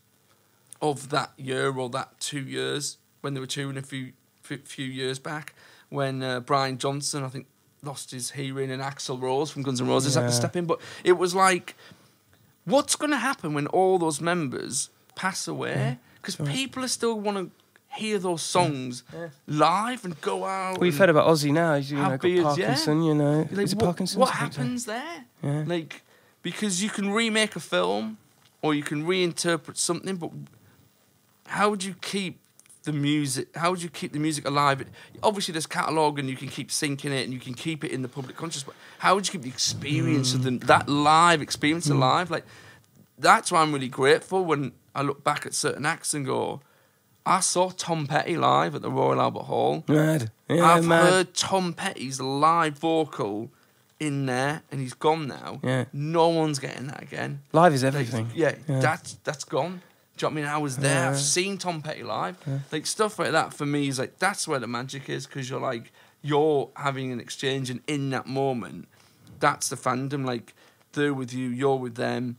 of 0.83 1.11
that 1.11 1.33
year 1.37 1.73
or 1.73 1.89
that 1.91 2.19
two 2.21 2.41
years 2.41 2.99
when 3.21 3.35
they 3.35 3.41
were 3.41 3.47
touring 3.47 3.77
a 3.77 3.83
few 3.83 4.13
few, 4.43 4.87
years 4.87 5.19
back. 5.19 5.55
When 5.91 6.23
uh, 6.23 6.41
Brian 6.41 6.79
Johnson, 6.79 7.23
I 7.23 7.29
think, 7.29 7.47
lost 7.83 8.11
his 8.13 8.31
hearing 8.33 8.71
and 8.71 8.81
Axl 8.83 9.21
Rose 9.21 9.51
from 9.51 9.63
Guns 9.63 9.81
N' 9.81 9.87
Roses 9.89 10.15
had 10.15 10.23
to 10.23 10.33
step 10.33 10.57
in. 10.57 10.65
But 10.65 10.81
it 11.05 11.13
was 11.13 11.35
like, 11.35 11.77
what's 12.65 12.97
going 12.97 13.11
to 13.11 13.19
happen 13.19 13.53
when 13.55 13.67
all 13.69 13.99
those 13.99 14.21
members 14.21 14.91
pass 15.15 15.47
away? 15.47 15.99
Because 16.21 16.37
people 16.37 16.83
are 16.83 16.89
still 16.89 17.21
want 17.21 17.37
to 17.39 17.51
hear 17.99 18.19
those 18.19 18.43
songs 18.43 19.03
live 19.47 20.05
and 20.05 20.21
go 20.21 20.45
out. 20.45 20.79
We've 20.81 20.93
and- 20.93 20.99
heard 21.01 21.11
about 21.11 21.27
Ozzy 21.29 21.53
now. 21.53 21.75
He's 21.77 21.91
you 21.91 21.99
know, 21.99 22.11
got 22.11 22.21
beards, 22.21 22.59
yeah. 22.59 22.67
Parkinson. 22.67 23.03
You 23.03 23.15
know, 23.15 23.49
like, 23.51 23.65
is 23.67 23.73
it 23.73 23.77
what, 23.77 23.85
Parkinson's? 23.85 24.19
What 24.19 24.35
I 24.35 24.39
think 24.39 24.53
so. 24.53 24.61
happens 24.61 24.85
there? 24.87 25.25
Yeah. 25.43 25.65
Like, 25.67 26.03
because 26.43 26.83
you 26.83 26.91
can 26.91 27.11
remake 27.11 27.57
a 27.57 27.61
film 27.61 28.19
or 28.63 28.75
you 28.75 28.83
can 28.83 29.05
reinterpret 29.07 29.77
something, 29.77 30.17
but 30.17 30.31
how 31.47 31.71
would 31.71 31.83
you 31.85 31.95
keep 32.01 32.39
the 32.85 32.93
music? 32.93 33.49
How 33.57 33.71
would 33.71 33.83
you 33.83 33.89
keep 33.89 34.13
the 34.13 34.19
music 34.19 34.47
alive? 34.47 34.81
It, 34.81 34.89
obviously, 35.23 35.53
there's 35.53 35.67
catalogue 35.67 36.19
and 36.19 36.29
you 36.29 36.37
can 36.37 36.49
keep 36.49 36.69
syncing 36.69 37.07
it 37.13 37.25
and 37.25 37.33
you 37.33 37.41
can 37.41 37.55
keep 37.55 37.85
it 37.85 37.91
in 37.91 38.03
the 38.03 38.09
public 38.09 38.37
conscious. 38.37 38.63
But 38.63 38.75
how 38.99 39.15
would 39.15 39.27
you 39.27 39.33
keep 39.33 39.43
the 39.43 39.49
experience 39.49 40.35
of 40.35 40.43
Hmm. 40.45 40.59
the, 40.59 40.67
that 40.67 40.89
live 40.89 41.43
experience 41.43 41.89
alive? 41.91 42.31
Like, 42.31 42.45
that's 43.19 43.51
why 43.51 43.63
I'm 43.63 43.73
really 43.73 43.89
grateful 43.89 44.45
when 44.45 44.73
I 44.95 45.03
look 45.03 45.25
back 45.25 45.45
at 45.47 45.55
certain 45.55 45.85
acts 45.87 46.15
and 46.15 46.25
go, 46.25 46.61
I 47.29 47.41
saw 47.41 47.71
Tom 47.71 48.07
Petty 48.07 48.37
live 48.37 48.75
at 48.75 48.83
the 48.83 48.91
Royal 48.91 49.21
Albert 49.21 49.45
Hall. 49.45 49.85
Mad. 49.87 50.31
Yeah, 50.49 50.65
I've 50.65 50.85
mad. 50.87 51.11
heard 51.11 51.35
Tom 51.35 51.73
Petty's 51.75 52.21
live 52.21 52.79
vocal 52.79 53.51
in 54.01 54.27
there, 54.27 54.63
and 54.71 54.81
he's 54.81 54.95
gone 54.95 55.27
now. 55.29 55.61
Yeah. 55.63 55.85
No 55.93 56.29
one's 56.29 56.59
getting 56.59 56.87
that 56.87 57.03
again. 57.03 57.41
Live 57.53 57.75
is 57.75 57.83
Like, 57.85 57.95
everything. 57.95 58.31
yeah, 58.35 58.55
Yeah. 58.69 58.81
that's 58.81 59.15
that's 59.25 59.45
gone. 59.45 59.83
Do 60.17 60.27
you 60.27 60.31
know 60.31 60.35
what 60.35 60.41
I 60.41 60.43
mean? 60.47 60.55
I 60.55 60.59
was 60.59 60.77
there. 60.79 61.03
Yeah. 61.05 61.11
I've 61.11 61.19
seen 61.21 61.59
Tom 61.59 61.83
Petty 61.83 62.03
live. 62.03 62.37
Like 62.73 62.87
stuff 62.87 63.19
like 63.19 63.33
that 63.33 63.53
for 63.55 63.67
me 63.67 63.89
is 63.89 63.99
like 63.99 64.19
that's 64.19 64.49
where 64.49 64.59
the 64.59 64.67
magic 64.67 65.09
is 65.09 65.27
because 65.27 65.49
you're 65.51 65.61
like 65.61 65.93
you're 66.23 66.71
having 66.77 67.13
an 67.13 67.21
exchange, 67.21 67.71
and 67.71 67.81
in 67.87 68.11
that 68.11 68.27
moment, 68.27 68.89
that's 69.39 69.69
the 69.69 69.77
fandom. 69.77 70.25
Like 70.25 70.55
they're 70.93 71.15
with 71.15 71.33
you, 71.35 71.49
you're 71.49 71.77
with 71.77 71.95
them. 71.97 72.37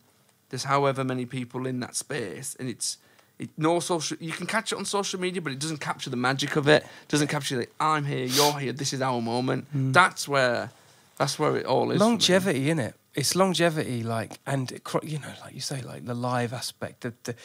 There's 0.50 0.64
however 0.64 1.04
many 1.04 1.26
people 1.26 1.68
in 1.68 1.80
that 1.82 1.96
space, 1.96 2.56
and 2.60 2.68
it's. 2.68 2.98
It, 3.40 3.50
no 3.58 3.80
social. 3.80 4.18
You 4.20 4.32
can 4.34 4.46
catch 4.48 4.72
it 4.74 4.78
on 4.78 4.86
social 4.86 5.20
media, 5.20 5.42
but 5.42 5.54
it 5.54 5.60
doesn't 5.60 5.80
capture 5.80 6.10
the 6.10 6.18
magic 6.18 6.56
of 6.58 6.68
it. 6.68 6.86
Doesn't 7.08 7.28
capture 7.30 7.58
like 7.58 7.74
I'm 7.80 8.06
here, 8.06 8.26
you're 8.26 8.60
here. 8.60 8.74
This 8.74 8.94
is 8.94 9.02
our 9.02 9.22
moment. 9.22 9.66
That's 9.74 10.28
where, 10.28 10.72
that's 11.18 11.40
where 11.40 11.56
it 11.58 11.66
all 11.66 11.92
is. 11.92 12.00
longevity 12.00 12.70
in 12.70 12.80
it 12.80 12.96
it's 13.16 13.36
longevity 13.36 14.04
like 14.04 14.40
and 14.46 14.72
it 14.72 14.84
you 15.04 15.18
know 15.20 15.34
like 15.44 15.54
you 15.54 15.60
say 15.60 15.82
like 15.82 16.06
the 16.06 16.14
live 16.14 16.54
aspect 16.54 17.02
the, 17.02 17.14
the, 17.24 17.36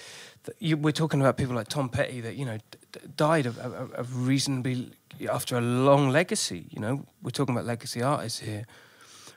the 0.45 0.53
you, 0.59 0.76
we're 0.76 0.92
talking 0.92 1.20
about 1.20 1.36
people 1.38 1.55
like 1.57 1.68
tom 1.68 1.88
petty 1.88 2.20
that 2.20 2.36
you 2.36 2.45
know 2.45 2.59
d- 2.70 2.78
d- 2.92 3.01
died 3.16 3.47
of, 3.47 3.59
of, 3.59 3.90
of 3.92 4.26
reasonably 4.26 4.90
after 5.30 5.57
a 5.57 5.61
long 5.61 6.11
legacy 6.11 6.66
you 6.70 6.80
know 6.80 7.05
we're 7.22 7.30
talking 7.30 7.55
about 7.55 7.64
legacy 7.66 8.03
artists 8.03 8.40
here 8.40 8.66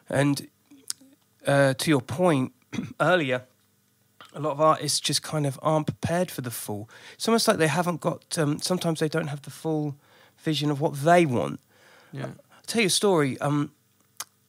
and 0.09 0.47
uh, 1.47 1.73
to 1.75 1.89
your 1.89 2.01
point 2.01 2.51
earlier 2.99 3.41
a 4.37 4.39
lot 4.39 4.51
of 4.51 4.61
artists 4.61 4.99
just 4.99 5.21
kind 5.23 5.45
of 5.45 5.59
aren't 5.61 5.87
prepared 5.87 6.29
for 6.31 6.41
the 6.41 6.51
full 6.51 6.89
it's 7.13 7.27
almost 7.27 7.47
like 7.47 7.57
they 7.57 7.67
haven't 7.67 7.99
got 8.01 8.37
um, 8.37 8.59
sometimes 8.59 8.99
they 8.99 9.09
don't 9.09 9.27
have 9.27 9.41
the 9.41 9.49
full 9.49 9.95
vision 10.37 10.69
of 10.71 10.79
what 10.79 10.93
they 11.03 11.25
want 11.25 11.59
Yeah. 12.11 12.25
I'll 12.25 12.65
tell 12.65 12.81
you 12.81 12.87
a 12.87 12.91
story. 12.91 13.39
Um, 13.39 13.71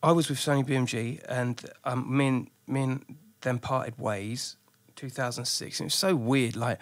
I 0.03 0.13
was 0.13 0.29
with 0.29 0.39
Sony 0.39 0.65
BMG, 0.65 1.23
and 1.29 1.65
um, 1.85 2.17
me 2.17 2.27
and 2.29 2.51
me 2.67 2.83
and 2.83 3.17
them 3.41 3.59
parted 3.59 3.99
ways, 3.99 4.57
2006. 4.97 5.81
And 5.81 5.85
it 5.85 5.87
was 5.87 5.95
so 5.95 6.15
weird. 6.15 6.57
Like, 6.57 6.79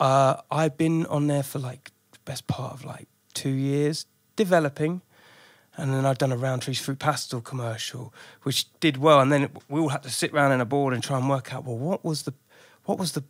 uh, 0.00 0.36
I'd 0.50 0.76
been 0.76 1.06
on 1.06 1.26
there 1.26 1.42
for 1.42 1.58
like 1.58 1.90
the 2.12 2.18
best 2.24 2.46
part 2.46 2.72
of 2.72 2.84
like 2.84 3.08
two 3.34 3.50
years, 3.50 4.06
developing, 4.36 5.02
and 5.76 5.92
then 5.92 6.04
I'd 6.04 6.18
done 6.18 6.32
a 6.32 6.36
Rowntree's 6.36 6.78
Fruit 6.78 6.98
Pastille 6.98 7.40
commercial, 7.40 8.12
which 8.42 8.66
did 8.80 8.98
well. 8.98 9.20
And 9.20 9.32
then 9.32 9.48
we 9.68 9.80
all 9.80 9.88
had 9.88 10.02
to 10.02 10.10
sit 10.10 10.32
round 10.32 10.52
in 10.52 10.60
a 10.60 10.66
board 10.66 10.92
and 10.92 11.02
try 11.02 11.18
and 11.18 11.28
work 11.28 11.54
out, 11.54 11.64
well, 11.64 11.78
what 11.78 12.04
was 12.04 12.22
the, 12.22 12.34
what 12.84 12.98
was 12.98 13.12
the, 13.12 13.24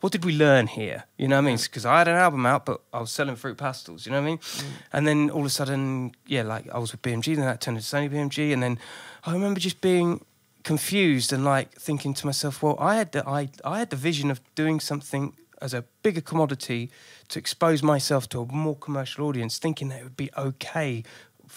what 0.00 0.12
did 0.12 0.24
we 0.24 0.32
learn 0.32 0.68
here? 0.68 1.04
You 1.16 1.26
know 1.26 1.36
what 1.36 1.46
I 1.46 1.48
mean? 1.48 1.58
Because 1.60 1.84
I 1.84 1.98
had 1.98 2.08
an 2.08 2.14
album 2.14 2.46
out, 2.46 2.64
but 2.64 2.82
I 2.92 3.00
was 3.00 3.10
selling 3.10 3.34
fruit 3.34 3.56
pastels. 3.56 4.06
You 4.06 4.12
know 4.12 4.20
what 4.20 4.26
I 4.26 4.30
mean? 4.30 4.38
Mm. 4.38 4.64
And 4.92 5.06
then 5.08 5.30
all 5.30 5.40
of 5.40 5.46
a 5.46 5.50
sudden, 5.50 6.12
yeah, 6.26 6.42
like 6.42 6.72
I 6.72 6.78
was 6.78 6.92
with 6.92 7.02
BMG, 7.02 7.34
then 7.34 7.46
that 7.46 7.60
turned 7.60 7.78
into 7.78 7.88
Sony 7.88 8.08
BMG, 8.08 8.52
and 8.52 8.62
then 8.62 8.78
I 9.24 9.32
remember 9.32 9.58
just 9.58 9.80
being 9.80 10.24
confused 10.62 11.32
and 11.32 11.44
like 11.44 11.72
thinking 11.72 12.14
to 12.14 12.26
myself, 12.26 12.62
well, 12.62 12.76
I 12.78 12.96
had 12.96 13.12
the 13.12 13.26
I, 13.26 13.48
I 13.64 13.78
had 13.80 13.90
the 13.90 13.96
vision 13.96 14.30
of 14.30 14.40
doing 14.54 14.78
something 14.78 15.34
as 15.60 15.74
a 15.74 15.84
bigger 16.02 16.20
commodity 16.20 16.90
to 17.28 17.38
expose 17.38 17.82
myself 17.82 18.28
to 18.28 18.42
a 18.42 18.46
more 18.46 18.76
commercial 18.76 19.26
audience, 19.26 19.58
thinking 19.58 19.88
that 19.88 20.00
it 20.00 20.04
would 20.04 20.16
be 20.16 20.30
okay 20.36 21.02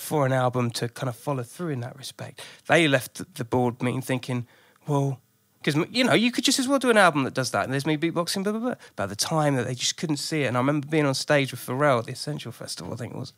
for 0.01 0.25
an 0.25 0.33
album 0.33 0.71
to 0.71 0.89
kind 0.89 1.07
of 1.07 1.15
follow 1.15 1.43
through 1.43 1.69
in 1.69 1.79
that 1.81 1.95
respect. 1.95 2.41
They 2.67 2.87
left 2.87 3.35
the 3.35 3.45
board 3.45 3.81
meeting 3.83 4.01
thinking, 4.01 4.47
well, 4.87 5.21
because 5.61 5.87
you 5.91 6.03
know 6.03 6.13
you 6.13 6.31
could 6.31 6.43
just 6.43 6.57
as 6.57 6.67
well 6.67 6.79
do 6.79 6.89
an 6.89 6.97
album 6.97 7.23
that 7.23 7.35
does 7.35 7.51
that, 7.51 7.65
and 7.65 7.71
there's 7.71 7.85
me 7.85 7.97
beatboxing, 7.97 8.43
blah 8.43 8.51
blah 8.51 8.61
blah. 8.61 8.75
But 8.95 9.07
the 9.07 9.15
time 9.15 9.55
that 9.55 9.67
they 9.67 9.75
just 9.75 9.97
couldn't 9.97 10.17
see 10.17 10.41
it, 10.41 10.47
and 10.47 10.57
I 10.57 10.59
remember 10.59 10.87
being 10.87 11.05
on 11.05 11.13
stage 11.13 11.51
with 11.51 11.63
Pharrell 11.63 11.99
at 11.99 12.05
the 12.05 12.13
Essential 12.13 12.51
Festival, 12.51 12.91
I 12.93 12.95
think 12.95 13.13
it 13.13 13.19
was, 13.19 13.33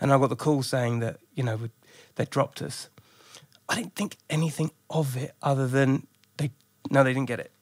and 0.00 0.10
I 0.10 0.18
got 0.18 0.30
the 0.30 0.36
call 0.36 0.62
saying 0.62 1.00
that 1.00 1.18
you 1.34 1.42
know 1.42 1.68
they 2.16 2.24
dropped 2.24 2.62
us. 2.62 2.88
I 3.68 3.74
didn't 3.74 3.94
think 3.94 4.16
anything 4.30 4.70
of 4.88 5.14
it 5.14 5.34
other 5.42 5.68
than 5.68 6.06
they 6.38 6.50
no, 6.90 7.04
they 7.04 7.12
didn't 7.12 7.28
get 7.28 7.38
it. 7.38 7.52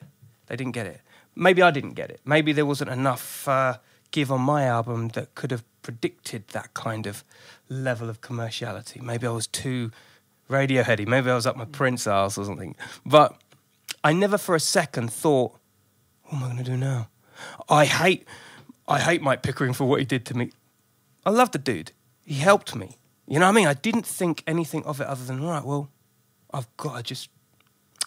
They 0.46 0.54
didn't 0.54 0.72
get 0.72 0.86
it. 0.86 1.00
Maybe 1.34 1.62
I 1.62 1.72
didn't 1.72 1.94
get 1.94 2.10
it. 2.10 2.20
Maybe 2.24 2.52
there 2.52 2.64
wasn't 2.64 2.90
enough 2.90 3.48
uh, 3.48 3.78
give 4.12 4.30
on 4.30 4.40
my 4.40 4.64
album 4.64 5.08
that 5.08 5.34
could 5.34 5.50
have 5.50 5.64
predicted 5.86 6.48
that 6.48 6.74
kind 6.74 7.06
of 7.06 7.22
level 7.68 8.10
of 8.10 8.20
commerciality. 8.20 9.00
Maybe 9.00 9.24
I 9.24 9.30
was 9.30 9.46
too 9.46 9.92
Radioheady. 10.50 11.06
Maybe 11.06 11.30
I 11.30 11.36
was 11.36 11.46
up 11.46 11.56
my 11.56 11.64
Prince 11.64 12.08
ass 12.08 12.36
or 12.36 12.44
something. 12.44 12.74
But 13.04 13.40
I 14.02 14.12
never 14.12 14.36
for 14.36 14.56
a 14.56 14.60
second 14.60 15.12
thought, 15.12 15.52
what 16.24 16.38
am 16.38 16.42
I 16.42 16.46
going 16.46 16.64
to 16.64 16.64
do 16.64 16.76
now? 16.76 17.08
I 17.68 17.84
hate, 17.84 18.26
I 18.88 18.98
hate 18.98 19.22
Mike 19.22 19.42
Pickering 19.42 19.74
for 19.74 19.84
what 19.84 20.00
he 20.00 20.04
did 20.04 20.26
to 20.26 20.36
me. 20.36 20.50
I 21.24 21.30
love 21.30 21.52
the 21.52 21.58
dude. 21.58 21.92
He 22.24 22.34
helped 22.34 22.74
me. 22.74 22.96
You 23.28 23.38
know 23.38 23.46
what 23.46 23.52
I 23.52 23.54
mean? 23.54 23.68
I 23.68 23.74
didn't 23.74 24.06
think 24.06 24.42
anything 24.44 24.82
of 24.84 25.00
it 25.00 25.06
other 25.06 25.24
than, 25.24 25.40
right, 25.40 25.64
well, 25.64 25.88
I've 26.52 26.68
got 26.76 26.96
to 26.96 27.02
just 27.04 27.30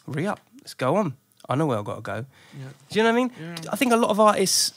re 0.06 0.28
up. 0.28 0.42
Let's 0.60 0.74
go 0.74 0.98
on. 0.98 1.16
I 1.48 1.56
know 1.56 1.66
where 1.66 1.78
I've 1.78 1.86
got 1.86 1.96
to 1.96 2.02
go. 2.02 2.26
Yeah. 2.58 2.68
Do 2.90 3.00
you 3.00 3.04
know 3.04 3.14
what 3.14 3.20
I 3.20 3.24
mean? 3.24 3.58
I 3.72 3.78
think 3.78 3.94
a 3.94 3.98
lot 3.98 4.10
of 4.10 4.20
artists, 4.20 4.74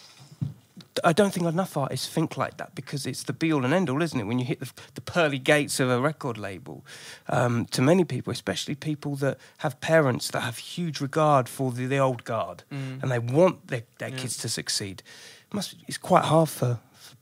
I 1.02 1.12
don't 1.12 1.32
think 1.32 1.46
enough 1.46 1.76
artists 1.76 2.06
think 2.08 2.36
like 2.36 2.58
that 2.58 2.74
because 2.74 3.06
it's 3.06 3.22
the 3.22 3.32
be 3.32 3.52
all 3.52 3.64
and 3.64 3.72
end 3.72 3.88
all, 3.88 4.02
isn't 4.02 4.18
it? 4.20 4.24
When 4.24 4.38
you 4.38 4.44
hit 4.44 4.60
the, 4.60 4.70
the 4.94 5.00
pearly 5.00 5.38
gates 5.38 5.80
of 5.80 5.88
a 5.88 6.00
record 6.00 6.36
label, 6.36 6.84
um, 7.28 7.64
to 7.66 7.80
many 7.80 8.04
people, 8.04 8.30
especially 8.30 8.74
people 8.74 9.16
that 9.16 9.38
have 9.58 9.80
parents 9.80 10.30
that 10.32 10.40
have 10.40 10.58
huge 10.58 11.00
regard 11.00 11.48
for 11.48 11.72
the, 11.72 11.86
the 11.86 11.98
old 11.98 12.24
guard 12.24 12.64
and 12.70 13.10
they 13.10 13.18
want 13.18 13.68
their, 13.68 13.84
their 13.98 14.10
kids 14.10 14.36
to 14.38 14.48
succeed. 14.48 15.02
It 15.50 15.54
must, 15.54 15.76
it's 15.88 15.98
quite 15.98 16.24
hard 16.24 16.48
for, 16.50 16.78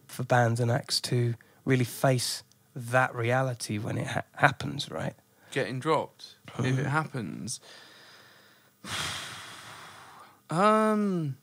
for 0.06 0.24
bands 0.24 0.58
and 0.60 0.70
acts 0.70 1.00
to 1.02 1.34
really 1.64 1.84
face 1.84 2.42
that 2.74 3.14
reality 3.14 3.78
when 3.78 3.98
it 3.98 4.06
ha- 4.08 4.22
happens, 4.36 4.90
right? 4.90 5.14
getting 5.52 5.80
dropped 5.80 6.36
if 6.60 6.78
it 6.78 6.86
happens. 6.86 7.60
Um, 10.50 11.36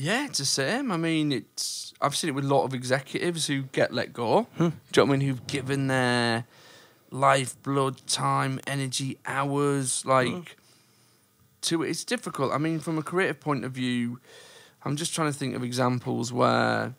yeah, 0.00 0.26
it's 0.26 0.38
the 0.38 0.44
same. 0.44 0.90
I 0.90 0.96
mean, 0.96 1.32
it's 1.32 1.92
I've 2.00 2.16
seen 2.16 2.28
it 2.30 2.34
with 2.34 2.44
a 2.44 2.54
lot 2.54 2.64
of 2.64 2.74
executives 2.74 3.46
who 3.46 3.62
get 3.62 3.92
let 3.92 4.12
go. 4.12 4.44
Hmm. 4.56 4.58
Do 4.58 4.64
you 4.64 4.72
know 4.96 5.04
what 5.04 5.08
I 5.08 5.18
mean? 5.18 5.20
Who've 5.28 5.46
given 5.46 5.86
their 5.88 6.46
lifeblood, 7.10 8.06
time, 8.06 8.60
energy, 8.66 9.18
hours, 9.26 10.04
like 10.06 10.28
hmm. 10.28 10.40
to 11.62 11.82
it. 11.82 11.90
It's 11.90 12.04
difficult. 12.04 12.52
I 12.52 12.58
mean, 12.58 12.80
from 12.80 12.98
a 12.98 13.02
creative 13.02 13.40
point 13.40 13.64
of 13.64 13.72
view, 13.72 14.20
I'm 14.84 14.96
just 14.96 15.14
trying 15.14 15.30
to 15.30 15.38
think 15.38 15.54
of 15.54 15.62
examples 15.62 16.32
where 16.32 16.94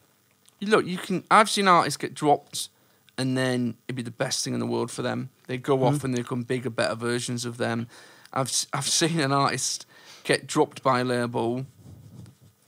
you 0.60 0.68
look. 0.68 0.86
You 0.86 0.98
can. 0.98 1.24
I've 1.32 1.50
seen 1.50 1.68
artists 1.68 1.98
get 1.98 2.14
dropped 2.14 2.70
and 3.18 3.38
then 3.38 3.76
it'd 3.88 3.96
be 3.96 4.04
the 4.04 4.12
best 4.12 4.44
thing 4.44 4.54
in 4.54 4.60
the 4.60 4.66
world 4.66 4.92
for 4.92 5.02
them. 5.02 5.30
They 5.48 5.58
go 5.58 5.78
hmm. 5.78 5.84
off 5.84 6.04
and 6.04 6.14
they 6.14 6.22
become 6.22 6.44
bigger, 6.44 6.70
better 6.70 6.96
versions 6.96 7.46
of 7.46 7.58
them. 7.58 7.88
I've 8.32 8.52
I've 8.74 8.88
seen 8.88 9.20
an 9.20 9.32
artist 9.32 9.86
get 10.24 10.46
dropped 10.46 10.84
by 10.84 11.00
a 11.00 11.04
label, 11.04 11.66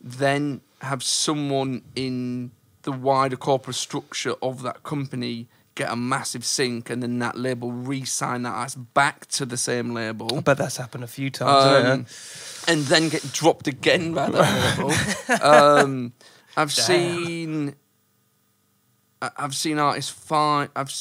then 0.03 0.61
have 0.81 1.01
someone 1.01 1.81
in 1.95 2.51
the 2.81 2.91
wider 2.91 3.37
corporate 3.37 3.77
structure 3.77 4.35
of 4.41 4.61
that 4.63 4.83
company 4.83 5.47
get 5.75 5.91
a 5.91 5.95
massive 5.95 6.45
sink, 6.45 6.89
and 6.89 7.01
then 7.01 7.17
that 7.19 7.37
label 7.37 7.71
re-sign 7.71 8.43
that 8.43 8.53
ass 8.53 8.75
back 8.75 9.25
to 9.27 9.45
the 9.45 9.57
same 9.57 9.93
label. 9.93 10.41
But 10.41 10.57
that's 10.57 10.77
happened 10.77 11.03
a 11.03 11.07
few 11.07 11.29
times. 11.29 12.67
Um, 12.67 12.73
and 12.73 12.85
then 12.85 13.09
get 13.09 13.31
dropped 13.31 13.67
again 13.67 14.13
by 14.13 14.29
that 14.29 14.77
label. 14.77 15.43
um, 15.43 16.13
I've 16.55 16.73
Damn. 16.75 16.85
seen. 16.85 17.75
I've 19.37 19.55
seen 19.55 19.79
artists 19.79 20.11
find. 20.11 20.69
I've 20.75 20.91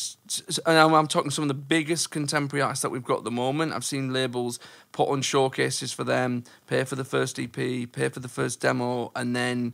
and 0.66 0.79
I'm, 0.79 0.95
I'm 0.95 1.07
talking 1.07 1.31
some 1.31 1.43
of 1.43 1.49
the 1.49 1.55
biggest 1.55 2.11
contemporary 2.11 2.62
artists 2.62 2.83
that 2.83 2.91
we've 2.91 3.05
got 3.05 3.18
at 3.18 3.25
the 3.25 3.31
moment. 3.31 3.73
I've 3.73 3.85
seen 3.85 4.12
labels 4.12 4.59
put 4.93 5.09
on 5.09 5.23
showcases 5.23 5.93
for 5.93 6.05
them, 6.05 6.45
pay 6.66 6.85
for 6.85 6.95
the 6.95 7.05
first 7.05 7.39
EP, 7.39 7.55
pay 7.55 8.09
for 8.11 8.20
the 8.20 8.29
first 8.29 8.61
demo, 8.61 9.11
and 9.16 9.35
then 9.35 9.73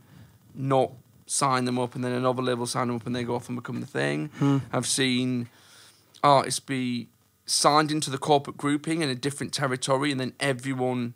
not 0.55 0.91
sign 1.27 1.65
them 1.65 1.77
up, 1.77 1.95
and 1.95 2.03
then 2.03 2.11
another 2.11 2.41
label 2.41 2.65
sign 2.65 2.87
them 2.87 2.95
up, 2.95 3.05
and 3.05 3.15
they 3.15 3.23
go 3.23 3.35
off 3.35 3.49
and 3.49 3.57
become 3.57 3.81
the 3.81 3.87
thing. 3.87 4.29
Hmm. 4.39 4.57
I've 4.73 4.87
seen 4.87 5.49
artists 6.23 6.59
be 6.59 7.09
signed 7.45 7.91
into 7.91 8.09
the 8.09 8.17
corporate 8.17 8.57
grouping 8.57 9.01
in 9.01 9.09
a 9.09 9.15
different 9.15 9.53
territory, 9.53 10.11
and 10.11 10.19
then 10.19 10.33
everyone 10.39 11.13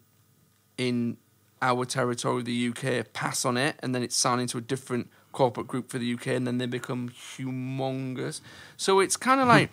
in 0.77 1.17
our 1.61 1.85
territory, 1.85 2.43
the 2.43 2.69
UK, 2.69 3.11
pass 3.13 3.45
on 3.45 3.57
it, 3.57 3.75
and 3.81 3.95
then 3.95 4.03
it's 4.03 4.15
signed 4.15 4.41
into 4.41 4.57
a 4.57 4.61
different 4.61 5.09
corporate 5.33 5.67
group 5.67 5.89
for 5.89 5.97
the 5.97 6.13
UK, 6.13 6.27
and 6.27 6.47
then 6.47 6.57
they 6.57 6.65
become 6.65 7.09
humongous. 7.09 8.39
So 8.77 9.01
it's 9.01 9.17
kind 9.17 9.41
of 9.41 9.47
hmm. 9.47 9.51
like 9.51 9.69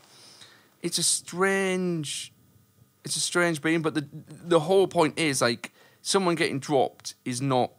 it's 0.83 0.99
a 0.99 1.05
strange, 1.05 2.33
it's 3.05 3.17
a 3.17 3.21
strange 3.21 3.63
being. 3.63 3.83
But 3.83 3.95
the 3.95 4.09
the 4.29 4.61
whole 4.61 4.89
point 4.89 5.19
is 5.19 5.41
like 5.41 5.73
someone 6.03 6.35
getting 6.35 6.59
dropped 6.59 7.15
is 7.25 7.41
not 7.41 7.71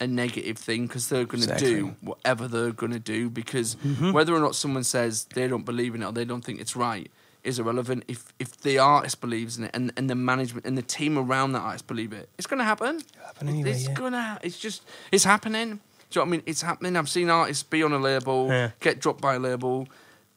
a 0.00 0.06
negative 0.06 0.58
thing 0.58 0.86
because 0.86 1.08
they're 1.08 1.24
going 1.24 1.42
to 1.42 1.52
Exactly. 1.52 1.74
do 1.74 1.96
whatever 2.00 2.48
they're 2.48 2.72
going 2.72 2.92
to 2.92 2.98
do 2.98 3.30
because 3.30 3.76
mm-hmm. 3.76 4.12
whether 4.12 4.34
or 4.34 4.40
not 4.40 4.54
someone 4.54 4.84
says 4.84 5.24
they 5.34 5.48
don't 5.48 5.64
believe 5.64 5.94
in 5.94 6.02
it 6.02 6.06
or 6.06 6.12
they 6.12 6.24
don't 6.24 6.44
think 6.44 6.60
it's 6.60 6.76
right 6.76 7.10
is 7.42 7.58
irrelevant 7.60 8.04
if 8.08 8.34
if 8.38 8.60
the 8.60 8.76
artist 8.76 9.20
believes 9.20 9.56
in 9.56 9.64
it 9.64 9.70
and, 9.72 9.92
and 9.96 10.10
the 10.10 10.14
management 10.14 10.66
and 10.66 10.76
the 10.76 10.82
team 10.82 11.16
around 11.16 11.52
that 11.52 11.60
artist 11.60 11.86
believe 11.86 12.12
it 12.12 12.28
it's 12.36 12.46
going 12.46 12.58
to 12.58 12.64
happen 12.64 13.00
happen 13.24 13.48
anyway, 13.48 13.70
it's 13.70 13.86
yeah. 13.86 13.94
gonna 13.94 14.20
ha- 14.20 14.38
it's 14.42 14.58
just 14.58 14.82
it's 15.12 15.24
happening 15.24 15.80
do 16.10 16.18
you 16.20 16.24
know 16.24 16.24
what 16.24 16.28
I 16.28 16.30
mean 16.32 16.42
it's 16.46 16.62
happening 16.62 16.96
I've 16.96 17.08
seen 17.08 17.30
artists 17.30 17.62
be 17.62 17.82
on 17.82 17.92
a 17.92 17.98
label 17.98 18.48
Yeah. 18.48 18.70
get 18.80 19.00
dropped 19.00 19.20
by 19.20 19.34
a 19.34 19.38
label 19.38 19.88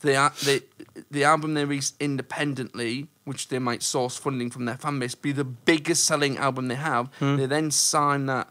the 0.01 0.13
the 0.45 0.63
the 1.11 1.23
album 1.25 1.53
they 1.55 1.65
release 1.65 1.93
independently, 1.99 3.07
which 3.25 3.49
they 3.49 3.59
might 3.59 3.83
source 3.83 4.15
funding 4.17 4.49
from 4.49 4.63
their 4.65 4.77
fan 4.77 4.97
base, 4.99 5.13
be 5.15 5.31
the 5.33 5.43
biggest 5.43 6.05
selling 6.05 6.37
album 6.37 6.67
they 6.69 6.75
have. 6.75 7.09
Hmm. 7.19 7.35
They 7.35 7.45
then 7.47 7.69
sign 7.71 8.25
that 8.27 8.47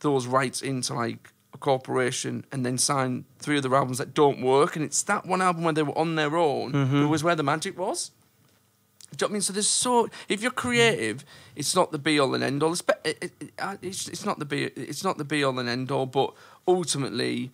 those 0.00 0.26
rights 0.26 0.62
into 0.62 0.92
like 0.94 1.30
a 1.54 1.58
corporation 1.58 2.44
and 2.50 2.66
then 2.66 2.78
sign 2.78 3.24
three 3.38 3.58
other 3.58 3.74
albums 3.74 3.98
that 3.98 4.12
don't 4.12 4.42
work, 4.42 4.74
and 4.76 4.84
it's 4.84 5.02
that 5.04 5.24
one 5.24 5.40
album 5.40 5.62
where 5.64 5.72
they 5.72 5.82
were 5.84 5.96
on 5.96 6.16
their 6.16 6.36
own 6.36 6.72
Mm-hmm. 6.72 7.00
who 7.02 7.08
was 7.08 7.22
where 7.22 7.36
the 7.36 7.42
magic 7.44 7.78
was. 7.78 8.10
Do 9.16 9.24
you 9.24 9.28
know 9.28 9.30
what 9.30 9.30
I 9.30 9.32
mean? 9.34 9.42
So 9.42 9.52
there's 9.52 9.68
so 9.68 10.08
if 10.28 10.42
you're 10.42 10.50
creative, 10.50 11.24
it's 11.54 11.74
not 11.74 11.90
the 11.92 11.98
be 11.98 12.18
all 12.18 12.34
and 12.34 12.44
end 12.44 12.62
all. 12.62 12.72
It's, 12.72 12.82
it, 13.04 13.18
it, 13.22 13.32
it- 13.40 13.78
it's, 13.82 14.08
it's 14.08 14.24
not 14.24 14.38
the 14.38 14.44
be 14.44 14.64
it's 14.64 15.02
not 15.02 15.16
the 15.18 15.24
be 15.24 15.42
all 15.44 15.58
and 15.58 15.68
end 15.68 15.90
all, 15.90 16.06
but 16.06 16.34
ultimately, 16.68 17.50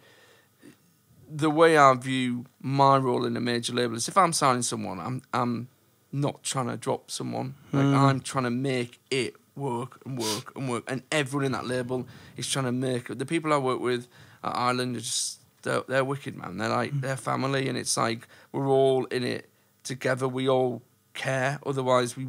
the 1.31 1.51
way 1.51 1.77
I 1.77 1.95
view 1.95 2.47
my 2.61 2.97
role 2.97 3.25
in 3.25 3.37
a 3.37 3.41
major 3.41 3.73
label 3.73 3.97
is 3.97 4.09
if 4.09 4.17
I'm 4.17 4.33
signing 4.33 4.63
someone, 4.63 4.99
I'm 4.99 5.23
I'm 5.33 5.69
not 6.11 6.43
trying 6.43 6.67
to 6.69 6.77
drop 6.77 7.11
someone. 7.11 7.55
Like 7.73 7.85
hmm. 7.85 7.95
I'm 7.95 8.21
trying 8.21 8.45
to 8.45 8.51
make 8.51 8.99
it 9.11 9.35
work 9.55 10.01
and 10.05 10.19
work 10.19 10.53
and 10.57 10.69
work, 10.69 10.85
and 10.89 11.03
everyone 11.13 11.47
in 11.47 11.53
that 11.53 11.67
label 11.67 12.07
is 12.37 12.49
trying 12.49 12.65
to 12.67 12.73
make 12.73 13.11
it. 13.11 13.19
The 13.19 13.27
people 13.27 13.53
I 13.53 13.59
work 13.59 13.81
with 13.81 14.09
at 14.43 14.57
Island 14.57 14.97
are 14.97 15.01
just 15.01 15.41
they're, 15.63 15.83
they're 15.87 16.05
wicked, 16.05 16.37
man. 16.37 16.57
They're 16.59 16.69
like 16.69 16.91
hmm. 16.91 17.01
they're 17.01 17.17
family, 17.17 17.69
and 17.69 17.79
it's 17.79 17.97
like 17.97 18.27
we're 18.51 18.69
all 18.69 19.05
in 19.07 19.25
it 19.25 19.49
together. 19.85 20.29
We 20.29 20.49
all 20.49 20.83
care. 21.15 21.59
Otherwise, 21.65 22.17
we 22.17 22.29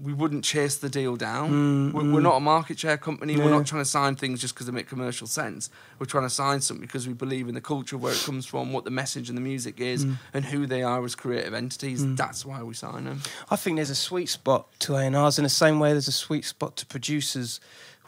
we 0.00 0.12
wouldn't 0.12 0.44
chase 0.44 0.76
the 0.76 0.88
deal 0.88 1.16
down. 1.16 1.50
Mm, 1.50 1.92
we're, 1.92 2.12
we're 2.14 2.20
not 2.20 2.36
a 2.36 2.40
market 2.40 2.78
share 2.78 2.96
company. 2.96 3.36
We're 3.36 3.50
not 3.50 3.66
trying 3.66 3.82
to 3.82 3.88
sign 3.88 4.14
things 4.14 4.40
just 4.40 4.54
because 4.54 4.66
they 4.66 4.72
make 4.72 4.88
commercial 4.88 5.26
sense. 5.26 5.70
We're 5.98 6.06
trying 6.06 6.24
to 6.24 6.30
sign 6.30 6.60
something 6.60 6.86
because 6.86 7.08
we 7.08 7.14
believe 7.14 7.48
in 7.48 7.54
the 7.54 7.60
culture, 7.60 7.98
where 7.98 8.12
it 8.12 8.22
comes 8.24 8.46
from, 8.46 8.72
what 8.72 8.84
the 8.84 8.90
message 8.90 9.28
and 9.28 9.36
the 9.36 9.42
music 9.42 9.80
is, 9.80 10.04
mm. 10.04 10.16
and 10.32 10.44
who 10.44 10.66
they 10.66 10.82
are 10.82 11.04
as 11.04 11.14
creative 11.14 11.52
entities. 11.52 12.14
That's 12.14 12.46
why 12.46 12.62
we 12.62 12.74
sign 12.74 13.04
them. 13.04 13.22
I 13.50 13.56
think 13.56 13.76
there's 13.76 13.90
a 13.90 13.96
sweet 13.96 14.28
spot 14.28 14.68
to 14.80 14.94
A&Rs 14.94 15.38
in 15.38 15.42
the 15.42 15.50
same 15.50 15.80
way 15.80 15.90
there's 15.90 16.08
a 16.08 16.12
sweet 16.12 16.44
spot 16.44 16.76
to 16.76 16.86
producers 16.86 17.60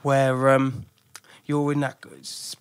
where 0.03 0.51
um, 0.51 0.87
you're 1.47 1.73
in 1.73 1.81
that 1.81 2.05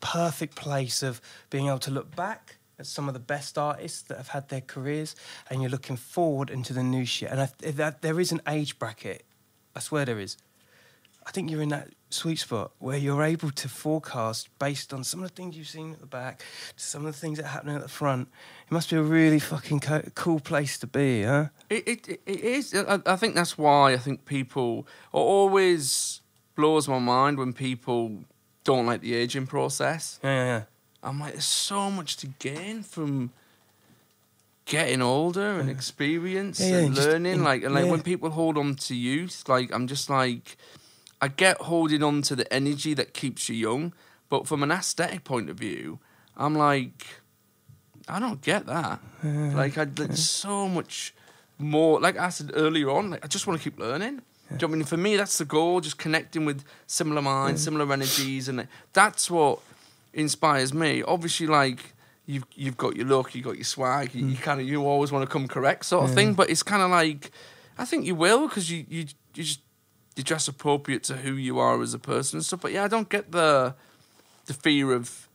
perfect 0.01 0.55
place 0.55 1.03
of 1.03 1.21
being 1.49 1.67
able 1.67 1.79
to 1.79 1.91
look 1.91 2.15
back 2.15 2.55
at 2.80 2.88
some 2.88 3.07
of 3.07 3.13
the 3.13 3.19
best 3.19 3.57
artists 3.57 4.01
that 4.03 4.17
have 4.17 4.30
had 4.30 4.49
their 4.49 4.61
careers 4.61 5.15
and 5.49 5.61
you're 5.61 5.69
looking 5.69 5.97
forward 5.97 6.49
into 6.49 6.73
the 6.73 6.84
new 6.84 7.05
shit. 7.05 7.30
And 7.30 7.41
I, 7.41 7.49
that, 7.71 8.01
there 8.01 8.19
is 8.19 8.32
an 8.32 8.41
age 8.47 8.80
bracket. 8.80 9.25
I 9.75 9.80
swear 9.80 10.05
there 10.05 10.19
is. 10.19 10.38
I 11.27 11.32
think 11.32 11.51
you're 11.51 11.61
in 11.61 11.69
that 11.69 11.89
sweet 12.09 12.39
spot 12.39 12.71
where 12.80 12.97
you're 12.97 13.21
able 13.21 13.51
to 13.51 13.69
forecast 13.69 14.49
based 14.57 14.93
on 14.93 15.03
some 15.03 15.21
of 15.21 15.30
the 15.30 15.36
things 15.36 15.55
you've 15.55 15.67
seen 15.67 15.93
at 15.93 15.99
the 15.99 16.07
back, 16.07 16.39
to 16.75 16.84
some 16.84 17.05
of 17.05 17.13
the 17.13 17.19
things 17.19 17.38
that 17.38 17.45
are 17.45 17.49
happening 17.49 17.75
at 17.75 17.84
the 17.84 17.88
front. 17.88 18.30
It 18.65 18.71
must 18.71 18.89
be 18.89 18.95
a 18.95 19.01
really 19.01 19.39
fucking 19.39 19.82
co- 19.82 20.09
cool 20.15 20.39
place 20.39 20.80
to 20.80 20.88
be, 20.88 21.23
huh? 21.23 21.49
It, 21.69 21.88
it, 21.88 22.21
it 22.25 22.39
is. 22.39 22.73
I, 22.73 22.99
I 23.05 23.15
think 23.15 23.36
that's 23.36 23.57
why 23.57 23.93
I 23.93 23.97
think 23.97 24.25
people 24.25 24.88
always 25.11 26.21
blows 26.55 26.88
my 26.88 26.99
mind 26.99 27.38
when 27.38 27.53
people 27.53 28.23
don't 28.63 28.86
like 28.88 29.01
the 29.01 29.13
aging 29.13 29.45
process. 29.45 30.19
Yeah, 30.23 30.30
yeah, 30.30 30.45
yeah. 30.45 30.63
I'm 31.03 31.19
like, 31.19 31.33
there's 31.33 31.45
so 31.45 31.89
much 31.89 32.17
to 32.17 32.27
gain 32.39 32.83
from 32.83 33.31
getting 34.65 35.01
older 35.01 35.59
and 35.59 35.69
experience 35.69 36.59
Yeah, 36.59 36.67
yeah, 36.67 36.77
and 36.85 36.95
learning. 36.97 37.33
in- 37.33 37.43
like, 37.43 37.63
and 37.63 37.73
like 37.73 37.85
yeah. 37.85 37.91
when 37.91 38.01
people 38.01 38.29
hold 38.31 38.57
on 38.57 38.75
to 38.75 38.95
youth, 38.95 39.47
like 39.47 39.73
I'm 39.73 39.87
just 39.87 40.09
like, 40.09 40.57
I 41.21 41.27
get 41.27 41.57
holding 41.61 42.03
on 42.03 42.21
to 42.23 42.35
the 42.35 42.51
energy 42.53 42.93
that 42.93 43.13
keeps 43.13 43.49
you 43.49 43.55
young, 43.55 43.93
but 44.29 44.47
from 44.47 44.61
an 44.63 44.71
aesthetic 44.71 45.23
point 45.23 45.49
of 45.49 45.57
view, 45.57 45.99
I'm 46.37 46.55
like, 46.55 47.07
I 48.07 48.19
don't 48.19 48.41
get 48.41 48.65
that. 48.67 48.99
like, 49.23 49.77
I, 49.77 49.85
there's 49.85 50.23
so 50.29 50.67
much 50.67 51.13
more. 51.57 51.99
Like 51.99 52.17
I 52.17 52.29
said 52.29 52.51
earlier 52.53 52.89
on, 52.89 53.11
like 53.11 53.23
I 53.25 53.27
just 53.27 53.47
want 53.47 53.59
to 53.59 53.63
keep 53.69 53.79
learning. 53.79 54.21
Do 54.49 54.55
you 54.55 54.57
know 54.61 54.67
what 54.67 54.73
I 54.73 54.77
mean? 54.77 54.85
For 54.85 54.97
me, 54.97 55.15
that's 55.15 55.37
the 55.37 55.45
goal. 55.45 55.79
Just 55.79 55.97
connecting 55.99 56.43
with 56.45 56.63
similar 56.87 57.21
minds, 57.21 57.63
similar 57.63 57.91
energies, 57.91 58.47
and 58.49 58.67
that's 58.93 59.29
what 59.29 59.59
inspires 60.14 60.74
me. 60.74 61.03
Obviously, 61.03 61.47
like 61.47 61.93
you've 62.26 62.45
you've 62.55 62.78
got 62.78 62.95
your 62.95 63.05
look, 63.05 63.34
you 63.36 63.41
have 63.41 63.51
got 63.51 63.55
your 63.57 63.66
swag, 63.66 64.14
you, 64.14 64.28
you 64.28 64.38
mm. 64.38 64.41
kind 64.41 64.62
of 64.62 64.68
you 64.68 64.84
always 64.86 65.12
want 65.12 65.28
to 65.28 65.32
come 65.32 65.47
correct, 65.47 65.86
sort 65.86 66.10
of 66.10 66.16
thing. 66.16 66.34
But 66.34 66.49
it's 66.49 66.64
kind 66.64 66.82
of 66.82 66.89
like 66.89 67.32
I 67.78 67.86
think 67.86 68.05
you 68.05 68.16
will 68.16 68.47
because 68.47 68.70
you 68.70 68.86
you 68.88 69.05
you 69.36 69.43
just 69.43 69.62
you 70.16 70.24
dress 70.24 70.47
appropriate 70.47 71.03
to 71.03 71.18
who 71.18 71.34
you 71.34 71.60
are 71.60 71.82
as 71.82 71.93
a 71.93 71.99
person 71.99 72.38
and 72.38 72.45
stuff. 72.45 72.62
But 72.62 72.74
yeah, 72.74 72.84
I 72.84 72.88
don't 72.88 73.10
get 73.10 73.32
the 73.32 73.76
the 74.45 74.53
fear 74.53 74.93
of 74.93 75.28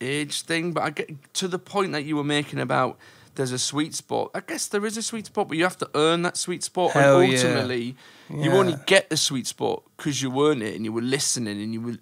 age 0.00 0.42
thing, 0.42 0.72
but 0.72 0.82
I 0.82 0.90
get 0.90 1.34
to 1.34 1.48
the 1.48 1.58
point 1.58 1.92
that 1.92 2.04
you 2.04 2.16
were 2.16 2.24
making 2.24 2.58
about 2.58 2.98
there's 3.34 3.52
a 3.52 3.58
sweet 3.58 3.94
spot. 3.94 4.30
I 4.34 4.40
guess 4.40 4.66
there 4.66 4.84
is 4.84 4.96
a 4.96 5.02
sweet 5.02 5.26
spot, 5.26 5.48
but 5.48 5.56
you 5.56 5.64
have 5.64 5.78
to 5.78 5.90
earn 5.94 6.22
that 6.22 6.36
sweet 6.36 6.64
spot. 6.64 6.92
Hell 6.92 7.20
and 7.20 7.32
yeah. 7.32 7.38
ultimately, 7.38 7.96
you 8.28 8.50
only 8.52 8.76
get 8.86 9.10
the 9.10 9.16
sweet 9.16 9.46
spot 9.46 9.82
because 9.96 10.22
you 10.22 10.46
earned 10.46 10.62
it 10.62 10.74
and 10.74 10.84
you 10.84 10.92
were 10.92 11.02
listening 11.02 11.60
and 11.60 11.72
you 11.72 11.80
were 11.80 11.98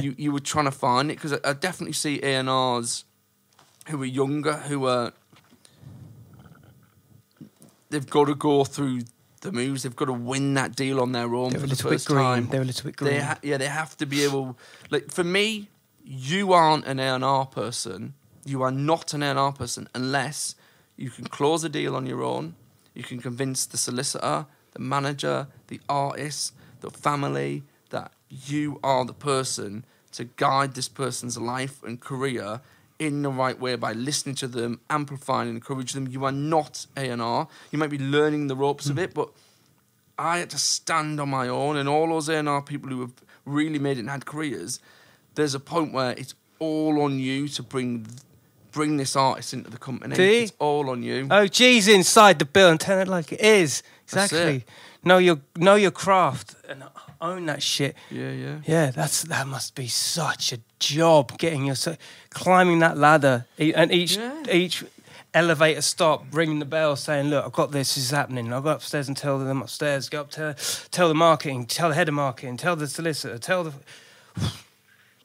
you, 0.00 0.14
you 0.18 0.32
were 0.32 0.40
trying 0.40 0.64
to 0.66 0.70
find 0.70 1.10
it. 1.10 1.14
Because 1.16 1.32
I, 1.34 1.38
I 1.50 1.52
definitely 1.52 1.92
see 1.94 2.20
A 2.22 2.34
and 2.36 2.48
R's 2.50 3.04
who 3.88 4.00
are 4.02 4.06
younger, 4.06 4.54
who 4.54 4.86
are 4.86 5.12
they've 7.90 8.08
got 8.08 8.26
to 8.26 8.34
go 8.34 8.64
through 8.64 9.02
the 9.40 9.52
moves. 9.52 9.82
They've 9.82 9.94
got 9.96 10.06
to 10.06 10.12
win 10.12 10.54
that 10.54 10.76
deal 10.76 11.00
on 11.00 11.12
their 11.12 11.34
own 11.34 11.50
They're 11.50 11.58
a 11.58 11.60
for 11.62 11.66
the 11.66 11.70
little 11.74 11.90
bit 11.90 11.94
first 11.96 12.08
green. 12.08 12.18
time. 12.24 12.48
They're 12.48 12.62
a 12.62 12.64
little 12.64 12.84
bit 12.90 12.96
They 12.98 13.10
green. 13.10 13.20
ha- 13.20 13.38
yeah, 13.42 13.56
they 13.58 13.66
have 13.68 13.96
to 13.98 14.06
be 14.06 14.24
able. 14.24 14.58
Like 14.90 15.10
for 15.10 15.24
me, 15.24 15.68
you 16.04 16.52
aren't 16.52 16.84
an 16.86 16.98
A&R 16.98 17.46
person. 17.46 18.14
You 18.44 18.62
are 18.62 18.72
not 18.72 19.14
an 19.14 19.22
A&R 19.22 19.52
person 19.52 19.88
unless 19.94 20.54
you 20.96 21.10
can 21.10 21.26
close 21.26 21.64
a 21.64 21.68
deal 21.68 21.94
on 21.96 22.06
your 22.06 22.22
own. 22.22 22.54
You 22.94 23.02
can 23.02 23.20
convince 23.20 23.66
the 23.66 23.78
solicitor, 23.78 24.46
the 24.72 24.78
manager, 24.80 25.46
the 25.68 25.80
artist, 25.88 26.52
the 26.80 26.90
family 26.90 27.62
you 28.32 28.80
are 28.82 29.04
the 29.04 29.12
person 29.12 29.84
to 30.12 30.24
guide 30.24 30.74
this 30.74 30.88
person's 30.88 31.38
life 31.38 31.82
and 31.82 32.00
career 32.00 32.60
in 32.98 33.22
the 33.22 33.30
right 33.30 33.58
way 33.58 33.74
by 33.76 33.92
listening 33.92 34.34
to 34.36 34.46
them, 34.46 34.80
amplifying 34.88 35.48
and 35.48 35.56
encourage 35.56 35.92
them. 35.92 36.06
You 36.06 36.24
are 36.24 36.32
not 36.32 36.86
A&R. 36.96 37.48
You 37.70 37.78
might 37.78 37.90
be 37.90 37.98
learning 37.98 38.46
the 38.46 38.56
ropes 38.56 38.86
of 38.86 38.96
hmm. 38.96 39.02
it, 39.02 39.14
but 39.14 39.30
I 40.18 40.38
had 40.38 40.50
to 40.50 40.58
stand 40.58 41.20
on 41.20 41.30
my 41.30 41.48
own, 41.48 41.76
and 41.76 41.88
all 41.88 42.08
those 42.08 42.28
A&R 42.28 42.62
people 42.62 42.90
who 42.90 43.00
have 43.00 43.12
really 43.44 43.78
made 43.78 43.96
it 43.96 44.00
and 44.00 44.10
had 44.10 44.24
careers, 44.24 44.78
there's 45.34 45.54
a 45.54 45.60
point 45.60 45.92
where 45.92 46.12
it's 46.12 46.34
all 46.58 47.02
on 47.02 47.18
you 47.18 47.48
to 47.48 47.62
bring 47.62 48.06
bring 48.70 48.96
this 48.96 49.14
artist 49.16 49.52
into 49.52 49.70
the 49.70 49.76
company. 49.76 50.14
See? 50.14 50.44
It's 50.44 50.52
all 50.58 50.88
on 50.88 51.02
you. 51.02 51.28
Oh, 51.30 51.46
G's 51.46 51.88
inside 51.88 52.38
the 52.38 52.46
bill 52.46 52.70
and 52.70 52.80
tell 52.80 52.98
it 53.00 53.08
like 53.08 53.30
it 53.30 53.40
is. 53.40 53.82
Exactly. 54.04 54.64
Know 55.04 55.18
your 55.18 55.40
know 55.56 55.74
your 55.74 55.90
craft 55.90 56.54
and 56.68 56.84
own 57.20 57.46
that 57.46 57.62
shit. 57.62 57.96
yeah, 58.10 58.30
yeah. 58.30 58.56
Yeah, 58.66 58.90
that's 58.92 59.22
that 59.24 59.46
must 59.48 59.74
be 59.74 59.88
such 59.88 60.52
a 60.52 60.58
job 60.78 61.36
getting 61.38 61.64
your 61.66 61.76
climbing 62.30 62.78
that 62.80 62.96
ladder 62.96 63.46
and 63.58 63.90
each 63.92 64.16
Yeah. 64.16 64.42
each 64.50 64.84
elevator 65.34 65.80
stop, 65.82 66.24
ringing 66.30 66.58
the 66.60 66.64
bell, 66.66 66.94
saying, 66.94 67.30
"Look, 67.30 67.44
I've 67.44 67.52
got 67.52 67.72
this. 67.72 67.94
This 67.94 68.04
is 68.04 68.10
happening." 68.10 68.52
I'll 68.52 68.60
go 68.60 68.70
upstairs 68.70 69.08
and 69.08 69.16
tell 69.16 69.38
them 69.38 69.62
upstairs. 69.62 70.08
Go 70.08 70.20
up 70.20 70.30
to 70.32 70.54
tell 70.92 71.08
the 71.08 71.14
marketing, 71.14 71.66
tell 71.66 71.88
the 71.88 71.94
head 71.96 72.08
of 72.08 72.14
marketing, 72.14 72.56
tell 72.58 72.76
the 72.76 72.86
solicitor, 72.86 73.38
tell 73.38 73.64
the. 73.64 73.72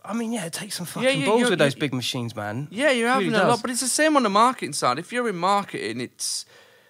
I 0.06 0.14
mean, 0.14 0.32
yeah, 0.32 0.46
it 0.46 0.54
takes 0.54 0.76
some 0.78 0.86
fucking 0.86 1.04
Yeah, 1.04 1.16
you- 1.16 1.26
balls 1.26 1.50
with 1.50 1.60
those 1.60 1.76
big 1.76 1.94
machines, 1.94 2.34
man. 2.36 2.68
Yeah, 2.72 2.92
you're 2.92 3.10
having 3.10 3.28
really 3.28 3.38
a 3.40 3.42
does. 3.42 3.50
lot, 3.50 3.62
but 3.62 3.72
it's 3.72 3.82
the 3.82 3.88
same 3.90 4.16
on 4.16 4.24
the 4.24 4.30
marketing 4.30 4.72
side. 4.74 4.98
If 4.98 5.12
you're 5.12 5.28
in 5.28 5.36
marketing, 5.36 6.00
it's 6.00 6.46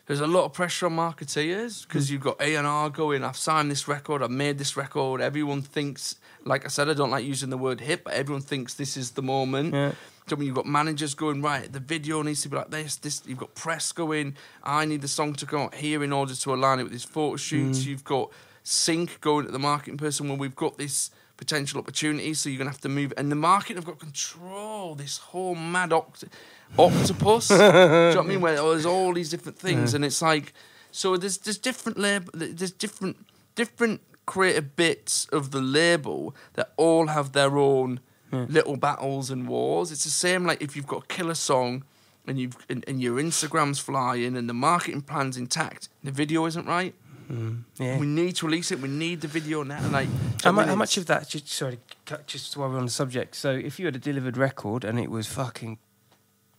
there's 0.08 0.22
a 0.22 0.28
lot 0.28 0.46
of 0.46 0.54
pressure 0.54 0.86
on 0.88 0.96
marketeers 0.96 1.84
Hmm. 1.84 1.88
because 1.88 2.10
you've 2.12 2.22
got 2.22 2.42
A 2.42 2.56
and 2.56 2.66
R 2.66 2.90
going. 2.90 3.24
I've 3.24 3.38
signed 3.38 3.70
this 3.70 3.88
record. 3.88 4.22
I've 4.24 4.32
made 4.32 4.58
this 4.58 4.76
record. 4.78 5.22
Everyone 5.22 5.62
thinks, 5.62 6.16
like 6.46 6.66
I 6.66 6.70
said, 6.70 6.90
I 6.90 6.94
don't 6.94 7.12
like 7.12 7.26
using 7.26 7.50
the 7.50 7.58
word 7.58 7.82
hit, 7.82 8.04
but 8.04 8.14
everyone 8.14 8.42
thinks 8.42 8.74
this 8.74 8.98
is 8.98 9.12
the 9.12 9.22
moment. 9.22 9.74
Yeah. 9.74 9.92
So 10.28 10.36
when 10.36 10.46
you've 10.46 10.56
got 10.56 10.66
managers 10.66 11.14
going 11.14 11.42
right, 11.42 11.72
the 11.72 11.80
video 11.80 12.22
needs 12.22 12.42
to 12.42 12.50
be 12.50 12.58
like 12.58 12.70
this. 12.70 12.96
This 12.98 13.22
you've 13.26 13.38
got 13.38 13.56
press 13.56 13.92
going. 13.94 14.36
I 14.64 14.84
need 14.86 15.02
the 15.02 15.08
song 15.08 15.34
to 15.36 15.46
go 15.46 15.62
out 15.64 15.76
here 15.76 16.04
in 16.04 16.12
order 16.12 16.36
to 16.36 16.54
align 16.54 16.80
it 16.80 16.84
with 16.84 16.92
these 16.92 17.06
photo 17.06 17.38
shoots. 17.38 17.84
Hmm. 17.84 17.90
You've 17.90 18.04
got 18.04 18.32
sync 18.64 19.22
going 19.22 19.46
to 19.46 19.52
the 19.52 19.60
marketing 19.60 19.98
person 19.98 20.28
when 20.28 20.38
we've 20.38 20.56
got 20.56 20.78
this 20.78 21.12
potential 21.38 21.80
opportunity. 21.80 22.34
So 22.34 22.50
you're 22.50 22.58
gonna 22.58 22.72
have 22.72 22.82
to 22.82 22.90
move, 22.90 23.14
and 23.16 23.32
the 23.32 23.36
market 23.36 23.76
have 23.78 23.86
got 23.86 24.00
control. 24.00 24.96
This 24.96 25.18
whole 25.18 25.56
mad 25.56 25.92
oct- 25.92 26.28
octopus. 26.78 27.48
Do 27.50 27.54
you 27.56 27.60
know 27.60 28.08
what 28.16 28.26
I 28.26 28.28
mean? 28.28 28.42
Where 28.42 28.56
there's 28.56 28.86
all 28.86 29.14
these 29.14 29.30
different 29.30 29.58
things, 29.60 29.94
and 29.94 30.04
it's 30.06 30.22
like 30.22 30.54
so. 30.92 31.18
There's 31.18 31.38
there's 31.40 31.58
different 31.58 31.98
label. 31.98 32.32
There's 32.34 32.72
different 32.72 33.26
different 33.56 34.02
creative 34.26 34.76
bits 34.76 35.26
of 35.32 35.52
the 35.52 35.62
label 35.62 36.36
that 36.54 36.74
all 36.78 37.08
have 37.08 37.32
their 37.32 37.58
own 37.58 38.00
little 38.32 38.76
battles 38.78 39.32
and 39.32 39.48
wars. 39.48 39.92
It's 39.92 40.04
the 40.04 40.10
same 40.10 40.46
like 40.46 40.62
if 40.62 40.76
you've 40.76 40.88
got 40.88 41.04
a 41.04 41.08
killer 41.08 41.36
song. 41.36 41.84
And 42.30 42.38
you've 42.38 42.58
and, 42.70 42.84
and 42.90 43.02
your 43.02 43.22
Instagram's 43.22 43.80
flying 43.80 44.36
and 44.36 44.50
the 44.50 44.54
marketing 44.54 45.02
plan's 45.02 45.38
intact. 45.38 45.88
The 46.04 46.12
video 46.12 46.46
isn't 46.46 46.66
right. 46.68 46.94
Mm-hmm. 47.32 47.82
Yeah. 47.82 47.98
We 48.00 48.06
need 48.06 48.36
to 48.36 48.46
release 48.48 48.70
it. 48.70 48.82
We 48.82 48.90
need 48.90 49.22
the 49.22 49.30
video 49.30 49.64
now. 49.64 49.80
Like 49.90 50.10
How, 50.44 50.52
mu- 50.52 50.64
how 50.64 50.76
much 50.76 50.98
of 50.98 51.06
that? 51.06 51.30
Just 51.30 51.48
sorry, 51.48 51.80
just 52.26 52.58
while 52.58 52.68
we're 52.70 52.80
on 52.80 52.86
the 52.86 52.92
subject. 52.92 53.34
So, 53.38 53.52
if 53.52 53.80
you 53.80 53.86
had 53.86 53.96
a 53.96 54.00
delivered 54.00 54.36
record 54.36 54.84
and 54.84 55.00
it 55.00 55.10
was 55.10 55.26
fucking 55.28 55.78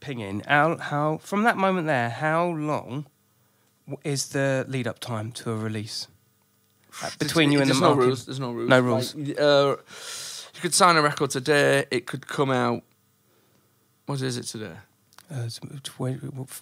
pinging, 0.01 0.41
how, 0.47 0.77
how 0.77 1.19
from 1.19 1.43
that 1.45 1.57
moment 1.57 1.87
there, 1.87 2.11
how 2.11 2.47
long 2.49 3.07
is 4.05 4.29
the 4.31 4.65
lead 4.69 4.87
up 4.87 4.99
time 4.99 5.33
to 5.33 5.51
a 5.51 5.57
release 5.57 6.09
Uh, 7.03 7.11
between 7.19 7.51
you 7.53 7.61
and 7.61 7.71
the 7.71 7.75
no 7.75 7.81
market? 7.81 8.01
rules. 8.07 8.27
There's 8.27 8.41
no 8.41 8.53
rules. 8.53 8.69
No 8.69 8.81
rules. 8.81 9.15
Like, 9.15 9.41
uh, 9.41 9.77
you 10.55 10.61
could 10.61 10.75
sign 10.75 10.97
a 10.97 11.03
record 11.03 11.31
today. 11.31 11.87
It 11.91 12.07
could 12.07 12.27
come 12.27 12.51
out. 12.51 12.83
What 14.07 14.21
is 14.23 14.37
it 14.37 14.45
today? 14.45 14.77
Uh, 15.31 15.45
it's- 15.45 15.61
it's 15.75 15.99
Wed- 15.99 16.21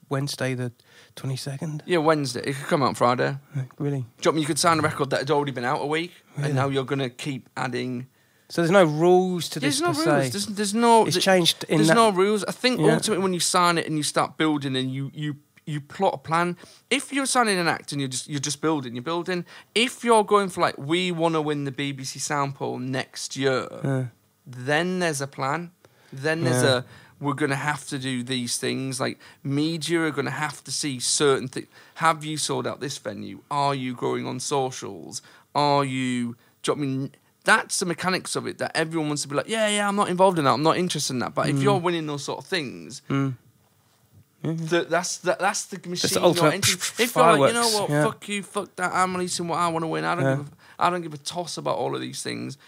Wednesday, 0.09 0.55
the 0.55 0.73
twenty 1.15 1.37
second. 1.37 1.85
Yeah, 1.87 1.99
Wednesday. 1.99 2.41
It 2.41 2.57
could 2.57 2.67
come 2.67 2.83
out 2.83 2.97
Friday. 2.97 3.39
Really? 3.55 3.69
Do 3.79 3.85
you 3.87 3.93
know 3.93 4.03
what 4.19 4.27
I 4.27 4.31
mean? 4.33 4.41
You 4.43 4.47
could 4.47 4.59
sign 4.59 4.79
a 4.81 4.83
record 4.83 5.11
that 5.11 5.21
had 5.21 5.31
already 5.31 5.53
been 5.53 5.65
out 5.65 5.81
a 5.81 5.87
week, 5.87 6.13
Really? 6.37 6.49
and 6.49 6.57
now 6.57 6.69
you're 6.69 6.85
going 6.85 6.99
to 6.99 7.09
keep 7.11 7.49
adding. 7.57 8.09
So 8.48 8.62
there's 8.62 8.70
no 8.70 8.85
rules 8.85 9.48
to 9.51 9.60
There's 9.60 9.81
this 9.81 9.86
no 9.86 9.93
per 9.93 10.10
rules. 10.12 10.24
se. 10.27 10.31
There's, 10.31 10.47
there's 10.47 10.74
no. 10.74 11.05
It's 11.06 11.18
changed 11.18 11.64
in 11.68 11.78
There's 11.78 11.89
that- 11.89 11.94
no 11.94 12.10
rules. 12.10 12.44
I 12.44 12.52
think 12.52 12.81
Yeah. 12.81 12.94
ultimately 12.94 13.23
when 13.23 13.32
you 13.35 13.40
sign 13.40 13.77
it 13.78 13.86
and 13.86 13.97
you 13.97 14.02
start 14.05 14.36
building 14.36 14.77
and 14.77 14.93
you 14.93 15.10
you 15.14 15.36
you 15.66 15.81
plot 15.81 16.14
a 16.14 16.18
plan. 16.18 16.56
If 16.90 17.12
you're 17.12 17.27
signing 17.27 17.59
an 17.59 17.66
act 17.66 17.90
and 17.90 18.01
you're 18.01 18.09
just 18.09 18.28
you're 18.28 18.39
just 18.39 18.60
building, 18.60 18.94
you're 18.94 19.02
building. 19.02 19.44
If 19.74 20.05
you're 20.05 20.23
going 20.24 20.48
for 20.48 20.60
like 20.60 20.78
we 20.78 21.10
want 21.10 21.35
to 21.35 21.40
win 21.43 21.64
the 21.64 21.73
BBC 21.73 22.20
sample 22.20 22.78
next 22.78 23.36
year, 23.36 23.66
Yeah. 23.82 24.05
then 24.47 25.01
there's 25.01 25.20
a 25.20 25.27
plan. 25.27 25.73
Then 26.12 26.44
there's 26.44 26.62
Yeah. 26.62 26.78
a 26.78 26.82
we're 27.18 27.32
going 27.35 27.51
to 27.51 27.56
have 27.56 27.86
to 27.89 27.98
do 27.98 28.23
these 28.23 28.59
things. 28.59 29.01
Like 29.01 29.18
media 29.43 30.02
are 30.02 30.10
going 30.10 30.27
to 30.27 30.31
have 30.31 30.62
to 30.64 30.70
see 30.70 31.01
certain 31.01 31.48
things. 31.48 31.66
Have 31.94 32.24
you 32.24 32.36
sold 32.36 32.66
out 32.66 32.78
this 32.81 32.98
venue? 32.98 33.40
Are 33.51 33.74
you 33.74 33.94
growing 33.94 34.27
on 34.27 34.39
socials? 34.39 35.20
Are 35.55 35.85
you? 35.85 36.36
Do 36.62 36.73
you 36.73 36.77
know 36.77 36.82
I 36.82 36.86
mean? 36.86 37.10
That's 37.47 37.78
the 37.78 37.86
mechanics 37.86 38.36
of 38.36 38.47
it. 38.47 38.59
That 38.59 38.73
everyone 38.77 39.09
wants 39.09 39.23
to 39.23 39.28
be 39.28 39.36
like, 39.36 39.48
yeah, 39.48 39.68
yeah, 39.68 39.89
I'm 39.89 39.97
not 39.97 40.09
involved 40.10 40.39
in 40.39 40.44
that. 40.44 40.52
I'm 40.52 40.62
not 40.62 40.77
interested 40.77 41.14
in 41.14 41.20
that. 41.20 41.35
But 41.35 41.47
Mm. 41.47 41.51
if 41.56 41.62
you're 41.62 41.78
winning 41.78 42.06
those 42.06 42.23
sort 42.24 42.39
of 42.40 42.44
things, 42.47 43.01
that, 44.43 44.90
that's 44.90 45.18
that, 45.18 45.39
that's 45.39 45.64
the 45.66 45.78
machine. 45.89 46.10
the 46.12 46.20
you're 46.20 46.52
entering. 46.52 46.78
If 46.98 47.14
you're 47.16 47.36
like, 47.39 47.48
you 47.48 47.55
know 47.60 47.68
what, 47.70 47.90
yeah. 47.90 48.05
fuck 48.05 48.28
you, 48.28 48.43
fuck 48.43 48.77
that. 48.77 48.93
I'm 48.93 49.14
releasing 49.14 49.48
what 49.48 49.59
I 49.59 49.68
want 49.68 49.82
to 49.85 49.89
win. 49.89 50.05
I 50.05 50.14
don't 50.14 50.24
Yeah. 50.24 50.36
give 50.36 50.47
a, 50.48 50.51
I 50.78 50.90
don't 50.90 51.02
give 51.02 51.14
a 51.14 51.18
toss 51.18 51.56
about 51.56 51.77
all 51.78 51.94
of 51.94 52.01
these 52.01 52.23
things. 52.23 52.59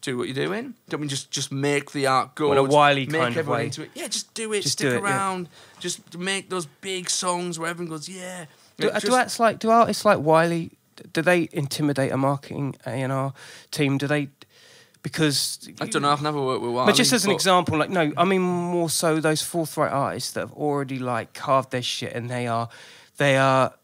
Do 0.00 0.18
what 0.18 0.26
you're 0.26 0.34
doing. 0.46 0.74
Don't 0.88 1.00
mean 1.00 1.08
just 1.08 1.30
just 1.30 1.52
make 1.52 1.92
the 1.92 2.08
art 2.08 2.34
go. 2.34 2.50
In 2.50 2.58
a 2.58 2.64
wily 2.64 3.06
make 3.06 3.20
kind 3.20 3.36
of 3.36 3.46
way. 3.46 3.66
into 3.66 3.82
it. 3.82 3.90
Yeah, 3.94 4.08
just 4.08 4.34
do 4.34 4.52
it. 4.52 4.62
Just 4.62 4.72
stick 4.72 4.90
do 4.90 4.96
it, 4.96 5.00
yeah. 5.02 5.04
around. 5.04 5.48
Just 5.78 6.18
make 6.18 6.50
those 6.50 6.66
big 6.66 7.08
songs 7.08 7.56
where 7.58 7.70
everyone 7.70 7.90
goes, 7.90 8.08
yeah. 8.08 8.46
Do, 8.78 8.90
do 9.00 9.14
acts 9.14 9.38
like 9.38 9.60
do 9.60 9.70
artists 9.70 10.04
like 10.04 10.18
Wiley? 10.18 10.72
Do 11.12 11.22
they 11.22 11.48
intimidate 11.52 12.12
a 12.12 12.16
marketing 12.16 12.76
A 12.86 12.90
and 12.90 13.12
R 13.12 13.32
team? 13.70 13.98
Do 13.98 14.06
they? 14.06 14.28
Because 15.02 15.68
I 15.80 15.86
don't 15.86 16.02
know. 16.02 16.10
I've 16.10 16.22
never 16.22 16.40
worked 16.40 16.62
with 16.62 16.72
one. 16.72 16.86
But 16.86 16.94
just 16.94 17.12
as 17.12 17.24
an 17.24 17.30
but- 17.30 17.34
example, 17.34 17.78
like 17.78 17.90
no, 17.90 18.12
I 18.16 18.24
mean 18.24 18.42
more 18.42 18.88
so 18.90 19.18
those 19.20 19.42
forthright 19.42 19.90
artists 19.92 20.30
that 20.32 20.40
have 20.40 20.52
already 20.52 20.98
like 20.98 21.34
carved 21.34 21.70
their 21.72 21.82
shit 21.82 22.12
and 22.12 22.30
they 22.30 22.46
are, 22.46 22.68
they 23.16 23.36
are, 23.36 23.74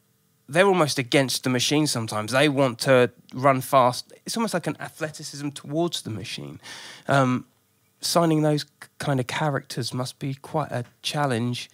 they're 0.49 0.67
almost 0.67 0.99
against 0.99 1.43
the 1.43 1.51
machine. 1.51 1.87
Sometimes 1.89 2.31
they 2.33 2.49
want 2.49 2.79
to 2.81 3.11
run 3.35 3.61
fast. 3.63 4.13
It's 4.25 4.37
almost 4.37 4.55
like 4.55 4.69
an 4.69 4.77
athleticism 4.79 5.49
towards 5.51 6.03
the 6.03 6.11
machine. 6.11 6.61
Um, 7.09 7.47
signing 8.01 8.43
those 8.43 8.65
kind 8.99 9.19
of 9.19 9.27
characters 9.27 9.93
must 9.93 10.21
be 10.21 10.35
quite 10.35 10.71
a 10.71 10.85
challenge 11.03 11.69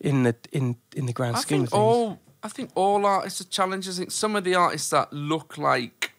in 0.00 0.22
the 0.22 0.34
in 0.52 0.76
in 0.94 1.04
the 1.04 1.12
grand 1.12 1.36
I 1.36 1.40
scheme 1.40 1.58
think 1.60 1.68
of 1.68 1.72
things. 1.72 1.82
all 1.82 2.18
I 2.42 2.48
think 2.48 2.70
all 2.74 3.04
artists 3.06 3.40
are 3.40 3.44
challenges. 3.44 3.98
I 3.98 4.02
think 4.02 4.10
some 4.12 4.36
of 4.36 4.44
the 4.44 4.54
artists 4.54 4.90
that 4.90 5.12
look 5.12 5.58
like 5.58 6.12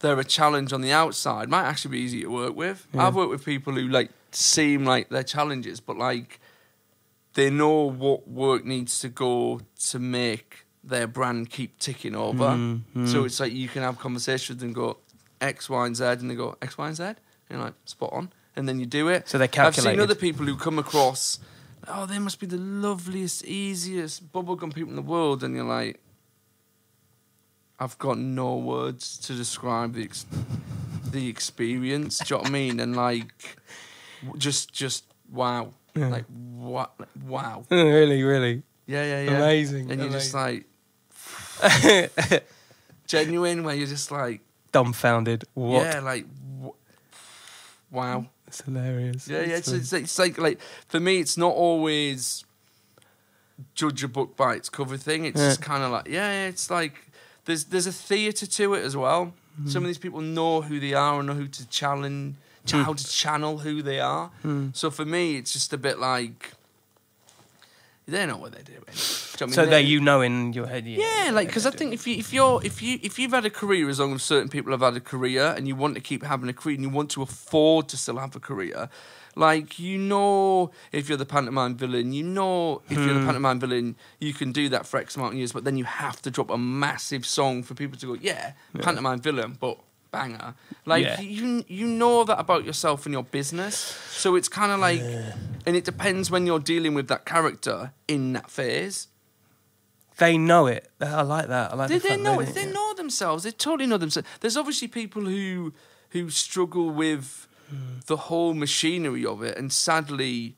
they're 0.00 0.18
a 0.18 0.24
challenge 0.24 0.72
on 0.72 0.80
the 0.80 0.92
outside 0.92 1.48
might 1.48 1.64
actually 1.64 1.92
be 1.92 1.98
easy 1.98 2.22
to 2.22 2.28
work 2.28 2.54
with. 2.56 2.86
Yeah. 2.94 3.06
I've 3.06 3.14
worked 3.14 3.30
with 3.30 3.44
people 3.44 3.74
who 3.74 3.88
like 3.88 4.10
seem 4.30 4.84
like 4.84 5.08
they're 5.08 5.22
challenges, 5.24 5.80
but 5.80 5.96
like 5.98 6.40
they 7.34 7.50
know 7.50 7.90
what 7.90 8.28
work 8.28 8.64
needs 8.64 9.00
to 9.00 9.08
go 9.08 9.60
to 9.90 9.98
make 9.98 10.64
their 10.84 11.06
brand 11.06 11.50
keep 11.50 11.78
ticking 11.78 12.14
over. 12.14 12.44
Mm, 12.44 13.08
So 13.08 13.24
it's 13.24 13.40
like 13.40 13.52
you 13.52 13.68
can 13.68 13.82
have 13.82 13.98
conversations 13.98 14.48
with 14.50 14.60
them, 14.60 14.68
and 14.68 14.74
go 14.74 14.96
X, 15.40 15.68
Y, 15.68 15.86
and 15.86 15.96
Z, 15.96 16.04
and 16.04 16.30
they 16.30 16.34
go 16.34 16.56
X, 16.62 16.78
Y, 16.78 16.86
and 16.86 16.96
Z. 16.96 17.02
And 17.04 17.16
you're 17.50 17.60
like 17.60 17.74
spot 17.84 18.10
on, 18.12 18.32
and 18.56 18.68
then 18.68 18.78
you 18.80 18.86
do 18.86 19.08
it. 19.08 19.28
So 19.28 19.36
they're 19.38 19.46
I've 19.46 19.74
seen 19.76 20.00
other 20.00 20.14
people 20.14 20.46
who 20.46 20.56
come 20.56 20.78
across, 20.78 21.38
oh, 21.90 22.06
they 22.06 22.18
must 22.18 22.38
be 22.40 22.46
the 22.46 22.56
loveliest, 22.56 23.44
easiest 23.44 24.32
bubblegum 24.32 24.74
people 24.74 24.90
in 24.90 24.96
the 24.96 25.02
world, 25.02 25.42
and 25.42 25.54
you're 25.54 25.64
like, 25.64 26.00
I've 27.80 27.96
got 27.98 28.18
no 28.18 28.56
words 28.56 29.18
to 29.18 29.34
describe 29.34 29.94
the 29.94 30.04
ex- 30.04 30.26
the 31.10 31.28
experience. 31.28 32.18
do 32.18 32.24
you 32.34 32.36
know 32.38 32.42
what 32.42 32.48
I 32.48 32.52
mean? 32.52 32.80
And 32.80 32.96
like, 32.96 33.56
just 34.36 34.72
just 34.72 35.04
wow, 35.30 35.72
Yeah. 35.94 36.08
like 36.08 36.24
what, 36.26 36.92
like, 36.98 37.08
wow, 37.24 37.64
really, 37.70 38.22
really 38.22 38.62
yeah, 38.86 39.04
yeah, 39.04 39.22
yeah, 39.22 39.36
Amazing, 39.36 39.90
And 39.92 40.00
you're 40.00 40.10
just 40.10 40.32
like 40.34 40.64
genuine, 43.06 43.62
where 43.64 43.74
you're 43.74 43.86
just 43.86 44.10
like, 44.10 44.40
dumbfounded. 44.72 45.44
What? 45.54 45.82
yeah, 45.84 46.00
like, 46.00 46.26
w- 46.56 46.74
wow. 47.90 48.26
It's 48.48 48.60
hilarious. 48.62 49.28
Yeah, 49.28 49.42
yeah. 49.42 49.56
It's, 49.56 49.68
It's, 49.68 49.92
it's, 49.92 50.18
like 50.18 50.36
like 50.38 50.58
for 50.88 50.98
me, 51.00 51.20
it's 51.20 51.36
not 51.36 51.52
always 51.54 52.44
judge 53.74 54.02
a 54.04 54.08
book 54.08 54.36
by 54.36 54.54
its 54.54 54.68
cover 54.68 54.96
thing. 54.96 55.24
It's 55.24 55.40
Yeah. 55.40 55.48
just 55.48 55.62
kind 55.62 55.82
of 55.82 55.90
like 55.90 56.08
yeah, 56.08 56.46
it's 56.48 56.70
like 56.70 56.94
there's 57.44 57.64
there's 57.64 57.86
a 57.86 57.92
theatre 57.92 58.46
to 58.46 58.74
it 58.74 58.84
as 58.84 58.96
well. 58.96 59.32
Mm-hmm. 59.60 59.68
Some 59.70 59.82
of 59.84 59.88
these 59.88 59.98
people 59.98 60.20
know 60.20 60.62
who 60.62 60.78
they 60.80 60.94
are 60.94 61.18
and 61.18 61.26
know 61.28 61.34
who 61.34 61.48
to 61.48 61.66
challenge, 61.68 62.36
Mm. 62.66 62.84
how 62.84 62.92
to 62.92 63.06
channel 63.08 63.58
who 63.58 63.80
they 63.80 63.98
are. 63.98 64.30
So 64.74 64.90
for 64.90 65.06
me, 65.06 65.36
it's 65.38 65.52
just 65.54 65.72
a 65.72 65.78
bit 65.78 65.98
like 65.98 66.52
they 68.08 68.24
know 68.26 68.38
what 68.38 68.52
they're 68.52 68.62
doing. 68.62 68.80
Do 68.86 68.90
you 68.90 68.94
know 68.94 68.96
what 68.96 69.42
I 69.42 69.44
mean? 69.44 69.52
so 69.52 69.64
They- 69.64 69.70
that 69.70 69.84
you 69.84 70.00
know 70.00 70.20
in 70.22 70.52
your 70.52 70.66
head. 70.66 70.86
Yeah, 70.86 71.26
yeah, 71.26 71.30
like 71.30 71.48
because 71.48 71.66
I 71.66 71.70
think 71.70 71.92
if 71.92 72.06
you 72.06 72.16
if 72.16 72.32
you're 72.32 72.60
if 72.64 72.82
you 72.82 72.98
if 73.02 73.18
you've 73.18 73.32
had 73.32 73.44
a 73.44 73.50
career 73.50 73.88
as 73.88 74.00
long 74.00 74.14
as 74.14 74.22
certain 74.22 74.48
people 74.48 74.72
have 74.72 74.80
had 74.80 74.96
a 74.96 75.00
career 75.00 75.54
and 75.56 75.68
you 75.68 75.76
want 75.76 75.94
to 75.94 76.00
keep 76.00 76.22
having 76.24 76.48
a 76.48 76.52
career 76.52 76.74
and 76.74 76.82
you 76.82 76.88
want 76.88 77.10
to 77.12 77.22
afford 77.22 77.88
to 77.90 77.96
still 77.96 78.16
have 78.16 78.34
a 78.34 78.40
career, 78.40 78.88
like 79.36 79.78
you 79.78 79.98
know 79.98 80.70
if 80.90 81.08
you're 81.08 81.18
the 81.18 81.26
pantomime 81.26 81.76
villain, 81.76 82.12
you 82.12 82.24
know 82.24 82.82
if 82.88 82.98
you're 82.98 83.14
the 83.14 83.20
hmm. 83.20 83.26
pantomime 83.26 83.60
villain, 83.60 83.96
you 84.18 84.32
can 84.32 84.52
do 84.52 84.68
that 84.70 84.86
for 84.86 84.98
X 84.98 85.16
amount 85.16 85.34
of 85.34 85.38
years, 85.38 85.52
but 85.52 85.64
then 85.64 85.76
you 85.76 85.84
have 85.84 86.22
to 86.22 86.30
drop 86.30 86.50
a 86.50 86.58
massive 86.58 87.26
song 87.26 87.62
for 87.62 87.74
people 87.74 87.98
to 87.98 88.06
go, 88.06 88.14
yeah, 88.14 88.52
pantomime 88.80 89.20
villain, 89.20 89.56
but 89.60 89.78
banger. 90.10 90.54
Like 90.86 91.04
Yeah. 91.04 91.20
you 91.20 91.64
you 91.68 91.86
know 91.86 92.24
that 92.24 92.38
about 92.38 92.64
yourself 92.64 93.06
and 93.06 93.12
your 93.12 93.24
business, 93.24 93.76
so 94.10 94.36
it's 94.36 94.48
kind 94.48 94.72
of 94.72 94.80
like, 94.80 95.00
and 95.66 95.76
it 95.76 95.84
depends 95.84 96.30
when 96.30 96.46
you're 96.46 96.60
dealing 96.60 96.94
with 96.94 97.08
that 97.08 97.24
character 97.24 97.92
in 98.06 98.32
that 98.34 98.50
phase. 98.50 99.08
they 100.18 100.36
know 100.36 100.66
it. 100.66 100.90
I 101.00 101.22
like 101.22 101.46
that. 101.46 101.72
I 101.72 101.74
like. 101.76 101.88
They, 101.88 101.98
the 101.98 102.08
they 102.08 102.16
know 102.16 102.38
that 102.38 102.48
it. 102.48 102.54
They 102.54 102.66
know 102.66 102.94
themselves. 102.94 103.44
They 103.44 103.52
totally 103.52 103.86
know 103.86 103.98
themselves. 103.98 104.28
There's 104.40 104.56
obviously 104.56 104.88
people 104.88 105.22
who 105.22 105.72
who 106.10 106.30
struggle 106.30 106.90
with 106.90 107.46
hmm. 107.70 108.00
the 108.06 108.16
whole 108.16 108.54
machinery 108.54 109.24
of 109.24 109.42
it, 109.42 109.56
and 109.56 109.72
sadly, 109.72 110.56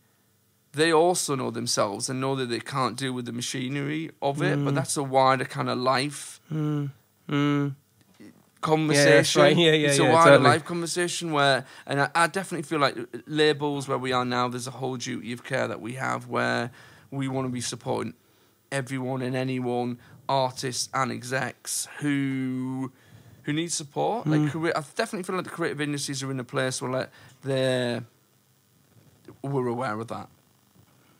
they 0.72 0.93
also 0.93 1.35
know 1.35 1.51
themselves 1.51 2.09
and 2.09 2.20
know 2.20 2.35
that 2.36 2.47
they 2.47 2.60
can't 2.60 2.97
deal 2.97 3.12
with 3.12 3.27
the 3.27 3.32
machinery 3.32 4.10
of 4.22 4.40
it. 4.40 4.56
But 4.64 4.70
hmm. 4.70 4.77
that's 4.77 4.97
a 4.97 5.02
wider 5.02 5.44
kind 5.44 5.68
of 5.68 5.78
life. 5.78 6.40
Mm, 7.31 7.74
mm, 8.60 8.62
conversation. 8.62 9.42
right. 9.42 9.56
Yeah, 9.56 9.72
yeah, 9.72 9.88
it's 9.88 9.98
yeah, 9.98 10.08
a 10.08 10.12
wider 10.12 10.30
totally. 10.32 10.48
life 10.50 10.64
conversation 10.64 11.32
where, 11.32 11.64
and 11.86 12.00
I, 12.02 12.10
I 12.14 12.26
definitely 12.26 12.64
feel 12.64 12.78
like 12.78 12.96
labels 13.26 13.88
where 13.88 13.98
we 13.98 14.12
are 14.12 14.24
now, 14.24 14.48
there's 14.48 14.66
a 14.66 14.72
whole 14.72 14.96
duty 14.96 15.32
of 15.32 15.44
care 15.44 15.66
that 15.68 15.80
we 15.80 15.94
have 15.94 16.28
where 16.28 16.70
we 17.10 17.28
want 17.28 17.46
to 17.46 17.52
be 17.52 17.60
supporting 17.60 18.14
everyone 18.72 19.22
and 19.22 19.34
anyone, 19.34 19.98
artists 20.28 20.88
and 20.94 21.10
execs 21.10 21.88
who 22.00 22.92
who 23.44 23.52
need 23.54 23.72
support. 23.72 24.26
Mm. 24.26 24.44
Like, 24.44 24.52
career, 24.52 24.72
I 24.76 24.82
definitely 24.94 25.22
feel 25.24 25.36
like 25.36 25.44
the 25.44 25.50
creative 25.50 25.80
industries 25.80 26.22
are 26.22 26.30
in 26.30 26.38
a 26.38 26.44
place 26.44 26.80
where 26.82 26.90
like 26.92 27.10
they're 27.42 28.04
we're 29.42 29.66
aware 29.68 29.98
of 29.98 30.08
that. 30.08 30.28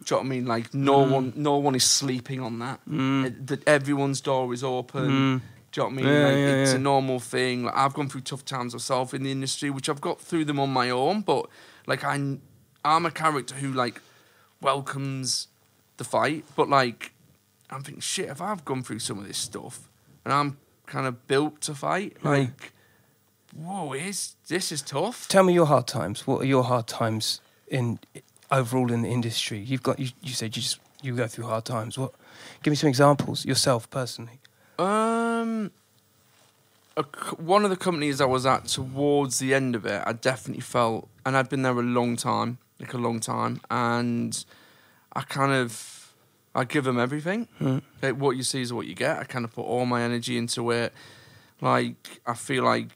Do 0.05 0.15
you 0.15 0.17
know 0.17 0.17
what 0.23 0.27
I 0.27 0.29
mean? 0.29 0.47
Like 0.47 0.75
no 0.75 1.05
Mm. 1.07 1.11
one, 1.11 1.33
no 1.37 1.57
one 1.57 1.75
is 1.75 1.85
sleeping 1.85 2.41
on 2.41 2.59
that. 2.61 2.81
It- 2.91 3.47
that 3.49 3.67
everyone's 3.69 4.21
door 4.21 4.53
is 4.55 4.63
open. 4.65 5.43
Do 5.73 5.81
you 5.81 5.85
know 5.85 5.95
what 5.95 6.01
I 6.01 6.03
mean? 6.03 6.15
Yeah, 6.15 6.27
like, 6.27 6.37
yeah, 6.37 6.63
it's 6.63 6.71
yeah. 6.73 6.77
a 6.77 6.81
normal 6.81 7.21
thing. 7.21 7.65
Like, 7.65 7.77
I've 7.77 7.95
gone 7.95 8.09
through 8.09 8.23
tough 8.23 8.45
times 8.45 8.73
myself 8.73 9.15
in 9.15 9.23
the 9.23 9.31
industry, 9.31 9.71
which 9.71 9.89
I've 9.89 10.01
got 10.01 10.21
through 10.21 10.47
them 10.47 10.59
on 10.59 10.71
my 10.71 10.91
own. 10.91 11.21
But 11.21 11.47
like 11.87 12.05
I, 12.05 12.15
I'm 12.85 13.07
a 13.07 13.11
character 13.11 13.55
who 13.55 13.73
like 13.73 14.01
welcomes 14.61 15.49
the 15.97 16.05
fight. 16.05 16.45
But 16.57 16.69
like 16.69 17.13
I'm 17.71 17.83
thinking, 17.83 18.01
shit, 18.01 18.29
if 18.29 18.41
I've 18.41 18.65
gone 18.65 18.83
through 18.83 18.99
some 18.99 19.19
of 19.19 19.27
this 19.27 19.39
stuff 19.39 19.89
and 20.25 20.35
I'm 20.35 20.59
kind 20.87 21.07
of 21.07 21.27
built 21.29 21.61
to 21.63 21.75
fight, 21.75 22.17
like, 22.25 22.73
whoa, 23.55 23.93
is 23.93 24.35
this 24.49 24.73
is 24.73 24.83
tough. 24.83 25.29
Tell 25.29 25.45
me 25.45 25.53
your 25.53 25.67
hard 25.67 25.87
times. 25.87 26.27
What 26.27 26.43
are 26.43 26.47
your 26.47 26.65
hard 26.65 26.89
times 26.89 27.41
in 27.69 28.01
overall 28.51 28.91
in 28.91 29.03
the 29.03 29.09
industry? 29.09 29.61
You've 29.61 29.85
got 29.85 30.01
you, 30.01 30.09
you 30.21 30.33
said 30.33 30.57
you 30.57 30.63
just 30.63 30.81
you 31.01 31.15
go 31.15 31.29
through 31.29 31.45
hard 31.45 31.65
times. 31.65 31.97
What? 31.97 32.13
Give 32.63 32.73
me 32.73 32.77
some 32.77 32.89
examples 32.89 33.45
yourself 33.45 33.89
personally. 33.89 34.40
Um, 34.81 35.71
a 36.97 37.03
one 37.37 37.65
of 37.65 37.71
the 37.71 37.77
companies 37.77 38.21
I 38.21 38.25
was 38.25 38.47
at 38.47 38.65
towards 38.67 39.39
the 39.39 39.53
end 39.55 39.75
of 39.75 39.85
it, 39.85 40.03
I 40.07 40.13
definitely 40.13 40.63
felt, 40.63 41.09
and 41.25 41.37
I'd 41.37 41.49
been 41.49 41.63
there 41.63 41.79
a 41.79 41.83
long 41.83 42.17
time, 42.17 42.59
like 42.79 42.95
a 42.95 42.99
long 42.99 43.21
time, 43.21 43.61
and 43.71 44.43
I 45.13 45.21
kind 45.23 45.53
of, 45.53 46.13
I 46.55 46.65
give 46.65 46.85
them 46.85 46.99
everything. 46.99 47.47
Like 48.01 48.17
what 48.17 48.37
you 48.37 48.43
see 48.43 48.63
is 48.63 48.73
what 48.73 48.87
you 48.87 48.95
get. 48.95 49.19
I 49.19 49.25
kind 49.25 49.45
of 49.45 49.53
put 49.53 49.67
all 49.67 49.85
my 49.85 50.03
energy 50.03 50.39
into 50.39 50.71
it. 50.71 50.95
Like 51.61 52.21
I 52.27 52.35
feel 52.35 52.65
like 52.65 52.89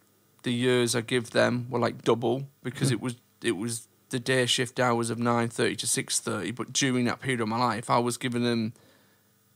the 0.42 0.52
years 0.52 0.96
I 0.96 1.02
give 1.02 1.30
them 1.30 1.66
were 1.68 1.78
like 1.78 2.02
double 2.02 2.46
because 2.62 2.90
it 2.90 3.00
was 3.00 3.16
it 3.42 3.58
was 3.58 3.88
the 4.08 4.18
day 4.18 4.46
shift 4.46 4.80
hours 4.80 5.10
of 5.10 5.18
nine 5.18 5.48
thirty 5.48 5.76
to 5.76 5.86
six 5.86 6.18
thirty. 6.18 6.50
But 6.50 6.72
during 6.72 7.04
that 7.04 7.20
period 7.20 7.42
of 7.42 7.48
my 7.48 7.58
life, 7.58 7.90
I 7.90 7.98
was 7.98 8.16
giving 8.16 8.42
them 8.42 8.72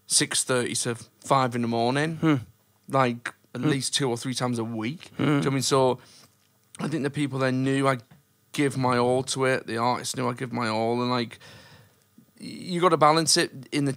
six 0.09 0.43
thirty 0.43 0.75
to 0.75 0.97
five 1.25 1.55
in 1.55 1.63
the 1.63 1.69
morning, 1.69 2.17
hmm. 2.17 2.35
like 2.89 3.33
at 3.55 3.61
hmm. 3.61 3.69
least 3.69 3.95
two 3.95 4.11
or 4.11 4.17
three 4.17 4.35
times 4.35 4.59
a 4.59 4.65
week. 4.65 5.11
Hmm. 5.17 5.17
Do 5.17 5.23
you 5.23 5.29
know 5.29 5.37
what 5.37 5.47
I 5.47 5.51
mean? 5.51 5.63
So 5.63 6.01
I 6.81 6.89
think 6.89 7.05
the 7.05 7.11
people 7.11 7.39
then 7.39 7.63
knew 7.63 7.87
I 7.87 7.99
give 8.53 8.77
my 8.77 8.99
all 8.99 9.23
to 9.25 9.45
it. 9.45 9.67
The 9.69 9.77
artists 9.77 10.17
knew 10.17 10.29
I 10.29 10.33
give 10.33 10.53
my 10.53 10.69
all, 10.69 11.01
and 11.01 11.11
like 11.11 11.39
you 12.41 12.81
got 12.81 12.89
to 12.89 12.97
balance 12.97 13.37
it 13.37 13.53
in 13.71 13.85
the 13.85 13.97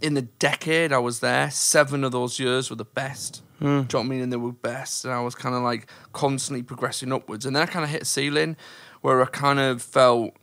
in 0.00 0.14
the 0.14 0.22
decade 0.22 0.92
I 0.92 0.98
was 0.98 1.20
there. 1.20 1.50
Seven 1.50 2.04
of 2.04 2.12
those 2.12 2.38
years 2.38 2.68
were 2.68 2.76
the 2.76 2.84
best. 2.84 3.42
Do 3.58 3.66
you 3.66 3.72
know 3.72 3.80
what 3.80 3.94
I 3.94 4.02
mean? 4.02 4.20
And 4.20 4.32
they 4.32 4.36
were 4.36 4.52
best, 4.52 5.04
and 5.04 5.14
I 5.14 5.20
was 5.20 5.34
kind 5.34 5.54
of 5.54 5.62
like 5.62 5.90
constantly 6.12 6.62
progressing 6.62 7.12
upwards. 7.12 7.46
And 7.46 7.56
then 7.56 7.62
I 7.62 7.66
kind 7.66 7.84
of 7.84 7.90
hit 7.90 8.02
a 8.02 8.04
ceiling 8.04 8.56
where 9.00 9.22
I 9.22 9.26
kind 9.26 9.58
of 9.58 9.80
felt 9.80 10.34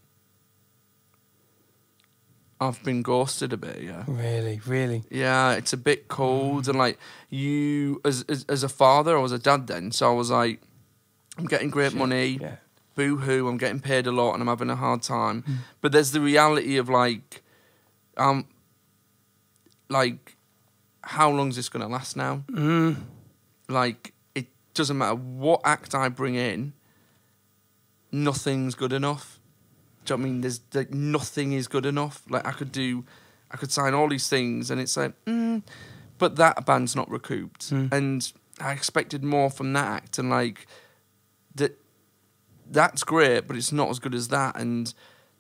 I've 2.62 2.82
been 2.84 3.02
ghosted 3.02 3.52
a 3.52 3.58
bit. 3.58 3.82
Yeah. 3.82 4.04
Really, 4.08 4.62
really. 4.66 5.04
Yeah, 5.10 5.52
it's 5.54 5.74
a 5.74 5.78
bit 5.78 6.08
cold, 6.08 6.68
and 6.70 6.78
like 6.78 6.98
you, 7.30 8.00
as, 8.06 8.24
as 8.30 8.46
as 8.48 8.64
a 8.64 8.70
father, 8.70 9.18
I 9.18 9.22
was 9.22 9.32
a 9.34 9.40
dad 9.40 9.68
then, 9.68 9.92
so 9.92 10.10
I 10.10 10.14
was 10.16 10.32
like, 10.32 10.62
I'm 11.38 11.46
getting 11.46 11.70
great 11.70 11.94
money, 11.94 12.38
Yeah. 12.40 12.56
boo 12.96 13.18
hoo, 13.18 13.48
I'm 13.50 13.58
getting 13.58 13.80
paid 13.82 14.08
a 14.08 14.12
lot, 14.12 14.34
and 14.34 14.42
I'm 14.42 14.48
having 14.48 14.70
a 14.70 14.76
hard 14.76 15.02
time. 15.02 15.44
But 15.82 15.92
there's 15.92 16.12
the 16.12 16.22
reality 16.22 16.78
of 16.78 16.88
like, 16.90 17.42
um, 18.18 18.48
like, 19.90 20.38
how 21.02 21.30
long 21.32 21.50
is 21.50 21.56
this 21.58 21.68
gonna 21.70 21.88
last 21.90 22.16
now? 22.16 22.44
Mm. 22.52 22.96
Like, 23.68 24.14
it 24.36 24.48
doesn't 24.74 24.98
matter 24.98 25.16
what 25.16 25.60
act 25.66 25.94
I 25.96 26.08
bring 26.08 26.36
in, 26.36 26.74
nothing's 28.12 28.76
good 28.76 28.94
enough. 28.94 29.40
Do 30.06 30.14
you 30.14 30.18
know 30.18 30.24
I 30.24 30.30
mean? 30.30 30.42
There's 30.42 30.62
like 30.74 30.92
nothing 30.92 31.54
is 31.54 31.68
good 31.68 31.86
enough. 31.86 32.24
Like 32.30 32.46
I 32.46 32.52
could 32.52 32.72
do, 32.72 33.04
I 33.52 33.58
could 33.58 33.72
sign 33.72 33.94
all 33.94 34.10
these 34.10 34.28
things, 34.28 34.72
and 34.72 34.80
it's 34.82 34.98
like, 34.98 35.14
mm, 35.26 35.62
but 36.18 36.36
that 36.38 36.66
band's 36.66 36.96
not 36.96 37.10
recouped, 37.10 37.72
and 37.72 38.32
I 38.60 38.72
expected 38.72 39.24
more 39.24 39.50
from 39.50 39.74
that 39.74 39.86
act, 39.86 40.20
and 40.20 40.30
like 40.30 40.68
that, 41.56 41.80
that's 42.70 43.04
great, 43.04 43.48
but 43.48 43.56
it's 43.56 43.72
not 43.72 43.90
as 43.90 44.00
good 44.00 44.16
as 44.16 44.28
that, 44.30 44.56
and 44.58 44.94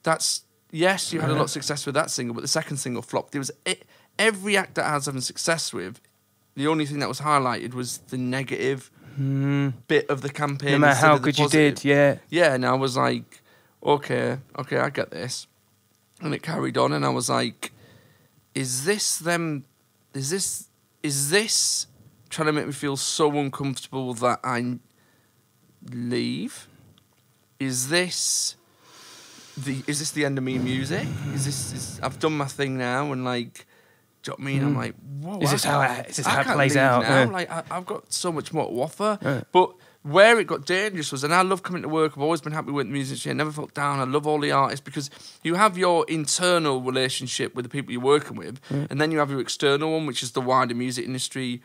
that's 0.03 0.43
yes, 0.71 1.13
you 1.13 1.21
had 1.21 1.29
a 1.29 1.33
lot 1.33 1.43
of 1.43 1.49
success 1.51 1.85
with 1.85 1.95
that 1.95 2.09
single, 2.09 2.33
but 2.33 2.41
the 2.41 2.47
second 2.47 2.77
single 2.77 3.01
flopped. 3.01 3.31
There 3.31 3.39
was 3.39 3.51
e 3.67 3.75
every 4.19 4.57
act 4.57 4.75
that 4.75 4.85
I 4.85 4.95
was 4.95 5.05
having 5.05 5.21
success 5.21 5.73
with. 5.73 5.99
The 6.55 6.67
only 6.67 6.85
thing 6.85 6.99
that 6.99 7.09
was 7.09 7.21
highlighted 7.21 7.73
was 7.73 7.97
the 8.09 8.17
negative 8.17 8.91
bit 9.87 10.09
of 10.09 10.21
the 10.21 10.29
campaign. 10.29 10.71
No 10.71 10.79
matter 10.79 10.99
how 10.99 11.17
good 11.17 11.37
you 11.37 11.47
did, 11.47 11.83
yeah. 11.83 12.17
Yeah, 12.29 12.53
and 12.53 12.65
I 12.65 12.73
was 12.73 12.97
like, 12.97 13.42
okay, 13.83 14.37
okay, 14.57 14.77
I 14.77 14.89
get 14.89 15.11
this. 15.11 15.47
And 16.21 16.33
it 16.33 16.41
carried 16.41 16.77
on, 16.77 16.93
and 16.93 17.05
I 17.05 17.09
was 17.09 17.29
like, 17.29 17.71
is 18.55 18.85
this 18.85 19.17
them? 19.17 19.65
Is 20.13 20.29
this 20.29 20.69
is 21.01 21.29
this 21.29 21.87
trying 22.29 22.45
to 22.47 22.53
make 22.53 22.65
me 22.65 22.71
feel 22.71 22.95
so 22.95 23.37
uncomfortable 23.37 24.13
that 24.15 24.39
I 24.43 24.77
leave? 25.91 26.67
Is 27.59 27.89
this 27.89 28.55
the 29.57 29.83
is 29.87 29.99
this 29.99 30.11
the 30.11 30.23
end 30.25 30.37
of 30.37 30.43
me 30.43 30.57
music? 30.59 31.07
Is 31.33 31.45
this 31.45 31.73
is, 31.73 31.99
I've 32.01 32.19
done 32.19 32.37
my 32.37 32.45
thing 32.45 32.77
now, 32.77 33.11
and 33.11 33.23
like. 33.25 33.65
Do 34.21 34.31
you 34.31 34.37
know 34.37 34.43
what 34.43 34.49
I 34.49 34.53
mean? 34.53 34.63
I'm 34.63 34.71
hmm. 34.71 34.77
like, 34.77 34.95
whoa. 35.21 35.39
Is 35.41 35.49
I 35.49 35.51
this 35.51 35.63
how 35.65 35.81
it- 35.81 36.09
is 36.11 36.15
this 36.15 36.25
I 36.25 36.29
how 36.29 36.53
it 36.53 36.55
plays 36.55 36.77
out? 36.77 37.03
Now. 37.03 37.09
Yeah. 37.09 37.25
Like, 37.25 37.51
I, 37.51 37.63
I've 37.69 37.85
got 37.85 38.13
so 38.13 38.31
much 38.31 38.53
more 38.53 38.69
to 38.69 38.81
offer. 38.81 39.19
Yeah. 39.21 39.41
But 39.51 39.73
where 40.03 40.37
it 40.37 40.47
got 40.47 40.65
dangerous 40.65 41.11
was, 41.11 41.23
and 41.23 41.33
I 41.33 41.41
love 41.41 41.63
coming 41.63 41.81
to 41.81 41.89
work. 41.89 42.13
I've 42.15 42.21
always 42.21 42.41
been 42.41 42.51
happy 42.51 42.71
with 42.71 42.87
the 42.87 42.93
music. 42.93 43.29
I 43.29 43.33
never 43.33 43.51
felt 43.51 43.73
down. 43.73 43.99
I 43.99 44.03
love 44.03 44.27
all 44.27 44.39
the 44.39 44.51
artists 44.51 44.83
because 44.83 45.09
you 45.43 45.55
have 45.55 45.77
your 45.77 46.05
internal 46.09 46.81
relationship 46.81 47.55
with 47.55 47.63
the 47.63 47.69
people 47.69 47.93
you're 47.93 48.01
working 48.01 48.35
with, 48.35 48.61
mm. 48.69 48.89
and 48.91 48.99
then 48.99 49.11
you 49.11 49.19
have 49.19 49.31
your 49.31 49.39
external 49.39 49.93
one, 49.93 50.05
which 50.05 50.21
is 50.21 50.33
the 50.33 50.41
wider 50.41 50.75
music 50.75 51.05
industry. 51.05 51.61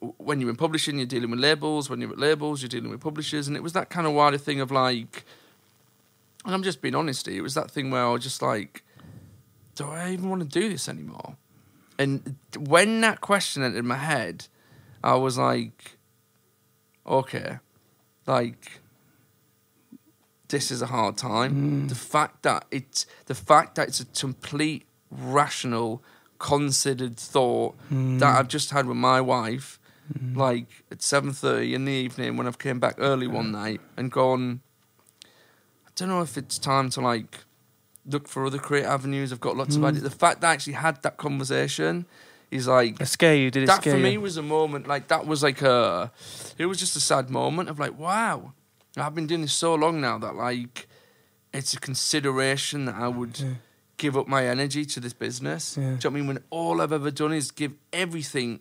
When 0.00 0.40
you're 0.40 0.50
in 0.50 0.56
publishing, 0.56 0.98
you're 0.98 1.06
dealing 1.06 1.30
with 1.30 1.40
labels. 1.40 1.90
When 1.90 2.00
you're 2.00 2.12
at 2.12 2.18
labels, 2.18 2.62
you're 2.62 2.68
dealing 2.68 2.90
with 2.90 3.00
publishers, 3.00 3.48
and 3.48 3.56
it 3.56 3.62
was 3.62 3.72
that 3.72 3.88
kind 3.88 4.06
of 4.06 4.12
wider 4.12 4.38
thing 4.38 4.60
of 4.60 4.70
like. 4.70 5.24
And 6.44 6.54
I'm 6.54 6.62
just 6.62 6.80
being 6.80 6.94
honest. 6.94 7.26
It 7.26 7.40
was 7.40 7.54
that 7.54 7.70
thing 7.70 7.90
where 7.90 8.04
I 8.04 8.10
was 8.10 8.22
just 8.22 8.42
like, 8.42 8.84
do 9.74 9.88
I 9.88 10.12
even 10.12 10.28
want 10.30 10.42
to 10.42 10.48
do 10.48 10.68
this 10.68 10.88
anymore? 10.88 11.36
And 11.98 12.36
when 12.56 13.00
that 13.00 13.20
question 13.20 13.62
entered 13.62 13.84
my 13.84 13.96
head, 13.96 14.46
I 15.02 15.14
was 15.16 15.36
like, 15.36 15.97
okay, 17.08 17.58
like 18.26 18.80
this 20.48 20.70
is 20.70 20.82
a 20.82 20.86
hard 20.86 21.16
time. 21.16 21.52
Hmm. 21.52 21.86
The 21.88 21.94
fact 21.94 22.42
that 22.42 22.66
it's 22.70 23.06
the 23.26 23.34
fact 23.34 23.74
that 23.76 23.88
it's 23.88 24.00
a 24.00 24.06
complete 24.06 24.86
rational, 25.10 26.02
considered 26.38 27.16
thought 27.16 27.74
hmm. 27.88 28.18
that 28.18 28.38
I've 28.38 28.48
just 28.48 28.70
had 28.70 28.86
with 28.86 28.96
my 28.96 29.20
wife, 29.20 29.78
hmm. 30.16 30.36
like 30.36 30.84
at 30.90 31.02
seven 31.02 31.32
thirty 31.32 31.74
in 31.74 31.84
the 31.84 31.92
evening 31.92 32.36
when 32.36 32.46
I've 32.46 32.58
came 32.58 32.80
back 32.80 32.96
early 32.98 33.26
one 33.26 33.52
night 33.52 33.80
and 33.96 34.10
gone. 34.10 34.60
I 35.24 35.90
don't 35.94 36.08
know 36.08 36.22
if 36.22 36.36
it's 36.36 36.58
time 36.58 36.90
to 36.90 37.00
like 37.00 37.38
look 38.06 38.28
for 38.28 38.46
other 38.46 38.58
creative 38.58 38.90
avenues. 38.90 39.32
I've 39.32 39.40
got 39.40 39.56
lots 39.56 39.76
of 39.76 39.84
ideas. 39.84 40.02
The 40.02 40.10
fact 40.10 40.40
that 40.40 40.48
I 40.48 40.52
actually 40.52 40.74
had 40.74 41.02
that 41.02 41.16
conversation 41.16 42.06
is 42.50 42.66
like 42.66 43.00
It 43.00 43.06
scare 43.06 43.34
you? 43.36 43.50
Did 43.50 43.64
it 43.64 43.66
that 43.66 43.80
scare 43.82 43.94
for 43.94 43.98
you? 43.98 44.04
me 44.04 44.18
was 44.18 44.36
a 44.36 44.42
moment 44.42 44.86
like 44.86 45.08
that 45.08 45.26
was 45.26 45.42
like 45.42 45.60
a 45.62 46.10
it 46.58 46.66
was 46.66 46.78
just 46.78 46.96
a 46.96 47.00
sad 47.00 47.28
moment 47.30 47.68
of 47.68 47.78
like 47.78 47.98
wow 47.98 48.52
i've 48.96 49.14
been 49.14 49.26
doing 49.26 49.42
this 49.42 49.52
so 49.52 49.74
long 49.74 50.00
now 50.00 50.18
that 50.18 50.34
like 50.34 50.86
it's 51.52 51.72
a 51.74 51.80
consideration 51.80 52.86
that 52.86 52.94
i 52.94 53.06
would 53.08 53.58
give 53.96 54.16
up 54.16 54.26
my 54.28 54.46
energy 54.46 54.84
to 54.84 55.00
this 55.00 55.12
business 55.12 55.76
Yeah. 55.76 55.82
do 55.82 55.88
you 55.88 55.90
know 55.90 55.96
what 55.96 56.06
i 56.06 56.10
mean 56.10 56.26
when 56.26 56.38
all 56.50 56.80
i've 56.80 56.92
ever 56.92 57.10
done 57.10 57.32
is 57.32 57.50
give 57.50 57.72
everything 57.92 58.60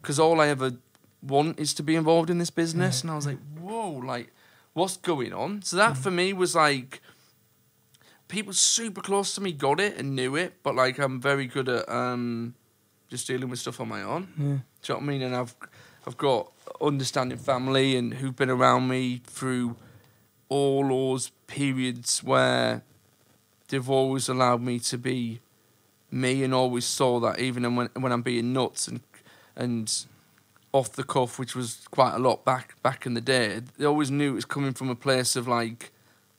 because 0.00 0.18
all 0.18 0.40
i 0.40 0.48
ever 0.48 0.72
want 1.22 1.58
is 1.60 1.74
to 1.74 1.82
be 1.82 1.94
involved 1.96 2.30
in 2.30 2.38
this 2.38 2.50
business 2.50 3.02
and 3.02 3.10
i 3.10 3.14
was 3.16 3.26
like 3.26 3.38
whoa 3.60 3.90
like 3.90 4.32
what's 4.72 4.96
going 4.96 5.32
on 5.32 5.60
so 5.62 5.76
that 5.76 5.96
for 5.96 6.10
me 6.10 6.32
was 6.32 6.54
like 6.54 7.00
people 8.28 8.52
super 8.52 9.00
close 9.00 9.34
to 9.34 9.40
me 9.40 9.52
got 9.52 9.78
it 9.80 9.96
and 9.98 10.14
knew 10.16 10.36
it 10.36 10.54
but 10.62 10.74
like 10.74 10.98
i'm 10.98 11.20
very 11.20 11.46
good 11.46 11.68
at 11.68 11.88
um 11.88 12.54
just 13.08 13.26
dealing 13.26 13.48
with 13.48 13.58
stuff 13.58 13.80
on 13.80 13.88
my 13.88 14.02
own 14.02 14.28
Yeah. 14.36 14.44
do 14.44 14.48
you 14.48 14.60
know 14.88 14.94
what 14.94 15.02
I 15.02 15.06
mean? 15.06 15.22
And 15.22 15.36
I've 15.36 15.54
I've 16.06 16.16
got 16.16 16.52
understanding 16.80 17.38
family 17.38 17.96
and 17.96 18.14
who've 18.14 18.36
been 18.36 18.50
around 18.50 18.88
me 18.88 19.20
through 19.24 19.76
all 20.48 20.88
those 20.88 21.30
periods 21.46 22.22
where 22.22 22.82
they've 23.68 23.90
always 23.90 24.28
allowed 24.28 24.62
me 24.62 24.78
to 24.78 24.98
be 24.98 25.40
me 26.10 26.44
and 26.44 26.54
always 26.54 26.84
saw 26.84 27.18
that 27.20 27.40
even 27.40 27.74
when 27.74 27.88
when 27.94 28.12
I'm 28.12 28.22
being 28.22 28.52
nuts 28.52 28.88
and 28.88 29.00
and 29.56 30.06
off 30.72 30.92
the 30.92 31.02
cuff, 31.02 31.38
which 31.38 31.56
was 31.56 31.86
quite 31.90 32.14
a 32.14 32.18
lot 32.18 32.44
back 32.44 32.80
back 32.82 33.06
in 33.06 33.14
the 33.14 33.20
day. 33.20 33.60
They 33.78 33.86
always 33.86 34.10
knew 34.10 34.32
it 34.32 34.34
was 34.34 34.44
coming 34.44 34.74
from 34.74 34.90
a 34.90 34.94
place 34.94 35.34
of 35.34 35.48
like 35.48 35.90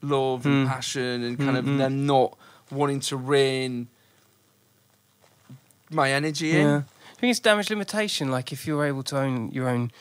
love 0.01 0.45
and 0.45 0.65
hmm. 0.65 0.71
passion 0.71 1.23
and 1.23 1.37
kind 1.37 1.51
hmm, 1.51 1.55
of 1.57 1.65
hmm. 1.65 1.77
them 1.77 2.05
not 2.05 2.37
wanting 2.71 2.99
to 2.99 3.17
rein 3.17 3.87
my 5.89 6.11
energy 6.11 6.51
in. 6.51 6.67
Yeah. 6.67 6.81
I 7.17 7.19
think 7.19 7.31
it's 7.31 7.39
damage 7.39 7.69
limitation. 7.69 8.29
Like 8.29 8.51
if 8.51 8.67
you're 8.67 8.85
able 8.85 9.03
to 9.03 9.17
own 9.17 9.51
your 9.51 9.67
own 9.69 9.91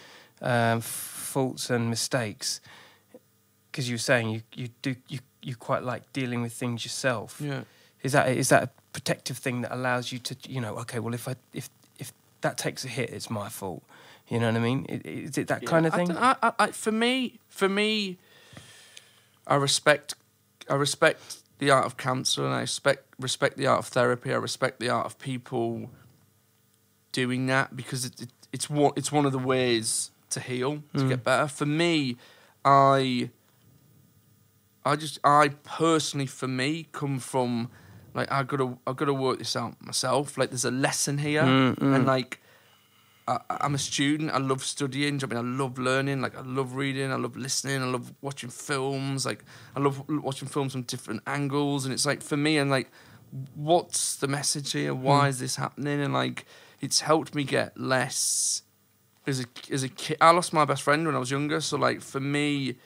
um, 0.43 0.81
faults 0.81 1.71
and 1.71 1.89
mistakes, 1.89 2.61
because 3.71 3.89
you 3.89 3.95
were 3.95 3.99
saying 3.99 4.29
you, 4.31 4.43
you 4.55 4.69
do 4.83 4.97
you 5.09 5.21
you 5.43 5.57
quite 5.57 5.83
like 5.83 6.13
dealing 6.13 6.43
with 6.43 6.53
things 6.53 6.85
yourself. 6.85 7.41
Yeah. 7.41 7.63
Is 8.03 8.13
that 8.13 8.29
is 8.29 8.49
that 8.51 8.63
a 8.65 8.71
protective 8.93 9.39
thing 9.39 9.63
that 9.63 9.75
allows 9.75 10.13
you 10.13 10.19
to 10.19 10.37
you 10.49 10.61
know 10.61 10.77
okay 10.77 10.99
well 10.99 11.15
if 11.15 11.29
I 11.29 11.37
if 11.53 11.71
if 11.99 12.13
that 12.41 12.59
takes 12.59 12.85
a 12.85 12.89
hit 12.89 13.11
it's 13.11 13.31
my 13.31 13.49
fault. 13.49 13.83
You 14.29 14.41
know 14.41 14.47
what 14.47 14.57
I 14.57 14.61
mean? 14.61 14.85
Is 14.87 15.39
it 15.39 15.49
that 15.49 15.65
kind 15.65 15.87
of 15.87 15.95
thing? 15.95 16.11
I, 16.11 16.35
I, 16.43 16.53
I, 16.59 16.67
for 16.73 16.91
me, 16.91 17.39
for 17.49 17.69
me, 17.69 18.19
I 19.47 19.55
respect, 19.55 20.15
I 20.69 20.75
respect 20.75 21.39
the 21.59 21.71
art 21.71 21.87
of 21.87 21.97
cancer, 21.97 22.45
and 22.45 22.55
I 22.55 22.61
respect 22.61 23.05
respect 23.19 23.57
the 23.57 23.67
art 23.67 23.79
of 23.81 23.87
therapy. 23.87 24.33
I 24.33 24.37
respect 24.37 24.79
the 24.81 24.89
art 24.91 25.07
of 25.07 25.19
people 25.19 25.91
doing 27.13 27.47
that 27.47 27.75
because 27.77 28.05
it, 28.05 28.21
it, 28.21 28.29
it's 28.53 28.69
one 28.69 28.93
it's 28.97 29.11
one 29.11 29.25
of 29.27 29.33
the 29.33 29.39
ways 29.39 30.11
to 30.31 30.41
heal 30.41 30.83
to 30.95 31.05
Mm. 31.05 31.09
get 31.09 31.25
better. 31.25 31.49
For 31.49 31.65
me, 31.67 32.17
I, 32.65 33.31
I 34.85 34.97
just 34.97 35.19
I 35.25 35.49
personally 35.65 36.27
for 36.27 36.49
me 36.49 36.89
come 36.93 37.19
from 37.19 37.71
like 38.15 38.31
I 38.31 38.43
gotta 38.43 38.77
I 38.87 38.93
gotta 38.93 39.15
work 39.15 39.39
this 39.39 39.57
out 39.57 39.75
myself. 39.85 40.37
Like 40.39 40.51
there's 40.51 40.65
a 40.65 40.71
lesson 40.71 41.19
here, 41.19 41.43
Mm, 41.43 41.77
mm. 41.77 41.95
and 41.95 42.07
like 42.07 42.41
I, 43.29 43.41
I'm 43.51 43.75
a 43.75 43.79
student. 43.79 44.31
I 44.31 44.39
love 44.39 44.65
studying. 44.65 45.19
do 45.19 45.27
you 45.27 45.29
know 45.29 45.37
what 45.37 45.39
I 45.39 45.43
mean, 45.43 45.59
I 45.59 45.63
love 45.63 45.79
learning. 45.79 46.21
Like 46.21 46.37
I 46.37 46.43
love 46.43 46.77
reading. 46.77 47.13
I 47.13 47.17
love 47.17 47.37
listening. 47.37 47.83
I 47.83 47.87
love 47.87 48.13
watching 48.21 48.51
films. 48.51 49.27
Like 49.27 49.45
I 49.75 49.81
love 49.81 50.03
watching 50.09 50.49
films 50.49 50.73
from 50.73 50.83
different 50.83 51.23
angles. 51.27 51.85
And 51.85 51.93
it's 51.93 52.07
like 52.07 52.23
for 52.23 52.37
me, 52.37 52.59
and 52.59 52.71
like, 52.71 52.91
what's 53.55 54.17
the 54.17 54.29
message 54.29 54.73
here? 54.73 54.93
Mm-hmm. 54.93 55.03
Why 55.03 55.29
is 55.29 55.39
this 55.39 55.57
happening? 55.57 56.01
And 56.01 56.15
like, 56.15 56.47
it's 56.81 57.01
helped 57.01 57.35
me 57.35 57.45
get 57.45 57.79
less. 57.79 58.63
As 59.27 59.41
a 59.41 59.45
as 59.73 59.83
a 59.83 59.89
kid, 59.89 60.19
I 60.21 60.31
lost 60.31 60.53
my 60.53 60.65
best 60.65 60.83
friend 60.83 61.05
when 61.05 61.17
I 61.17 61.19
was 61.19 61.31
younger. 61.31 61.61
So 61.61 61.77
like 61.77 62.01
for 62.01 62.21
me, 62.21 62.77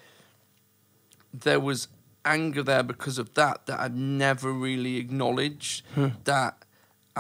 there 1.34 1.60
was 1.60 1.88
anger 2.24 2.62
there 2.62 2.82
because 2.82 3.18
of 3.18 3.34
that 3.34 3.66
that 3.66 3.80
I'd 3.80 3.96
never 3.96 4.52
really 4.52 4.96
acknowledged. 4.96 5.84
Hmm. 5.94 6.08
That 6.24 6.59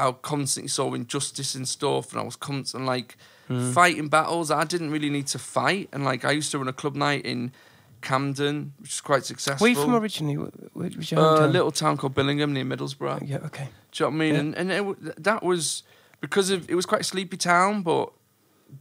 I 0.08 0.12
constantly 0.12 0.68
saw 0.68 0.92
injustice 0.94 1.54
in 1.54 1.66
stuff, 1.66 2.12
and 2.12 2.20
I 2.20 2.24
was 2.24 2.36
constantly 2.36 2.86
like 2.86 3.16
fighting 3.72 4.08
battles 4.08 4.50
I 4.50 4.64
didn't 4.64 4.90
really 4.92 5.10
need 5.10 5.26
to 5.28 5.38
fight. 5.38 5.88
And 5.92 6.04
like 6.04 6.24
I 6.24 6.30
used 6.30 6.50
to 6.52 6.58
run 6.58 6.68
a 6.68 6.72
club 6.72 6.94
night 6.94 7.24
in 7.26 7.52
Camden, 8.00 8.72
which 8.78 8.94
is 8.94 9.00
quite 9.00 9.24
successful. 9.26 9.64
Where 9.64 9.72
are 9.72 9.78
you 9.78 9.84
from 9.84 9.94
originally? 9.94 10.34
Wh- 10.36 10.72
wh- 10.72 10.96
Which 10.98 11.12
Uh, 11.12 11.20
a 11.40 11.46
little 11.46 11.70
town 11.70 11.96
called 11.96 12.14
Billingham 12.14 12.50
near 12.52 12.64
Middlesbrough. 12.64 13.28
Yeah. 13.28 13.38
Okay. 13.48 13.68
Do 13.92 14.04
you 14.04 14.10
know 14.10 14.10
what 14.10 14.14
I 14.14 14.18
mean? 14.18 14.34
Yeah. 14.34 14.40
And 14.40 14.70
and 14.70 14.72
it, 14.72 15.22
that 15.24 15.42
was 15.42 15.82
because 16.20 16.50
of 16.50 16.68
it 16.70 16.74
was 16.74 16.86
quite 16.86 17.02
a 17.02 17.04
sleepy 17.04 17.36
town, 17.36 17.82
but 17.82 18.10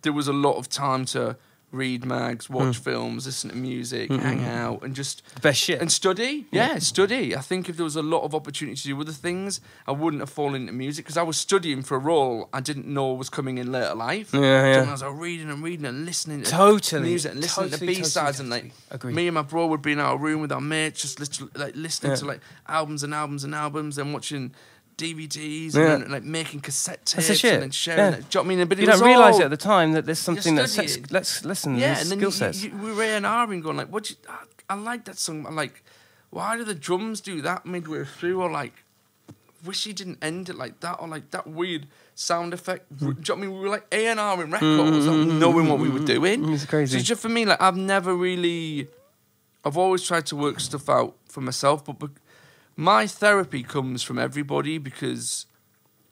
there 0.04 0.14
was 0.14 0.28
a 0.28 0.34
lot 0.34 0.56
of 0.58 0.70
time 0.70 1.04
to 1.06 1.36
read 1.72 2.04
mags, 2.04 2.50
watch 2.50 2.78
Hmm. 2.78 2.84
films, 2.84 3.26
listen 3.28 3.50
to 3.52 3.56
music, 3.56 4.08
hmm, 4.10 4.16
hmm, 4.16 4.22
hang 4.22 4.40
hmm. 4.40 4.46
out, 4.46 4.84
and 4.84 4.96
just 4.96 5.22
The 5.36 5.42
best 5.42 5.60
shit. 5.62 5.80
and 5.82 5.92
study. 5.92 6.48
Yeah, 6.52 6.80
study. 6.80 7.36
I 7.36 7.42
think 7.42 7.70
if 7.70 7.76
there 7.78 7.84
was 7.84 7.96
a 7.96 8.02
lot 8.02 8.24
of 8.24 8.34
opportunity 8.34 8.76
to 8.76 8.88
do 8.88 9.00
other 9.00 9.12
things, 9.12 9.62
I 9.88 9.92
wouldn't 9.92 10.22
have 10.22 10.30
fallen 10.32 10.62
into 10.62 10.74
music 10.74 11.06
because 11.06 11.18
I 11.18 11.22
was 11.24 11.38
studying 11.38 11.84
for 11.84 11.96
a 11.96 12.00
role 12.00 12.50
I 12.54 12.60
didn't 12.60 12.88
know 12.88 13.14
was 13.14 13.30
coming 13.30 13.58
in 13.60 13.72
later 13.72 13.94
life. 13.94 14.34
Yeah, 14.34 14.40
Do 14.40 14.46
yeah. 14.46 14.80
and 14.82 14.90
I 14.90 14.92
was 14.94 15.04
like, 15.04 15.14
reading 15.20 15.50
and 15.50 15.62
reading 15.64 15.86
and 15.86 16.06
listening 16.06 16.42
to 16.44 16.50
Totally, 16.50 17.04
music 17.10 17.32
and 17.34 17.42
listening 17.42 17.70
totally, 17.70 17.94
to 17.96 18.00
B 18.00 18.04
sides 18.04 18.38
totally, 18.38 18.42
and 18.42 18.50
like 18.50 18.62
totally. 18.90 18.96
Agreed. 18.96 19.16
me 19.16 19.28
and 19.28 19.36
my 19.36 19.42
bro 19.44 19.68
would 19.68 19.82
be 19.84 19.92
in 19.92 20.00
our 20.00 20.18
room 20.18 20.42
with 20.42 20.52
our 20.52 20.62
mates, 20.62 21.02
just 21.02 21.20
literally 21.20 21.52
like 21.56 21.76
listening 21.76 22.14
Yeah. 22.14 22.18
to 22.18 22.26
like 22.26 22.42
albums 22.68 23.04
and 23.04 23.14
albums 23.14 23.44
and 23.44 23.54
albums, 23.54 23.98
and 23.98 24.12
watching 24.14 24.54
DVDs 25.00 25.74
Yeah. 25.76 25.94
and 25.94 26.04
then, 26.04 26.12
like 26.12 26.24
making 26.24 26.60
cassette 26.62 27.06
tapes 27.06 27.14
That's 27.16 27.28
the 27.30 27.36
shit. 27.36 27.54
and 27.54 27.64
then 27.64 27.72
sharing 27.72 28.00
Yeah. 28.00 28.08
it. 28.08 28.12
Do 28.12 28.18
you 28.18 28.22
know 28.22 28.42
what 28.42 28.46
I 28.46 28.56
mean? 28.58 28.68
But 28.68 28.78
you 28.80 28.86
don't 28.86 29.02
realise 29.12 29.40
it 29.40 29.44
at 29.44 29.50
the 29.50 29.64
time 29.74 29.94
that 29.94 30.06
there's 30.06 30.20
something 30.20 30.56
that 30.56 30.70
sets, 30.70 30.98
let's 31.10 31.46
listen. 31.46 31.78
yeah, 31.78 32.00
and 32.00 32.10
then 32.10 32.20
skill 32.20 32.30
you, 32.30 32.32
sets. 32.32 32.64
you, 32.64 32.72
we 32.84 32.92
were 32.94 33.04
A 33.04 33.16
and 33.16 33.26
R 33.26 33.52
and 33.52 33.64
going 33.64 33.78
like, 33.78 33.88
what? 33.88 34.10
You, 34.10 34.18
I, 34.28 34.74
I 34.74 34.76
like 34.76 35.06
that 35.06 35.18
song. 35.18 35.46
I'm 35.48 35.56
like, 35.56 35.84
why 36.30 36.58
do 36.58 36.64
the 36.64 36.76
drums 36.76 37.22
do 37.22 37.42
that 37.42 37.66
midway 37.66 38.04
through? 38.04 38.42
Or 38.42 38.52
like, 38.52 38.74
wish 39.66 39.84
he 39.84 39.94
didn't 39.94 40.20
end 40.22 40.50
it 40.50 40.56
like 40.56 40.80
that. 40.82 40.98
Or 41.00 41.08
like 41.08 41.32
that 41.32 41.48
weird 41.48 41.88
sound 42.16 42.54
effect. 42.54 42.86
Do 42.98 43.06
you 43.06 43.12
know 43.12 43.18
what 43.20 43.30
I 43.30 43.36
mean? 43.36 43.54
We 43.54 43.60
were 43.60 43.70
like 43.70 43.88
A 43.92 44.08
and 44.08 44.20
R 44.20 44.44
in 44.44 44.52
records, 44.52 45.08
like, 45.08 45.16
mm-hmm. 45.16 45.40
knowing 45.40 45.68
what 45.70 45.80
we 45.80 45.90
were 45.90 46.06
doing. 46.16 46.54
It's 46.54 46.66
crazy. 46.66 46.98
So 47.00 47.04
just 47.04 47.22
for 47.22 47.30
me, 47.30 47.46
like 47.46 47.62
I've 47.62 47.78
never 47.78 48.14
really. 48.16 48.88
I've 49.66 49.78
always 49.78 50.04
tried 50.04 50.26
to 50.28 50.36
work 50.38 50.60
stuff 50.62 50.88
out 50.88 51.16
for 51.28 51.42
myself, 51.42 51.84
but, 51.84 52.00
but 52.00 52.12
my 52.80 53.06
therapy 53.06 53.62
comes 53.62 54.04
from 54.04 54.18
everybody 54.18 54.78
because 54.78 55.46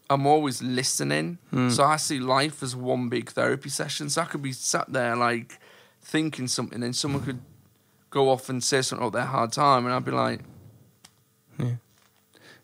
I'm 0.10 0.28
always 0.28 0.62
listening. 0.62 1.38
Hmm. 1.50 1.70
So 1.70 1.86
I 1.86 1.96
see 1.96 2.20
life 2.20 2.62
as 2.62 2.76
one 2.76 3.08
big 3.08 3.30
therapy 3.30 3.70
session. 3.70 4.10
So 4.10 4.22
I 4.22 4.26
could 4.26 4.42
be 4.42 4.52
sat 4.52 4.92
there 4.92 5.16
like 5.16 5.60
thinking 6.02 6.48
something, 6.50 6.84
and 6.84 6.94
someone 6.94 7.24
could 7.24 7.40
go 8.10 8.30
off 8.30 8.50
and 8.50 8.62
say 8.62 8.82
something 8.82 9.08
about 9.08 9.18
their 9.18 9.28
hard 9.28 9.54
time, 9.54 9.86
and 9.86 9.96
I'd 9.96 10.04
be 10.04 10.12
like, 10.12 10.42
yeah. 11.58 11.76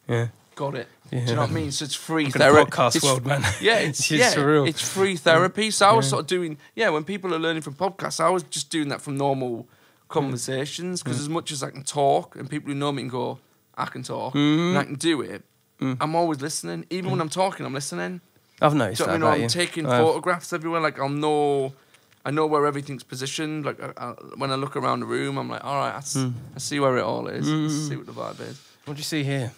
Yeah, 0.09 0.27
"got 0.55 0.75
it." 0.75 0.89
Do 1.09 1.17
Yeah. 1.17 1.25
you 1.25 1.35
know 1.35 1.41
what 1.41 1.51
I 1.51 1.53
mean? 1.53 1.71
So 1.71 1.85
it's 1.85 1.95
free 1.95 2.29
therapy. 2.29 2.71
podcast 2.71 2.97
It's- 2.97 3.03
world, 3.03 3.25
man. 3.25 3.41
Yeah, 3.61 3.77
it's, 3.77 3.99
It's 4.11 4.11
yeah, 4.11 4.33
surreal. 4.33 4.67
it's 4.67 4.81
free 4.81 5.15
therapy. 5.15 5.71
So 5.71 5.87
I 5.87 5.93
was 5.93 6.09
sort 6.09 6.21
of 6.21 6.27
doing, 6.27 6.57
yeah, 6.75 6.89
when 6.89 7.05
people 7.05 7.33
are 7.33 7.39
learning 7.39 7.61
from 7.61 7.75
podcasts, 7.75 8.19
I 8.19 8.29
was 8.29 8.43
just 8.43 8.69
doing 8.69 8.89
that 8.89 9.01
from 9.01 9.15
normal 9.15 9.61
hmm. 9.61 9.67
conversations 10.09 11.01
because 11.01 11.19
hmm. 11.19 11.23
as 11.23 11.29
much 11.29 11.51
as 11.53 11.63
I 11.63 11.69
can 11.69 11.83
talk 11.83 12.35
and 12.35 12.49
people 12.49 12.67
who 12.67 12.75
know 12.75 12.91
me 12.91 13.03
can 13.03 13.09
go, 13.09 13.39
I 13.77 13.85
can 13.85 14.03
talk 14.03 14.33
Mm-hmm. 14.33 14.69
and 14.69 14.77
I 14.77 14.83
can 14.83 14.95
do 14.95 15.21
it, 15.21 15.43
Mm. 15.81 15.97
I'm 15.99 16.15
always 16.15 16.39
listening. 16.41 16.85
Even 16.89 17.11
when 17.11 17.19
I'm 17.19 17.29
talking, 17.29 17.65
I'm 17.65 17.73
listening. 17.73 18.21
I've 18.61 18.75
noticed 18.75 19.03
Do 19.03 19.11
you 19.11 19.17
know 19.17 19.27
I 19.27 19.31
mean? 19.31 19.39
you. 19.39 19.43
I'm 19.45 19.49
taking 19.49 19.85
I've- 19.85 20.01
photographs 20.03 20.53
everywhere. 20.53 20.79
Like 20.79 20.99
I'll 20.99 21.09
know, 21.09 21.73
I 22.23 22.31
know 22.31 22.45
where 22.45 22.65
everything's 22.67 23.03
positioned. 23.03 23.65
Like 23.65 23.81
I, 23.81 23.91
I, 23.97 24.11
when 24.37 24.51
I 24.51 24.55
look 24.55 24.77
around 24.77 25.01
the 25.01 25.07
room, 25.07 25.37
I'm 25.37 25.49
like, 25.49 25.63
all 25.65 25.75
right, 25.75 25.93
I, 25.93 25.97
s- 25.97 26.15
Mm. 26.15 26.33
I 26.55 26.59
see 26.59 26.79
where 26.79 26.97
it 26.97 27.03
all 27.03 27.27
is. 27.27 27.47
I 27.49 27.67
see 27.89 27.97
what 27.97 28.05
the 28.05 28.13
vibe 28.13 28.39
is. 28.49 28.61
What 28.85 28.93
do 28.93 28.99
you 28.99 29.03
see 29.03 29.23
here? 29.23 29.51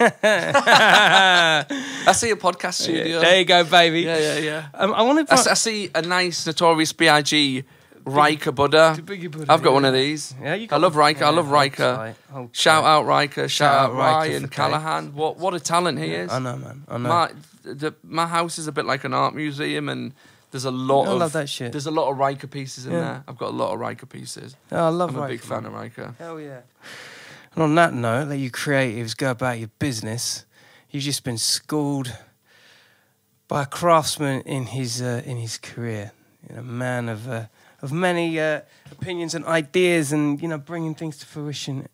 I 0.00 2.12
see 2.14 2.30
a 2.30 2.36
podcast 2.36 2.74
studio. 2.74 3.20
There 3.20 3.38
you 3.38 3.44
go, 3.44 3.64
baby. 3.64 4.02
Yeah, 4.02 4.18
yeah, 4.18 4.38
yeah. 4.38 4.66
Um, 4.74 4.94
I 4.94 5.02
want 5.02 5.18
I, 5.20 5.24
to. 5.24 5.32
s- 5.34 5.46
I 5.46 5.54
see 5.54 5.90
a 5.94 6.02
nice 6.02 6.46
Notorious 6.46 6.92
B.I.G. 6.92 7.64
RYCA 8.10 8.54
Buddha. 8.54 8.98
Buddha, 9.02 9.46
I've 9.52 9.62
got 9.62 9.70
yeah. 9.70 9.74
one 9.74 9.84
of 9.84 9.94
these. 9.94 10.34
Yeah, 10.42 10.54
you 10.54 10.68
I 10.70 10.76
love. 10.76 10.94
RYCA. 10.94 11.22
I 11.22 11.30
love 11.30 11.46
RYCA. 11.46 11.76
tight, 11.96 12.14
hold 12.30 12.56
Shout 12.56 12.84
out 12.84 13.04
RYCA. 13.06 13.48
Shout, 13.48 13.74
out 13.74 13.90
out 13.90 13.96
RYCA 13.96 13.98
Ryan 13.98 14.42
Dave. 14.42 14.50
Callanan. 14.50 15.14
What 15.14 15.38
what 15.38 15.54
a 15.54 15.60
talent 15.60 15.98
he 15.98 16.14
is. 16.14 16.30
I 16.30 16.38
know, 16.38 16.56
man. 16.56 16.84
I 16.88 16.98
know. 16.98 17.08
My 17.08 17.32
the, 17.64 17.94
my 18.02 18.26
house 18.26 18.58
is 18.58 18.66
a 18.66 18.72
bit 18.72 18.84
like 18.86 19.04
an 19.04 19.14
art 19.14 19.34
museum, 19.34 19.88
and 19.88 20.12
there's 20.50 20.64
a 20.64 20.70
lot 20.70 21.06
I 21.08 21.12
of 21.12 21.18
love 21.18 21.32
that 21.32 21.48
shit. 21.48 21.72
There's 21.72 21.86
a 21.86 21.90
lot 21.90 22.10
of 22.10 22.16
RYCA 22.16 22.50
pieces 22.50 22.86
in 22.86 22.92
Yeah. 22.92 23.00
there. 23.00 23.24
I've 23.28 23.38
got 23.38 23.48
a 23.50 23.56
lot 23.56 23.72
of 23.74 23.80
RYCA 23.80 24.08
pieces. 24.08 24.56
Oh, 24.72 24.86
I 24.86 24.88
love 24.88 25.16
I'm 25.16 25.22
a 25.22 25.28
big 25.28 25.40
fan 25.40 25.64
man. 25.64 25.72
of 25.74 25.78
RYCA. 25.78 26.16
Hell 26.16 26.40
yeah. 26.40 26.60
And 27.54 27.62
on 27.62 27.74
that 27.74 27.92
note, 27.94 28.28
let 28.28 28.38
you 28.38 28.50
creatives 28.50 29.16
go 29.16 29.30
about 29.30 29.58
your 29.58 29.70
business. 29.78 30.44
You've 30.90 31.02
just 31.04 31.24
been 31.24 31.38
schooled 31.38 32.16
by 33.48 33.62
a 33.62 33.66
craftsman 33.66 34.42
in 34.42 34.66
his 34.66 35.02
uh, 35.02 35.22
in 35.24 35.36
his 35.38 35.58
career, 35.58 36.12
you 36.48 36.54
know, 36.54 36.60
a 36.60 36.64
man 36.64 37.08
of 37.08 37.28
uh, 37.28 37.46
of 37.82 37.92
many 37.92 38.38
uh, 38.40 38.60
opinions 38.90 39.34
and 39.34 39.44
ideas, 39.44 40.12
and 40.12 40.40
you 40.42 40.48
know, 40.48 40.58
bringing 40.58 40.94
things 40.94 41.16
to 41.18 41.26
fruition 41.26 41.88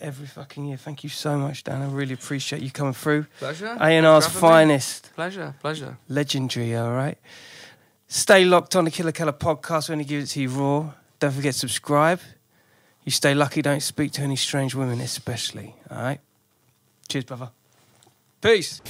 every 0.00 0.26
fucking 0.26 0.64
year. 0.66 0.76
Thank 0.76 1.04
you 1.04 1.10
so 1.10 1.38
much, 1.38 1.62
Dan. 1.64 1.80
I 1.82 1.86
really 1.86 2.14
appreciate 2.14 2.62
you 2.62 2.70
coming 2.70 2.92
through. 2.92 3.26
Pleasure. 3.38 3.76
A&R's 3.80 4.24
Thanks 4.24 4.34
me. 4.34 4.40
finest, 4.40 5.10
Pleasure. 5.14 5.54
Pleasure. 5.60 5.96
legendary. 6.08 6.74
All 6.76 6.90
right. 6.92 7.18
Stay 8.08 8.44
locked 8.44 8.76
on 8.76 8.84
the 8.84 8.90
Killa 8.90 9.12
Kela 9.12 9.32
podcast. 9.32 9.88
We're 9.88 9.94
going 9.94 10.04
to 10.06 10.08
give 10.08 10.22
it 10.24 10.26
to 10.26 10.40
you 10.42 10.48
raw. 10.50 10.90
Don't 11.18 11.32
forget 11.32 11.52
to 11.54 11.58
subscribe. 11.60 12.20
You 13.04 13.10
stay 13.12 13.32
lucky. 13.34 13.62
Don't 13.62 13.80
speak 13.82 14.12
to 14.12 14.22
any 14.22 14.36
strange 14.36 14.74
women, 14.74 15.00
especially. 15.00 15.74
All 15.90 15.96
right. 16.02 16.20
Cheers, 17.08 17.24
brother. 17.24 17.50
Peace. 18.40 18.80